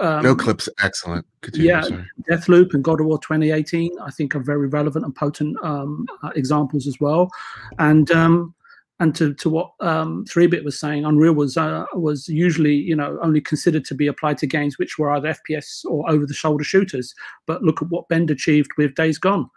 Um, 0.00 0.24
Noclips, 0.24 0.68
excellent. 0.82 1.24
Continue, 1.42 1.68
yeah, 1.68 1.82
sorry. 1.82 2.04
Deathloop 2.28 2.74
and 2.74 2.82
God 2.82 3.00
of 3.00 3.06
War 3.06 3.18
2018, 3.18 3.92
I 4.00 4.10
think, 4.10 4.34
are 4.34 4.40
very 4.40 4.66
relevant 4.66 5.04
and 5.04 5.14
potent 5.14 5.56
um, 5.62 6.04
uh, 6.24 6.30
examples 6.34 6.88
as 6.88 6.98
well. 6.98 7.30
And 7.78 8.10
um, 8.10 8.56
and 9.00 9.14
to, 9.16 9.34
to 9.34 9.50
what 9.50 9.72
um, 9.80 10.24
Bit 10.34 10.64
was 10.64 10.78
saying, 10.78 11.04
Unreal 11.04 11.32
was 11.32 11.56
uh, 11.56 11.84
was 11.94 12.28
usually 12.28 12.74
you 12.74 12.94
know 12.94 13.18
only 13.22 13.40
considered 13.40 13.84
to 13.86 13.94
be 13.94 14.06
applied 14.06 14.38
to 14.38 14.46
games 14.46 14.78
which 14.78 14.98
were 14.98 15.10
either 15.10 15.34
FPS 15.34 15.84
or 15.84 16.08
over 16.08 16.26
the 16.26 16.34
shoulder 16.34 16.64
shooters. 16.64 17.14
But 17.46 17.62
look 17.62 17.82
at 17.82 17.88
what 17.88 18.08
Bend 18.08 18.30
achieved 18.30 18.70
with 18.78 18.94
Days 18.94 19.18
Gone. 19.18 19.50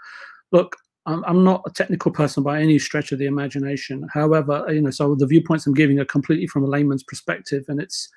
Look, 0.52 0.76
I'm, 1.06 1.24
I'm 1.26 1.44
not 1.44 1.62
a 1.68 1.72
technical 1.72 2.12
person 2.12 2.42
by 2.42 2.62
any 2.62 2.80
stretch 2.80 3.12
of 3.12 3.20
the 3.20 3.28
imagination. 3.28 4.08
However, 4.12 4.66
you 4.70 4.82
know, 4.82 4.92
so 4.92 5.14
the 5.16 5.28
viewpoints 5.28 5.68
I'm 5.68 5.74
giving 5.74 6.00
are 6.00 6.06
completely 6.06 6.48
from 6.48 6.64
a 6.64 6.68
layman's 6.68 7.04
perspective, 7.04 7.64
and 7.68 7.80
it's 7.80 8.10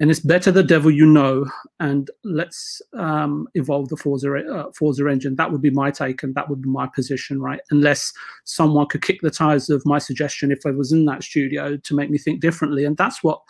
and 0.00 0.10
it's 0.10 0.20
better 0.20 0.50
the 0.50 0.62
devil 0.62 0.90
you 0.90 1.06
know 1.06 1.46
and 1.80 2.10
let's 2.24 2.80
um, 2.94 3.48
evolve 3.54 3.88
the 3.88 3.96
Forza, 3.96 4.32
uh, 4.32 4.70
Forza 4.72 5.06
engine. 5.08 5.36
That 5.36 5.50
would 5.50 5.62
be 5.62 5.70
my 5.70 5.90
take 5.90 6.22
and 6.22 6.34
that 6.34 6.48
would 6.48 6.62
be 6.62 6.68
my 6.68 6.86
position, 6.86 7.40
right? 7.40 7.60
Unless 7.70 8.12
someone 8.44 8.86
could 8.86 9.02
kick 9.02 9.20
the 9.22 9.30
tires 9.30 9.70
of 9.70 9.84
my 9.84 9.98
suggestion 9.98 10.52
if 10.52 10.60
I 10.64 10.70
was 10.70 10.92
in 10.92 11.04
that 11.06 11.24
studio 11.24 11.76
to 11.76 11.94
make 11.94 12.10
me 12.10 12.18
think 12.18 12.40
differently. 12.40 12.84
And 12.84 12.96
that's 12.96 13.22
what 13.24 13.40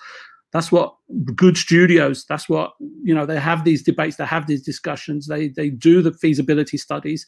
that's 0.52 0.72
what 0.72 0.94
good 1.34 1.58
studios 1.58 2.24
that's 2.26 2.48
what 2.48 2.72
you 3.02 3.14
know 3.14 3.26
they 3.26 3.38
have 3.38 3.64
these 3.64 3.82
debates 3.82 4.16
they 4.16 4.24
have 4.24 4.46
these 4.46 4.62
discussions 4.62 5.26
they 5.26 5.48
they 5.48 5.68
do 5.68 6.00
the 6.00 6.12
feasibility 6.12 6.78
studies 6.78 7.26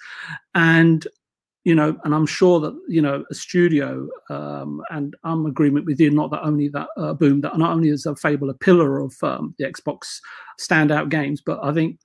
and 0.54 1.06
you 1.70 1.76
know, 1.76 1.96
and 2.02 2.12
I'm 2.12 2.26
sure 2.26 2.58
that 2.58 2.76
you 2.88 3.00
know 3.00 3.24
a 3.30 3.34
studio, 3.34 4.08
um, 4.28 4.82
and 4.90 5.14
I'm 5.22 5.46
agreement 5.46 5.86
with 5.86 6.00
you. 6.00 6.10
Not 6.10 6.32
that 6.32 6.42
only 6.42 6.66
that 6.70 6.88
uh, 6.96 7.12
boom, 7.12 7.42
that 7.42 7.56
not 7.58 7.70
only 7.70 7.90
is 7.90 8.06
a 8.06 8.16
Fable 8.16 8.50
a 8.50 8.54
pillar 8.54 8.98
of 8.98 9.14
um, 9.22 9.54
the 9.56 9.66
Xbox 9.66 10.18
standout 10.60 11.10
games, 11.10 11.40
but 11.40 11.60
I 11.62 11.72
think 11.72 12.00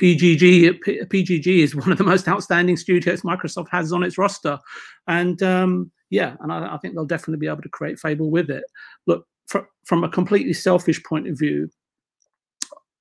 PGG 0.00 0.80
P- 0.80 1.00
PGG 1.04 1.58
is 1.58 1.76
one 1.82 1.92
of 1.92 1.98
the 1.98 2.04
most 2.04 2.26
outstanding 2.26 2.78
studios 2.78 3.20
Microsoft 3.20 3.68
has 3.70 3.92
on 3.92 4.02
its 4.02 4.16
roster, 4.16 4.58
and 5.06 5.42
um, 5.42 5.90
yeah, 6.08 6.36
and 6.40 6.50
I, 6.50 6.74
I, 6.74 6.78
think 6.78 6.94
they'll 6.94 7.04
definitely 7.04 7.40
be 7.40 7.52
able 7.52 7.60
to 7.60 7.68
create 7.68 7.98
Fable 7.98 8.30
with 8.30 8.48
it. 8.48 8.64
Look, 9.06 9.26
fr- 9.46 9.68
from 9.84 10.04
a 10.04 10.08
completely 10.08 10.54
selfish 10.54 11.02
point 11.02 11.28
of 11.28 11.38
view, 11.38 11.68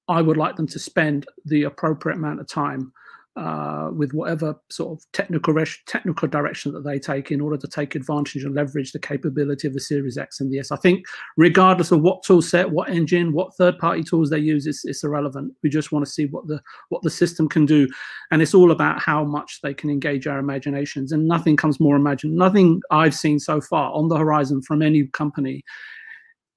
I 0.09 0.21
would 0.21 0.35
like 0.35 0.57
them 0.57 0.67
to 0.67 0.77
spend 0.77 1.25
the 1.45 1.63
appropriate 1.63 2.17
amount 2.17 2.41
of 2.41 2.49
time 2.49 2.91
uh, 3.37 3.89
with 3.93 4.13
whatever 4.13 4.55
sort 4.69 4.91
of 4.91 5.05
technical 5.13 5.55
technical 5.87 6.27
direction 6.27 6.73
that 6.73 6.83
they 6.83 6.99
take 6.99 7.31
in 7.31 7.39
order 7.39 7.55
to 7.55 7.67
take 7.67 7.95
advantage 7.95 8.43
and 8.43 8.55
leverage 8.55 8.91
the 8.91 8.99
capability 8.99 9.67
of 9.67 9.73
the 9.73 9.79
Series 9.79 10.17
X 10.17 10.41
and 10.41 10.51
the 10.51 10.59
S. 10.59 10.71
I 10.71 10.75
think 10.75 11.05
regardless 11.37 11.91
of 11.91 12.01
what 12.01 12.23
tool 12.23 12.41
set, 12.41 12.71
what 12.71 12.89
engine, 12.89 13.31
what 13.31 13.55
third 13.55 13.79
party 13.79 14.03
tools 14.03 14.29
they 14.29 14.39
use, 14.39 14.67
it's, 14.67 14.83
it's 14.83 15.03
irrelevant. 15.03 15.53
We 15.63 15.69
just 15.69 15.93
want 15.93 16.05
to 16.05 16.11
see 16.11 16.25
what 16.25 16.47
the 16.47 16.61
what 16.89 17.03
the 17.03 17.09
system 17.09 17.47
can 17.47 17.65
do, 17.65 17.87
and 18.31 18.41
it's 18.41 18.53
all 18.53 18.71
about 18.71 19.01
how 19.01 19.23
much 19.23 19.59
they 19.63 19.73
can 19.73 19.89
engage 19.89 20.27
our 20.27 20.39
imaginations. 20.39 21.13
And 21.13 21.27
nothing 21.27 21.55
comes 21.55 21.79
more 21.79 21.95
imagine. 21.95 22.35
Nothing 22.35 22.81
I've 22.91 23.15
seen 23.15 23.39
so 23.39 23.61
far 23.61 23.93
on 23.93 24.09
the 24.09 24.17
horizon 24.17 24.61
from 24.61 24.81
any 24.81 25.07
company 25.07 25.63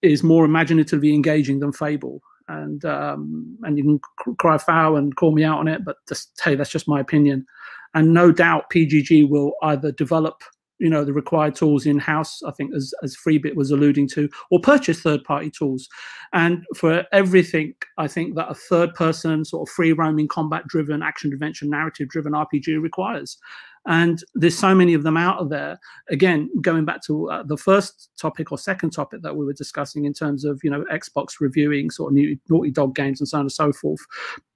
is 0.03 0.23
more 0.23 0.45
imaginatively 0.45 1.15
engaging 1.15 1.61
than 1.61 1.73
Fable 1.73 2.21
and 2.49 2.85
um, 2.85 3.57
and 3.63 3.79
you 3.79 3.85
can 3.85 4.37
cry 4.37 4.59
foul 4.59 4.97
and 4.97 5.17
call 5.17 5.33
me 5.33 5.45
out 5.45 5.59
on 5.59 5.69
it, 5.69 5.85
but 5.85 5.97
just 6.09 6.41
hey, 6.43 6.55
that's 6.55 6.71
just 6.71 6.89
my 6.89 7.01
opinion. 7.01 7.47
And 7.95 8.13
no 8.13 8.33
doubt 8.33 8.71
PGG 8.71 9.29
will 9.29 9.53
either 9.63 9.93
develop 9.93 10.43
you 10.79 10.91
know 10.91 11.05
the 11.05 11.13
required 11.13 11.55
tools 11.55 11.87
in 11.87 11.99
house 11.99 12.43
i 12.43 12.51
think 12.51 12.75
as 12.75 12.93
as 13.03 13.17
freebit 13.17 13.55
was 13.55 13.71
alluding 13.71 14.09
to 14.09 14.29
or 14.51 14.61
purchase 14.61 15.01
third 15.01 15.23
party 15.25 15.51
tools 15.51 15.89
and 16.33 16.65
for 16.77 17.05
everything 17.13 17.73
i 17.97 18.09
think 18.09 18.35
that 18.35 18.51
a 18.51 18.55
third 18.55 18.93
person 18.95 19.45
sort 19.45 19.69
of 19.69 19.73
free 19.73 19.93
roaming 19.93 20.27
combat 20.27 20.67
driven 20.67 21.03
action 21.03 21.33
adventure 21.33 21.67
narrative 21.67 22.09
driven 22.09 22.33
rpg 22.33 22.83
requires 22.83 23.39
and 23.87 24.25
there's 24.35 24.59
so 24.59 24.75
many 24.75 24.95
of 24.95 25.03
them 25.03 25.17
out 25.17 25.49
there. 25.49 25.79
Again 26.09 26.51
going 26.61 26.85
back 26.85 27.03
to 27.05 27.31
uh, 27.31 27.43
the 27.43 27.57
first 27.57 28.11
topic 28.19 28.53
or 28.53 28.59
second 28.59 28.91
topic 28.91 29.23
that 29.23 29.37
we 29.37 29.45
were 29.45 29.53
discussing 29.53 30.05
in 30.05 30.13
terms 30.13 30.45
of 30.45 30.61
you 30.63 30.71
know 30.71 30.85
xbox 30.93 31.41
reviewing 31.41 31.91
sort 31.91 32.11
of 32.11 32.15
new 32.15 32.39
naughty 32.49 32.71
dog 32.71 32.95
games 32.95 33.21
and 33.21 33.29
so 33.29 33.39
on 33.39 33.43
and 33.43 33.53
so 33.53 33.73
forth 33.73 34.01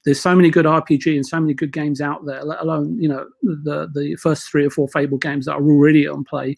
there's 0.05 0.20
so 0.20 0.34
many 0.34 0.50
good 0.50 0.64
rpg 0.64 1.14
and 1.14 1.26
so 1.26 1.40
many 1.40 1.55
good 1.55 1.72
games 1.72 2.00
out 2.00 2.24
there 2.24 2.44
let 2.44 2.60
alone 2.60 2.98
you 3.00 3.09
know 3.09 3.26
the 3.42 3.90
the 3.94 4.16
first 4.16 4.50
three 4.50 4.64
or 4.64 4.70
four 4.70 4.88
fable 4.88 5.18
games 5.18 5.46
that 5.46 5.52
are 5.52 5.62
already 5.62 6.06
on 6.06 6.24
play. 6.24 6.56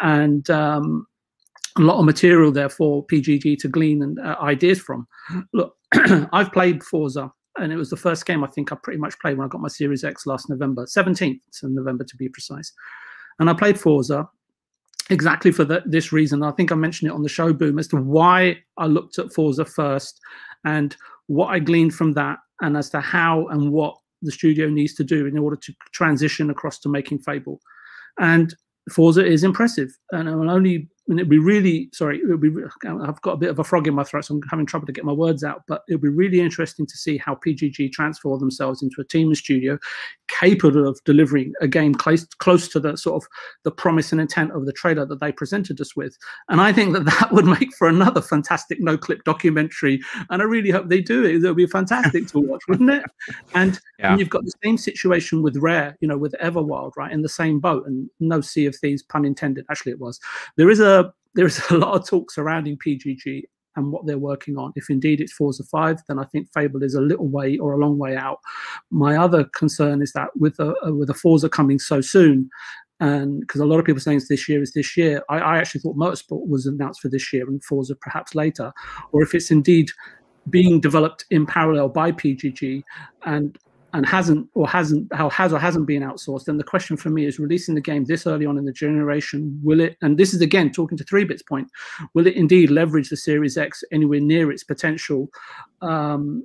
And 0.00 0.48
um 0.50 1.06
a 1.78 1.80
lot 1.80 1.98
of 1.98 2.04
material 2.04 2.52
there 2.52 2.68
for 2.68 3.04
pgg 3.06 3.58
to 3.58 3.68
glean 3.68 4.02
and 4.02 4.18
uh, 4.20 4.36
ideas 4.42 4.78
from. 4.78 5.06
Look 5.52 5.76
i've 6.32 6.52
played 6.52 6.82
forza 6.82 7.32
and 7.58 7.72
it 7.72 7.76
was 7.76 7.90
the 7.90 7.96
first 7.96 8.26
game 8.26 8.42
I 8.42 8.48
think 8.48 8.72
I 8.72 8.76
pretty 8.82 8.98
much 8.98 9.18
played 9.18 9.36
when 9.36 9.44
I 9.44 9.48
got 9.48 9.60
my 9.60 9.68
Series 9.68 10.04
X 10.04 10.26
last 10.26 10.48
November, 10.48 10.86
17th 10.86 11.40
of 11.62 11.70
November 11.70 12.04
to 12.04 12.16
be 12.16 12.28
precise. 12.28 12.72
And 13.38 13.50
I 13.50 13.54
played 13.54 13.78
Forza 13.78 14.28
exactly 15.10 15.52
for 15.52 15.64
the, 15.64 15.82
this 15.84 16.12
reason. 16.12 16.42
I 16.42 16.52
think 16.52 16.72
I 16.72 16.76
mentioned 16.76 17.10
it 17.10 17.14
on 17.14 17.22
the 17.22 17.28
show, 17.28 17.52
Boom, 17.52 17.78
as 17.78 17.88
to 17.88 17.96
why 17.96 18.58
I 18.78 18.86
looked 18.86 19.18
at 19.18 19.32
Forza 19.32 19.64
first 19.64 20.20
and 20.64 20.96
what 21.26 21.48
I 21.48 21.58
gleaned 21.58 21.94
from 21.94 22.12
that, 22.12 22.38
and 22.60 22.76
as 22.76 22.88
to 22.90 23.00
how 23.00 23.46
and 23.48 23.72
what 23.72 23.96
the 24.22 24.30
studio 24.30 24.68
needs 24.68 24.94
to 24.94 25.04
do 25.04 25.26
in 25.26 25.36
order 25.36 25.56
to 25.56 25.74
transition 25.92 26.50
across 26.50 26.78
to 26.80 26.88
making 26.88 27.18
Fable. 27.18 27.60
And 28.18 28.54
Forza 28.90 29.24
is 29.24 29.44
impressive, 29.44 29.90
and 30.12 30.28
only 30.28 30.88
and 31.08 31.18
it'd 31.18 31.28
be 31.28 31.38
really 31.38 31.88
sorry 31.92 32.18
it 32.18 32.28
would 32.28 32.40
be 32.40 32.50
i've 32.86 33.20
got 33.22 33.32
a 33.32 33.36
bit 33.36 33.50
of 33.50 33.58
a 33.58 33.64
frog 33.64 33.88
in 33.88 33.94
my 33.94 34.04
throat 34.04 34.24
so 34.24 34.34
i'm 34.34 34.42
having 34.50 34.66
trouble 34.66 34.86
to 34.86 34.92
get 34.92 35.04
my 35.04 35.12
words 35.12 35.42
out 35.42 35.62
but 35.66 35.82
it'd 35.88 36.00
be 36.00 36.08
really 36.08 36.40
interesting 36.40 36.86
to 36.86 36.96
see 36.96 37.16
how 37.18 37.34
pgg 37.34 37.90
transform 37.92 38.38
themselves 38.38 38.82
into 38.82 39.00
a 39.00 39.04
team 39.04 39.28
in 39.28 39.34
studio 39.34 39.78
capable 40.32 40.88
of 40.88 41.02
delivering 41.04 41.52
a 41.60 41.68
game 41.68 41.94
close 41.94 42.24
close 42.24 42.68
to 42.68 42.80
the 42.80 42.96
sort 42.96 43.22
of 43.22 43.28
the 43.64 43.70
promise 43.70 44.12
and 44.12 44.20
intent 44.20 44.50
of 44.52 44.66
the 44.66 44.72
trailer 44.72 45.04
that 45.04 45.20
they 45.20 45.30
presented 45.30 45.80
us 45.80 45.94
with. 45.94 46.16
And 46.48 46.60
i 46.60 46.72
think 46.72 46.92
that 46.94 47.04
that 47.20 47.32
would 47.32 47.44
make 47.44 47.74
for 47.74 47.88
another 47.88 48.20
fantastic 48.20 48.80
Noclip 48.80 49.24
documentary 49.24 50.00
and 50.30 50.42
i 50.42 50.44
really 50.44 50.70
hope 50.70 50.88
they 50.88 51.00
do 51.00 51.24
it. 51.24 51.36
It'll 51.36 51.54
be 51.54 51.66
fantastic 51.66 52.26
to 52.28 52.40
watch 52.40 52.62
wouldn't 52.68 52.90
it? 52.90 53.04
And, 53.54 53.78
yeah. 53.98 54.10
and 54.10 54.20
you've 54.20 54.30
got 54.30 54.44
the 54.44 54.52
same 54.64 54.78
situation 54.78 55.42
with 55.42 55.56
rare 55.56 55.96
you 56.00 56.08
know 56.08 56.16
with 56.16 56.34
everwild 56.42 56.92
right 56.96 57.12
in 57.12 57.22
the 57.22 57.28
same 57.28 57.60
boat 57.60 57.86
and 57.86 58.08
no 58.18 58.40
sea 58.40 58.66
of 58.66 58.74
thieves 58.76 59.02
pun 59.02 59.24
intended 59.24 59.66
actually 59.70 59.92
it 59.92 60.00
was. 60.00 60.18
There 60.56 60.70
is 60.70 60.80
a 60.80 61.01
there's 61.34 61.60
a 61.70 61.76
lot 61.76 61.94
of 61.94 62.06
talk 62.06 62.30
surrounding 62.30 62.78
PGG 62.78 63.42
and 63.76 63.90
what 63.90 64.06
they're 64.06 64.18
working 64.18 64.58
on. 64.58 64.72
If 64.76 64.90
indeed 64.90 65.20
it's 65.20 65.32
Forza 65.32 65.64
5, 65.64 66.00
then 66.08 66.18
I 66.18 66.24
think 66.24 66.48
Fable 66.52 66.82
is 66.82 66.94
a 66.94 67.00
little 67.00 67.28
way 67.28 67.56
or 67.56 67.72
a 67.72 67.78
long 67.78 67.98
way 67.98 68.16
out. 68.16 68.38
My 68.90 69.16
other 69.16 69.44
concern 69.44 70.02
is 70.02 70.12
that 70.12 70.28
with 70.36 70.58
a, 70.58 70.74
uh, 70.86 70.92
with 70.92 71.08
a 71.08 71.14
Forza 71.14 71.48
coming 71.48 71.78
so 71.78 72.00
soon, 72.00 72.50
and 73.00 73.40
because 73.40 73.60
a 73.60 73.66
lot 73.66 73.80
of 73.80 73.84
people 73.84 73.96
are 73.96 74.00
saying 74.00 74.18
it's 74.18 74.28
this 74.28 74.48
year 74.48 74.62
is 74.62 74.74
this 74.74 74.96
year, 74.96 75.22
I, 75.28 75.38
I 75.38 75.58
actually 75.58 75.80
thought 75.80 75.96
Motorsport 75.96 76.46
was 76.46 76.66
announced 76.66 77.00
for 77.00 77.08
this 77.08 77.32
year 77.32 77.48
and 77.48 77.64
Forza 77.64 77.96
perhaps 77.96 78.34
later, 78.34 78.72
or 79.10 79.22
if 79.22 79.34
it's 79.34 79.50
indeed 79.50 79.90
being 80.50 80.80
developed 80.80 81.24
in 81.30 81.46
parallel 81.46 81.88
by 81.88 82.12
PGG 82.12 82.82
and 83.24 83.58
and 83.92 84.06
hasn't 84.06 84.48
or 84.54 84.66
hasn't 84.68 85.12
how 85.14 85.28
has 85.30 85.52
or 85.52 85.58
hasn't 85.58 85.86
been 85.86 86.02
outsourced 86.02 86.44
then 86.44 86.56
the 86.56 86.64
question 86.64 86.96
for 86.96 87.10
me 87.10 87.26
is 87.26 87.38
releasing 87.38 87.74
the 87.74 87.80
game 87.80 88.04
this 88.04 88.26
early 88.26 88.46
on 88.46 88.58
in 88.58 88.64
the 88.64 88.72
generation 88.72 89.58
will 89.62 89.80
it 89.80 89.96
and 90.02 90.18
this 90.18 90.32
is 90.32 90.40
again 90.40 90.70
talking 90.70 90.96
to 90.96 91.04
three 91.04 91.24
bits 91.24 91.42
point 91.42 91.68
will 92.14 92.26
it 92.26 92.34
indeed 92.34 92.70
leverage 92.70 93.08
the 93.08 93.16
series 93.16 93.56
x 93.56 93.84
anywhere 93.92 94.20
near 94.20 94.50
its 94.50 94.64
potential 94.64 95.28
um, 95.82 96.44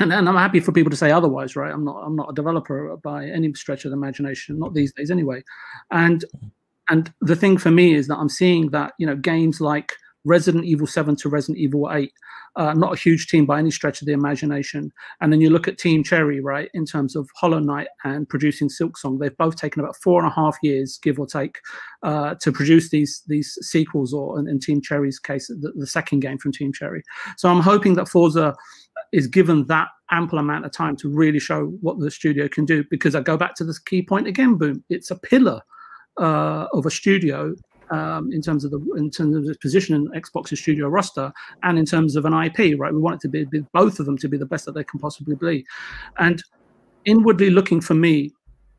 and, 0.00 0.12
and 0.12 0.28
I'm 0.28 0.36
happy 0.36 0.60
for 0.60 0.72
people 0.72 0.90
to 0.90 0.96
say 0.96 1.10
otherwise, 1.10 1.56
right? 1.56 1.72
I'm 1.72 1.84
not 1.84 1.96
I'm 2.04 2.14
not 2.14 2.30
a 2.30 2.34
developer 2.34 2.96
by 3.02 3.26
any 3.26 3.52
stretch 3.54 3.84
of 3.84 3.90
the 3.90 3.96
imagination, 3.96 4.58
not 4.58 4.74
these 4.74 4.92
days 4.92 5.10
anyway. 5.10 5.42
And 5.90 6.24
and 6.88 7.12
the 7.20 7.36
thing 7.36 7.58
for 7.58 7.70
me 7.70 7.94
is 7.94 8.06
that 8.08 8.16
I'm 8.16 8.28
seeing 8.28 8.70
that 8.70 8.92
you 8.98 9.06
know 9.06 9.16
games 9.16 9.60
like 9.60 9.92
Resident 10.24 10.64
Evil 10.64 10.86
7 10.86 11.16
to 11.16 11.28
Resident 11.28 11.58
Evil 11.58 11.88
8 11.90 12.12
uh, 12.58 12.74
not 12.74 12.92
a 12.92 13.00
huge 13.00 13.28
team 13.28 13.46
by 13.46 13.58
any 13.58 13.70
stretch 13.70 14.02
of 14.02 14.06
the 14.06 14.12
imagination. 14.12 14.92
And 15.20 15.32
then 15.32 15.40
you 15.40 15.48
look 15.48 15.68
at 15.68 15.78
Team 15.78 16.02
Cherry, 16.02 16.40
right, 16.40 16.68
in 16.74 16.84
terms 16.84 17.14
of 17.14 17.30
Hollow 17.36 17.60
Knight 17.60 17.86
and 18.04 18.28
producing 18.28 18.68
Silksong. 18.68 19.18
They've 19.18 19.36
both 19.36 19.56
taken 19.56 19.80
about 19.80 19.96
four 19.96 20.20
and 20.20 20.30
a 20.30 20.34
half 20.34 20.56
years, 20.60 20.98
give 21.00 21.20
or 21.20 21.26
take, 21.26 21.58
uh, 22.02 22.34
to 22.40 22.50
produce 22.50 22.90
these 22.90 23.22
these 23.28 23.56
sequels, 23.60 24.12
or 24.12 24.40
in, 24.40 24.48
in 24.48 24.58
Team 24.58 24.80
Cherry's 24.80 25.20
case, 25.20 25.46
the, 25.46 25.72
the, 25.76 25.86
second 25.86 26.20
game 26.20 26.38
from 26.38 26.52
Team 26.52 26.72
Cherry. 26.72 27.02
So 27.36 27.48
I'm 27.48 27.60
hoping 27.60 27.94
that 27.94 28.08
Forza 28.08 28.54
is 29.12 29.26
given 29.28 29.66
that 29.66 29.88
ample 30.10 30.38
amount 30.38 30.66
of 30.66 30.72
time 30.72 30.96
to 30.96 31.08
really 31.08 31.38
show 31.38 31.66
what 31.80 32.00
the 32.00 32.10
studio 32.10 32.48
can 32.48 32.64
do. 32.64 32.84
Because 32.90 33.14
I 33.14 33.20
go 33.20 33.36
back 33.36 33.54
to 33.56 33.64
this 33.64 33.78
key 33.78 34.02
point 34.02 34.26
again, 34.26 34.56
boom, 34.56 34.82
it's 34.90 35.10
a 35.12 35.16
pillar 35.16 35.62
uh, 36.18 36.66
of 36.72 36.86
a 36.86 36.90
studio 36.90 37.54
um, 37.90 38.32
in 38.32 38.42
terms 38.42 38.64
of 38.64 38.70
the 38.70 38.78
in 38.96 39.10
terms 39.10 39.36
of 39.36 39.44
its 39.44 39.58
position 39.58 39.94
in 39.94 40.20
Xbox's 40.20 40.60
studio 40.60 40.88
roster 40.88 41.32
and 41.62 41.78
in 41.78 41.84
terms 41.84 42.16
of 42.16 42.24
an 42.24 42.32
IP, 42.32 42.78
right? 42.78 42.92
We 42.92 43.00
want 43.00 43.16
it 43.16 43.20
to 43.22 43.28
be, 43.28 43.44
be 43.44 43.64
both 43.72 44.00
of 44.00 44.06
them 44.06 44.18
to 44.18 44.28
be 44.28 44.36
the 44.36 44.46
best 44.46 44.64
that 44.66 44.72
they 44.72 44.84
can 44.84 45.00
possibly 45.00 45.36
be. 45.36 45.66
And 46.18 46.42
inwardly 47.04 47.50
looking 47.50 47.80
for 47.80 47.94
me, 47.94 48.32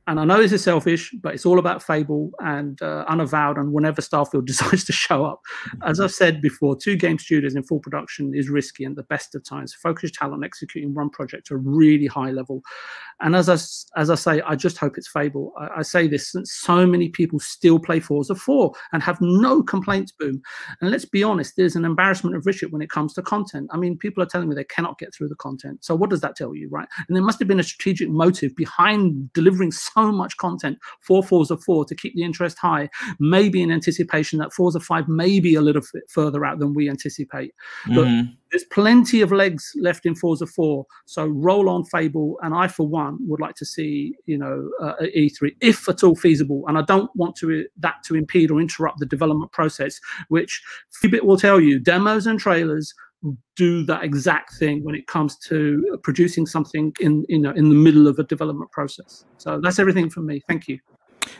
and 0.10 0.20
I 0.20 0.26
know 0.26 0.42
this 0.42 0.52
is 0.52 0.64
selfish, 0.64 1.14
but 1.22 1.36
it's 1.36 1.46
all 1.46 1.60
about 1.60 1.84
Fable 1.84 2.32
and 2.40 2.82
uh, 2.82 3.06
Unavowed 3.08 3.58
and 3.58 3.72
whenever 3.72 4.02
Starfield 4.02 4.46
decides 4.48 4.84
to 4.86 4.92
show 4.92 5.24
up. 5.24 5.40
As 5.86 6.00
I've 6.00 6.12
said 6.12 6.42
before, 6.42 6.76
two 6.76 6.96
game 6.96 7.20
studios 7.20 7.54
in 7.54 7.62
full 7.62 7.80
production 7.80 8.34
is 8.34 8.50
risky 8.50 8.86
and 8.86 8.96
the 8.96 9.04
best 9.04 9.36
of 9.36 9.44
times. 9.44 9.76
Focus 9.76 10.10
talent 10.10 10.34
on 10.34 10.44
executing 10.44 10.96
one 10.96 11.12
project 11.12 11.46
to 11.48 11.54
a 11.54 11.58
really 11.58 12.08
high 12.08 12.32
level. 12.32 12.64
And 13.22 13.36
as 13.36 13.50
I, 13.50 14.00
as 14.02 14.10
I 14.10 14.16
say, 14.16 14.42
I 14.42 14.56
just 14.56 14.80
hope 14.80 14.98
it's 14.98 15.08
Fable. 15.08 15.54
I, 15.60 15.68
I 15.78 15.82
say 15.84 16.08
this 16.08 16.32
since 16.32 16.54
so 16.54 16.88
many 16.88 17.10
people 17.10 17.38
still 17.38 17.78
play 17.78 18.00
Forza 18.00 18.34
4 18.34 18.74
and 18.94 19.04
have 19.04 19.22
no 19.22 19.62
complaints, 19.62 20.12
boom. 20.12 20.42
And 20.82 20.90
let's 20.90 21.06
be 21.06 21.22
honest, 21.22 21.54
there's 21.56 21.76
an 21.76 21.86
embarrassment 21.86 22.36
of 22.36 22.48
riches 22.48 22.72
when 22.72 22.82
it 22.82 22.90
comes 22.90 23.14
to 23.14 23.22
content. 23.22 23.70
I 23.72 23.78
mean, 23.78 23.96
people 23.96 24.24
are 24.24 24.28
telling 24.28 24.50
me 24.50 24.56
they 24.56 24.64
cannot 24.64 24.98
get 24.98 25.14
through 25.14 25.28
the 25.30 25.36
content. 25.36 25.86
So 25.86 25.96
what 25.96 26.10
does 26.10 26.22
that 26.22 26.36
tell 26.36 26.56
you, 26.56 26.68
right? 26.70 26.88
And 27.08 27.16
there 27.16 27.24
must 27.24 27.38
have 27.38 27.48
been 27.48 27.60
a 27.60 27.64
strategic 27.64 28.10
motive 28.10 28.56
behind 28.56 29.32
delivering 29.34 29.72
so 29.72 29.99
so 30.00 30.12
much 30.12 30.38
content 30.38 30.78
for 31.02 31.24
Forza 31.24 31.58
4 31.58 31.86
to 31.86 31.96
keep 31.96 32.16
the 32.16 32.24
interest 32.24 32.58
high, 32.58 32.90
maybe 33.20 33.62
in 33.62 33.72
anticipation 33.72 34.40
that 34.40 34.54
Forza 34.54 34.80
5 34.80 35.08
may 35.08 35.40
be 35.40 35.56
a 35.56 35.62
little 35.62 35.82
bit 35.94 36.04
further 36.10 36.46
out 36.46 36.60
than 36.60 36.74
we 36.74 36.90
anticipate. 36.90 37.54
But 37.88 38.06
mm-hmm. 38.06 38.32
there's 38.52 38.64
plenty 38.66 39.22
of 39.22 39.32
legs 39.32 39.72
left 39.80 40.06
in 40.06 40.16
Forza 40.16 40.46
4. 40.46 40.86
So 41.06 41.28
roll 41.28 41.70
on 41.70 41.86
Fable. 41.86 42.38
And 42.42 42.54
I, 42.54 42.68
for 42.68 42.88
one, 42.88 43.18
would 43.28 43.40
like 43.40 43.56
to 43.56 43.66
see, 43.66 44.16
you 44.26 44.38
know, 44.38 44.70
uh, 44.82 44.94
E3, 45.16 45.56
if 45.62 45.88
at 45.90 46.04
all 46.04 46.16
feasible. 46.16 46.64
And 46.68 46.78
I 46.78 46.82
don't 46.82 47.14
want 47.16 47.36
to 47.38 47.66
that 47.78 48.04
to 48.06 48.16
impede 48.16 48.52
or 48.52 48.60
interrupt 48.60 49.00
the 49.00 49.06
development 49.06 49.52
process, 49.52 50.00
which 50.30 50.62
Fitbit 51.04 51.24
will 51.24 51.38
tell 51.38 51.60
you 51.60 51.80
demos 51.80 52.28
and 52.28 52.40
trailers 52.40 52.94
do 53.56 53.84
that 53.84 54.04
exact 54.04 54.56
thing 54.56 54.84
when 54.84 54.96
it 54.96 55.08
comes 55.08 55.38
to 55.38 56.00
producing 56.04 56.46
something 56.46 56.94
in 57.00 57.26
you 57.28 57.40
know 57.40 57.52
in 57.52 57.70
the 57.70 57.76
middle 57.76 58.08
of 58.08 58.20
a 58.20 58.24
development 58.24 58.72
process. 58.72 59.26
So 59.38 59.60
that's 59.62 59.80
everything 59.80 60.10
from 60.10 60.26
me. 60.26 60.42
Thank 60.48 60.68
you. 60.68 60.80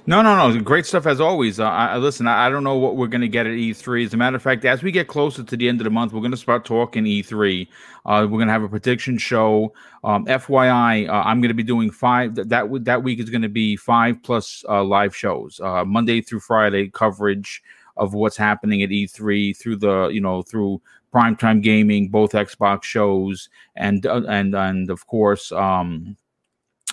No, 0.06 0.22
no, 0.22 0.50
no. 0.50 0.60
Great 0.62 0.86
stuff 0.86 1.06
as 1.06 1.22
always. 1.22 1.60
Uh, 1.60 1.70
I, 1.70 1.98
listen, 1.98 2.28
I, 2.28 2.48
I, 2.48 2.50
don't 2.50 2.64
know 2.64 2.78
what 2.78 2.96
we're 2.96 3.08
going 3.08 3.22
to 3.22 3.28
get 3.28 3.46
at 3.46 3.54
E3. 3.54 4.06
As 4.06 4.14
a 4.14 4.18
matter 4.18 4.36
of 4.36 4.42
fact, 4.42 4.66
as 4.66 4.84
we 4.84 4.92
get 4.92 5.08
closer 5.08 5.44
to 5.44 5.58
the 5.58 5.70
end 5.70 5.80
of 5.80 5.86
the 5.86 5.90
month, 5.90 6.14
we're 6.14 6.22
going 6.22 6.32
to 6.32 6.38
start 6.38 6.66
talking 6.66 7.06
E3. 7.06 7.68
Uh, 8.06 8.28
we're 8.30 8.38
going 8.38 8.48
to 8.48 8.54
have 8.54 8.64
a 8.64 8.70
prediction 8.70 9.18
show. 9.18 9.74
Um, 10.04 10.26
FYI, 10.26 11.08
uh, 11.08 11.24
I'm 11.26 11.42
going 11.42 11.50
to 11.50 11.56
be 11.56 11.64
doing 11.64 11.92
five. 11.92 12.36
That 12.36 12.50
that, 12.50 12.86
that 12.86 13.04
week 13.04 13.20
is 13.20 13.30
going 13.30 13.42
to 13.42 13.50
be 13.50 13.76
five 13.76 14.22
plus 14.24 14.64
uh, 14.68 14.84
live 14.84 15.16
shows, 15.16 15.60
uh, 15.64 15.86
Monday 15.86 16.22
through 16.22 16.42
Friday 16.42 16.90
coverage 16.90 17.62
of 17.98 18.14
what's 18.14 18.38
happening 18.38 18.82
at 18.82 18.90
E3 18.90 19.56
through 19.58 19.76
the 19.76 20.08
you 20.08 20.22
know 20.22 20.42
through 20.42 20.82
primetime 21.14 21.62
gaming, 21.62 22.10
both 22.10 22.32
Xbox 22.32 22.84
shows, 22.84 23.50
and 23.76 24.06
uh, 24.06 24.22
and 24.28 24.56
and 24.56 24.90
of 24.90 25.06
course. 25.08 25.52
Um, 25.52 26.18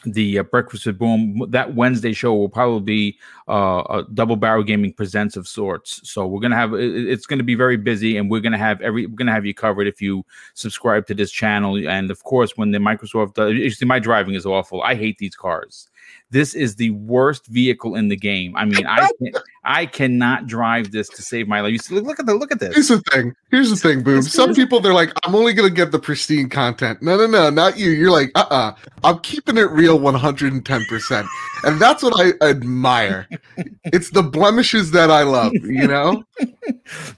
the 0.05 0.39
uh, 0.39 0.43
Breakfast 0.45 0.87
with 0.87 0.99
Boom 0.99 1.43
that 1.49 1.75
Wednesday 1.75 2.13
show 2.13 2.35
will 2.35 2.49
probably 2.49 2.81
be 2.81 3.19
uh, 3.49 3.83
a 3.89 4.05
double 4.15 4.37
barrel 4.37 4.63
gaming 4.63 4.93
presents 4.93 5.37
of 5.37 5.49
sorts. 5.49 6.01
So 6.09 6.27
we're 6.27 6.41
gonna 6.41 6.57
have 6.57 6.75
it's 6.75 7.27
gonna 7.27 7.43
be 7.43 7.55
very 7.55 7.77
busy, 7.77 8.17
and 8.17 8.31
we're 8.31 8.41
gonna 8.41 8.59
have 8.59 8.81
every 8.83 9.07
we're 9.07 9.17
gonna 9.17 9.33
have 9.33 9.47
you 9.47 9.55
covered 9.55 9.87
if 9.87 10.01
you 10.01 10.25
subscribe 10.55 11.07
to 11.07 11.15
this 11.15 11.31
channel. 11.31 11.77
And 11.89 12.11
of 12.11 12.23
course, 12.25 12.57
when 12.57 12.71
the 12.71 12.79
Microsoft 12.79 13.35
does, 13.35 13.55
you 13.55 13.71
see, 13.71 13.87
my 13.87 13.99
driving 13.99 14.35
is 14.35 14.47
awful. 14.47 14.83
I 14.83 14.95
hate 14.95 15.19
these 15.19 15.35
cars. 15.35 15.89
This 16.31 16.55
is 16.55 16.77
the 16.77 16.91
worst 16.91 17.47
vehicle 17.47 17.95
in 17.95 18.09
the 18.09 18.17
game. 18.17 18.57
I 18.57 18.65
mean, 18.65 18.87
I 18.87 19.09
can, 19.23 19.33
I 19.65 19.87
cannot 19.87 20.47
drive 20.47 20.91
this 20.93 21.09
to 21.11 21.23
save 21.23 21.47
my 21.47 21.61
life. 21.61 21.73
You 21.73 21.79
see, 21.79 21.99
look 22.01 22.19
at 22.19 22.27
the 22.27 22.35
look 22.35 22.53
at 22.53 22.61
this. 22.61 22.75
Here's 22.75 22.89
the 22.89 23.01
thing. 23.13 23.35
Here's 23.51 23.71
the 23.71 23.77
thing, 23.77 24.03
boom. 24.03 24.23
Some 24.23 24.55
people 24.55 24.81
they're 24.81 24.95
like, 24.95 25.13
I'm 25.25 25.35
only 25.35 25.53
gonna 25.53 25.71
get 25.71 25.93
the 25.93 25.99
pristine 25.99 26.49
content. 26.49 27.01
No, 27.03 27.17
no, 27.17 27.27
no, 27.27 27.51
not 27.51 27.79
you. 27.79 27.91
You're 27.91 28.11
like, 28.11 28.31
uh, 28.35 28.47
uh-uh. 28.51 28.55
uh, 28.55 28.75
I'm 29.05 29.19
keeping 29.21 29.57
it 29.57 29.71
real 29.71 29.99
110, 29.99 30.85
percent 30.87 31.27
and 31.65 31.81
that's 31.81 32.03
what 32.03 32.15
I 32.19 32.33
admire. 32.47 33.29
it's 33.85 34.11
the 34.11 34.23
blemishes 34.23 34.91
that 34.93 35.11
I 35.11 35.23
love. 35.23 35.53
You 35.55 35.87
know. 35.87 36.25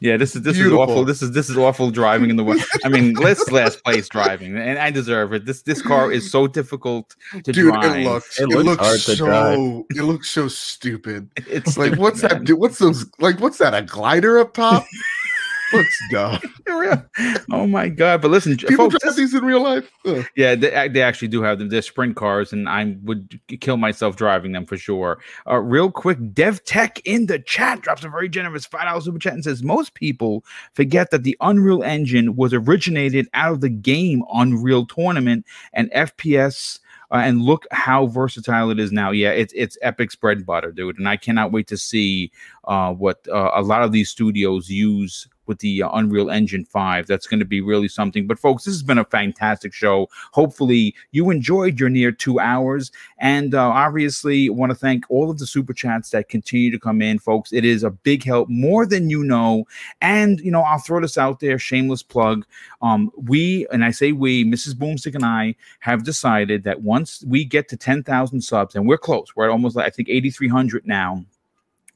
Yeah, 0.00 0.16
this 0.16 0.36
is 0.36 0.42
this 0.42 0.56
Beautiful. 0.56 0.82
is 0.82 0.90
awful. 0.90 1.04
This 1.04 1.22
is 1.22 1.32
this 1.32 1.50
is 1.50 1.56
awful 1.56 1.90
driving 1.90 2.30
in 2.30 2.36
the 2.36 2.44
way. 2.44 2.58
I 2.84 2.88
mean, 2.88 3.14
last 3.14 3.50
last 3.50 3.82
place 3.82 4.08
driving, 4.08 4.56
and 4.56 4.78
I 4.78 4.90
deserve 4.90 5.32
it. 5.32 5.44
This 5.44 5.62
this 5.62 5.82
car 5.82 6.12
is 6.12 6.30
so 6.30 6.46
difficult 6.46 7.16
to 7.32 7.52
Dude, 7.52 7.72
drive. 7.72 7.96
It 7.96 8.04
looks 8.04 8.40
it, 8.40 8.44
it 8.44 8.48
looks, 8.48 8.77
looks 8.80 9.02
so 9.04 9.14
drive. 9.16 9.58
it 9.90 10.02
looks 10.04 10.30
so 10.30 10.48
stupid. 10.48 11.30
It's 11.36 11.76
Like 11.76 11.96
what's 11.96 12.20
that? 12.22 12.44
do- 12.44 12.56
What's 12.56 12.78
those? 12.78 13.06
Like 13.18 13.40
what's 13.40 13.58
that? 13.58 13.74
A 13.74 13.82
glider 13.82 14.38
up 14.38 14.54
top? 14.54 14.84
looks 15.72 15.98
dumb. 16.10 16.38
oh 17.52 17.66
my 17.66 17.88
god! 17.88 18.22
But 18.22 18.30
listen, 18.30 18.56
People 18.56 18.90
folks, 18.90 19.02
drive 19.02 19.16
these 19.16 19.34
in 19.34 19.44
real 19.44 19.62
life. 19.62 19.90
Ugh. 20.06 20.24
Yeah, 20.36 20.54
they, 20.54 20.88
they 20.88 21.02
actually 21.02 21.28
do 21.28 21.42
have 21.42 21.58
them. 21.58 21.68
They're 21.68 21.82
sprint 21.82 22.16
cars, 22.16 22.52
and 22.52 22.68
I 22.68 22.96
would 23.02 23.40
kill 23.60 23.76
myself 23.76 24.16
driving 24.16 24.52
them 24.52 24.66
for 24.66 24.76
sure. 24.76 25.18
Uh, 25.46 25.56
real 25.58 25.90
quick, 25.90 26.18
Dev 26.32 26.64
Tech 26.64 27.00
in 27.04 27.26
the 27.26 27.38
chat 27.38 27.80
drops 27.82 28.04
a 28.04 28.08
very 28.08 28.28
generous 28.28 28.66
five 28.66 28.84
dollars 28.84 29.04
super 29.04 29.18
chat 29.18 29.34
and 29.34 29.44
says 29.44 29.62
most 29.62 29.94
people 29.94 30.44
forget 30.74 31.10
that 31.10 31.22
the 31.22 31.36
Unreal 31.40 31.82
Engine 31.82 32.36
was 32.36 32.52
originated 32.54 33.28
out 33.34 33.52
of 33.52 33.60
the 33.60 33.68
game 33.70 34.22
Unreal 34.32 34.86
Tournament 34.86 35.44
and 35.72 35.90
FPS. 35.92 36.80
Uh, 37.10 37.22
and 37.24 37.42
look 37.42 37.66
how 37.70 38.06
versatile 38.06 38.70
it 38.70 38.78
is 38.78 38.92
now. 38.92 39.10
Yeah, 39.10 39.30
it's 39.30 39.52
it's 39.56 39.78
Epic's 39.82 40.14
bread 40.14 40.38
and 40.38 40.46
butter, 40.46 40.72
dude. 40.72 40.98
And 40.98 41.08
I 41.08 41.16
cannot 41.16 41.52
wait 41.52 41.66
to 41.68 41.76
see 41.76 42.30
uh, 42.64 42.92
what 42.92 43.26
uh, 43.28 43.50
a 43.54 43.62
lot 43.62 43.82
of 43.82 43.92
these 43.92 44.10
studios 44.10 44.68
use 44.68 45.26
with 45.48 45.58
the 45.58 45.82
uh, 45.82 45.90
Unreal 45.92 46.30
Engine 46.30 46.64
5. 46.64 47.06
That's 47.06 47.26
going 47.26 47.40
to 47.40 47.46
be 47.46 47.60
really 47.60 47.88
something. 47.88 48.26
But, 48.26 48.38
folks, 48.38 48.64
this 48.64 48.74
has 48.74 48.82
been 48.82 48.98
a 48.98 49.04
fantastic 49.04 49.72
show. 49.72 50.08
Hopefully, 50.32 50.94
you 51.10 51.30
enjoyed 51.30 51.80
your 51.80 51.88
near 51.88 52.12
two 52.12 52.38
hours. 52.38 52.92
And 53.18 53.54
uh, 53.54 53.68
obviously, 53.68 54.50
want 54.50 54.70
to 54.70 54.76
thank 54.76 55.04
all 55.08 55.30
of 55.30 55.38
the 55.38 55.46
super 55.46 55.72
chats 55.72 56.10
that 56.10 56.28
continue 56.28 56.70
to 56.70 56.78
come 56.78 57.02
in, 57.02 57.18
folks. 57.18 57.52
It 57.52 57.64
is 57.64 57.82
a 57.82 57.90
big 57.90 58.22
help, 58.22 58.48
more 58.48 58.86
than 58.86 59.10
you 59.10 59.24
know. 59.24 59.64
And, 60.00 60.38
you 60.40 60.50
know, 60.50 60.62
I'll 60.62 60.78
throw 60.78 61.00
this 61.00 61.18
out 61.18 61.40
there 61.40 61.58
shameless 61.58 62.02
plug. 62.02 62.46
Um, 62.82 63.10
we, 63.16 63.66
and 63.72 63.84
I 63.84 63.90
say 63.90 64.12
we, 64.12 64.44
Mrs. 64.44 64.74
Boomstick 64.74 65.14
and 65.14 65.24
I 65.24 65.56
have 65.80 66.04
decided 66.04 66.64
that 66.64 66.82
once 66.82 67.24
we 67.26 67.44
get 67.44 67.68
to 67.68 67.76
10,000 67.76 68.40
subs, 68.40 68.74
and 68.74 68.86
we're 68.86 68.98
close, 68.98 69.34
we're 69.34 69.46
at 69.46 69.50
almost, 69.50 69.76
I 69.76 69.90
think, 69.90 70.08
8,300 70.08 70.86
now 70.86 71.24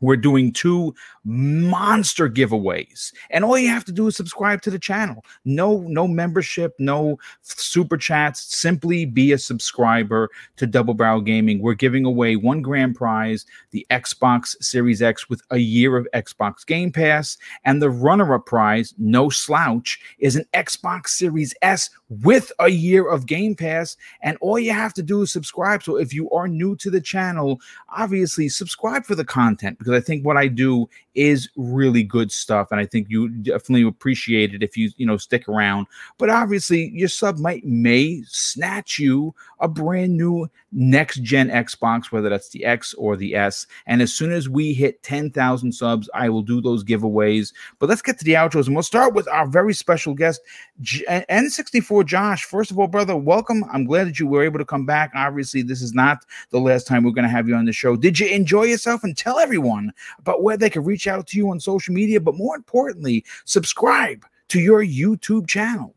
we're 0.02 0.16
doing 0.16 0.52
two 0.52 0.94
monster 1.24 2.28
giveaways. 2.28 3.12
And 3.30 3.44
all 3.44 3.58
you 3.58 3.68
have 3.68 3.84
to 3.84 3.92
do 3.92 4.08
is 4.08 4.16
subscribe 4.16 4.62
to 4.62 4.70
the 4.70 4.78
channel. 4.78 5.24
No 5.44 5.80
no 5.82 6.08
membership 6.08 6.74
no 6.78 7.18
super 7.42 7.96
chats. 7.96 8.40
Simply 8.56 9.04
be 9.04 9.32
a 9.32 9.38
subscriber 9.38 10.30
to 10.56 10.66
double 10.66 10.94
barrel 10.94 11.20
gaming. 11.20 11.60
We're 11.60 11.74
giving 11.74 12.04
away 12.04 12.36
one 12.36 12.62
grand 12.62 12.96
prize 12.96 13.46
the 13.70 13.86
xbox 13.90 14.56
series 14.62 15.02
x 15.02 15.28
with 15.28 15.42
a 15.50 15.58
year 15.58 15.96
of 15.96 16.08
xbox 16.14 16.66
game 16.66 16.90
pass. 16.90 17.38
And 17.64 17.80
the 17.80 17.90
runner-up 17.90 18.46
prize 18.46 18.94
no 18.98 19.28
slouch 19.28 20.00
is 20.18 20.36
an 20.36 20.44
xbox 20.54 21.08
series 21.08 21.54
s 21.62 21.90
with 22.08 22.52
a 22.58 22.68
year 22.68 23.08
of 23.08 23.26
game 23.26 23.54
pass. 23.54 23.96
And 24.22 24.36
all 24.40 24.58
you 24.58 24.72
have 24.72 24.94
to 24.94 25.02
do 25.02 25.22
is 25.22 25.32
subscribe. 25.32 25.82
So 25.82 25.96
if 25.96 26.12
you 26.12 26.30
are 26.30 26.48
new 26.48 26.76
to 26.76 26.90
the 26.90 27.00
channel 27.00 27.60
obviously 27.88 28.48
subscribe 28.48 29.04
for 29.04 29.14
the 29.14 29.24
content 29.24 29.78
because 29.78 29.92
I 29.92 30.00
think 30.00 30.24
what 30.24 30.36
I 30.36 30.48
do 30.48 30.88
is 31.14 31.48
really 31.56 32.02
good 32.02 32.32
stuff, 32.32 32.68
and 32.70 32.80
I 32.80 32.86
think 32.86 33.08
you 33.10 33.28
definitely 33.28 33.86
appreciate 33.86 34.54
it 34.54 34.62
if 34.62 34.76
you 34.76 34.90
you 34.96 35.06
know 35.06 35.16
stick 35.16 35.48
around. 35.48 35.86
But 36.18 36.30
obviously, 36.30 36.90
your 36.94 37.08
sub 37.08 37.38
might 37.38 37.64
may 37.64 38.22
snatch 38.26 38.98
you 38.98 39.34
a 39.60 39.68
brand 39.68 40.16
new 40.16 40.48
next 40.72 41.22
gen 41.22 41.48
Xbox, 41.48 42.10
whether 42.10 42.28
that's 42.28 42.48
the 42.48 42.64
X 42.64 42.94
or 42.94 43.16
the 43.16 43.34
S. 43.34 43.66
And 43.86 44.00
as 44.00 44.12
soon 44.12 44.32
as 44.32 44.48
we 44.48 44.72
hit 44.72 45.02
ten 45.02 45.30
thousand 45.30 45.72
subs, 45.72 46.08
I 46.14 46.28
will 46.28 46.42
do 46.42 46.60
those 46.60 46.84
giveaways. 46.84 47.52
But 47.78 47.88
let's 47.88 48.02
get 48.02 48.18
to 48.18 48.24
the 48.24 48.34
outros, 48.34 48.66
and 48.66 48.74
we'll 48.74 48.82
start 48.82 49.14
with 49.14 49.28
our 49.28 49.46
very 49.46 49.74
special 49.74 50.14
guest, 50.14 50.40
J- 50.80 51.24
N64 51.30 52.06
Josh. 52.06 52.44
First 52.44 52.70
of 52.70 52.78
all, 52.78 52.88
brother, 52.88 53.16
welcome. 53.16 53.64
I'm 53.72 53.84
glad 53.84 54.06
that 54.06 54.18
you 54.18 54.26
were 54.26 54.42
able 54.42 54.58
to 54.58 54.64
come 54.64 54.86
back. 54.86 55.12
Obviously, 55.14 55.62
this 55.62 55.82
is 55.82 55.92
not 55.94 56.24
the 56.50 56.60
last 56.60 56.86
time 56.86 57.04
we're 57.04 57.10
going 57.10 57.24
to 57.24 57.28
have 57.28 57.48
you 57.48 57.54
on 57.54 57.66
the 57.66 57.72
show. 57.72 57.96
Did 57.96 58.18
you 58.18 58.28
enjoy 58.28 58.64
yourself? 58.64 59.04
And 59.04 59.16
tell 59.16 59.38
everyone 59.38 59.92
about 60.18 60.42
where 60.42 60.56
they 60.56 60.70
can 60.70 60.84
reach 60.84 61.01
out 61.06 61.26
to 61.28 61.38
you 61.38 61.50
on 61.50 61.60
social 61.60 61.94
media, 61.94 62.20
but 62.20 62.36
more 62.36 62.56
importantly, 62.56 63.24
subscribe 63.44 64.24
to 64.48 64.60
your 64.60 64.84
YouTube 64.84 65.46
channel. 65.46 65.94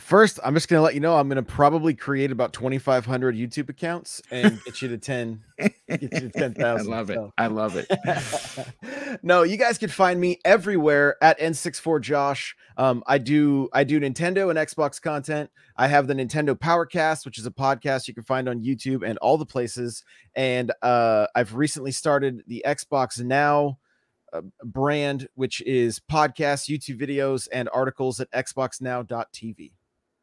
First, 0.00 0.40
I'm 0.42 0.54
just 0.54 0.68
gonna 0.68 0.82
let 0.82 0.94
you 0.94 1.00
know 1.00 1.16
I'm 1.16 1.28
gonna 1.28 1.42
probably 1.42 1.94
create 1.94 2.32
about 2.32 2.52
2,500 2.52 3.36
YouTube 3.36 3.68
accounts 3.68 4.22
and 4.30 4.60
get 4.64 4.80
you 4.80 4.88
to 4.88 4.98
10. 4.98 5.42
Get 5.58 5.74
you 5.88 6.08
to 6.08 6.30
10,000. 6.30 6.62
I 6.92 6.96
love 6.96 7.10
it. 7.10 7.14
so. 7.14 7.32
I 7.36 7.46
love 7.48 7.76
it. 7.76 9.18
no, 9.22 9.42
you 9.42 9.56
guys 9.58 9.78
can 9.78 9.90
find 9.90 10.18
me 10.18 10.40
everywhere 10.44 11.16
at 11.22 11.38
N64Josh. 11.38 12.54
Um, 12.78 13.04
I 13.06 13.18
do 13.18 13.68
I 13.74 13.84
do 13.84 14.00
Nintendo 14.00 14.48
and 14.48 14.58
Xbox 14.58 15.00
content. 15.00 15.50
I 15.76 15.86
have 15.86 16.06
the 16.06 16.14
Nintendo 16.14 16.58
Powercast, 16.58 17.26
which 17.26 17.38
is 17.38 17.46
a 17.46 17.50
podcast 17.50 18.08
you 18.08 18.14
can 18.14 18.24
find 18.24 18.48
on 18.48 18.62
YouTube 18.62 19.06
and 19.06 19.18
all 19.18 19.36
the 19.36 19.46
places. 19.46 20.02
And 20.34 20.72
uh, 20.82 21.26
I've 21.34 21.54
recently 21.54 21.92
started 21.92 22.42
the 22.46 22.64
Xbox 22.66 23.22
Now 23.22 23.78
brand, 24.64 25.28
which 25.34 25.60
is 25.62 26.00
podcasts, 26.00 26.68
YouTube 26.68 27.00
videos, 27.00 27.48
and 27.52 27.68
articles 27.72 28.20
at 28.20 28.30
xboxnow.tv. 28.32 29.72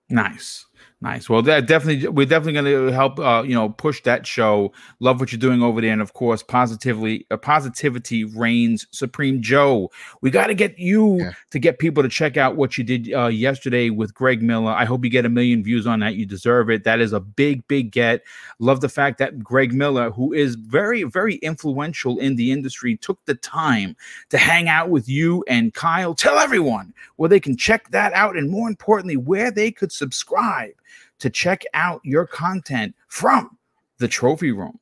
Nice, 0.09 0.65
nice. 1.02 1.30
Well, 1.30 1.41
that 1.44 1.68
definitely 1.68 2.07
we're 2.10 2.26
definitely 2.26 2.53
going 2.53 2.88
to 2.88 2.94
help. 2.94 3.19
Uh, 3.19 3.44
you 3.45 3.53
know, 3.53 3.69
push 3.69 4.02
that 4.03 4.26
show. 4.26 4.72
Love 4.99 5.19
what 5.19 5.32
you're 5.32 5.40
doing 5.40 5.61
over 5.61 5.80
there, 5.82 5.91
and 5.91 6.02
of 6.02 6.14
course, 6.14 6.41
positively, 6.44 7.26
uh, 7.32 7.38
positivity 7.38 8.24
reigns 8.24 8.88
supreme. 8.91 9.41
Joe, 9.41 9.91
we 10.22 10.32
got 10.32 10.48
to 10.48 10.53
get 10.53 10.78
you 10.80 11.18
Yeah. 11.19 11.32
to 11.52 11.60
get 11.60 11.80
people 11.80 12.03
to 12.03 12.10
check 12.10 12.38
out 12.38 12.56
what 12.56 12.78
you 12.78 12.84
did 12.84 13.14
uh, 13.14 13.28
yesterday 13.28 13.90
with 13.90 14.14
Greg 14.14 14.41
Miller. 14.41 14.72
I 14.72 14.86
hope 14.86 15.03
you 15.03 15.10
get 15.10 15.26
a 15.26 15.30
million 15.30 15.64
views 15.64 15.86
on 15.86 15.99
that. 15.99 16.15
You 16.15 16.26
deserve 16.26 16.69
it. 16.69 16.84
That 16.84 16.99
is 16.99 17.14
a 17.14 17.19
big, 17.19 17.68
big 17.68 17.91
get. 17.91 18.24
Love 18.60 18.82
the 18.82 18.90
fact 18.90 19.18
that 19.19 19.44
Greg 19.44 19.74
Miller, 19.74 20.10
who 20.11 20.34
is 20.34 20.56
very, 20.56 21.03
very 21.03 21.36
influential 21.36 22.18
in 22.19 22.36
the 22.36 22.52
industry, 22.52 22.98
took 22.98 23.24
the 23.26 23.36
time 23.36 23.95
to 24.30 24.38
hang 24.38 24.68
out 24.68 24.90
with 24.90 25.07
you 25.07 25.44
and 25.48 25.74
Kyle. 25.74 26.14
Tell 26.15 26.40
everyone 26.40 26.94
where 27.18 27.30
they 27.30 27.40
can 27.40 27.56
check 27.56 27.90
that 27.91 28.14
out, 28.14 28.36
and 28.36 28.49
more 28.49 28.68
importantly, 28.68 29.18
where 29.18 29.52
they 29.52 29.72
could 29.72 29.91
subscribe 29.91 30.72
to 31.19 31.30
check 31.30 31.64
out 31.73 32.02
your 32.03 32.26
content 32.26 32.95
from 33.07 33.57
the 33.99 34.07
trophy 34.07 34.52
room. 34.52 34.80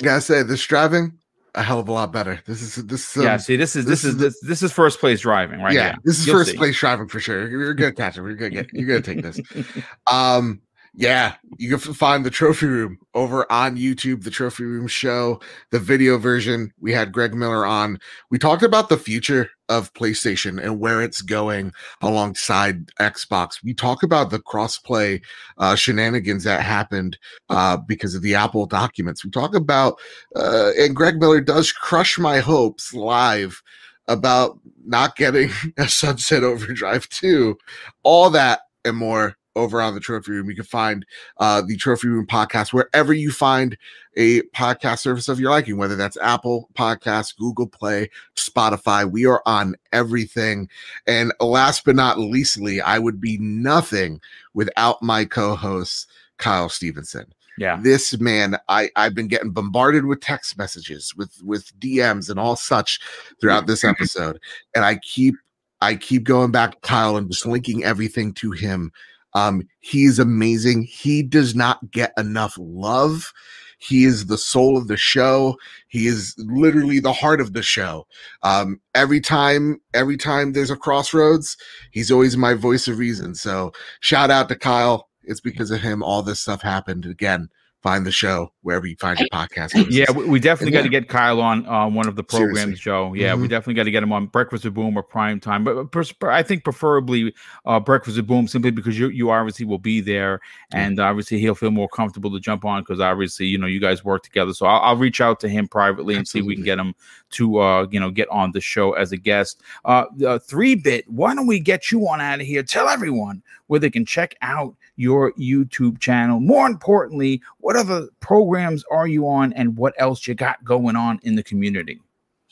I 0.00 0.04
gotta 0.04 0.20
say, 0.20 0.42
this 0.42 0.64
driving 0.64 1.18
a 1.54 1.62
hell 1.62 1.78
of 1.78 1.88
a 1.88 1.92
lot 1.92 2.12
better. 2.12 2.40
This 2.46 2.62
is 2.62 2.86
this. 2.86 3.16
Um, 3.16 3.22
yeah, 3.22 3.36
see, 3.36 3.56
this 3.56 3.76
is 3.76 3.84
this, 3.84 4.02
this 4.02 4.04
is 4.04 4.14
is 4.14 4.20
this, 4.20 4.40
this 4.40 4.62
is 4.62 4.72
first 4.72 4.98
place 4.98 5.20
driving, 5.20 5.60
right? 5.60 5.72
yeah, 5.72 5.92
here. 5.92 5.98
this 6.04 6.18
is 6.18 6.26
You'll 6.26 6.36
first 6.36 6.50
see. 6.50 6.56
place 6.56 6.78
driving 6.78 7.08
for 7.08 7.20
sure. 7.20 7.48
You're 7.48 7.74
gonna 7.74 7.92
catch 7.92 8.18
it. 8.18 8.22
You're 8.22 8.34
gonna 8.34 8.50
get. 8.50 8.72
You're 8.72 8.88
gonna 8.88 9.00
take 9.00 9.22
this. 9.22 9.40
Um, 10.06 10.60
yeah, 10.96 11.34
you 11.58 11.76
can 11.76 11.92
find 11.92 12.24
the 12.24 12.30
trophy 12.30 12.66
room 12.66 12.98
over 13.14 13.50
on 13.50 13.76
YouTube. 13.76 14.22
The 14.22 14.30
trophy 14.30 14.62
room 14.62 14.86
show, 14.86 15.40
the 15.72 15.80
video 15.80 16.18
version. 16.18 16.72
We 16.80 16.92
had 16.92 17.12
Greg 17.12 17.34
Miller 17.34 17.66
on. 17.66 17.98
We 18.30 18.38
talked 18.38 18.62
about 18.62 18.88
the 18.88 18.96
future 18.96 19.50
of 19.68 19.92
PlayStation 19.94 20.62
and 20.62 20.78
where 20.78 21.02
it's 21.02 21.20
going 21.20 21.72
alongside 22.00 22.86
Xbox. 23.00 23.62
We 23.64 23.74
talk 23.74 24.04
about 24.04 24.30
the 24.30 24.38
crossplay 24.38 25.20
uh, 25.58 25.74
shenanigans 25.74 26.44
that 26.44 26.62
happened 26.62 27.18
uh, 27.50 27.78
because 27.78 28.14
of 28.14 28.22
the 28.22 28.36
Apple 28.36 28.66
documents. 28.66 29.24
We 29.24 29.30
talk 29.30 29.56
about, 29.56 29.98
uh, 30.36 30.70
and 30.78 30.94
Greg 30.94 31.18
Miller 31.18 31.40
does 31.40 31.72
crush 31.72 32.18
my 32.18 32.38
hopes 32.38 32.94
live 32.94 33.60
about 34.06 34.60
not 34.86 35.16
getting 35.16 35.50
a 35.76 35.88
Sunset 35.88 36.44
Overdrive 36.44 37.08
2. 37.08 37.58
All 38.04 38.30
that 38.30 38.60
and 38.84 38.96
more 38.96 39.36
over 39.56 39.80
on 39.80 39.94
the 39.94 40.00
Trophy 40.00 40.32
Room. 40.32 40.48
You 40.48 40.56
can 40.56 40.64
find 40.64 41.04
uh, 41.38 41.62
the 41.66 41.76
Trophy 41.76 42.08
Room 42.08 42.26
podcast 42.26 42.72
wherever 42.72 43.12
you 43.12 43.30
find 43.30 43.76
a 44.16 44.42
podcast 44.56 44.98
service 45.00 45.28
of 45.28 45.40
your 45.40 45.50
liking, 45.50 45.76
whether 45.76 45.96
that's 45.96 46.16
Apple 46.18 46.68
Podcasts, 46.74 47.36
Google 47.36 47.66
Play, 47.66 48.10
Spotify. 48.36 49.10
We 49.10 49.26
are 49.26 49.42
on 49.46 49.74
everything. 49.92 50.68
And 51.06 51.32
last 51.40 51.84
but 51.84 51.96
not 51.96 52.18
leastly, 52.18 52.80
I 52.80 52.98
would 52.98 53.20
be 53.20 53.38
nothing 53.38 54.20
without 54.54 55.02
my 55.02 55.24
co-host 55.24 56.06
Kyle 56.38 56.68
Stevenson 56.68 57.26
Yeah. 57.58 57.78
this 57.80 58.18
man 58.18 58.56
i 58.68 58.90
i've 58.96 59.14
been 59.14 59.28
getting 59.28 59.50
bombarded 59.52 60.04
with 60.04 60.20
text 60.20 60.58
messages 60.58 61.14
with 61.16 61.40
with 61.44 61.70
dms 61.78 62.28
and 62.28 62.40
all 62.40 62.56
such 62.56 62.98
throughout 63.40 63.68
this 63.68 63.84
episode 63.84 64.40
and 64.74 64.84
i 64.84 64.96
keep 64.96 65.36
i 65.80 65.94
keep 65.94 66.24
going 66.24 66.50
back 66.50 66.72
to 66.72 66.78
kyle 66.80 67.16
and 67.16 67.30
just 67.30 67.46
linking 67.46 67.84
everything 67.84 68.32
to 68.34 68.50
him 68.50 68.90
um 69.34 69.62
he's 69.80 70.18
amazing. 70.18 70.84
He 70.84 71.22
does 71.22 71.54
not 71.54 71.90
get 71.90 72.12
enough 72.18 72.56
love. 72.58 73.32
He 73.78 74.04
is 74.04 74.26
the 74.26 74.38
soul 74.38 74.78
of 74.78 74.88
the 74.88 74.96
show. 74.96 75.56
He 75.88 76.06
is 76.06 76.34
literally 76.38 77.00
the 77.00 77.12
heart 77.12 77.40
of 77.40 77.52
the 77.52 77.62
show. 77.62 78.06
Um 78.42 78.80
every 78.94 79.20
time 79.20 79.80
every 79.92 80.16
time 80.16 80.52
there's 80.52 80.70
a 80.70 80.76
crossroads 80.76 81.56
he's 81.90 82.10
always 82.10 82.36
my 82.36 82.54
voice 82.54 82.88
of 82.88 82.98
reason. 82.98 83.34
So 83.34 83.72
shout 84.00 84.30
out 84.30 84.48
to 84.48 84.56
kyle. 84.56 85.08
It's 85.22 85.40
because 85.40 85.70
of 85.70 85.80
him 85.80 86.02
all 86.02 86.22
this 86.22 86.40
stuff 86.40 86.62
happened 86.62 87.06
again 87.06 87.48
find 87.84 88.06
the 88.06 88.10
show 88.10 88.50
wherever 88.62 88.86
you 88.86 88.96
find 88.96 89.20
your 89.20 89.28
podcast. 89.28 89.72
Yeah, 89.90 90.10
we, 90.10 90.24
we 90.26 90.40
definitely 90.40 90.72
got 90.72 90.78
to 90.80 90.84
Yeah. 90.86 91.00
get 91.00 91.08
Kyle 91.10 91.40
on 91.42 91.66
uh, 91.66 91.86
one 91.86 92.08
of 92.08 92.16
the 92.16 92.24
programs, 92.24 92.58
Seriously. 92.60 92.80
Joe. 92.80 93.12
Yeah, 93.14 93.34
we 93.34 93.46
Mhm. 93.46 93.50
definitely 93.50 93.74
got 93.74 93.82
to 93.82 93.90
get 93.90 94.02
him 94.02 94.10
on 94.10 94.26
Breakfast 94.26 94.64
with 94.64 94.72
Boom 94.72 94.96
or 94.96 95.02
Prime 95.02 95.38
Time. 95.38 95.64
But 95.64 95.92
pers- 95.92 96.14
I 96.22 96.42
think 96.42 96.64
preferably 96.64 97.34
uh, 97.66 97.78
Breakfast 97.80 98.16
with 98.16 98.26
Boom, 98.26 98.48
simply 98.48 98.70
because 98.70 98.98
you 98.98 99.08
you 99.10 99.30
obviously 99.30 99.66
will 99.66 99.78
be 99.78 100.00
there, 100.00 100.40
and 100.72 100.98
obviously 100.98 101.38
he'll 101.38 101.54
feel 101.54 101.70
more 101.70 101.88
comfortable 101.88 102.32
to 102.32 102.40
jump 102.40 102.64
on 102.64 102.80
because 102.80 103.00
obviously 103.00 103.46
you 103.46 103.58
know 103.58 103.66
you 103.66 103.78
guys 103.80 104.02
work 104.02 104.22
together. 104.22 104.54
So 104.54 104.64
I'll, 104.64 104.80
I'll 104.80 104.96
reach 104.96 105.20
out 105.20 105.38
to 105.40 105.48
him 105.48 105.68
privately 105.68 106.14
and 106.16 106.26
see 106.26 106.38
if 106.38 106.46
we 106.46 106.54
can 106.54 106.64
get 106.64 106.78
him 106.78 106.94
to 107.32 107.58
uh, 107.60 107.86
you 107.90 108.00
know 108.00 108.10
get 108.10 108.28
on 108.30 108.52
the 108.52 108.62
show 108.62 108.94
as 108.94 109.12
a 109.12 109.18
guest. 109.18 109.60
Uh, 109.84 110.06
uh, 110.26 110.38
three 110.38 110.74
bit. 110.74 111.04
Why 111.06 111.34
don't 111.34 111.46
we 111.46 111.60
get 111.60 111.92
you 111.92 112.08
on 112.08 112.22
out 112.22 112.40
of 112.40 112.46
here? 112.46 112.62
Tell 112.62 112.88
everyone 112.88 113.42
where 113.66 113.78
they 113.78 113.90
can 113.90 114.06
check 114.06 114.34
out 114.40 114.74
your 114.96 115.32
YouTube 115.32 115.98
channel. 115.98 116.40
More 116.40 116.66
importantly, 116.66 117.42
what 117.58 117.76
other 117.76 118.08
programs 118.20 118.84
are 118.90 119.06
you 119.06 119.28
on 119.28 119.52
and 119.54 119.76
what 119.76 119.94
else 119.98 120.26
you 120.26 120.34
got 120.34 120.64
going 120.64 120.96
on 120.96 121.20
in 121.22 121.34
the 121.34 121.42
community? 121.42 122.00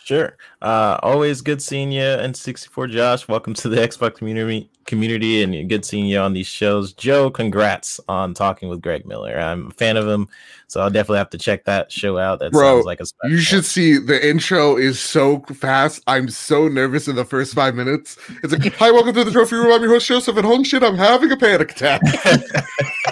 Sure. 0.05 0.37
Uh, 0.61 0.99
always 1.03 1.43
good 1.43 1.63
seeing 1.63 1.93
you 1.93 2.03
N64 2.03 2.91
Josh. 2.91 3.29
Welcome 3.29 3.55
to 3.55 3.69
the 3.69 3.77
Xbox 3.89 4.17
community 4.17 4.69
community 4.85 5.45
and 5.45 5.69
good 5.69 5.85
seeing 5.85 6.07
you 6.07 6.19
on 6.19 6.33
these 6.33 6.49
shows. 6.49 6.93
Joe, 6.93 7.31
congrats 7.31 8.01
on 8.09 8.35
talking 8.35 8.69
with 8.69 8.83
Greg 8.83 9.07
Miller. 9.07 9.39
I'm 9.39 9.69
a 9.69 9.71
fan 9.71 9.97
of 9.97 10.09
him, 10.09 10.29
so 10.67 10.81
I'll 10.81 10.91
definitely 10.91 11.19
have 11.19 11.31
to 11.31 11.39
check 11.39 11.65
that 11.67 11.93
show 11.93 12.19
out. 12.19 12.41
That 12.41 12.51
Bro, 12.51 12.79
sounds 12.79 12.87
like 12.87 13.01
a 13.01 13.07
special 13.07 13.31
You 13.31 13.41
should 13.41 13.65
see 13.65 13.97
the 13.97 14.29
intro 14.29 14.77
is 14.77 14.99
so 14.99 15.39
fast. 15.55 16.03
I'm 16.09 16.29
so 16.29 16.67
nervous 16.67 17.07
in 17.07 17.15
the 17.15 17.25
first 17.25 17.55
five 17.55 17.77
minutes. 17.77 18.19
It's 18.43 18.53
like, 18.53 18.75
hi, 18.75 18.91
welcome 18.91 19.15
to 19.15 19.23
the 19.23 19.31
trophy 19.31 19.55
room. 19.55 19.73
I'm 19.73 19.83
your 19.83 19.93
host, 19.93 20.09
Joseph, 20.09 20.37
and 20.37 20.45
home 20.45 20.65
shit, 20.65 20.83
I'm 20.83 20.97
having 20.97 21.31
a 21.31 21.37
panic 21.37 21.71
attack. 21.71 22.01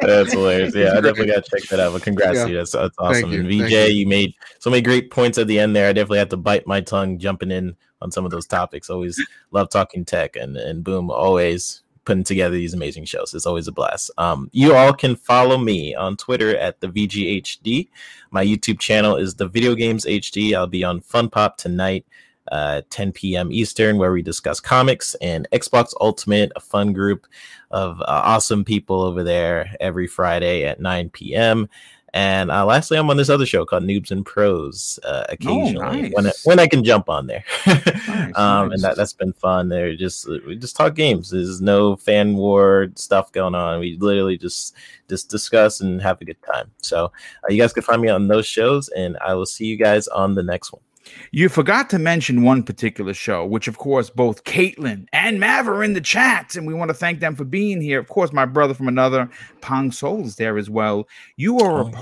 That's 0.00 0.32
hilarious. 0.32 0.74
Yeah, 0.74 0.90
I 0.92 0.94
definitely 1.00 1.26
got 1.28 1.44
to 1.44 1.50
check 1.60 1.68
that 1.70 1.80
out. 1.80 1.92
But 1.92 2.02
congrats 2.02 2.38
Yeah. 2.38 2.44
to 2.44 2.50
you. 2.50 2.56
That's, 2.58 2.72
that's 2.72 2.96
awesome. 2.98 3.32
you, 3.32 3.40
And 3.40 3.48
VJ, 3.48 3.70
you. 3.72 3.78
you. 4.00 4.06
made 4.06 4.34
so 4.58 4.70
many 4.70 4.82
great 4.82 5.10
points 5.10 5.38
at 5.38 5.46
the 5.46 5.58
end 5.58 5.74
there. 5.76 5.88
I 5.88 5.92
definitely 5.92 6.18
had 6.18 6.30
to 6.30 6.36
bite 6.36 6.66
my 6.66 6.80
tongue 6.80 7.18
jumping 7.18 7.50
in 7.50 7.76
on 8.00 8.10
some 8.10 8.24
of 8.24 8.30
those 8.30 8.46
topics. 8.46 8.90
Always 8.90 9.20
love 9.52 9.68
talking 9.70 10.04
tech 10.04 10.36
and, 10.36 10.56
and 10.56 10.82
boom, 10.84 11.10
always 11.10 11.82
putting 12.04 12.24
together 12.24 12.56
these 12.56 12.74
amazing 12.74 13.04
shows. 13.04 13.32
It's 13.32 13.46
always 13.46 13.68
a 13.68 13.72
blast. 13.72 14.10
Um, 14.18 14.50
you 14.52 14.74
all 14.74 14.92
can 14.92 15.14
follow 15.14 15.56
me 15.56 15.94
on 15.94 16.16
Twitter 16.16 16.56
at 16.56 16.80
the 16.80 16.88
VGHD. 16.88 17.88
My 18.32 18.44
YouTube 18.44 18.80
channel 18.80 19.16
is 19.16 19.36
the 19.36 19.46
Video 19.46 19.74
Games 19.76 20.04
HD. 20.04 20.52
I'll 20.54 20.66
be 20.66 20.82
on 20.82 21.00
Fun 21.00 21.30
Pop 21.30 21.56
tonight 21.58 22.04
uh, 22.52 22.82
10 22.90 23.12
p.m. 23.12 23.50
Eastern, 23.50 23.96
where 23.96 24.12
we 24.12 24.22
discuss 24.22 24.60
comics 24.60 25.16
and 25.16 25.48
Xbox 25.52 25.94
Ultimate, 26.00 26.52
a 26.54 26.60
fun 26.60 26.92
group 26.92 27.26
of 27.70 28.00
uh, 28.02 28.04
awesome 28.06 28.62
people 28.62 29.00
over 29.00 29.24
there 29.24 29.74
every 29.80 30.06
Friday 30.06 30.64
at 30.64 30.78
9 30.78 31.08
p.m. 31.10 31.68
And 32.14 32.50
uh, 32.50 32.66
lastly, 32.66 32.98
I'm 32.98 33.08
on 33.08 33.16
this 33.16 33.30
other 33.30 33.46
show 33.46 33.64
called 33.64 33.84
Noobs 33.84 34.10
and 34.10 34.24
Pros 34.26 34.98
uh, 35.02 35.24
occasionally 35.30 36.10
when, 36.10 36.26
I, 36.26 36.32
when 36.44 36.58
I 36.58 36.66
can 36.66 36.84
jump 36.84 37.08
on 37.08 37.26
there. 37.26 37.44
Nice, 38.12 38.36
um, 38.36 38.68
nice. 38.68 38.74
And 38.74 38.82
that, 38.82 38.96
that's 38.96 39.12
been 39.14 39.32
fun. 39.32 39.68
There 39.68 39.96
just 39.96 40.28
we 40.28 40.56
just 40.56 40.76
talk 40.76 40.94
games. 40.94 41.30
There's 41.30 41.62
no 41.62 41.96
fan 41.96 42.36
war 42.36 42.88
stuff 42.94 43.32
going 43.32 43.54
on. 43.54 43.80
We 43.80 43.96
literally 43.98 44.36
just 44.36 44.74
just 45.08 45.30
discuss 45.30 45.80
and 45.80 46.00
have 46.02 46.20
a 46.20 46.24
good 46.24 46.36
time. 46.42 46.70
So 46.82 47.06
uh, 47.06 47.48
you 47.48 47.60
guys 47.60 47.72
can 47.72 47.82
find 47.82 48.02
me 48.02 48.08
on 48.08 48.28
those 48.28 48.46
shows, 48.46 48.88
and 48.90 49.16
I 49.24 49.34
will 49.34 49.46
see 49.46 49.64
you 49.64 49.76
guys 49.76 50.08
on 50.08 50.34
the 50.34 50.42
next 50.42 50.72
one. 50.72 50.82
You 51.30 51.48
forgot 51.48 51.90
to 51.90 51.98
mention 51.98 52.42
one 52.42 52.62
particular 52.62 53.14
show, 53.14 53.44
which 53.44 53.68
of 53.68 53.78
course 53.78 54.10
both 54.10 54.44
Caitlin 54.44 55.06
and 55.12 55.40
Mav 55.40 55.68
are 55.68 55.82
in 55.82 55.92
the 55.94 56.00
chat, 56.00 56.56
and 56.56 56.66
we 56.66 56.74
want 56.74 56.88
to 56.90 56.94
thank 56.94 57.20
them 57.20 57.34
for 57.34 57.44
being 57.44 57.80
here. 57.80 57.98
Of 57.98 58.08
course, 58.08 58.32
my 58.32 58.46
brother 58.46 58.74
from 58.74 58.88
another, 58.88 59.28
Pong 59.60 59.90
Soul, 59.92 60.24
is 60.24 60.36
there 60.36 60.58
as 60.58 60.70
well. 60.70 61.08
You 61.36 61.58
are 61.58 61.80
Oh, 61.80 61.86
a 61.86 61.90
yeah. 61.90 62.00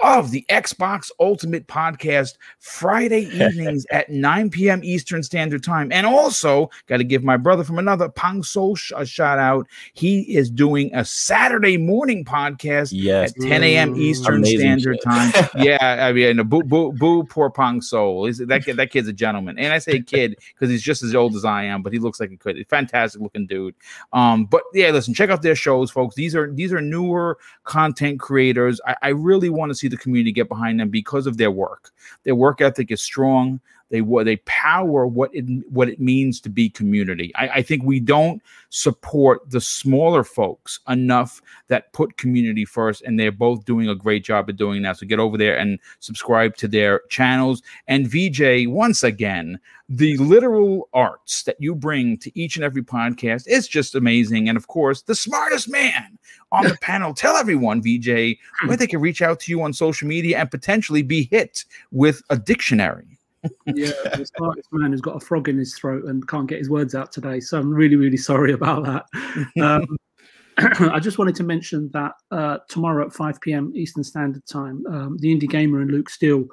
Part 0.00 0.18
of 0.18 0.30
the 0.30 0.44
Xbox 0.50 1.10
Ultimate 1.20 1.66
Podcast 1.66 2.34
Friday 2.58 3.22
evenings 3.32 3.86
at 3.90 4.10
9 4.10 4.50
p.m. 4.50 4.80
Eastern 4.84 5.22
Standard 5.22 5.62
Time. 5.62 5.90
And 5.92 6.06
also, 6.06 6.70
got 6.86 6.98
to 6.98 7.04
give 7.04 7.22
my 7.24 7.36
brother 7.36 7.64
from 7.64 7.78
another, 7.78 8.08
Pong 8.08 8.42
Soul, 8.42 8.76
sh- 8.76 8.92
a 8.96 9.04
shout 9.06 9.38
out. 9.38 9.66
He 9.94 10.22
is 10.36 10.50
doing 10.50 10.94
a 10.94 11.04
Saturday 11.04 11.76
morning 11.76 12.24
podcast 12.24 12.90
Yes. 12.92 13.32
at 13.36 13.42
10 13.48 13.62
a.m. 13.62 13.94
Mm, 13.94 13.98
Eastern 13.98 14.34
amazing 14.36 14.58
Standard 14.60 14.98
show. 15.02 15.10
Time. 15.10 15.48
yeah, 15.58 16.06
I 16.08 16.12
mean, 16.12 16.38
a 16.38 16.44
boo, 16.44 16.62
boo, 16.62 16.92
boo, 16.92 17.24
poor 17.24 17.50
Pong 17.50 17.80
Soul. 17.80 18.26
Is 18.26 18.38
that 18.38 18.64
kid? 18.64 18.76
That 18.76 18.90
kid's 18.90 19.08
a 19.08 19.12
gentleman, 19.12 19.58
and 19.58 19.72
I 19.72 19.78
say 19.78 20.00
kid 20.00 20.36
because 20.54 20.70
he's 20.70 20.82
just 20.82 21.02
as 21.02 21.14
old 21.14 21.34
as 21.36 21.44
I 21.44 21.64
am, 21.64 21.82
but 21.82 21.92
he 21.92 21.98
looks 21.98 22.20
like 22.20 22.30
a 22.30 22.36
kid. 22.36 22.64
Fantastic 22.68 23.20
looking 23.20 23.46
dude. 23.46 23.74
Um, 24.12 24.44
but 24.44 24.62
yeah, 24.72 24.90
listen, 24.90 25.14
check 25.14 25.30
out 25.30 25.42
their 25.42 25.54
shows, 25.56 25.90
folks. 25.90 26.14
These 26.14 26.34
are 26.34 26.50
these 26.52 26.72
are 26.72 26.80
newer 26.80 27.38
content 27.64 28.20
creators. 28.20 28.80
I, 28.86 28.96
I 29.02 29.08
really 29.08 29.48
want 29.50 29.70
to 29.70 29.74
see 29.74 29.83
the 29.88 29.96
community 29.96 30.32
get 30.32 30.48
behind 30.48 30.80
them 30.80 30.88
because 30.88 31.26
of 31.26 31.36
their 31.36 31.50
work. 31.50 31.90
Their 32.24 32.34
work 32.34 32.60
ethic 32.60 32.90
is 32.90 33.02
strong. 33.02 33.60
They 33.90 34.00
they 34.00 34.36
power 34.36 35.06
what 35.06 35.30
it 35.34 35.44
what 35.68 35.88
it 35.88 36.00
means 36.00 36.40
to 36.40 36.48
be 36.48 36.68
community. 36.68 37.32
I, 37.36 37.48
I 37.48 37.62
think 37.62 37.84
we 37.84 38.00
don't 38.00 38.42
support 38.70 39.50
the 39.50 39.60
smaller 39.60 40.24
folks 40.24 40.80
enough 40.88 41.40
that 41.68 41.92
put 41.92 42.16
community 42.16 42.64
first, 42.64 43.02
and 43.02 43.20
they're 43.20 43.30
both 43.30 43.64
doing 43.64 43.88
a 43.88 43.94
great 43.94 44.24
job 44.24 44.48
of 44.48 44.56
doing 44.56 44.82
that. 44.82 44.96
So 44.96 45.06
get 45.06 45.20
over 45.20 45.38
there 45.38 45.56
and 45.56 45.78
subscribe 46.00 46.56
to 46.56 46.68
their 46.68 47.02
channels. 47.08 47.62
And 47.86 48.08
VJ, 48.08 48.66
once 48.66 49.04
again, 49.04 49.60
the 49.88 50.16
literal 50.16 50.88
arts 50.94 51.42
that 51.42 51.56
you 51.58 51.74
bring 51.74 52.16
to 52.18 52.38
each 52.38 52.56
and 52.56 52.64
every 52.64 52.82
podcast 52.82 53.46
is 53.46 53.68
just 53.68 53.94
amazing. 53.94 54.48
And 54.48 54.56
of 54.56 54.66
course, 54.66 55.02
the 55.02 55.14
smartest 55.14 55.68
man 55.68 56.18
on 56.52 56.64
the 56.64 56.78
panel. 56.80 57.12
Tell 57.12 57.36
everyone, 57.36 57.82
VJ, 57.82 58.38
where 58.66 58.76
they 58.76 58.86
can 58.86 59.00
reach 59.00 59.20
out 59.20 59.40
to 59.40 59.52
you 59.52 59.62
on 59.62 59.72
social 59.72 60.08
media 60.08 60.38
and 60.38 60.50
potentially 60.50 61.02
be 61.02 61.28
hit 61.30 61.64
with 61.90 62.22
a 62.30 62.38
dictionary. 62.38 63.13
Yeah, 63.66 63.90
the 64.16 64.28
smartest 64.36 64.68
man 64.72 64.92
who's 64.92 65.00
got 65.00 65.16
a 65.16 65.20
frog 65.20 65.48
in 65.48 65.58
his 65.58 65.74
throat 65.74 66.04
and 66.04 66.26
can't 66.28 66.48
get 66.48 66.58
his 66.58 66.70
words 66.70 66.94
out 66.94 67.12
today. 67.12 67.40
So 67.40 67.58
I'm 67.58 67.72
really, 67.72 67.96
really 67.96 68.16
sorry 68.16 68.52
about 68.52 68.84
that. 68.84 69.06
Um, 69.60 69.96
I 70.92 71.00
just 71.00 71.18
wanted 71.18 71.34
to 71.36 71.42
mention 71.42 71.90
that 71.94 72.12
uh, 72.30 72.58
tomorrow 72.68 73.04
at 73.04 73.12
5 73.12 73.40
p.m. 73.40 73.72
Eastern 73.74 74.04
Standard 74.04 74.46
Time, 74.46 74.84
um, 74.86 75.16
the 75.18 75.34
indie 75.34 75.48
gamer 75.50 75.80
and 75.80 75.90
Luke 75.90 76.08
Steele 76.08 76.44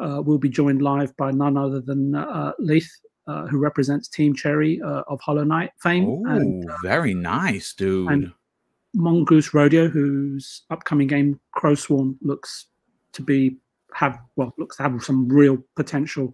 uh, 0.00 0.20
will 0.20 0.38
be 0.38 0.48
joined 0.48 0.82
live 0.82 1.16
by 1.16 1.30
none 1.30 1.56
other 1.56 1.80
than 1.80 2.16
uh, 2.16 2.52
Leith, 2.58 2.90
uh, 3.28 3.46
who 3.46 3.58
represents 3.58 4.08
Team 4.08 4.34
Cherry 4.34 4.80
uh, 4.82 5.02
of 5.06 5.20
Hollow 5.20 5.44
Knight 5.44 5.70
fame, 5.80 6.06
Oh, 6.08 6.24
and 6.26 6.68
very 6.82 7.14
nice, 7.14 7.72
dude. 7.72 8.10
and- 8.10 8.32
Mongoose 8.94 9.52
Rodeo, 9.54 9.88
whose 9.88 10.62
upcoming 10.70 11.06
game 11.06 11.38
Crowsworn 11.54 12.16
looks 12.22 12.66
to 13.12 13.22
be 13.22 13.58
have 13.96 14.18
well 14.36 14.54
looks 14.58 14.76
to 14.76 14.82
have 14.84 15.02
some 15.02 15.28
real 15.28 15.58
potential. 15.74 16.32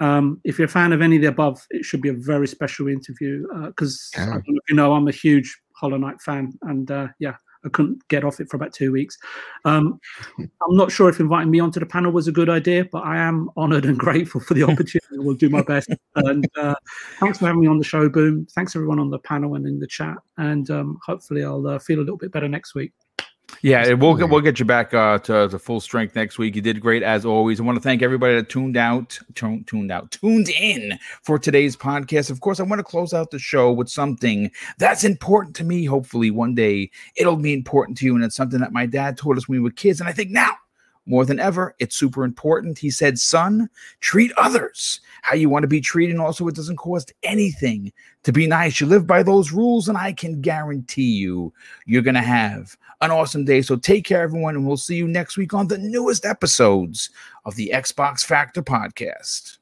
Um, 0.00 0.40
if 0.44 0.58
you're 0.58 0.66
a 0.66 0.68
fan 0.68 0.92
of 0.92 1.00
any 1.00 1.16
of 1.16 1.22
the 1.22 1.28
above, 1.28 1.64
it 1.70 1.84
should 1.84 2.02
be 2.02 2.10
a 2.10 2.14
very 2.14 2.46
special 2.46 2.88
interview 2.88 3.46
because 3.66 4.10
I 4.16 4.20
Yeah. 4.20 4.26
don't 4.26 4.48
know 4.48 4.60
if 4.62 4.68
you 4.70 4.76
know 4.76 4.92
I'm 4.92 5.08
a 5.08 5.12
huge 5.12 5.58
Hollow 5.72 5.96
Knight 5.96 6.20
fan, 6.20 6.52
and 6.62 6.90
uh, 6.90 7.08
yeah, 7.18 7.36
I 7.64 7.68
couldn't 7.70 8.06
get 8.08 8.22
off 8.24 8.38
it 8.40 8.48
for 8.50 8.56
about 8.56 8.72
two 8.74 8.92
weeks. 8.92 9.16
Um, 9.64 9.98
I'm 10.38 10.76
not 10.76 10.90
sure 10.92 11.08
if 11.08 11.18
inviting 11.20 11.50
me 11.50 11.60
onto 11.60 11.80
the 11.80 11.86
panel 11.86 12.12
was 12.12 12.28
a 12.28 12.32
good 12.32 12.48
idea, 12.50 12.84
but 12.92 13.04
I 13.04 13.16
am 13.16 13.48
honoured 13.56 13.86
and 13.86 13.98
grateful 14.06 14.40
for 14.40 14.54
the 14.54 14.62
opportunity. 14.70 15.06
We'll 15.12 15.34
do 15.36 15.48
my 15.48 15.62
best. 15.62 15.88
And 16.16 16.46
uh, 16.58 16.74
thanks 17.20 17.38
for 17.38 17.46
having 17.46 17.60
me 17.62 17.66
on 17.66 17.78
the 17.78 17.84
show, 17.84 18.08
Boom. 18.08 18.46
Thanks 18.54 18.76
everyone 18.76 18.98
on 19.00 19.10
the 19.10 19.18
panel 19.20 19.54
and 19.54 19.66
in 19.66 19.78
the 19.78 19.86
chat. 19.86 20.16
And 20.36 20.70
um, 20.70 20.98
hopefully 21.04 21.42
I'll 21.44 21.66
uh, 21.66 21.78
feel 21.78 21.98
a 21.98 22.04
little 22.06 22.18
bit 22.18 22.32
better 22.32 22.48
next 22.48 22.74
week. 22.74 22.92
Yeah, 23.62 23.92
we'll 23.94 24.14
get 24.14 24.28
we'll 24.28 24.40
get 24.40 24.58
you 24.58 24.64
back 24.64 24.92
uh, 24.92 25.18
to, 25.20 25.48
to 25.48 25.58
full 25.58 25.80
strength 25.80 26.14
next 26.14 26.36
week. 26.38 26.56
You 26.56 26.62
did 26.62 26.80
great 26.80 27.02
as 27.02 27.24
always. 27.24 27.60
I 27.60 27.62
want 27.62 27.76
to 27.76 27.82
thank 27.82 28.02
everybody 28.02 28.34
that 28.34 28.48
tuned 28.48 28.76
out, 28.76 29.18
tuned, 29.34 29.66
tuned 29.66 29.90
out, 29.90 30.10
tuned 30.10 30.48
in 30.48 30.98
for 31.22 31.38
today's 31.38 31.76
podcast. 31.76 32.30
Of 32.30 32.40
course, 32.40 32.58
I 32.58 32.64
want 32.64 32.80
to 32.80 32.84
close 32.84 33.14
out 33.14 33.30
the 33.30 33.38
show 33.38 33.72
with 33.72 33.88
something 33.88 34.50
that's 34.78 35.04
important 35.04 35.54
to 35.56 35.64
me. 35.64 35.84
Hopefully, 35.84 36.30
one 36.30 36.54
day 36.54 36.90
it'll 37.16 37.36
be 37.36 37.54
important 37.54 37.96
to 37.98 38.04
you, 38.04 38.14
and 38.14 38.24
it's 38.24 38.36
something 38.36 38.60
that 38.60 38.72
my 38.72 38.84
dad 38.84 39.16
told 39.16 39.36
us 39.36 39.48
when 39.48 39.58
we 39.58 39.62
were 39.62 39.70
kids, 39.70 40.00
and 40.00 40.08
I 40.08 40.12
think 40.12 40.30
now 40.30 40.52
more 41.06 41.24
than 41.24 41.38
ever, 41.38 41.76
it's 41.78 41.94
super 41.94 42.24
important. 42.24 42.78
He 42.78 42.90
said, 42.90 43.18
"Son, 43.18 43.70
treat 44.00 44.32
others 44.36 45.00
how 45.22 45.36
you 45.36 45.48
want 45.48 45.62
to 45.62 45.68
be 45.68 45.80
treated, 45.80 46.12
and 46.14 46.20
also 46.20 46.48
it 46.48 46.56
doesn't 46.56 46.76
cost 46.76 47.12
anything 47.22 47.92
to 48.24 48.32
be 48.32 48.48
nice. 48.48 48.80
You 48.80 48.88
live 48.88 49.06
by 49.06 49.22
those 49.22 49.52
rules, 49.52 49.88
and 49.88 49.96
I 49.96 50.12
can 50.12 50.40
guarantee 50.40 51.12
you, 51.12 51.52
you're 51.86 52.02
gonna 52.02 52.22
have." 52.22 52.76
an 53.00 53.10
awesome 53.10 53.44
day. 53.44 53.62
So 53.62 53.76
take 53.76 54.04
care, 54.04 54.22
everyone, 54.22 54.56
and 54.56 54.66
we'll 54.66 54.76
see 54.76 54.96
you 54.96 55.08
next 55.08 55.36
week 55.36 55.54
on 55.54 55.68
the 55.68 55.78
newest 55.78 56.24
episodes 56.24 57.10
of 57.44 57.54
the 57.56 57.70
Xbox 57.74 58.24
Factor 58.24 58.62
Podcast. 58.62 59.58